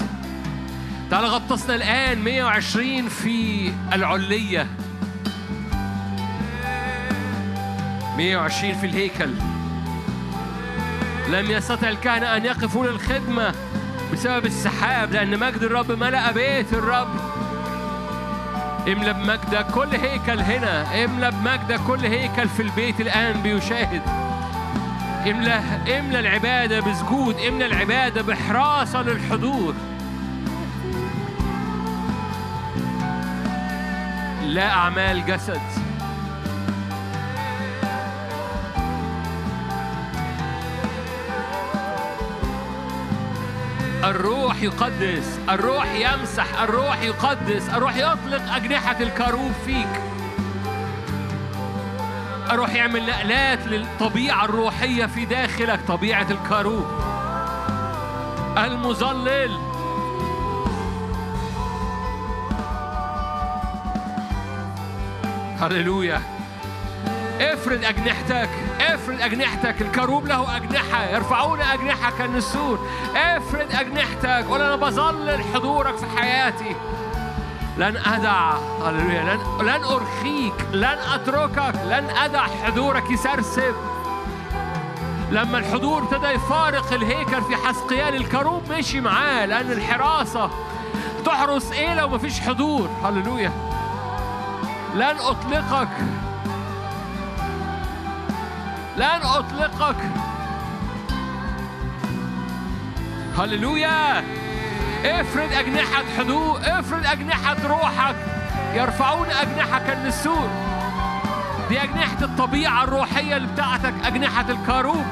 تعالى 1.11 1.27
غطسنا 1.27 1.75
الآن 1.75 2.19
120 2.19 3.09
في 3.09 3.71
العلية. 3.93 4.67
120 8.17 8.73
في 8.73 8.85
الهيكل. 8.85 9.54
لم 11.29 11.51
يستطع 11.51 11.89
الكهنة 11.89 12.37
أن 12.37 12.45
يقفوا 12.45 12.87
للخدمة 12.87 13.53
بسبب 14.13 14.45
السحاب 14.45 15.11
لأن 15.11 15.39
مجد 15.39 15.63
الرب 15.63 15.91
ملأ 15.91 16.31
بيت 16.31 16.73
الرب. 16.73 17.07
املى 18.87 19.13
بمجدك 19.13 19.65
كل 19.73 19.95
هيكل 19.95 20.39
هنا. 20.39 21.05
املى 21.05 21.31
بمجدك 21.31 21.79
كل 21.87 21.99
هيكل 21.99 22.49
في 22.49 22.61
البيت 22.61 23.01
الآن 23.01 23.41
بيشاهد. 23.41 24.01
املى 25.27 25.61
املى 25.99 26.19
العبادة 26.19 26.79
بسجود 26.79 27.35
املى 27.39 27.65
العبادة 27.65 28.21
بحراسة 28.21 29.01
للحضور. 29.01 29.73
لا 34.43 34.69
أعمال 34.69 35.25
جسد. 35.25 35.84
الروح 44.05 44.61
يقدس 44.61 45.39
الروح 45.49 45.93
يمسح 45.93 46.61
الروح 46.61 47.01
يقدس 47.01 47.69
الروح 47.69 47.95
يطلق 47.95 48.53
أجنحة 48.55 49.01
الكروب 49.01 49.51
فيك. 49.65 50.01
الروح 52.51 52.73
يعمل 52.73 53.05
نقلات 53.05 53.67
للطبيعة 53.67 54.45
الروحية 54.45 55.05
في 55.05 55.25
داخلك 55.25 55.79
طبيعة 55.87 56.27
الكروب 56.31 56.85
المظلل. 58.57 59.57
هللويا. 65.61 66.34
افرد 67.41 67.83
أجنحتك 67.83 68.49
افرد 68.81 69.21
أجنحتك 69.21 69.81
الكروب 69.81 70.27
له 70.27 70.55
أجنحة 70.57 71.03
يرفعون 71.03 71.61
أجنحة 71.61 72.11
كالنسور 72.17 72.87
افرد 73.15 73.71
أجنحتك 73.71 74.45
قول 74.49 74.61
أنا 74.61 74.75
بظلل 74.75 75.43
حضورك 75.53 75.97
في 75.97 76.05
حياتي. 76.17 76.75
لن 77.77 77.97
أدع 77.97 78.53
هللويا 78.85 79.23
لن 79.23 79.67
لن 79.67 79.83
أرخيك 79.83 80.53
لن 80.71 80.97
أتركك 81.13 81.75
لن 81.85 82.09
أدع 82.23 82.47
حضورك. 82.65 83.11
يسرسب 83.11 83.75
لما 85.31 85.57
الحضور 85.57 86.03
ابتدى 86.03 86.27
يفارق 86.27 86.93
الهيكل 86.93 87.41
في 87.41 87.55
حسقيال 87.55 88.15
الكروب 88.15 88.71
مشي 88.71 89.01
معاه 89.01 89.45
لأن 89.45 89.71
الحراسة 89.71 90.49
تحرس 91.25 91.71
إيه 91.71 91.93
لو 91.93 92.07
مفيش 92.07 92.39
حضور. 92.41 92.89
هللويا. 93.03 93.51
لن 94.95 95.15
أطلقك. 95.19 95.87
لن 98.97 99.21
أطلقك. 99.23 99.95
هللويا. 103.37 104.23
افرد 105.05 105.51
أجنحة 105.51 106.03
هدوء 106.19 106.59
افرد 106.79 107.05
أجنحة 107.05 107.55
روحك. 107.67 108.15
يرفعون 108.73 109.27
أجنحة 109.31 109.79
كالنسور 109.79 110.49
دي 111.69 111.83
أجنحة 111.83 112.21
الطبيعة 112.21 112.83
الروحية 112.83 113.37
اللي 113.37 113.47
بتاعتك 113.47 113.93
أجنحة 114.05 114.45
الكاروب. 114.49 115.05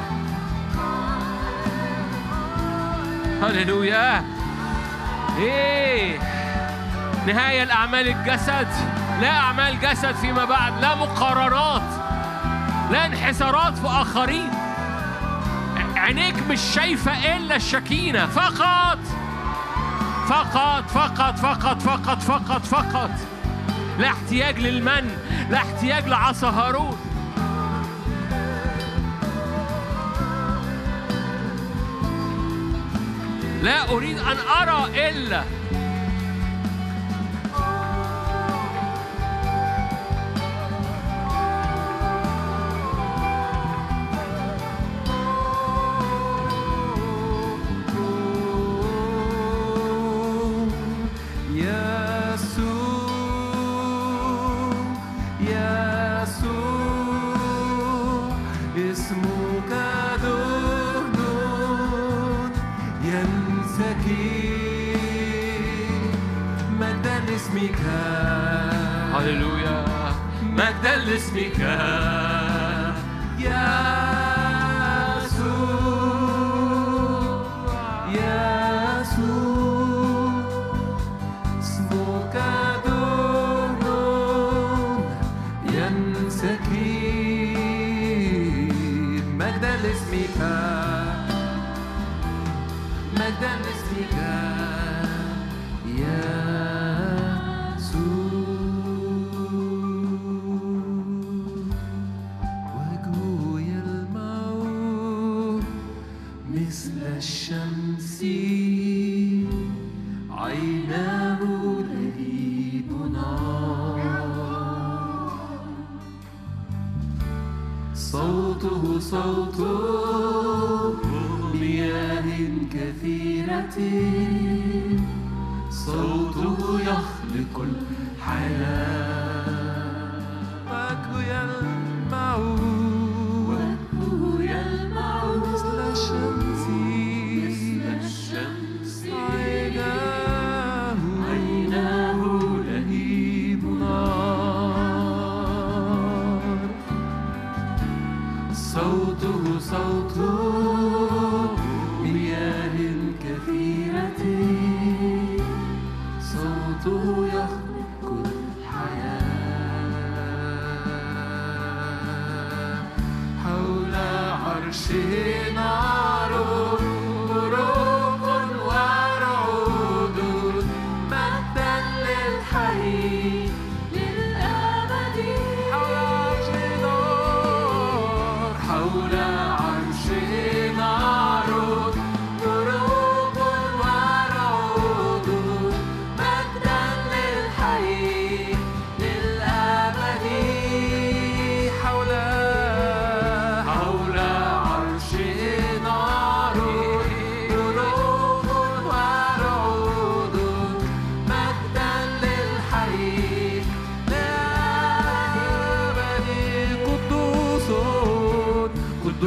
هللويا. 3.44 4.24
إيه. 5.38 6.20
نهاية 7.28 7.64
لأعمال 7.64 8.08
الجسد. 8.08 8.68
لا 9.22 9.38
أعمال 9.38 9.80
جسد 9.80 10.16
فيما 10.16 10.46
بعد 10.46 10.82
لا 10.82 10.96
مقارنات 10.96 12.03
لا 12.94 13.06
انحسارات 13.06 13.78
في 13.78 13.88
آخرين. 13.88 14.50
عينيك 15.96 16.36
مش 16.50 16.62
شايفة 16.62 17.38
إلا 17.38 17.56
الشكينة. 17.56 18.26
فقط. 18.26 19.00
فقط 20.28 20.90
فقط 20.90 21.40
فقط 21.40 21.82
فقط 21.82 22.22
فقط 22.22 22.66
فقط. 22.66 23.10
لا 24.00 24.08
احتياج 24.08 24.60
للمن. 24.60 25.18
لا 25.50 25.58
احتياج 25.58 26.08
لعصا 26.08 26.50
هارون. 26.50 26.98
لا 33.64 33.90
أريد 33.92 34.18
أن 34.18 34.38
أرى 34.62 35.10
إلا 35.10 35.44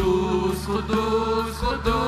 قدوس 0.07 0.67
قدوس 0.67 1.59
قدوس 1.65 2.06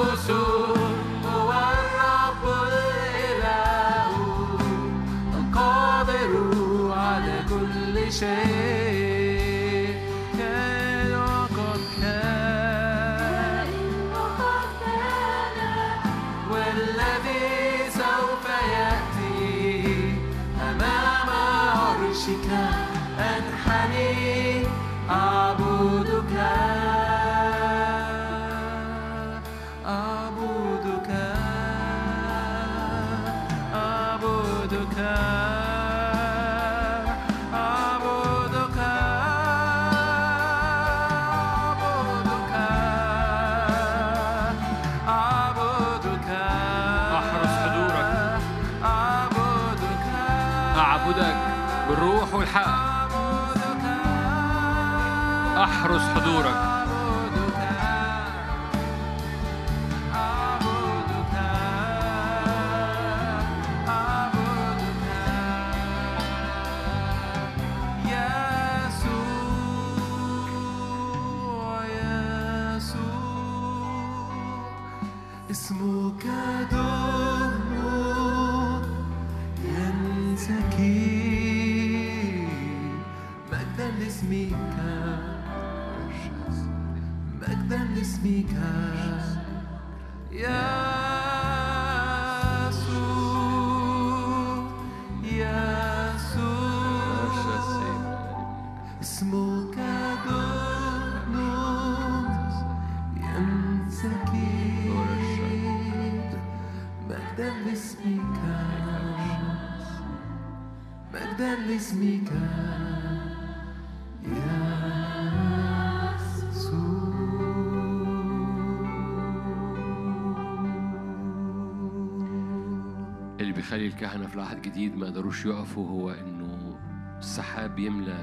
بيخلي 123.78 123.86
الكهنة 123.86 124.26
في 124.26 124.34
العهد 124.34 124.56
الجديد 124.56 124.96
ما 124.96 125.06
يقدروش 125.06 125.46
يقفوا 125.46 125.88
هو 125.88 126.10
إنه 126.10 126.78
السحاب 127.18 127.78
يملى 127.78 128.18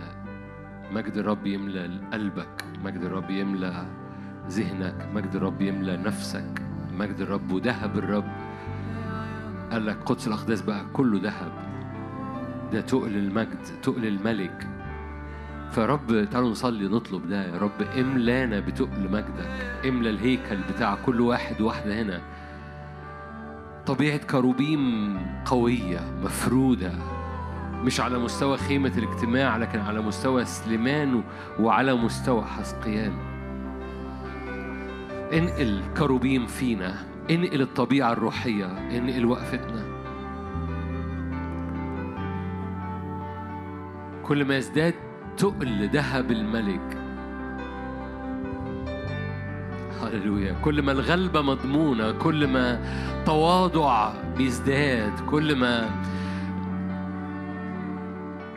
مجد 0.91 1.17
الرب 1.17 1.45
يملى 1.45 1.99
قلبك 2.13 2.63
مجد 2.83 3.01
الرب 3.01 3.29
يملى 3.29 3.85
ذهنك 4.49 5.09
مجد 5.13 5.35
الرب 5.35 5.61
يملى 5.61 5.97
نفسك 5.97 6.61
مجد 6.97 7.21
الرب 7.21 7.51
وذهب 7.51 7.97
الرب. 7.97 8.31
قال 9.71 9.85
لك 9.85 9.97
قدس 10.05 10.27
الأقداس 10.27 10.61
بقى 10.61 10.85
كله 10.93 11.19
ذهب 11.23 11.51
ده 12.73 12.81
تقل 12.81 13.15
المجد 13.17 13.63
تقل 13.83 14.05
الملك. 14.05 14.67
فرب 15.71 16.27
تعالوا 16.31 16.49
نصلي 16.49 16.87
نطلب 16.87 17.29
ده 17.29 17.45
يا 17.45 17.57
رب. 17.57 17.81
املانا 17.99 18.59
بتقل 18.59 19.11
مجدك 19.11 19.81
املى 19.87 20.09
الهيكل 20.09 20.57
بتاع 20.73 20.95
كل 21.05 21.21
واحد 21.21 21.61
واحدة 21.61 22.01
هنا. 22.01 22.21
طبيعة 23.87 24.17
كروبيم 24.17 25.17
قوية 25.45 25.99
مفرودة 26.23 26.91
مش 27.83 27.99
على 27.99 28.19
مستوى 28.19 28.57
خيمة 28.57 28.91
الاجتماع 28.97 29.57
لكن 29.57 29.79
على 29.79 30.01
مستوى 30.01 30.45
سليمان 30.45 31.23
وعلى 31.59 31.93
مستوى 31.95 32.45
حسقيال 32.45 33.13
انقل 35.33 35.81
كروبيم 35.97 36.45
فينا 36.47 36.95
انقل 37.31 37.61
الطبيعة 37.61 38.11
الروحية 38.13 38.65
انقل 38.97 39.25
وقفتنا. 39.25 39.85
كل 44.23 44.45
ما 44.45 44.57
يزداد 44.57 44.93
تقل 45.37 45.89
ذهب 45.89 46.31
الملك. 46.31 47.04
هللويا. 50.09 50.55
كل 50.61 50.81
ما 50.81 50.91
الغلبة 50.91 51.41
مضمونة 51.41 52.11
كل 52.11 52.47
ما 52.47 52.79
تواضع 53.25 54.13
بيزداد 54.37 55.19
كل 55.29 55.55
ما 55.55 55.89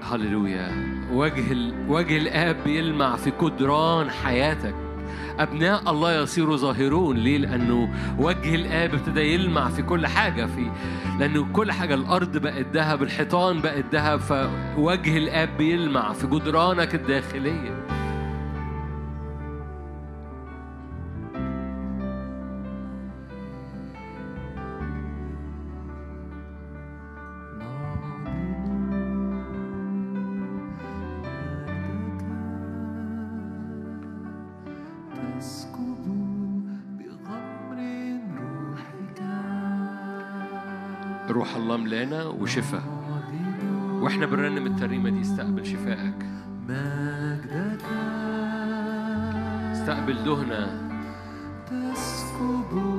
هللويا. 0.03 0.71
وجه 1.13 1.53
ال... 1.53 1.75
وجه 1.89 2.17
الآب 2.17 2.57
بيلمع 2.65 3.17
في 3.17 3.33
جدران 3.43 4.11
حياتك. 4.11 4.75
أبناء 5.39 5.91
الله 5.91 6.23
يصيروا 6.23 6.57
ظاهرون 6.57 7.17
ليه؟ 7.17 7.39
لأنه 7.39 7.89
وجه 8.19 8.55
الآب 8.55 8.95
ابتدى 8.95 9.21
يلمع 9.21 9.69
في 9.69 9.83
كل 9.83 10.07
حاجة 10.07 10.47
في 10.47 10.71
لأنه 11.19 11.47
كل 11.53 11.73
حاجة 11.73 11.95
الأرض 11.95 12.37
بقت 12.37 12.67
ذهب 12.75 13.03
الحيطان 13.03 13.61
بقت 13.61 13.85
ذهب 13.93 14.21
فوجه 14.21 15.19
الآب 15.19 15.49
بيلمع 15.59 16.13
في 16.13 16.27
جدرانك 16.27 16.95
الداخلية. 16.95 17.98
الله 41.69 41.85
ملانا 41.85 42.25
وشفاء. 42.25 42.83
وإحنا 44.01 44.27
بنرنم 44.27 44.67
الترنيمة 44.67 45.11
دي 45.11 45.21
استقبل 45.21 45.67
شفائك 45.67 46.15
مجدك 46.69 47.85
استقبل 49.73 50.25
دهنة. 50.25 50.89
تسكب 51.67 52.98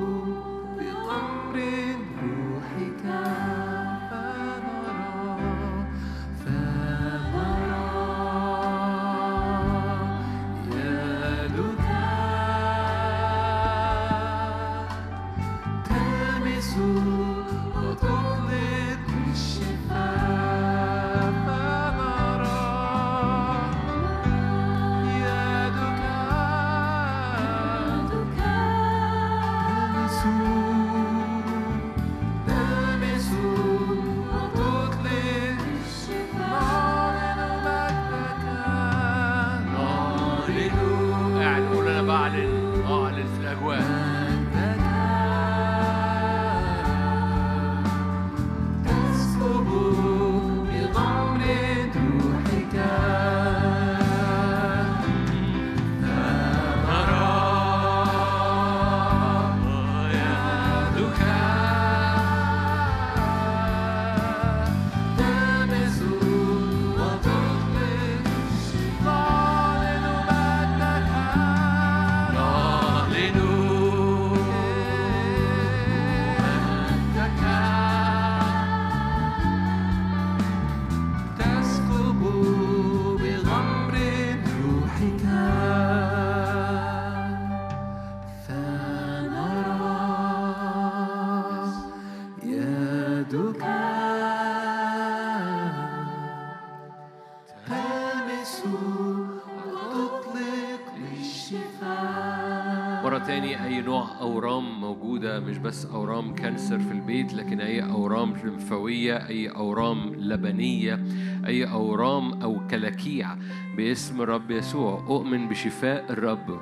نوع 103.80 104.20
أورام 104.20 104.80
موجودة 104.80 105.40
مش 105.40 105.58
بس 105.58 105.86
أورام 105.86 106.34
كانسر 106.34 106.78
في 106.78 106.92
البيت 106.92 107.34
لكن 107.34 107.60
أي 107.60 107.82
أورام 107.82 108.34
لمفاوية 108.44 109.28
أي 109.28 109.48
أورام 109.48 110.14
لبنية 110.14 111.04
أي 111.46 111.64
أورام 111.70 112.42
أو 112.42 112.60
كلاكيع 112.70 113.36
باسم 113.76 114.22
الرب 114.22 114.50
يسوع. 114.50 115.04
أؤمن 115.08 115.48
بشفاء 115.48 116.12
الرب. 116.12 116.60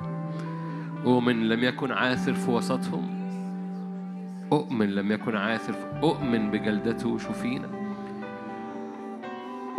أؤمن 1.05 1.49
لم 1.49 1.63
يكن 1.63 1.91
عاثر 1.91 2.33
في 2.33 2.51
وسطهم. 2.51 3.19
أؤمن 4.51 4.89
لم 4.89 5.11
يكن 5.11 5.35
عاثر 5.35 5.75
أؤمن 6.03 6.51
بجلدته 6.51 7.17
شفينا. 7.17 7.67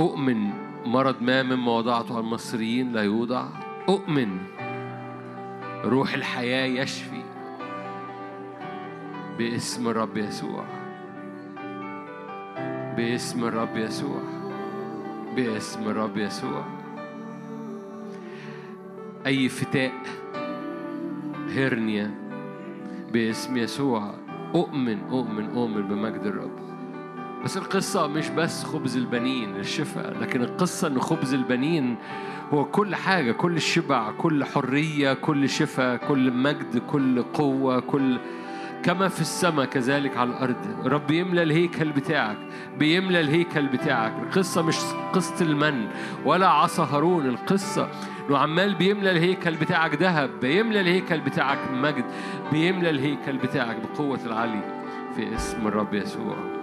أؤمن 0.00 0.50
مرض 0.86 1.22
ما 1.22 1.42
مما 1.42 1.72
وضعته 1.72 2.14
على 2.14 2.24
المصريين 2.24 2.92
لا 2.92 3.02
يوضع. 3.02 3.46
أؤمن 3.88 4.38
روح 5.84 6.14
الحياة 6.14 6.82
يشفي. 6.82 7.19
باسم 9.40 9.88
الرب 9.88 10.16
يسوع. 10.16 10.64
باسم 12.96 13.44
الرب 13.44 13.76
يسوع. 13.76 14.20
باسم 15.36 15.88
الرب 15.88 16.16
يسوع. 16.16 16.64
أي 19.26 19.48
فتاء 19.48 19.92
هرنيا 21.48 22.10
باسم 23.12 23.56
يسوع. 23.56 24.14
أؤمن 24.54 24.98
أؤمن 25.10 25.50
أؤمن 25.56 25.88
بمجد 25.88 26.26
الرب. 26.26 26.60
بس 27.44 27.56
القصة 27.56 28.06
مش 28.06 28.28
بس 28.28 28.64
خبز 28.64 28.96
البنين 28.96 29.56
الشفاء 29.56 30.18
لكن 30.18 30.42
القصة 30.42 30.88
إن 30.88 31.00
خبز 31.00 31.34
البنين 31.34 31.96
هو 32.52 32.64
كل 32.64 32.94
حاجة 32.94 33.32
كل 33.32 33.60
شبع 33.60 34.10
كل 34.10 34.44
حرية 34.44 35.12
كل 35.12 35.48
شفاء 35.48 35.96
كل 35.96 36.32
مجد 36.32 36.78
كل 36.78 37.22
قوة 37.22 37.80
كل 37.80 38.18
كما 38.82 39.08
في 39.08 39.20
السماء 39.20 39.66
كذلك 39.66 40.16
على 40.16 40.30
الأرض. 40.30 40.56
رب 40.86 41.10
يملى 41.10 41.42
الهيكل 41.42 41.92
بتاعك 41.92 42.36
بيملى 42.78 43.20
الهيكل 43.20 43.66
بتاعك. 43.66 44.12
القصة 44.22 44.62
مش 44.62 44.76
قصة 45.12 45.44
المن 45.44 45.88
ولا 46.24 46.48
عصا 46.48 46.84
هارون 46.84 47.26
القصة 47.26 47.88
إنه 48.28 48.38
عمال 48.38 48.74
بيملى 48.74 49.10
الهيكل 49.10 49.54
بتاعك 49.54 49.94
ذهب 49.94 50.30
بيملى 50.40 50.80
الهيكل 50.80 51.20
بتاعك 51.20 51.58
مجد 51.72 52.04
بيملى 52.52 52.90
الهيكل 52.90 53.36
بتاعك 53.36 53.76
بقوة 53.76 54.20
العلي 54.26 54.62
في 55.16 55.34
اسم 55.34 55.66
الرب 55.66 55.94
يسوع. 55.94 56.59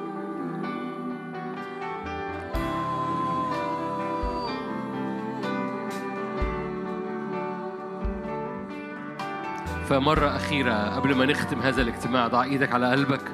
فمرة 9.90 10.35
أخيرة 10.35 10.95
قبل 10.95 11.16
ما 11.16 11.25
نختم 11.25 11.59
هذا 11.59 11.82
الاجتماع 11.82 12.27
ضع 12.27 12.43
إيدك 12.43 12.74
على 12.74 12.91
قلبك. 12.91 13.32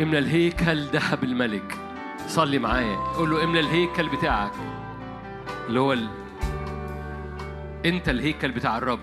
املى 0.00 0.18
الهيكل 0.18 0.84
ذهب 0.84 1.24
الملك. 1.24 1.78
صلي 2.26 2.58
معايا. 2.58 2.96
قول 2.96 3.30
له 3.30 3.44
املى 3.44 3.60
الهيكل 3.60 4.08
بتاعك 4.08 4.52
اللي 5.68 5.80
هو 5.80 5.92
ال... 5.92 6.08
أنت 7.86 8.08
الهيكل 8.08 8.52
بتاع 8.52 8.78
الرب. 8.78 9.00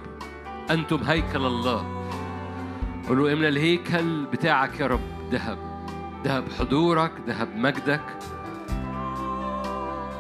أنتم 0.72 1.04
هيكل 1.04 1.46
الله. 1.46 2.08
قول 3.08 3.18
له 3.18 3.34
املى 3.34 3.48
الهيكل 3.48 4.26
بتاعك 4.26 4.80
يا 4.80 4.88
رب 4.88 5.02
ذهب. 5.32 5.58
ذهب 6.26 6.44
حضورك 6.60 7.12
ذهب 7.28 7.56
مجدك. 7.56 8.04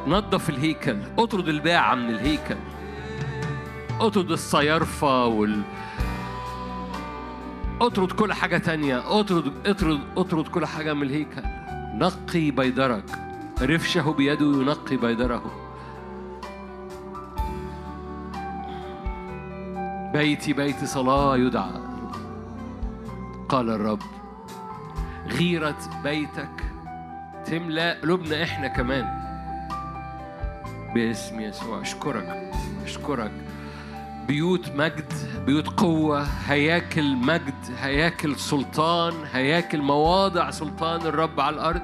نظف 0.07 0.49
الهيكل. 0.49 0.97
اطرد 1.17 1.47
الباعة 1.47 1.95
من 1.95 2.09
الهيكل. 2.09 2.57
أطرد 4.01 4.31
الصيارفة 4.31 5.25
وال 5.25 5.61
أطرد 7.81 8.11
كل 8.11 8.33
حاجة 8.33 8.57
تانية. 8.57 9.19
اطرد 9.19 9.53
اطرد 9.65 9.99
أطرد 10.17 10.47
كل 10.47 10.65
حاجة 10.65 10.93
من 10.93 11.03
الهيكل 11.03 11.41
نقي 11.93 12.51
بيدرك. 12.51 13.03
رفشه 13.61 14.11
بيده 14.11 14.45
ينقي 14.45 14.97
بيدره. 14.97 15.43
بيتي 20.13 20.53
بيت 20.53 20.85
صلاة 20.85 21.37
يدعى. 21.37 21.81
قال 23.49 23.69
الرب 23.69 24.01
غيرة 25.27 25.77
بيتك 26.03 26.63
تملأ 27.45 28.01
قلوبنا 28.01 28.43
إحنا 28.43 28.67
كمان. 28.67 29.05
باسم 30.95 31.39
يسوع. 31.39 31.81
أشكرك. 31.81 32.51
أشكرك. 32.83 33.50
بيوت 34.27 34.69
مجد 34.75 35.13
بيوت 35.45 35.67
قوة 35.67 36.21
هياكل 36.47 37.15
مجد 37.15 37.53
هياكل 37.79 38.35
سلطان 38.35 39.13
هياكل 39.33 39.81
مواضع 39.81 40.49
سلطان 40.51 41.01
الرب 41.01 41.39
على 41.39 41.55
الأرض 41.55 41.81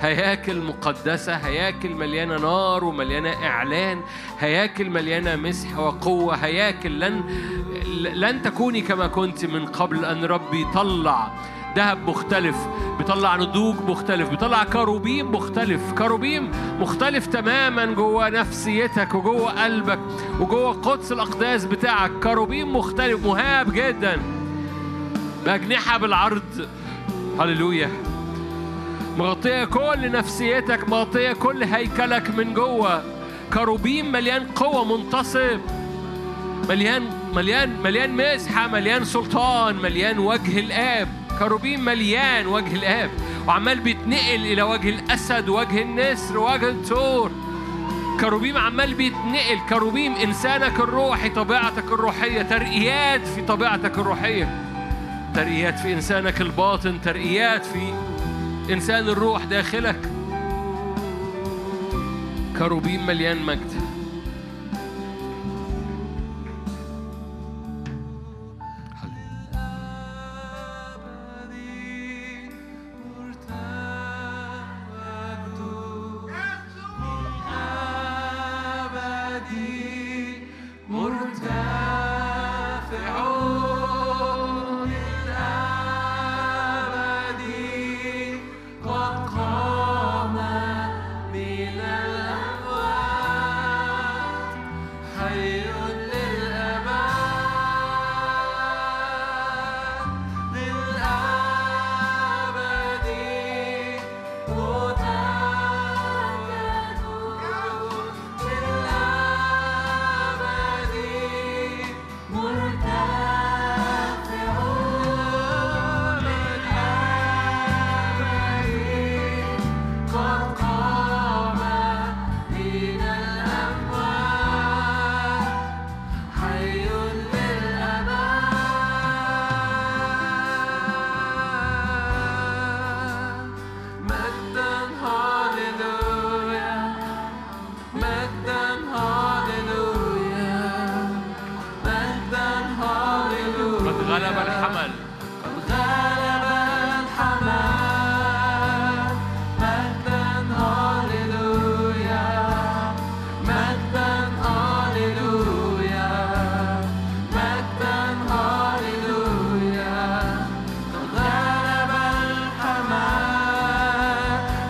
هياكل 0.00 0.60
مقدسة 0.60 1.34
هياكل 1.34 1.88
مليانة 1.90 2.38
نار 2.38 2.84
ومليانة 2.84 3.46
إعلان 3.46 4.00
هياكل 4.38 4.90
مليانة 4.90 5.36
مسح 5.36 5.78
وقوة 5.78 6.34
هياكل 6.34 7.00
لن 7.00 7.24
لن 8.14 8.42
تكوني 8.42 8.80
كما 8.80 9.06
كنت 9.06 9.44
من 9.44 9.66
قبل 9.66 10.04
أن 10.04 10.24
ربي 10.24 10.62
يطلع 10.62 11.32
ذهب 11.76 12.08
مختلف 12.08 12.56
بيطلع 12.98 13.36
نضوج 13.36 13.76
مختلف 13.88 14.28
بيطلع 14.28 14.64
كروبيم 14.64 15.32
مختلف. 15.32 15.92
كروبيم 15.92 16.50
مختلف 16.80 17.26
تماما 17.26 17.86
جوه 17.86 18.28
نفسيتك 18.28 19.14
وجوه 19.14 19.64
قلبك 19.64 19.98
وجوه 20.40 20.72
قدس 20.72 21.12
الأقداس 21.12 21.64
بتاعك. 21.64 22.10
كروبيم 22.22 22.76
مختلف 22.76 23.26
مهاب 23.26 23.72
جدا. 23.72 24.22
بأجنحة 25.44 25.98
بالعرض. 25.98 26.68
هللويا. 27.40 27.90
مغطية 29.18 29.64
كل 29.64 30.12
نفسيتك 30.12 30.88
مغطية 30.88 31.32
كل 31.32 31.64
هيكلك 31.64 32.30
من 32.30 32.54
جوه. 32.54 33.02
كروبيم 33.52 34.12
مليان 34.12 34.46
قوة 34.46 34.96
منتصب 34.96 35.60
مليان 36.68 37.10
مليان 37.34 37.82
مليان 37.82 38.16
مسحة 38.16 38.68
مليان 38.68 39.04
سلطان 39.04 39.76
مليان 39.76 40.18
وجه 40.18 40.60
الآب. 40.60 41.19
كروبيم 41.40 41.84
مليان 41.84 42.46
وجه 42.46 42.74
الآب 42.74 43.10
وعمال 43.46 43.80
بيتنقل 43.80 44.46
إلى 44.46 44.62
وجه 44.62 44.88
الأسد 44.88 45.48
وجه 45.48 45.82
النسر 45.82 46.38
وجه 46.38 46.68
الثور. 46.68 47.30
كروبيم 48.20 48.56
عمال 48.56 48.94
بيتنقل 48.94 49.58
كروبيم 49.68 50.14
إنسانك 50.14 50.80
الروحي 50.80 51.28
طبيعتك 51.28 51.84
الروحية 51.84 52.42
ترقيات 52.42 53.26
في 53.26 53.42
طبيعتك 53.42 53.98
الروحية. 53.98 54.64
ترقيات 55.34 55.78
في 55.78 55.92
إنسانك 55.92 56.40
الباطن 56.40 57.00
ترقيات 57.04 57.66
في 57.66 57.92
إنسان 58.72 59.08
الروح 59.08 59.44
داخلك. 59.44 60.10
كروبيم 62.58 63.06
مليان 63.06 63.42
مجد. 63.42 63.89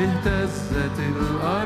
اهتزت 0.01 0.99
الأرض. 0.99 1.60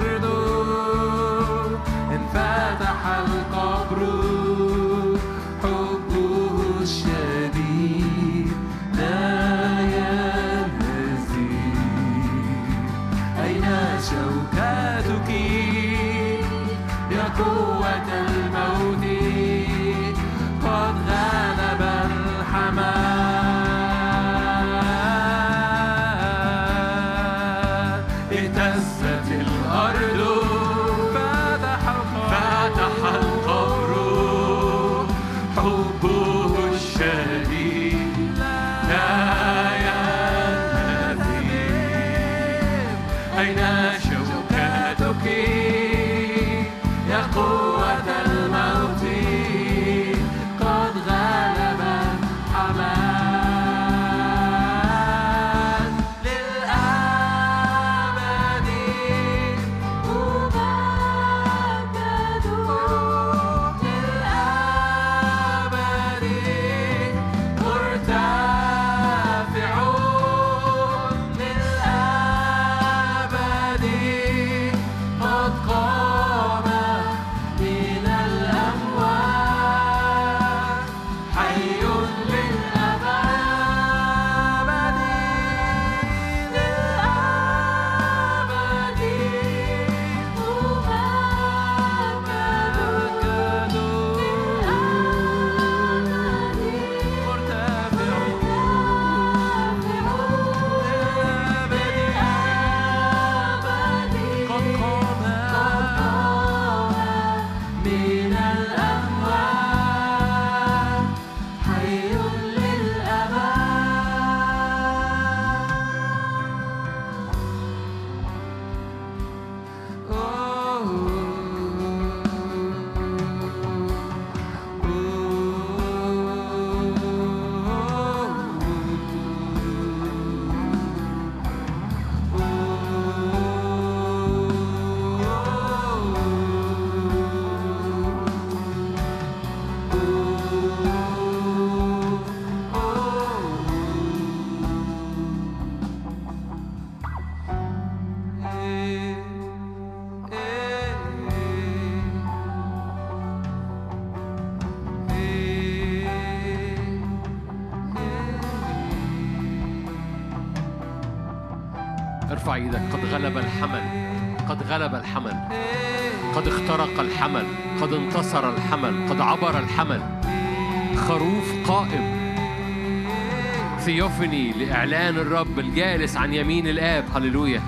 لإعلان 174.75 175.17
الرب 175.17 175.59
الجالس 175.59 176.17
عن 176.17 176.35
يمين 176.35 176.69
الآب. 176.69 177.05
هللويا. 177.15 177.63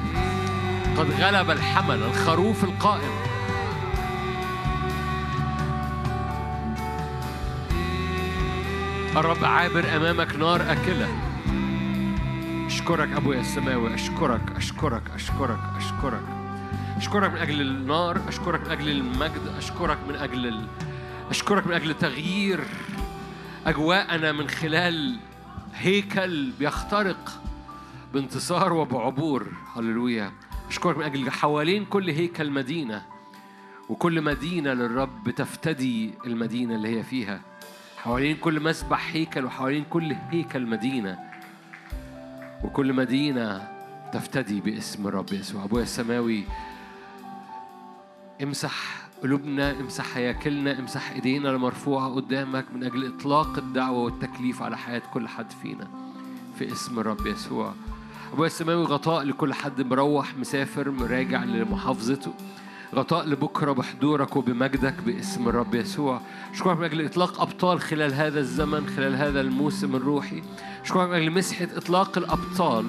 قد 0.96 1.10
غلب 1.10 1.50
الحمل 1.50 2.02
الخروف 2.02 2.64
القائم. 2.64 3.10
الرب 9.16 9.44
عابر 9.44 9.96
أمامك 9.96 10.36
نار 10.36 10.72
أكلة. 10.72 11.08
أشكرك 12.66 13.12
أبويا 13.12 13.40
السماوي. 13.40 13.94
أشكرك 13.94 14.42
أشكرك 14.56 15.02
أشكرك 15.14 15.60
أشكرك. 15.76 16.22
أشكرك 16.96 17.32
من 17.32 17.38
أجل 17.38 17.60
النار 17.60 18.20
أشكرك 18.28 18.60
من 18.60 18.70
أجل 18.70 18.88
المجد 18.88 19.54
أشكرك 19.58 19.98
من 20.08 20.14
أجل 20.14 20.46
ال... 20.46 20.66
أشكرك 21.30 21.66
من 21.66 21.72
أجل 21.72 21.94
تغيير 21.94 22.60
أجواءنا 23.66 24.32
من 24.32 24.48
خلال 24.48 25.16
هيكل 25.86 26.50
بيخترق 26.50 27.42
بانتصار 28.14 28.72
وبعبور. 28.72 29.46
هللويا. 29.76 30.32
أشكرك 30.68 30.96
من 30.98 31.04
أجل 31.04 31.30
حوالين 31.30 31.84
كل 31.84 32.10
هيكل 32.10 32.50
مدينة 32.50 33.02
وكل 33.88 34.22
مدينة 34.22 34.72
للرب 34.72 35.30
تفتدي 35.30 36.14
المدينة 36.26 36.74
اللي 36.74 36.98
هي 36.98 37.02
فيها. 37.02 37.40
حوالين 37.98 38.36
كل 38.36 38.62
مسبح 38.62 39.10
هيكل 39.12 39.44
وحوالين 39.44 39.84
كل 39.90 40.12
هيكل 40.30 40.66
مدينة 40.66 41.18
وكل 42.64 42.92
مدينة 42.92 43.68
تفتدي 44.12 44.60
باسم 44.60 45.06
الرب 45.06 45.32
يسوع. 45.32 45.64
أبويا 45.64 45.82
السماوي 45.82 46.44
امسح 48.42 49.05
قلوبنا 49.22 49.80
امسح 49.80 50.16
هياكلنا 50.16 50.78
امسح 50.78 51.10
ايدينا 51.10 51.50
المرفوعة 51.50 52.14
قدامك 52.14 52.64
من 52.74 52.84
أجل 52.84 53.06
إطلاق 53.06 53.58
الدعوة 53.58 53.98
والتكليف 53.98 54.62
على 54.62 54.78
حياة 54.78 55.02
كل 55.14 55.28
حد 55.28 55.50
فينا. 55.62 55.88
في 56.58 56.72
اسم 56.72 56.98
الرب 56.98 57.26
يسوع. 57.26 57.72
أبويا 58.32 58.46
السماوي 58.46 58.84
غطاء 58.84 59.22
لكل 59.24 59.54
حد 59.54 59.82
مروح 59.82 60.36
مسافر 60.36 60.90
مراجع 60.90 61.44
لمحافظته. 61.44 62.32
غطاء 62.94 63.26
لبكرة 63.28 63.72
بحضورك 63.72 64.36
وبمجدك 64.36 64.94
باسم 65.06 65.48
الرب 65.48 65.74
يسوع. 65.74 66.20
أشكرك 66.52 66.78
من 66.78 66.84
أجل 66.84 67.04
إطلاق 67.04 67.40
أبطال 67.40 67.80
خلال 67.80 68.14
هذا 68.14 68.40
الزمن 68.40 68.86
خلال 68.96 69.16
هذا 69.16 69.40
الموسم 69.40 69.96
الروحي. 69.96 70.42
أشكرك 70.84 71.08
من 71.08 71.14
أجل 71.14 71.30
مسحة 71.30 71.68
إطلاق 71.76 72.18
الأبطال 72.18 72.86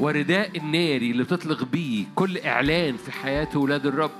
ورداء 0.00 0.58
الناري 0.58 1.10
اللي 1.10 1.22
بتطلق 1.22 1.64
بيه 1.64 2.04
كل 2.14 2.38
إعلان 2.38 2.96
في 2.96 3.12
حياة 3.12 3.58
ولاد 3.58 3.86
الرب. 3.86 4.10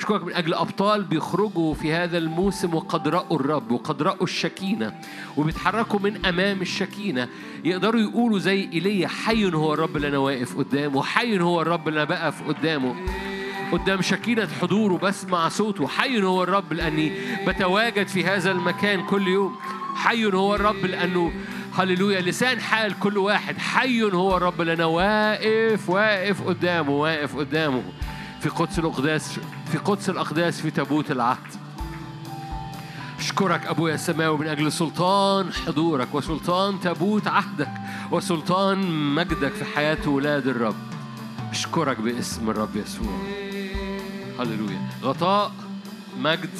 أشكرك 0.00 0.24
من 0.24 0.32
أجل 0.32 0.54
أبطال 0.54 1.04
بيخرجوا 1.04 1.74
في 1.74 1.92
هذا 1.92 2.18
الموسم 2.18 2.74
وقد 2.74 3.08
رأوا 3.08 3.36
الرب 3.40 3.70
وقد 3.70 4.02
رأوا 4.02 4.22
الشكينة 4.22 4.94
وبيتحركوا 5.36 6.00
من 6.00 6.26
أمام 6.26 6.62
الشكينة. 6.62 7.28
يقدروا 7.64 8.00
يقولوا 8.00 8.38
زي 8.38 8.68
إيليا 8.72 9.08
حي 9.08 9.52
هو 9.52 9.74
الرب 9.74 9.96
اللي 9.96 10.08
أنا 10.08 10.18
واقف 10.18 10.56
قدامه 10.56 11.02
حي 11.02 11.40
هو 11.40 11.62
الرب 11.62 11.88
اللي 11.88 12.02
أنا 12.02 12.08
بقف 12.10 12.48
قدامه 12.48 12.94
قدام 13.72 14.02
شكينة 14.02 14.48
حضوره 14.60 14.98
بسمع 14.98 15.48
صوته 15.48 15.88
حي 15.88 16.22
هو 16.22 16.42
الرب 16.42 16.72
لأني 16.72 17.12
بتواجد 17.46 18.08
في 18.08 18.24
هذا 18.24 18.50
المكان 18.50 19.06
كل 19.06 19.28
يوم 19.28 19.56
حي 19.94 20.24
هو 20.24 20.54
الرب 20.54 20.86
لأنه 20.86 21.32
هللويا 21.74 22.20
لسان 22.20 22.60
حال 22.60 22.98
كل 22.98 23.18
واحد 23.18 23.58
حي 23.58 24.02
هو 24.02 24.36
الرب 24.36 24.60
أنا 24.60 24.84
واقف 24.84 25.90
واقف 25.90 26.42
قدامه 26.42 26.90
واقف 26.90 27.36
قدامه. 27.36 27.82
في 28.40 28.48
قدس 28.48 28.78
الأقداس 28.78 29.40
في 29.72 29.78
قدس 29.78 30.10
الأقداس 30.10 30.60
في 30.60 30.70
تابوت 30.70 31.10
العهد. 31.10 31.38
أشكرك 33.18 33.66
أبويا 33.66 33.94
السماوي 33.94 34.38
من 34.38 34.46
أجل 34.46 34.72
سلطان 34.72 35.52
حضورك 35.52 36.14
وسلطان 36.14 36.80
تابوت 36.80 37.26
عهدك 37.26 37.70
وسلطان 38.10 38.90
مجدك 39.14 39.52
في 39.52 39.64
حياة 39.64 40.08
ولاد 40.08 40.46
الرب. 40.46 40.76
أشكرك 41.50 42.00
باسم 42.00 42.50
الرب 42.50 42.76
يسوع. 42.76 43.18
هللويا. 44.40 44.88
غطاء 45.02 45.52
مجد 46.18 46.58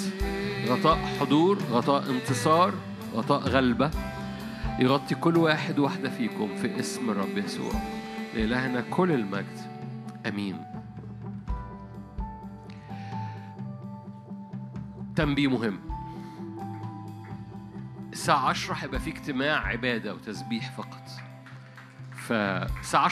غطاء 0.68 0.98
حضور 1.20 1.58
غطاء 1.72 2.10
انتصار 2.10 2.74
غطاء 3.14 3.40
غلبة. 3.40 3.90
يغطي 4.78 5.14
كل 5.14 5.36
واحد 5.36 5.78
واحدة 5.78 6.10
فيكم 6.10 6.56
في 6.62 6.80
اسم 6.80 7.10
الرب 7.10 7.38
يسوع. 7.38 7.72
لإلهنا 8.34 8.80
كل 8.80 9.12
المجد. 9.12 9.58
أمين. 10.26 10.69
تنبيه 15.16 15.48
مهم. 15.48 15.80
الساعة 18.12 18.48
10 18.48 18.74
هيبقى 18.74 19.00
في 19.00 19.10
اجتماع 19.10 19.66
عبادة 19.66 20.14
وتسبيح 20.14 20.70
فقط. 20.70 21.02
فالساعة 22.28 23.04
10 23.04 23.10